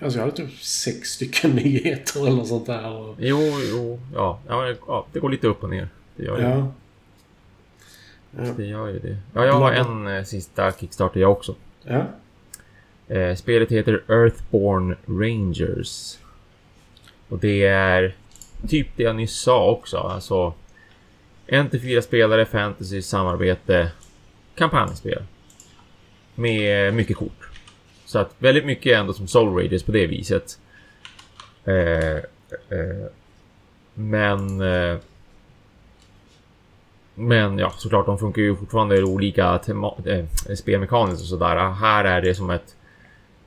alltså 0.00 0.18
jag 0.18 0.26
hade 0.26 0.36
typ 0.36 0.58
sex 0.60 1.08
stycken 1.08 1.50
nyheter 1.56 2.20
eller 2.20 2.36
något 2.36 2.48
sånt 2.48 2.66
där. 2.66 2.92
Och, 2.92 3.14
Jo, 3.18 3.38
jo, 3.70 4.00
ja, 4.14 4.38
ja, 4.48 5.06
det 5.12 5.20
går 5.20 5.30
lite 5.30 5.46
upp 5.46 5.62
och 5.62 5.70
ner. 5.70 5.88
Det 6.16 6.24
gör. 6.24 6.40
Ja. 6.40 6.72
det 8.56 8.64
gör 8.64 8.88
ju 8.88 8.98
det. 8.98 9.16
Ja, 9.34 9.44
jag 9.44 9.52
har 9.52 9.72
en 9.72 10.06
eh, 10.06 10.24
sista 10.24 10.72
Kickstarter 10.72 11.20
jag 11.20 11.32
också. 11.32 11.54
ja. 11.84 12.04
Eh, 13.08 13.34
spelet 13.34 13.70
heter 13.72 14.02
Earthborn 14.08 14.96
Rangers. 15.06 16.18
Och 17.28 17.38
det 17.38 17.64
är 17.66 18.14
typ 18.68 18.88
det 18.96 19.02
jag 19.02 19.16
nyss 19.16 19.36
sa 19.40 19.70
också. 19.70 19.96
Alltså 19.96 20.54
en 21.46 21.70
till 21.70 21.80
fyra 21.80 22.02
spelare, 22.02 22.46
fantasy, 22.46 23.02
samarbete, 23.02 23.90
kampanjspel. 24.54 25.22
Med 26.34 26.94
mycket 26.94 27.16
kort. 27.16 27.39
Så 28.10 28.18
att 28.18 28.34
väldigt 28.38 28.64
mycket 28.64 28.98
ändå 28.98 29.12
som 29.12 29.28
Soul 29.28 29.54
Raiders 29.54 29.82
på 29.82 29.92
det 29.92 30.06
viset. 30.06 30.58
Eh, 31.64 32.16
eh, 32.16 32.22
men... 33.94 34.60
Eh, 34.60 34.96
men 37.14 37.58
ja, 37.58 37.72
såklart 37.76 38.06
de 38.06 38.18
funkar 38.18 38.42
ju 38.42 38.56
fortfarande 38.56 38.96
i 38.96 39.02
olika 39.02 39.58
tema- 39.58 39.94
eh, 40.06 40.24
spelmekaniskt 40.54 41.22
och 41.22 41.28
sådär. 41.28 41.70
Här 41.70 42.04
är 42.04 42.20
det 42.20 42.34
som 42.34 42.50
ett 42.50 42.76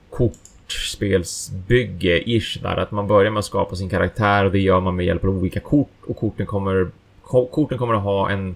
kortspelsbygge-ish 0.10 2.62
där. 2.62 2.78
Att 2.78 2.92
man 2.92 3.08
börjar 3.08 3.32
med 3.32 3.40
att 3.40 3.46
skapa 3.46 3.76
sin 3.76 3.90
karaktär 3.90 4.46
och 4.46 4.52
det 4.52 4.60
gör 4.60 4.80
man 4.80 4.96
med 4.96 5.06
hjälp 5.06 5.24
av 5.24 5.30
olika 5.30 5.60
kort 5.60 5.92
och 6.08 6.18
korten 6.18 6.46
kommer, 6.46 6.88
ko- 7.22 7.50
korten 7.52 7.78
kommer 7.78 7.94
att 7.94 8.04
ha 8.04 8.30
en 8.30 8.56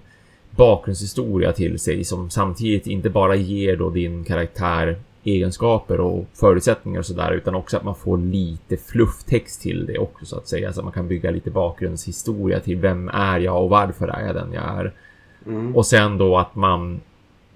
bakgrundshistoria 0.50 1.52
till 1.52 1.78
sig 1.78 2.04
som 2.04 2.30
samtidigt 2.30 2.86
inte 2.86 3.10
bara 3.10 3.34
ger 3.34 3.76
då 3.76 3.90
din 3.90 4.24
karaktär 4.24 4.96
egenskaper 5.24 6.00
och 6.00 6.24
förutsättningar 6.34 6.98
och 6.98 7.06
sådär 7.06 7.32
utan 7.32 7.54
också 7.54 7.76
att 7.76 7.84
man 7.84 7.94
får 7.94 8.18
lite 8.18 8.76
flufftext 8.76 9.62
till 9.62 9.86
det 9.86 9.98
också 9.98 10.26
så 10.26 10.36
att 10.36 10.48
säga 10.48 10.72
så 10.72 10.80
att 10.80 10.84
man 10.84 10.92
kan 10.92 11.08
bygga 11.08 11.30
lite 11.30 11.50
bakgrundshistoria 11.50 12.60
till 12.60 12.76
vem 12.76 13.08
är 13.08 13.38
jag 13.38 13.62
och 13.62 13.70
varför 13.70 14.08
är 14.08 14.26
jag 14.26 14.34
den 14.34 14.52
jag 14.52 14.64
är. 14.64 14.92
Mm. 15.46 15.76
Och 15.76 15.86
sen 15.86 16.18
då 16.18 16.38
att 16.38 16.54
man 16.54 17.00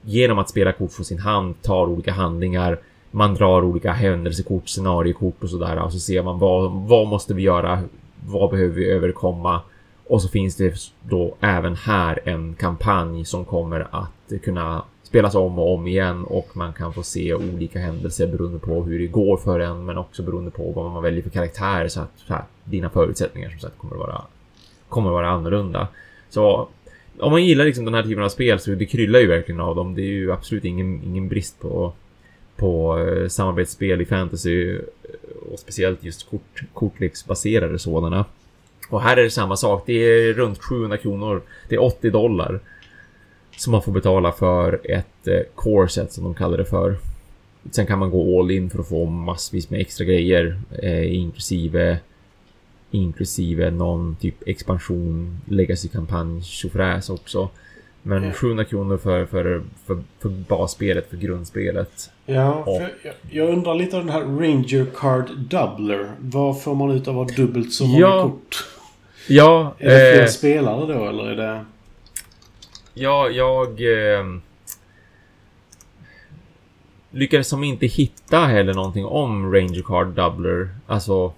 genom 0.02 0.39
att 0.39 0.48
spela 0.48 0.72
kort 0.72 0.93
från 0.93 1.05
sin 1.05 1.18
hand 1.18 1.62
tar 1.62 1.86
olika 1.86 2.12
handlingar. 2.12 2.78
Man 3.10 3.34
drar 3.34 3.64
olika 3.64 3.93
händelsekort, 3.93 4.68
scenariekort 4.68 5.43
och 5.43 5.51
sådär 5.51 5.82
och 5.82 5.93
så 5.93 5.98
ser 5.98 6.22
man 6.22 6.39
vad, 6.39 6.72
vad 6.72 7.06
måste 7.06 7.34
vi 7.34 7.43
göra? 7.43 7.82
Vad 8.26 8.51
behöver 8.51 8.74
vi 8.74 8.90
överkomma? 8.90 9.60
Och 10.06 10.22
så 10.22 10.28
finns 10.28 10.56
det 10.56 10.74
då 11.02 11.34
även 11.40 11.76
här 11.76 12.20
en 12.24 12.55
kampanj 12.55 13.24
som 13.24 13.44
kommer 13.44 13.86
att 13.90 14.43
kunna 14.43 14.82
spelas 15.12 15.34
om 15.34 15.59
och 15.59 15.74
om 15.74 15.86
igen 15.86 16.24
och 16.24 16.48
man 16.52 16.72
kan 16.72 16.93
få 16.93 17.02
se 17.02 17.34
olika 17.34 17.78
händelser 17.78 18.26
beroende 18.26 18.59
på 18.59 18.82
hur 18.82 18.98
det 18.98 19.06
går 19.06 19.36
för 19.36 19.60
en 19.60 19.84
men 19.84 19.98
också 19.98 20.22
beroende 20.22 20.51
på 20.51 20.70
vad 20.70 20.93
man 20.93 21.02
väljer 21.02 21.22
för 21.22 21.30
karaktär 21.30 21.89
så 21.89 22.01
att 22.01 22.12
så 22.16 22.34
här, 22.34 22.43
dina 22.64 22.90
förutsättningar 22.90 23.51
som 23.51 23.59
sagt 23.59 23.78
kommer 23.78 23.94
att 23.94 24.01
vara 24.01 24.22
kommer 24.89 25.09
att 25.09 25.12
vara 25.12 25.28
annorlunda. 25.28 25.89
Så 26.30 26.68
om 27.18 27.32
man 27.32 27.44
gillar 27.44 27.64
liksom 27.64 27.84
den 27.84 27.94
här 27.94 28.02
typen 28.02 28.22
av 28.24 28.28
spel 28.28 28.59
så 28.59 28.70
det 28.70 28.86
kryllar 28.86 29.20
ju 29.20 29.26
verkligen 29.26 29.60
av 29.60 29.76
dem. 29.76 29.94
Det 29.94 30.02
är 30.02 30.12
ju 30.12 30.32
absolut 30.32 30.64
ingen, 30.64 31.02
ingen 31.05 31.28
brist 31.28 31.60
på, 31.60 31.93
på 32.56 32.98
eh, 32.98 33.28
samarbetsspel 33.28 34.01
i 34.01 34.05
fantasy 34.05 34.72
eh, 34.72 34.78
och 35.52 35.59
speciellt 35.59 36.05
just 36.05 36.30
kort, 36.30 36.62
kortleksbaserade 36.72 37.78
sådana. 37.78 38.24
Och 38.90 39.02
här 39.02 39.16
är 39.16 39.22
det 39.22 39.30
samma 39.30 39.56
sak. 39.56 39.82
Det 39.86 39.93
är 39.93 40.32
runt 40.32 40.62
700 40.62 40.97
kronor. 40.97 41.43
Det 41.68 41.74
är 41.74 41.82
80 41.82 42.10
dollar 42.10 42.60
som 43.57 43.70
man 43.73 43.83
får 43.83 43.93
betala 43.93 44.33
för 44.33 44.81
ett 44.85 45.29
eh, 45.29 45.41
core 45.55 45.89
set 45.89 46.12
som 46.12 46.24
de 46.24 46.35
kallar 46.35 46.59
det 46.59 46.65
för. 46.65 46.97
Sen 47.70 47.87
kan 47.87 47.99
man 47.99 48.11
gå 48.11 48.41
all 48.41 48.51
in 48.51 48.70
för 48.70 48.79
att 48.79 48.89
få 48.89 49.05
massvis 49.05 49.70
med 49.70 49.81
extra 49.81 50.05
grejer 50.05 50.61
eh, 50.83 51.15
inklusive 51.15 51.99
inklusive 52.91 53.70
någon 53.70 54.16
typ 54.20 54.49
expansion, 54.49 55.41
legacy-kampanj, 55.49 56.43
tjofräs 56.43 57.11
också. 57.11 57.49
Men 58.03 58.23
Ja. 58.24 58.33
700 58.33 58.65
kronor 58.65 58.97
för, 58.99 59.27
för, 59.27 59.62
för, 59.87 60.03
för 60.20 60.29
basspelet, 60.29 61.11
för 61.11 61.16
grundspelet. 61.16 62.11
Ja, 62.27 62.65
för 62.65 62.73
jag, 63.03 63.15
jag 63.31 63.49
undrar 63.49 63.74
lite 63.74 63.97
av 63.97 64.05
den 64.05 64.12
här 64.12 64.20
Ranger 64.20 64.87
Card 64.97 65.31
Doubler. 65.37 66.07
Vad 66.20 66.62
får 66.62 66.74
man 66.74 66.91
ut 66.91 67.09
av 67.09 67.20
att 67.20 67.31
ha 67.31 67.37
dubbelt 67.37 67.73
så 67.73 67.87
många 67.87 68.01
Ja, 68.01 68.23
kort? 68.23 68.65
Ja, 69.29 69.74
Är 69.79 69.89
det 69.91 70.12
fler 70.12 70.23
eh, 70.23 70.27
spelare 70.27 70.95
då 70.95 71.09
eller 71.09 71.24
är 71.31 71.37
det... 71.37 71.65
ja 72.94 73.28
jag... 73.28 73.69
Eh, 73.69 74.24
lyckades 77.10 77.48
som 77.48 77.64
inte 77.64 77.86
hitta 77.86 78.39
heller 78.39 78.74
någonting 78.74 79.05
om 79.05 79.55
Ranger 79.55 79.82
Card 79.82 80.06
Doubler. 80.06 80.69
Alltså... 80.86 81.32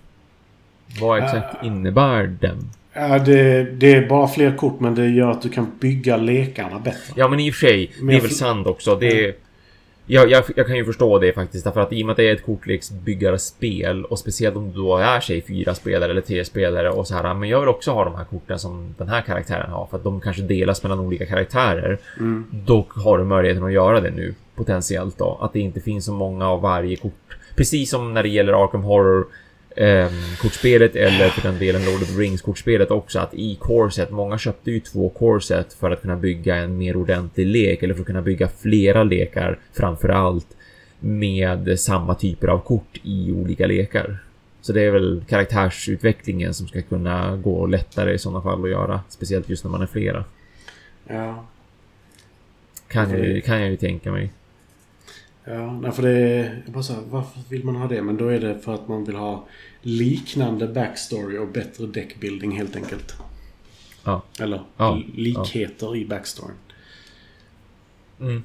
Vad 1.01 1.23
exakt 1.25 1.57
Ah. 1.61 1.67
innebär 1.67 2.27
den? 2.41 2.71
Ja, 2.93 3.19
det, 3.19 3.63
det 3.65 3.93
är 3.93 4.07
bara 4.09 4.29
fler 4.29 4.57
kort 4.57 4.81
men 4.81 4.95
det 4.95 5.09
gör 5.09 5.31
att 5.31 5.43
du 5.43 5.49
kan 5.49 5.67
bygga 5.81 6.17
lekarna 6.17 6.79
bättre. 6.79 7.13
Ja 7.17 7.29
men 7.29 7.41
i 7.41 7.51
och 7.51 7.55
för 7.55 7.67
sig, 7.67 7.93
Men 7.99 8.07
det 8.07 8.17
är 8.17 8.21
väl 8.21 8.31
sant 8.31 8.67
också. 8.67 8.97
Det 8.97 9.25
är, 9.25 9.35
jag, 10.07 10.31
jag, 10.31 10.45
jag 10.57 10.67
kan 10.67 10.77
ju 10.77 10.85
förstå 10.85 11.19
det 11.19 11.33
faktiskt. 11.33 11.65
Därför 11.65 11.81
att 11.81 11.93
i 11.93 12.03
och 12.03 12.07
med 12.07 12.13
att 12.13 12.17
det 12.17 12.29
är 12.29 12.35
ett 12.35 12.47
kortleksbyggarspel 12.47 14.05
och 14.05 14.19
speciellt 14.19 14.57
om 14.57 14.73
du 14.73 14.77
då 14.77 14.97
är 14.97 15.21
sig 15.21 15.43
fyra 15.43 15.75
spelare 15.75 16.11
eller 16.11 16.21
tre 16.21 16.45
spelare 16.45 16.91
och 16.91 17.07
så 17.07 17.15
här. 17.15 17.35
Men 17.35 17.49
jag 17.49 17.61
vill 17.61 17.69
också 17.69 17.91
ha 17.91 18.05
de 18.05 18.15
här 18.15 18.25
korten 18.25 18.59
som 18.59 18.95
den 18.99 19.09
här 19.09 19.21
karaktären 19.21 19.71
har. 19.71 19.87
För 19.87 19.97
att 19.97 20.05
de 20.05 20.21
kanske 20.21 20.43
delas 20.43 20.83
mellan 20.83 21.01
olika 21.01 21.27
karaktärer. 21.27 21.99
Mm. 22.19 22.45
Då 22.51 22.87
har 22.89 23.19
du 23.19 23.25
möjligheten 23.25 23.65
att 23.65 23.73
göra 23.73 24.01
det 24.01 24.11
nu 24.11 24.35
potentiellt 24.55 25.19
då. 25.19 25.39
Att 25.41 25.53
det 25.53 25.61
inte 25.61 25.81
finns 25.81 26.05
så 26.05 26.13
många 26.13 26.49
av 26.49 26.61
varje 26.61 26.97
kort. 26.97 27.37
Precis 27.57 27.91
som 27.91 28.15
när 28.15 28.23
det 28.23 28.29
gäller 28.29 28.65
Arkham 28.65 28.83
Horror 28.83 29.27
ehm, 29.77 30.13
kortspelet 30.41 30.97
eller 30.97 31.29
för 31.29 31.43
den 31.43 31.59
delen 31.59 31.85
Lord 31.85 32.03
of 32.03 32.09
the 32.09 32.21
Rings 32.21 32.43
kortspelet 32.43 32.91
också 32.91 33.19
att 33.19 33.35
i 33.35 33.57
corset, 33.61 34.11
många 34.11 34.39
köpte 34.39 34.71
ju 34.71 34.81
två 34.81 35.09
corset 35.09 35.73
för 35.73 35.91
att 35.91 36.03
kunna 36.03 36.17
bygga 36.17 36.57
en 36.57 36.79
mer 36.79 36.97
ordentlig 36.97 37.47
lek 37.47 37.83
eller 37.83 37.95
för 37.95 38.01
att 38.01 38.07
kunna 38.07 38.23
bygga 38.23 38.49
flera 38.49 39.05
lekar 39.05 39.59
framför 39.73 40.09
allt 40.09 40.57
med 41.01 41.81
samma 41.81 42.15
typer 42.15 42.49
av 42.49 42.59
kort 42.59 43.01
i 43.03 43.33
olika 43.33 43.67
lekar. 43.67 44.19
Så 44.61 44.73
det 44.73 44.83
är 44.83 44.91
väl 44.91 45.25
karaktärsutvecklingen 45.29 46.55
som 46.55 46.69
ska 46.69 46.83
kunna 46.83 47.37
gå 47.37 47.67
lättare 47.67 48.15
i 48.15 48.19
sådana 48.19 48.43
fall 48.43 48.65
att 48.65 48.71
göra, 48.71 49.01
speciellt 49.09 49.49
just 49.49 49.65
när 49.65 49.71
man 49.71 49.83
är 49.83 49.87
flera. 49.87 50.25
Ja. 51.09 51.45
Kan, 52.89 53.11
jag, 53.11 53.45
kan 53.45 53.61
jag 53.61 53.71
ju 53.71 53.77
tänka 53.77 54.13
mig. 54.13 54.31
Ja, 55.45 55.73
nej, 55.73 55.93
för 55.93 56.03
det 56.03 56.11
är... 56.11 56.63
Jag 56.65 56.75
bara 56.75 56.83
så 56.83 56.93
här, 56.93 57.03
varför 57.11 57.41
vill 57.49 57.65
man 57.65 57.77
ha 57.77 57.89
det? 57.89 58.03
Men 58.03 58.17
då 58.17 58.29
är 58.29 58.41
det 58.41 58.59
för 58.59 58.75
att 58.75 58.89
man 58.89 59.05
vill 59.05 59.17
ha 59.17 59.47
liknande 59.83 60.69
backstory 60.69 61.39
och 61.39 61.49
bättre 61.49 61.87
deckbuilding 61.87 62.59
helt 62.59 62.77
enkelt. 62.77 63.15
Ja. 64.05 64.23
Eller 64.41 64.63
Ja, 64.77 65.03
likheter 65.15 65.97
i 65.97 66.05
backstoryn. 66.05 66.57
Mm. 68.21 68.43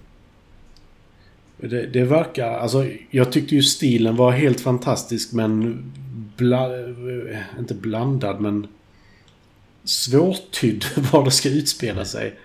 Det, 1.58 1.86
det 1.86 2.04
verkar... 2.04 2.50
Alltså, 2.50 2.88
jag 3.10 3.32
tyckte 3.32 3.56
ju 3.56 3.64
stilen 3.64 4.16
var 4.16 4.32
helt 4.32 4.62
fantastisk 4.62 5.34
men... 5.34 5.84
Bla, 6.38 6.70
inte 7.60 7.74
blandad 7.74 8.42
men... 8.42 8.68
Svårtydd 9.84 10.86
var 11.12 11.26
det 11.26 11.32
ska 11.32 11.50
utspela 11.50 12.06
sig. 12.06 12.36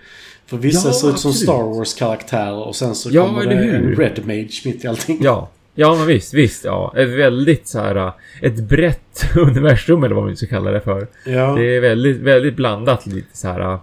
För 0.45 0.57
vissa 0.57 0.87
Ja, 0.87 0.93
ser 0.93 1.09
ut 1.09 1.19
som 1.19 1.29
absolut. 1.29 1.35
Star 1.35 1.63
Wars-karaktärer 1.63 2.67
och 2.67 2.75
sen 2.75 2.95
så 2.95 3.09
Ja, 3.11 3.25
kommer 3.25 3.45
det 3.45 3.55
en 3.55 3.95
Red 3.95 4.25
Mage 4.25 4.61
mitt 4.65 4.85
i 4.85 4.87
allting. 4.87 5.17
Ja, 5.21 5.49
ja 5.75 5.95
men 5.95 6.07
visst, 6.07 6.33
visst, 6.33 6.65
ja. 6.65 6.93
Ett 6.97 7.09
väldigt 7.09 7.67
så 7.67 7.79
här, 7.79 7.95
äh, 7.95 8.13
ett 8.41 8.59
brett 8.59 9.25
universum 9.35 10.03
eller 10.03 10.15
vad 10.15 10.23
man 10.23 10.37
ska 10.37 10.47
kalla 10.47 10.71
det 10.71 10.81
för. 10.81 11.07
Ja. 11.25 11.55
Det 11.55 11.75
är 11.75 11.81
väldigt, 11.81 12.17
väldigt 12.17 12.55
blandat 12.55 13.05
lite 13.05 13.37
så 13.37 13.47
här 13.47 13.73
äh, 13.73 13.79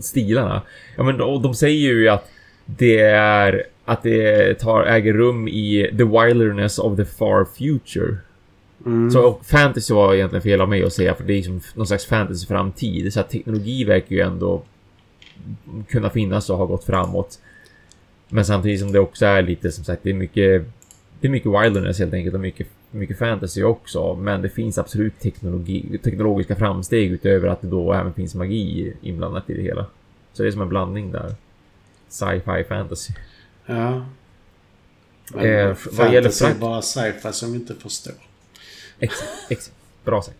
stilarna. 0.00 0.62
Ja 0.96 1.02
men 1.02 1.20
och 1.20 1.40
de 1.40 1.54
säger 1.54 1.92
ju 1.92 2.08
att 2.08 2.28
det 2.66 2.98
är 3.00 3.62
att 3.84 4.02
det 4.02 4.54
tar, 4.54 4.84
äger 4.84 5.12
rum 5.12 5.48
i 5.48 5.90
the 5.98 6.04
wilderness 6.04 6.78
of 6.78 6.96
the 6.96 7.04
far 7.04 7.46
future. 7.58 8.16
Mm. 8.86 9.10
Så 9.10 9.38
fantasy 9.44 9.94
var 9.94 10.14
egentligen 10.14 10.42
fel 10.42 10.60
av 10.60 10.68
mig 10.68 10.82
att 10.82 10.92
säga 10.92 11.14
för 11.14 11.24
det 11.24 11.34
är 11.34 11.42
som 11.42 11.60
någon 11.74 11.86
slags 11.86 12.06
fantasy 12.06 12.46
framtid. 12.46 13.12
Så 13.12 13.22
teknologi 13.22 13.84
verkar 13.84 14.16
ju 14.16 14.20
ändå 14.20 14.62
kunna 15.88 16.10
finnas 16.10 16.50
och 16.50 16.58
ha 16.58 16.64
gått 16.66 16.84
framåt. 16.84 17.38
Men 18.28 18.44
samtidigt 18.44 18.80
som 18.80 18.92
det 18.92 18.98
också 18.98 19.26
är 19.26 19.42
lite 19.42 19.72
som 19.72 19.84
sagt, 19.84 20.02
det 20.02 20.10
är 20.10 20.14
mycket 20.14 20.66
det 21.22 21.28
är 21.28 21.30
mycket 21.30 21.52
wilderness 21.62 21.98
helt 21.98 22.14
enkelt 22.14 22.34
och 22.34 22.40
mycket, 22.40 22.66
mycket 22.90 23.18
fantasy 23.18 23.62
också. 23.62 24.14
Men 24.14 24.42
det 24.42 24.48
finns 24.48 24.78
absolut 24.78 25.20
teknologi, 25.20 25.98
teknologiska 26.04 26.56
framsteg 26.56 27.12
utöver 27.12 27.48
att 27.48 27.60
det 27.60 27.66
då 27.68 27.92
även 27.92 28.12
finns 28.12 28.34
magi 28.34 28.92
inblandat 29.02 29.50
i 29.50 29.54
det 29.54 29.62
hela. 29.62 29.86
Så 30.32 30.42
det 30.42 30.48
är 30.48 30.52
som 30.52 30.60
en 30.62 30.68
blandning 30.68 31.12
där. 31.12 31.34
Sci-fi 32.08 32.64
fantasy. 32.68 33.12
Ja. 33.66 34.06
Men 35.34 35.44
Eh, 35.44 35.76
vad 35.92 36.12
gäller 36.12 36.44
är 36.44 36.54
bara 36.54 36.82
sci-fi 36.82 37.32
som 37.32 37.52
vi 37.52 37.58
inte 37.58 37.74
förstår. 37.74 38.14
Exakt, 38.98 39.30
exakt. 39.50 39.76
Bra 40.04 40.22
sagt. 40.22 40.36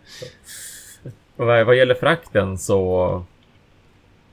Vad, 1.35 1.65
vad 1.65 1.75
gäller 1.75 1.95
frakten 1.95 2.57
så 2.57 3.25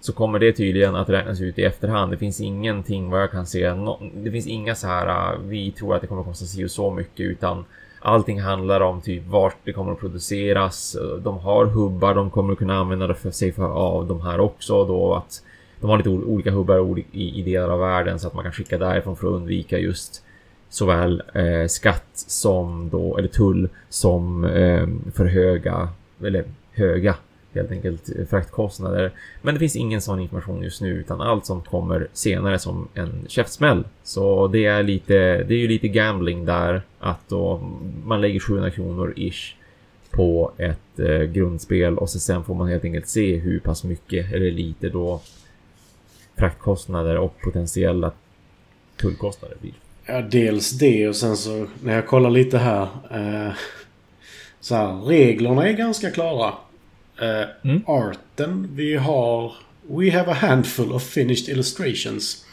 så 0.01 0.13
kommer 0.13 0.39
det 0.39 0.53
tydligen 0.53 0.95
att 0.95 1.09
räknas 1.09 1.41
ut 1.41 1.59
i 1.59 1.65
efterhand. 1.65 2.13
Det 2.13 2.17
finns 2.17 2.41
ingenting 2.41 3.11
vad 3.11 3.23
jag 3.23 3.31
kan 3.31 3.47
se. 3.47 3.75
No, 3.75 4.11
det 4.15 4.31
finns 4.31 4.47
inga 4.47 4.75
så 4.75 4.87
här. 4.87 5.33
Äh, 5.33 5.39
vi 5.41 5.71
tror 5.71 5.95
att 5.95 6.01
det 6.01 6.07
kommer 6.07 6.21
att 6.21 6.27
kosta 6.29 6.45
si 6.45 6.65
och 6.65 6.71
så 6.71 6.91
mycket 6.91 7.21
utan 7.21 7.65
allting 8.01 8.41
handlar 8.41 8.81
om 8.81 9.01
typ 9.01 9.27
vart 9.27 9.57
det 9.65 9.73
kommer 9.73 9.93
att 9.93 10.01
produceras. 10.01 10.97
De 11.23 11.39
har 11.39 11.67
hubbar. 11.67 12.15
De 12.15 12.31
kommer 12.31 12.53
att 12.53 12.59
kunna 12.59 12.79
använda 12.79 13.07
det 13.07 13.15
för 13.15 13.31
sig 13.31 13.53
för 13.53 13.71
av 13.73 14.07
de 14.07 14.21
här 14.21 14.41
också 14.41 14.85
då 14.85 15.15
att 15.15 15.43
de 15.81 15.91
har 15.91 15.97
lite 15.97 16.11
olika 16.11 16.51
hubbar 16.51 16.99
i, 16.99 17.41
i 17.41 17.43
delar 17.43 17.69
av 17.69 17.81
världen 17.81 18.19
så 18.19 18.27
att 18.27 18.35
man 18.35 18.43
kan 18.43 18.53
skicka 18.53 18.79
därifrån 18.79 19.17
för 19.17 19.27
att 19.27 19.35
undvika 19.35 19.79
just 19.79 20.25
såväl 20.69 21.23
eh, 21.35 21.67
skatt 21.67 22.11
som 22.15 22.91
då, 22.91 23.17
eller 23.19 23.29
tull 23.29 23.69
som 23.89 24.45
eh, 24.45 24.87
för 25.15 25.25
höga, 25.25 25.89
eller 26.25 26.45
höga 26.73 27.15
helt 27.55 27.71
enkelt 27.71 28.11
eh, 28.19 28.27
fraktkostnader. 28.27 29.13
Men 29.43 29.55
det 29.55 29.59
finns 29.59 29.77
ingen 29.77 30.01
sån 30.01 30.21
information 30.21 30.63
just 30.63 30.81
nu 30.81 30.89
utan 30.89 31.21
allt 31.21 31.47
som 31.47 31.63
kommer 31.63 32.09
senare 32.13 32.59
som 32.59 32.89
en 32.95 33.25
käftsmäll. 33.29 33.85
Så 34.03 34.49
det 34.49 34.65
är 34.65 34.83
lite, 34.83 35.15
det 35.43 35.55
är 35.55 35.59
ju 35.59 35.69
lite 35.69 35.89
gambling 35.89 36.45
där 36.45 36.83
att 36.99 37.29
då 37.29 37.59
man 38.05 38.21
lägger 38.21 38.41
700 38.41 38.71
kronor 38.71 39.15
ish 39.17 39.55
på 40.11 40.53
ett 40.57 40.99
eh, 40.99 41.23
grundspel 41.23 41.99
och 41.99 42.11
så 42.11 42.19
sen 42.19 42.45
får 42.45 42.55
man 42.55 42.69
helt 42.69 42.85
enkelt 42.85 43.09
se 43.09 43.37
hur 43.37 43.61
pass 43.61 43.85
mycket 43.85 44.33
eller 44.33 44.51
lite 44.51 44.89
då 44.89 45.21
fraktkostnader 46.37 47.19
och 47.19 47.41
potentiella 47.41 48.13
tullkostnader 48.97 49.57
blir. 49.61 49.73
Ja, 50.07 50.21
dels 50.21 50.71
det 50.71 51.09
och 51.09 51.17
sen 51.17 51.37
så 51.37 51.67
när 51.83 51.95
jag 51.95 52.07
kollar 52.07 52.31
lite 52.31 52.59
här. 52.59 52.89
Eh, 53.11 53.53
så 54.61 54.75
här, 54.75 55.01
reglerna 55.01 55.69
är 55.69 55.73
ganska 55.73 56.11
klara. 56.11 56.55
Eh, 57.21 57.45
Mm. 57.63 57.83
Arten, 57.87 58.69
vi 58.75 58.97
har... 58.97 59.53
We 59.89 60.11
have 60.11 60.31
a 60.33 60.35
handful 60.35 60.93
of 60.93 61.03
finished 61.03 61.49
illustrations. 61.49 62.45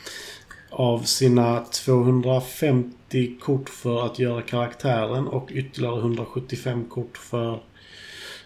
Av 0.70 1.00
sina 1.04 1.60
250 1.60 3.38
kort 3.42 3.70
för 3.70 4.06
att 4.06 4.20
göra 4.20 4.42
karaktären 4.42 5.28
och 5.28 5.50
ytterligare 5.52 6.00
175 6.00 6.86
kort 6.86 7.18
för... 7.18 7.60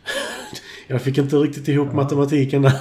jag 0.88 1.02
fick 1.02 1.18
inte 1.18 1.36
riktigt 1.36 1.68
ihop 1.68 1.94
matematiken 1.94 2.62
där. 2.62 2.80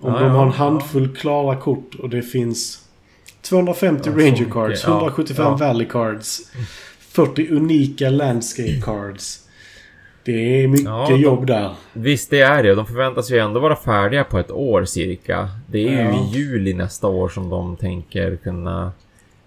Om 0.00 0.12
Ja, 0.12 0.20
de 0.20 0.30
har 0.30 0.42
en 0.42 0.48
ja, 0.48 0.54
handfull 0.54 1.16
klara 1.16 1.56
kort 1.56 1.94
och 1.94 2.10
det 2.10 2.22
finns 2.22 2.84
250 3.42 4.10
Ja, 4.10 4.12
Ranger 4.12 4.50
cards, 4.50 4.84
ja, 4.84 4.90
175 4.90 5.44
ja. 5.44 5.56
Valley 5.56 5.86
cards, 5.86 6.40
40 6.98 7.48
unika 7.50 8.10
Landscape 8.10 8.80
cards. 8.82 9.45
Det 10.26 10.62
är 10.64 10.68
mycket 10.68 10.84
Ja, 10.86 11.06
de- 11.10 11.16
jobb 11.20 11.46
där. 11.46 11.74
Visst, 11.92 12.30
det 12.30 12.40
är 12.40 12.62
det. 12.62 12.74
De 12.74 12.86
förväntas 12.86 13.30
ju 13.30 13.38
ändå 13.38 13.60
vara 13.60 13.76
färdiga 13.76 14.24
på 14.24 14.38
ett 14.38 14.50
år 14.50 14.84
cirka. 14.84 15.48
Det 15.66 15.78
är 15.88 15.90
ju 15.90 15.98
Ja. 15.98 16.24
i 16.32 16.38
juli 16.38 16.74
nästa 16.74 17.06
år 17.08 17.28
som 17.28 17.50
de 17.50 17.76
tänker 17.76 18.36
kunna 18.36 18.92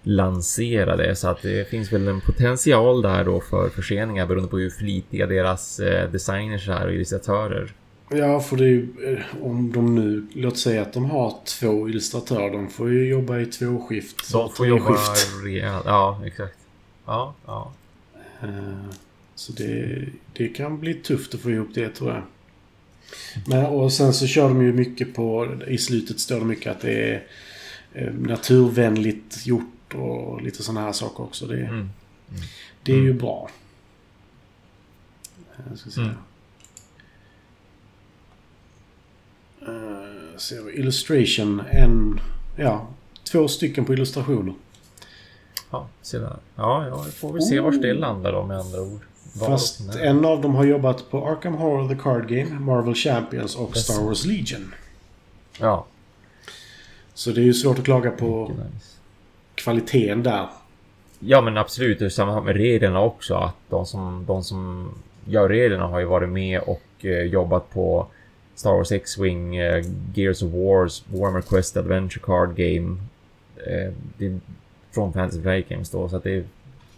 lansera 0.02 0.96
det. 0.96 1.16
Så 1.16 1.28
att 1.28 1.42
det 1.42 1.68
finns 1.68 1.92
väl 1.92 2.08
en 2.08 2.20
potential 2.20 3.02
där 3.02 3.24
då 3.24 3.40
för 3.40 3.68
förseningar 3.68 4.26
beroende 4.26 4.48
på 4.50 4.58
hur 4.58 4.70
flitiga 4.70 5.26
deras 5.26 5.80
eh, 5.80 6.10
designers 6.10 6.68
är 6.68 6.86
och 6.86 6.92
illustratörer. 6.92 7.72
Ja, 8.12 8.40
för 8.40 8.56
det 8.56 8.64
är 8.64 8.68
ju, 8.68 8.88
eh, 9.06 9.44
om 9.46 9.72
de 9.72 9.94
nu, 9.94 10.26
låt 10.34 10.58
säga 10.58 10.82
att 10.82 10.92
de 10.92 11.10
har 11.10 11.34
två 11.60 11.88
illustratörer, 11.88 12.50
de 12.50 12.68
får 12.68 12.90
ju 12.90 13.08
jobba 13.08 13.38
i 13.38 13.46
två 13.46 13.86
skift. 13.88 14.32
De 14.32 14.50
får 14.52 14.66
jobba 14.66 14.96
rejält. 15.44 15.82
Ja, 15.86 16.20
exakt. 16.26 16.56
Ja, 17.06 17.34
ja. 17.46 17.72
Eh, 18.42 18.48
Så 19.40 19.52
det, 19.52 20.06
det 20.32 20.48
kan 20.48 20.80
bli 20.80 20.94
tufft 20.94 21.34
att 21.34 21.40
få 21.40 21.50
ihop 21.50 21.68
det 21.74 21.88
tror 21.88 22.10
jag. 22.12 22.22
Men, 23.46 23.66
och 23.66 23.92
sen 23.92 24.12
så 24.14 24.26
kör 24.26 24.48
de 24.48 24.62
ju 24.62 24.72
mycket 24.72 25.14
på, 25.14 25.56
i 25.68 25.78
slutet 25.78 26.20
står 26.20 26.38
det 26.38 26.44
mycket 26.44 26.72
att 26.72 26.80
det 26.80 26.92
är 27.10 27.26
eh, 27.92 28.12
naturvänligt 28.14 29.46
gjort 29.46 29.94
och 29.94 30.42
lite 30.42 30.62
sådana 30.62 30.80
här 30.80 30.92
saker 30.92 31.22
också. 31.24 31.46
Det, 31.46 31.56
Mm. 31.60 31.88
det 32.82 32.92
är 32.92 32.96
ju 33.00 33.12
bra. 33.12 33.50
Eh, 35.56 35.64
Jag 35.70 35.78
ska 35.78 35.90
se. 35.90 36.00
Mm. 36.00 36.14
Eh, 39.62 40.38
ser 40.38 40.62
vi, 40.62 40.72
illustration. 40.72 41.62
En... 41.70 42.20
Ja, 42.56 42.88
två 43.24 43.48
stycken 43.48 43.84
på 43.84 43.92
illustrationer. 43.92 44.54
Ja, 45.70 45.88
där. 46.12 46.36
Ja, 46.56 46.86
ja, 46.88 47.02
vi 47.06 47.10
får 47.12 47.32
väl 47.32 47.42
se 47.42 47.60
vart 47.60 47.82
det 47.82 47.94
landar 47.94 48.32
då 48.32 48.46
med 48.46 48.58
andra 48.58 48.80
ord. 48.82 49.00
Fast 49.38 49.94
en 49.96 50.24
av 50.24 50.40
dem 50.40 50.54
har 50.54 50.64
jobbat 50.64 51.10
på 51.10 51.28
Arkham 51.28 51.54
Horror 51.54 51.88
The 51.88 52.02
Card 52.02 52.28
Game, 52.28 52.50
Marvel 52.60 52.94
Champions 52.94 53.56
och 53.56 53.72
Precis. 53.72 53.84
Star 53.94 54.04
Wars 54.04 54.24
Legion. 54.24 54.74
Ja, 55.60 55.86
Så 57.14 57.30
det 57.30 57.40
är 57.40 57.44
ju 57.44 57.54
svårt 57.54 57.78
att 57.78 57.84
klaga 57.84 58.10
på 58.10 58.48
nice. 58.48 58.86
kvaliteten 59.54 60.22
där. 60.22 60.46
Ja 61.18 61.40
men 61.40 61.56
absolut, 61.56 61.98
det 61.98 62.04
är 62.04 62.08
samma 62.08 62.40
med 62.40 62.56
reglerna 62.56 63.00
också. 63.00 63.34
Att 63.34 63.56
de 63.68 63.86
som, 63.86 64.24
de 64.26 64.44
som 64.44 64.90
gör 65.24 65.48
reglerna 65.48 65.86
har 65.86 66.00
ju 66.00 66.06
varit 66.06 66.28
med 66.28 66.60
och 66.60 66.82
eh, 67.04 67.22
jobbat 67.22 67.70
på 67.70 68.06
Star 68.54 68.72
Wars 68.72 68.92
X-Wing, 68.92 69.56
eh, 69.56 69.84
Gears 70.14 70.42
of 70.42 70.52
Wars, 70.52 71.02
Warhammer 71.12 71.40
Quest 71.40 71.76
Adventure 71.76 72.20
Card 72.24 72.54
Game. 72.56 72.96
Eh, 73.66 73.92
det 74.18 74.26
är 74.26 74.40
från 74.94 75.12
Fantasy 75.12 75.42
Flight 75.42 75.68
Games 75.68 75.90
då, 75.90 76.08
så 76.08 76.16
att 76.16 76.22
det 76.24 76.34
är, 76.34 76.44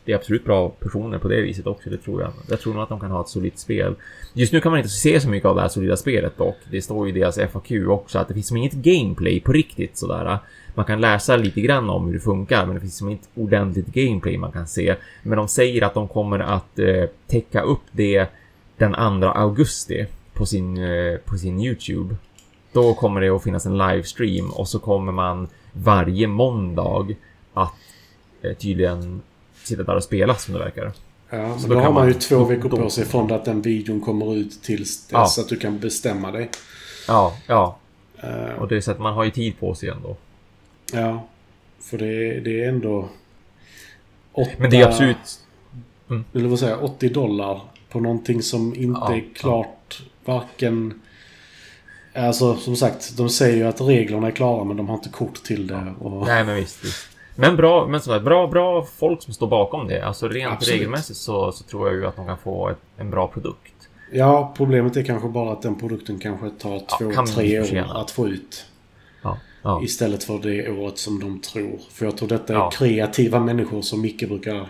det 0.04 0.12
är 0.12 0.16
absolut 0.16 0.44
bra 0.44 0.68
personer 0.68 1.18
på 1.18 1.28
det 1.28 1.42
viset 1.42 1.66
också, 1.66 1.90
det 1.90 1.96
tror 1.96 2.22
jag. 2.22 2.32
Jag 2.48 2.60
tror 2.60 2.74
nog 2.74 2.82
att 2.82 2.88
de 2.88 3.00
kan 3.00 3.10
ha 3.10 3.20
ett 3.20 3.28
solitt 3.28 3.58
spel. 3.58 3.94
Just 4.32 4.52
nu 4.52 4.60
kan 4.60 4.72
man 4.72 4.78
inte 4.78 4.90
se 4.90 5.20
så 5.20 5.28
mycket 5.28 5.48
av 5.48 5.56
det 5.56 5.62
här 5.62 5.68
solida 5.68 5.96
spelet 5.96 6.38
dock. 6.38 6.56
Det 6.70 6.82
står 6.82 7.08
ju 7.08 7.14
i 7.14 7.20
deras 7.20 7.38
FAQ 7.52 7.70
också 7.88 8.18
att 8.18 8.28
det 8.28 8.34
finns 8.34 8.48
som 8.48 8.56
inget 8.56 8.72
gameplay 8.72 9.40
på 9.40 9.52
riktigt 9.52 9.98
sådär. 9.98 10.38
Man 10.74 10.84
kan 10.84 11.00
läsa 11.00 11.36
lite 11.36 11.60
grann 11.60 11.90
om 11.90 12.06
hur 12.06 12.12
det 12.14 12.20
funkar, 12.20 12.66
men 12.66 12.74
det 12.74 12.80
finns 12.80 12.96
som 12.96 13.08
inte 13.08 13.28
ordentligt 13.34 13.86
gameplay 13.86 14.38
man 14.38 14.52
kan 14.52 14.66
se. 14.66 14.96
Men 15.22 15.38
de 15.38 15.48
säger 15.48 15.84
att 15.84 15.94
de 15.94 16.08
kommer 16.08 16.38
att 16.38 16.78
eh, 16.78 17.04
täcka 17.26 17.62
upp 17.62 17.82
det 17.92 18.26
den 18.76 19.20
2 19.20 19.26
augusti 19.26 20.06
på 20.32 20.46
sin, 20.46 20.76
eh, 20.76 21.16
på 21.16 21.38
sin 21.38 21.60
YouTube. 21.60 22.16
Då 22.72 22.94
kommer 22.94 23.20
det 23.20 23.28
att 23.28 23.42
finnas 23.42 23.66
en 23.66 23.78
livestream 23.78 24.50
och 24.50 24.68
så 24.68 24.78
kommer 24.78 25.12
man 25.12 25.48
varje 25.72 26.26
måndag 26.26 27.06
att 27.54 27.72
eh, 28.42 28.52
tydligen 28.52 29.22
sitta 29.66 29.82
där 29.82 29.96
och 29.96 30.04
spela 30.04 30.34
som 30.34 30.54
det 30.54 30.60
verkar. 30.60 30.92
Ja, 31.30 31.58
Så 31.58 31.68
då 31.68 31.74
då, 31.74 31.80
har 31.80 31.92
man 31.92 32.08
ju 32.08 32.14
två 32.14 32.44
veckor 32.44 32.68
på 32.68 32.90
sig 32.90 33.04
från 33.04 33.32
att 33.32 33.44
den 33.44 33.62
videon 33.62 34.00
kommer 34.00 34.36
ut 34.36 34.62
tills 34.62 35.06
dess 35.06 35.36
Ja. 35.36 35.42
att 35.42 35.48
du 35.48 35.56
kan 35.56 35.78
bestämma 35.78 36.30
dig. 36.30 36.50
Ja, 37.08 37.36
ja, 37.46 37.78
Eh, 38.24 38.54
och 38.60 38.68
det 38.68 38.76
är 38.76 38.80
så 38.80 38.90
att 38.90 38.98
man 39.00 39.14
har 39.14 39.24
ju 39.24 39.30
tid 39.30 39.58
på 39.60 39.74
sig 39.74 39.88
ändå. 39.88 40.16
ja, 40.92 41.26
för 41.80 41.98
det, 41.98 42.40
det 42.40 42.64
är 42.64 42.68
ändå... 42.68 43.08
Åtta, 44.32 44.50
Men 44.58 44.70
det 44.70 44.76
är 44.80 44.86
absolut... 44.88 45.40
Eller 46.34 46.48
vad 46.48 46.58
säger 46.58 46.72
jag, 46.72 46.84
80 46.84 47.08
dollar 47.08 47.60
på 47.90 48.00
någonting 48.00 48.42
som 48.42 48.74
inte 48.74 49.00
Ja, 49.04 49.14
är 49.14 49.24
klart 49.34 50.02
varken... 50.24 51.00
Alltså 52.14 52.56
som 52.56 52.76
sagt, 52.76 53.16
de 53.16 53.28
säger 53.28 53.56
ju 53.56 53.64
att 53.64 53.80
reglerna 53.80 54.26
är 54.26 54.30
klara 54.30 54.64
men 54.64 54.76
de 54.76 54.88
har 54.88 54.94
inte 54.94 55.08
kort 55.08 55.42
till 55.42 55.66
det. 55.66 55.94
Och, 55.98 56.26
Nej, 56.26 56.44
men 56.44 56.54
visst, 56.56 56.84
visst. 56.84 57.08
Men 57.36 57.56
bra, 57.56 57.86
men 57.86 58.00
sådär, 58.00 58.20
bra, 58.20 58.46
bra 58.46 58.84
folk 58.98 59.22
som 59.22 59.34
står 59.34 59.46
bakom 59.46 59.88
det. 59.88 60.00
Alltså 60.06 60.28
rent 60.28 60.52
Absolut. 60.52 60.74
regelmässigt 60.80 61.18
så, 61.18 61.52
så 61.52 61.64
tror 61.64 61.88
jag 61.88 61.96
ju 61.96 62.06
att 62.06 62.16
de 62.16 62.26
kan 62.26 62.38
få 62.38 62.68
ett, 62.68 62.78
en 62.96 63.10
bra 63.10 63.28
produkt. 63.28 63.72
Ja, 64.12 64.54
problemet 64.56 64.96
är 64.96 65.02
kanske 65.02 65.28
bara 65.28 65.52
att 65.52 65.62
den 65.62 65.78
produkten 65.78 66.18
kanske 66.18 66.50
tar 66.50 66.70
Ja, 66.74 66.96
två, 66.98 67.08
bli 67.40 67.64
tre 67.66 67.82
år 67.82 67.96
att 68.00 68.10
få 68.10 68.28
ut. 68.28 68.66
Ja, 69.22 69.38
ja. 69.62 69.82
Istället 69.82 70.24
för 70.24 70.38
det 70.38 70.70
året 70.70 70.98
som 70.98 71.20
de 71.20 71.40
tror. 71.40 71.80
För 71.90 72.04
jag 72.04 72.16
tror 72.16 72.28
detta 72.28 72.52
är 72.52 72.56
Ja. 72.56 72.70
kreativa 72.70 73.40
människor 73.40 73.82
som 73.82 74.00
Micke 74.00 74.28
brukar 74.28 74.68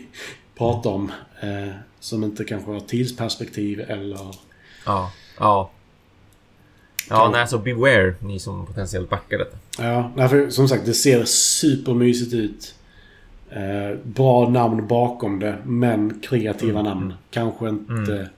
prata 0.58 0.88
om. 0.88 1.12
Eh, 1.42 1.74
som 2.00 2.24
inte 2.24 2.44
kanske 2.44 2.70
har 2.70 2.80
tidsperspektiv 2.80 3.80
eller... 3.80 4.34
Ja, 4.86 5.10
ja. 5.38 5.70
Ja, 7.10 7.30
nej, 7.32 7.48
så 7.48 7.58
beware 7.58 8.14
ni 8.20 8.38
som 8.38 8.66
potentiellt 8.66 9.10
backar 9.10 9.38
detta. 9.38 9.56
Ja, 9.78 10.12
nej, 10.16 10.28
för 10.28 10.50
som 10.50 10.68
sagt 10.68 10.86
det 10.86 10.94
ser 10.94 11.24
supermysigt 11.24 12.34
ut. 12.34 12.74
Eh, 13.50 13.98
bra 14.02 14.48
namn 14.48 14.86
bakom 14.86 15.38
det, 15.38 15.58
men 15.64 16.20
kreativa 16.20 16.82
namn. 16.82 17.14
Kanske 17.30 17.68
inte 17.68 18.30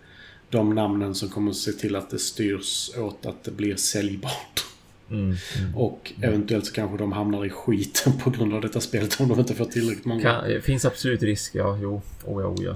de 0.50 0.74
namnen 0.74 1.14
som 1.14 1.28
kommer 1.28 1.50
att 1.50 1.56
se 1.56 1.72
till 1.72 1.96
att 1.96 2.10
det 2.10 2.18
styrs 2.18 2.90
åt 2.98 3.26
att 3.26 3.44
det 3.44 3.50
blir 3.50 3.76
säljbart. 3.76 4.64
Mm, 5.10 5.24
mm. 5.24 5.76
Och 5.76 6.12
eventuellt 6.22 6.66
så 6.66 6.72
kanske 6.72 6.96
de 6.96 7.12
hamnar 7.12 7.44
i 7.46 7.50
skiten 7.50 8.12
på 8.18 8.30
grund 8.30 8.54
av 8.54 8.60
detta 8.60 8.80
spelet 8.80 9.20
om 9.20 9.28
de 9.28 9.40
inte 9.40 9.54
får 9.54 9.64
tillräckligt 9.64 10.04
många. 10.04 10.22
Kan, 10.22 10.62
finns 10.62 10.84
absolut 10.84 11.22
risk, 11.22 11.54
ja. 11.54 11.78
Jo. 11.82 12.02
Oh 12.24 12.42
ja, 12.42 12.48
oh 12.48 12.64
ja. 12.64 12.74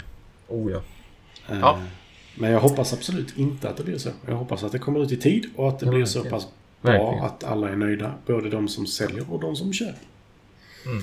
Oh 0.48 0.72
ja. 0.72 0.82
Eh, 1.54 1.58
Ja. 1.60 1.78
Men 2.38 2.50
jag 2.50 2.60
hoppas 2.60 2.92
absolut 2.92 3.36
inte 3.38 3.68
att 3.68 3.76
det 3.76 3.84
blir 3.84 3.98
så. 3.98 4.10
Jag 4.26 4.36
hoppas 4.36 4.62
att 4.64 4.72
det 4.72 4.78
kommer 4.78 5.02
ut 5.02 5.12
i 5.12 5.16
tid 5.16 5.50
och 5.56 5.68
att 5.68 5.78
det 5.78 5.86
Ja, 5.86 5.90
blir 5.90 6.00
verkligen. 6.00 6.24
så 6.24 6.30
pass 6.30 6.48
bra 6.82 6.92
Verkligen. 6.92 7.24
att 7.24 7.44
alla 7.44 7.68
är 7.68 7.76
nöjda. 7.76 8.14
Både 8.26 8.50
de 8.50 8.68
som 8.68 8.86
säljer 8.86 9.32
och 9.32 9.40
de 9.40 9.56
som 9.56 9.72
köper. 9.72 9.98
Mm. 10.86 11.02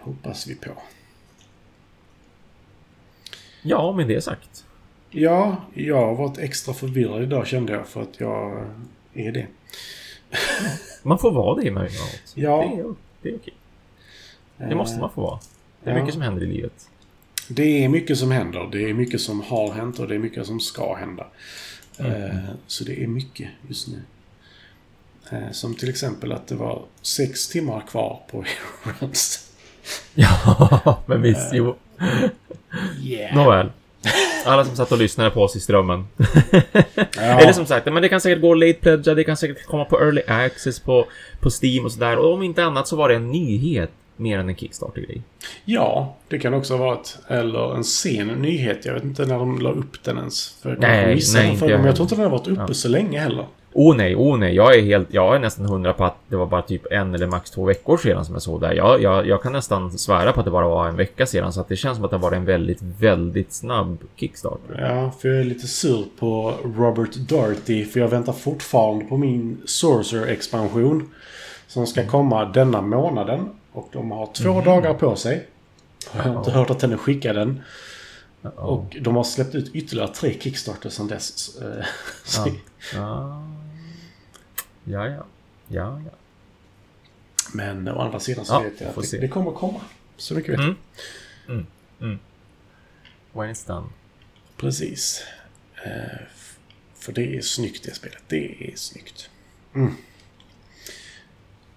Hoppas 0.00 0.46
vi 0.46 0.54
på. 0.54 0.70
Ja, 3.62 3.92
med 3.92 4.08
det 4.08 4.20
sagt. 4.24 4.64
Ja, 5.10 5.56
jag 5.74 5.96
har 6.06 6.14
varit 6.14 6.38
extra 6.38 6.74
förvirrad 6.74 7.22
idag 7.22 7.46
kände 7.46 7.72
jag 7.72 7.86
för 7.88 8.02
att 8.02 8.20
jag 8.20 8.66
är 9.14 9.32
det. 9.32 9.46
Man 11.02 11.18
får 11.18 11.30
vara 11.30 11.60
det 11.60 11.68
emellanåt. 11.68 12.32
Ja. 12.34 12.56
Det 12.74 12.80
är, 12.80 12.94
det 13.22 13.28
är 13.28 13.36
okej. 13.36 13.54
Det 14.56 14.74
måste 14.74 15.00
man 15.00 15.10
få 15.10 15.20
vara. 15.22 15.38
Det 15.84 15.90
är 15.90 15.94
Ja. 15.94 16.00
mycket 16.00 16.14
som 16.14 16.22
händer 16.22 16.42
i 16.42 16.46
livet. 16.46 16.90
Det 17.48 17.84
är 17.84 17.88
mycket 17.88 18.18
som 18.18 18.30
händer. 18.30 18.68
Det 18.72 18.90
är 18.90 18.94
mycket 18.94 19.20
som 19.20 19.40
har 19.42 19.72
hänt 19.72 19.98
och 19.98 20.08
det 20.08 20.14
är 20.14 20.18
mycket 20.18 20.46
som 20.46 20.60
ska 20.60 20.94
hända. 20.94 21.26
Eh, 21.98 22.38
Så 22.66 22.84
det 22.84 23.02
är 23.02 23.06
mycket 23.06 23.48
just 23.68 23.88
nu. 23.88 24.02
Eh, 25.32 25.50
Som 25.52 25.74
till 25.74 25.88
exempel 25.88 26.32
att 26.32 26.46
det 26.46 26.54
var 26.54 26.82
sex 27.02 27.48
timmar 27.48 27.80
kvar 27.90 28.20
på 28.30 28.44
Heroes. 28.84 29.50
Ja, 30.14 31.02
men 31.06 31.22
visst, 31.22 31.48
jo. 31.52 31.76
Yeah. 33.02 33.36
Nåväl. 33.36 33.70
Alla 34.44 34.64
som 34.64 34.76
satt 34.76 34.92
och 34.92 34.98
lyssnade 34.98 35.30
på 35.30 35.42
oss 35.42 35.56
i 35.56 35.60
strömmen. 35.60 36.04
Ja. 37.16 37.22
Eller 37.22 37.52
som 37.52 37.66
sagt, 37.66 37.86
men 37.86 38.02
det 38.02 38.08
kan 38.08 38.20
säkert 38.20 38.40
gå 38.42 38.54
late 38.54 38.72
pledga, 38.80 39.14
det 39.14 39.24
kan 39.24 39.36
säkert 39.36 39.66
komma 39.66 39.84
på 39.84 40.00
early 40.00 40.22
access 40.26 40.80
på, 40.80 41.06
på 41.40 41.50
Steam 41.62 41.84
och 41.84 41.92
sådär. 41.92 42.16
Och 42.16 42.32
om 42.34 42.42
inte 42.42 42.64
annat 42.64 42.88
så 42.88 42.96
var 42.96 43.08
det 43.08 43.14
en 43.14 43.30
nyhet 43.30 43.90
mer 44.16 44.38
än 44.38 44.48
en 44.48 44.56
Kickstarter-grej. 44.56 45.22
Ja, 45.64 46.14
det 46.28 46.38
kan 46.38 46.54
också 46.54 46.76
ha 46.76 46.84
varit. 46.86 47.18
Eller 47.28 47.74
en 47.76 47.84
sen 47.84 48.26
nyhet. 48.28 48.84
Jag 48.84 48.94
vet 48.94 49.04
inte 49.04 49.26
när 49.26 49.38
de 49.38 49.58
la 49.60 49.70
upp 49.70 50.02
den 50.04 50.18
ens. 50.18 50.50
För 50.62 50.70
jag 50.70 50.78
Nej, 50.80 51.06
nej, 51.06 51.14
den 51.14 51.20
för 51.20 51.50
inte 51.50 51.64
dem. 51.68 51.70
jag 51.80 51.88
Jag 51.88 51.96
tror 51.96 52.04
inte 52.04 52.14
den 52.14 52.24
har 52.24 52.30
varit 52.30 52.48
uppe 52.48 52.64
Ja. 52.68 52.74
så 52.74 52.88
länge 52.88 53.20
heller. 53.20 53.46
Oh 53.76 53.96
nej, 53.96 54.16
oh 54.16 54.38
nej, 54.38 54.54
jag 54.54 54.76
är 54.76 54.82
helt, 54.82 55.08
jag 55.14 55.34
är 55.36 55.38
nästan 55.38 55.66
hundra 55.66 55.92
på 55.92 56.04
att 56.04 56.16
det 56.28 56.36
var 56.36 56.46
bara 56.46 56.62
typ 56.62 56.92
en 56.92 57.14
eller 57.14 57.26
max 57.26 57.50
två 57.50 57.64
veckor 57.64 57.96
sedan 57.96 58.24
som 58.24 58.34
jag 58.34 58.42
såg 58.42 58.60
det. 58.60 58.74
Jag, 58.74 59.02
jag, 59.02 59.26
jag 59.26 59.42
kan 59.42 59.52
nästan 59.52 59.98
svära 59.98 60.32
på 60.32 60.40
att 60.40 60.44
det 60.44 60.50
bara 60.50 60.68
var 60.68 60.88
en 60.88 60.96
vecka 60.96 61.26
sedan, 61.26 61.52
så 61.52 61.60
att 61.60 61.68
det 61.68 61.76
känns 61.76 61.96
som 61.96 62.04
att 62.04 62.10
det 62.10 62.18
var 62.18 62.32
en 62.32 62.44
väldigt, 62.44 62.82
väldigt 62.82 63.52
snabb 63.52 63.98
Kickstarter. 64.16 64.80
Ja, 64.88 65.10
för 65.20 65.28
jag 65.28 65.40
är 65.40 65.44
lite 65.44 65.66
sur 65.66 66.04
på 66.18 66.54
Robert 66.76 67.14
Doherty. 67.14 67.84
För 67.84 68.00
jag 68.00 68.08
väntar 68.08 68.32
fortfarande 68.32 69.04
på 69.04 69.16
min 69.16 69.58
Sorcerer-expansion. 69.66 71.08
Som 71.66 71.86
ska 71.86 72.06
komma 72.06 72.44
denna 72.44 72.80
månaden. 72.80 73.48
Och 73.74 73.88
de 73.92 74.10
har 74.10 74.26
två 74.32 74.60
dagar 74.60 74.94
på 74.94 75.16
sig. 75.16 75.46
Jag 76.14 76.22
har 76.22 76.38
inte 76.38 76.50
hört 76.50 76.70
att 76.70 76.78
den 76.80 76.92
är 76.92 76.96
skickad 76.96 77.36
än. 77.36 77.62
Och 78.42 78.96
de 79.00 79.16
har 79.16 79.24
släppt 79.24 79.54
ut 79.54 79.74
ytterligare 79.74 80.14
tre 80.14 80.36
Kickstarter 80.40 80.90
sedan 80.90 81.06
dess. 81.08 81.32
Så- 82.24 82.48
Ja. 82.94 83.44
Ja, 84.84 85.06
ja. 85.08 85.24
Ja, 85.68 86.00
ja. 86.04 86.10
Men 87.52 87.88
å 87.88 87.98
andra 88.00 88.20
sidan 88.20 88.44
så 88.44 88.52
Ja, 88.54 88.58
vet 88.60 88.80
jag 88.80 88.90
att 88.98 89.10
det, 89.10 89.18
det 89.18 89.28
kommer 89.28 89.50
komma. 89.52 89.80
Så 90.16 90.34
mycket 90.34 90.50
vet 90.52 90.60
jag. 90.60 90.66
Mm. 90.68 90.76
Mm. 91.48 91.66
Mm. 92.00 92.18
When 93.32 93.54
it's 93.54 93.66
done. 93.66 93.86
Precis. 94.56 95.22
Eh, 95.84 96.18
för 96.94 97.12
det 97.12 97.36
är 97.36 97.40
snyggt 97.40 97.84
det 97.84 97.94
spelet. 97.94 98.22
Det 98.28 98.68
är 98.72 98.76
snyggt. 98.76 99.30
Mm. 99.74 99.94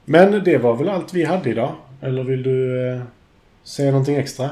Men 0.06 0.44
det 0.44 0.58
var 0.58 0.76
väl 0.76 0.90
allt 0.90 1.14
vi 1.14 1.24
hade 1.24 1.50
idag? 1.50 1.76
Eller 2.02 2.24
vill 2.24 2.44
du 2.44 2.88
eh, 2.90 3.02
säga 3.64 3.92
någonting 3.92 4.16
extra? 4.16 4.50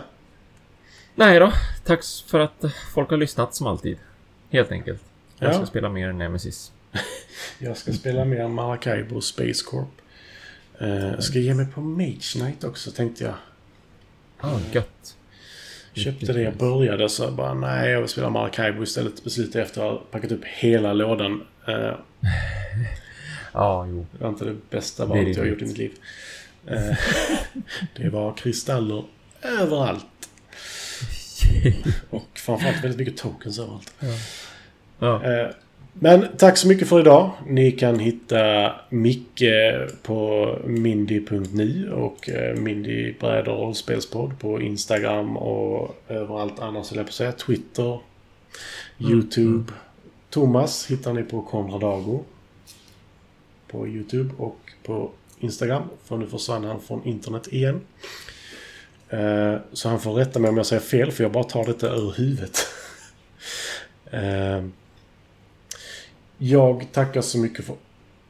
Nej 1.15 1.39
då. 1.39 1.51
Tack 1.83 2.03
för 2.27 2.39
att 2.39 2.63
folk 2.93 3.09
har 3.09 3.17
lyssnat 3.17 3.55
som 3.55 3.67
alltid. 3.67 3.97
Helt 4.49 4.71
enkelt. 4.71 5.01
Jag 5.39 5.49
Ja. 5.49 5.53
ska 5.53 5.65
spela 5.65 5.89
mer 5.89 6.13
Nemesis. 6.13 6.71
Jag 7.59 7.77
ska 7.77 7.93
spela 7.93 8.25
mer 8.25 8.47
Maracaibo 8.47 9.21
Space 9.21 9.65
Corp. 9.65 9.87
Eh, 10.79 11.19
ska 11.19 11.39
ge 11.39 11.53
mig 11.53 11.65
på 11.67 11.81
Mage 11.81 12.33
Knight 12.33 12.63
också 12.63 12.91
tänkte 12.91 13.23
jag. 13.23 13.33
Ah, 14.39 14.59
gött. 14.71 15.15
Köpte 15.93 16.33
det 16.33 16.41
jag 16.41 16.53
började 16.57 17.09
så 17.09 17.31
bara 17.31 17.53
nej 17.53 17.89
jag 17.91 17.99
vill 17.99 18.09
spela 18.09 18.29
Maracaibo 18.29 18.83
istället. 18.83 19.23
Beslutade 19.23 19.63
efter 19.65 19.81
att 19.81 19.91
ha 19.91 20.01
packat 20.11 20.31
upp 20.31 20.43
hela 20.45 20.93
lådan. 20.93 21.43
Eh, 21.67 21.93
Ja, 23.53 23.87
jo. 23.89 24.05
Det 24.11 24.23
var 24.23 24.29
inte 24.29 24.45
det 24.45 24.55
bästa 24.69 25.05
valet 25.05 25.37
jag 25.37 25.43
har 25.43 25.49
gjort 25.49 25.61
i 25.61 25.65
mitt 25.65 25.77
liv. 25.77 25.91
Eh, 26.67 26.97
det 27.97 28.09
var 28.09 28.33
kristaller 28.33 29.03
överallt. 29.41 30.05
Och 32.09 32.27
framförallt 32.33 32.83
väldigt 32.83 32.99
mycket 32.99 33.17
tokens 33.17 33.59
överallt. 33.59 33.93
Ja. 34.99 35.23
Eh, 35.23 35.47
Men 35.93 36.27
tack 36.37 36.57
så 36.57 36.67
mycket 36.67 36.89
för 36.89 36.99
idag. 36.99 37.31
Ni 37.47 37.71
kan 37.71 37.99
hitta 37.99 38.73
Micke 38.89 39.43
på 40.03 40.49
mindy.nu 40.65 41.91
och 41.91 42.29
eh, 42.29 42.55
Mindy 42.55 43.13
bräder 43.19 43.51
rollspelspodd 43.51 44.39
på 44.39 44.61
Instagram 44.61 45.37
och 45.37 46.03
överallt 46.07 46.59
annars, 46.59 46.91
eller 46.91 47.03
på 47.03 47.11
säga. 47.11 47.31
Twitter, 47.31 47.99
YouTube. 48.99 49.73
Thomas 50.29 50.91
hittar 50.91 51.13
ni 51.13 51.23
på 51.23 51.41
Konradago. 51.41 52.23
På 53.67 53.87
YouTube 53.87 54.33
och 54.37 54.59
på 54.83 55.11
Instagram. 55.45 55.83
För 56.03 56.17
nu 56.17 56.27
försvann 56.27 56.63
han 56.63 56.81
från 56.81 57.03
internet 57.05 57.47
igen. 57.47 57.81
Eh, 59.09 59.55
Så 59.73 59.89
han 59.89 59.99
får 59.99 60.13
rätta 60.13 60.39
mig 60.39 60.49
om 60.49 60.57
jag 60.57 60.65
säger 60.65 60.81
fel, 60.81 61.11
för 61.11 61.23
jag 61.23 61.31
bara 61.31 61.43
tar 61.43 61.65
detta 61.65 61.95
ur 61.95 62.11
huvudet. 62.17 62.57
Eh, 64.11 64.63
Jag 66.37 66.87
tackar 66.91 67.21
så 67.21 67.37
mycket 67.37 67.65
för 67.65 67.75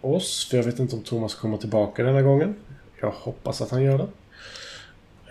oss, 0.01 0.47
för 0.49 0.57
jag 0.57 0.63
vet 0.63 0.79
inte 0.79 0.95
om 0.95 1.03
Thomas 1.03 1.35
kommer 1.35 1.57
tillbaka 1.57 2.03
denna 2.03 2.21
gången. 2.21 2.55
Jag 3.01 3.11
hoppas 3.11 3.61
att 3.61 3.71
han 3.71 3.83
gör 3.83 3.97
det. 3.97 4.07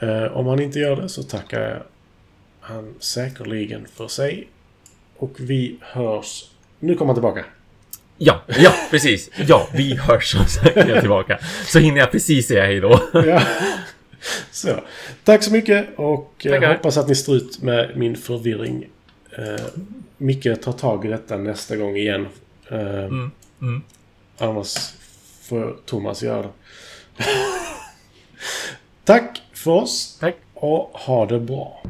Eh, 0.06 0.36
Om 0.36 0.46
han 0.46 0.60
inte 0.60 0.78
gör 0.78 0.96
det 0.96 1.08
så 1.08 1.22
tackar 1.22 1.60
jag 1.60 1.82
han 2.60 2.94
säkerligen 3.00 3.86
för 3.86 4.08
sig. 4.08 4.48
Och 5.16 5.40
vi 5.40 5.76
hörs... 5.80 6.50
Nu 6.78 6.94
kommer 6.94 7.08
han 7.08 7.14
tillbaka. 7.16 7.44
Ja, 8.18 8.42
ja, 8.58 8.72
precis. 8.90 9.30
Ja, 9.48 9.68
vi 9.72 9.94
hörs 9.96 10.32
som 10.32 10.46
sagt 10.46 10.76
när 10.76 10.88
jag 10.88 10.96
är 10.96 11.00
tillbaka. 11.00 11.38
Så 11.66 11.78
hinner 11.78 11.98
jag 11.98 12.10
precis 12.12 12.46
säga 12.48 12.64
hej 12.66 12.80
då. 12.80 13.00
Ja. 13.26 13.42
Så. 14.50 14.80
Tack 15.24 15.42
så 15.42 15.52
mycket 15.52 15.86
och 15.98 16.46
eh, 16.46 16.52
Tackar. 16.52 16.74
hoppas 16.74 16.96
att 16.96 17.08
ni 17.08 17.14
står 17.14 17.36
ut 17.36 17.62
med 17.62 17.90
min 17.96 18.16
förvirring. 18.16 18.86
Eh, 19.38 19.64
Micke 20.18 20.60
tar 20.62 20.72
tag 20.72 21.04
i 21.04 21.08
detta 21.08 21.36
nästa 21.36 21.76
gång 21.76 21.96
igen. 21.96 22.26
Eh, 22.70 22.78
Mm, 22.80 23.30
mm. 23.62 23.82
Annars 24.38 24.76
får 25.42 25.76
Thomas 25.86 26.22
göra 26.22 26.42
det. 26.42 26.48
Tack 29.04 29.42
för 29.54 29.70
oss 29.70 30.16
Tack. 30.20 30.36
och 30.54 30.90
ha 30.94 31.26
det 31.26 31.40
bra. 31.40 31.82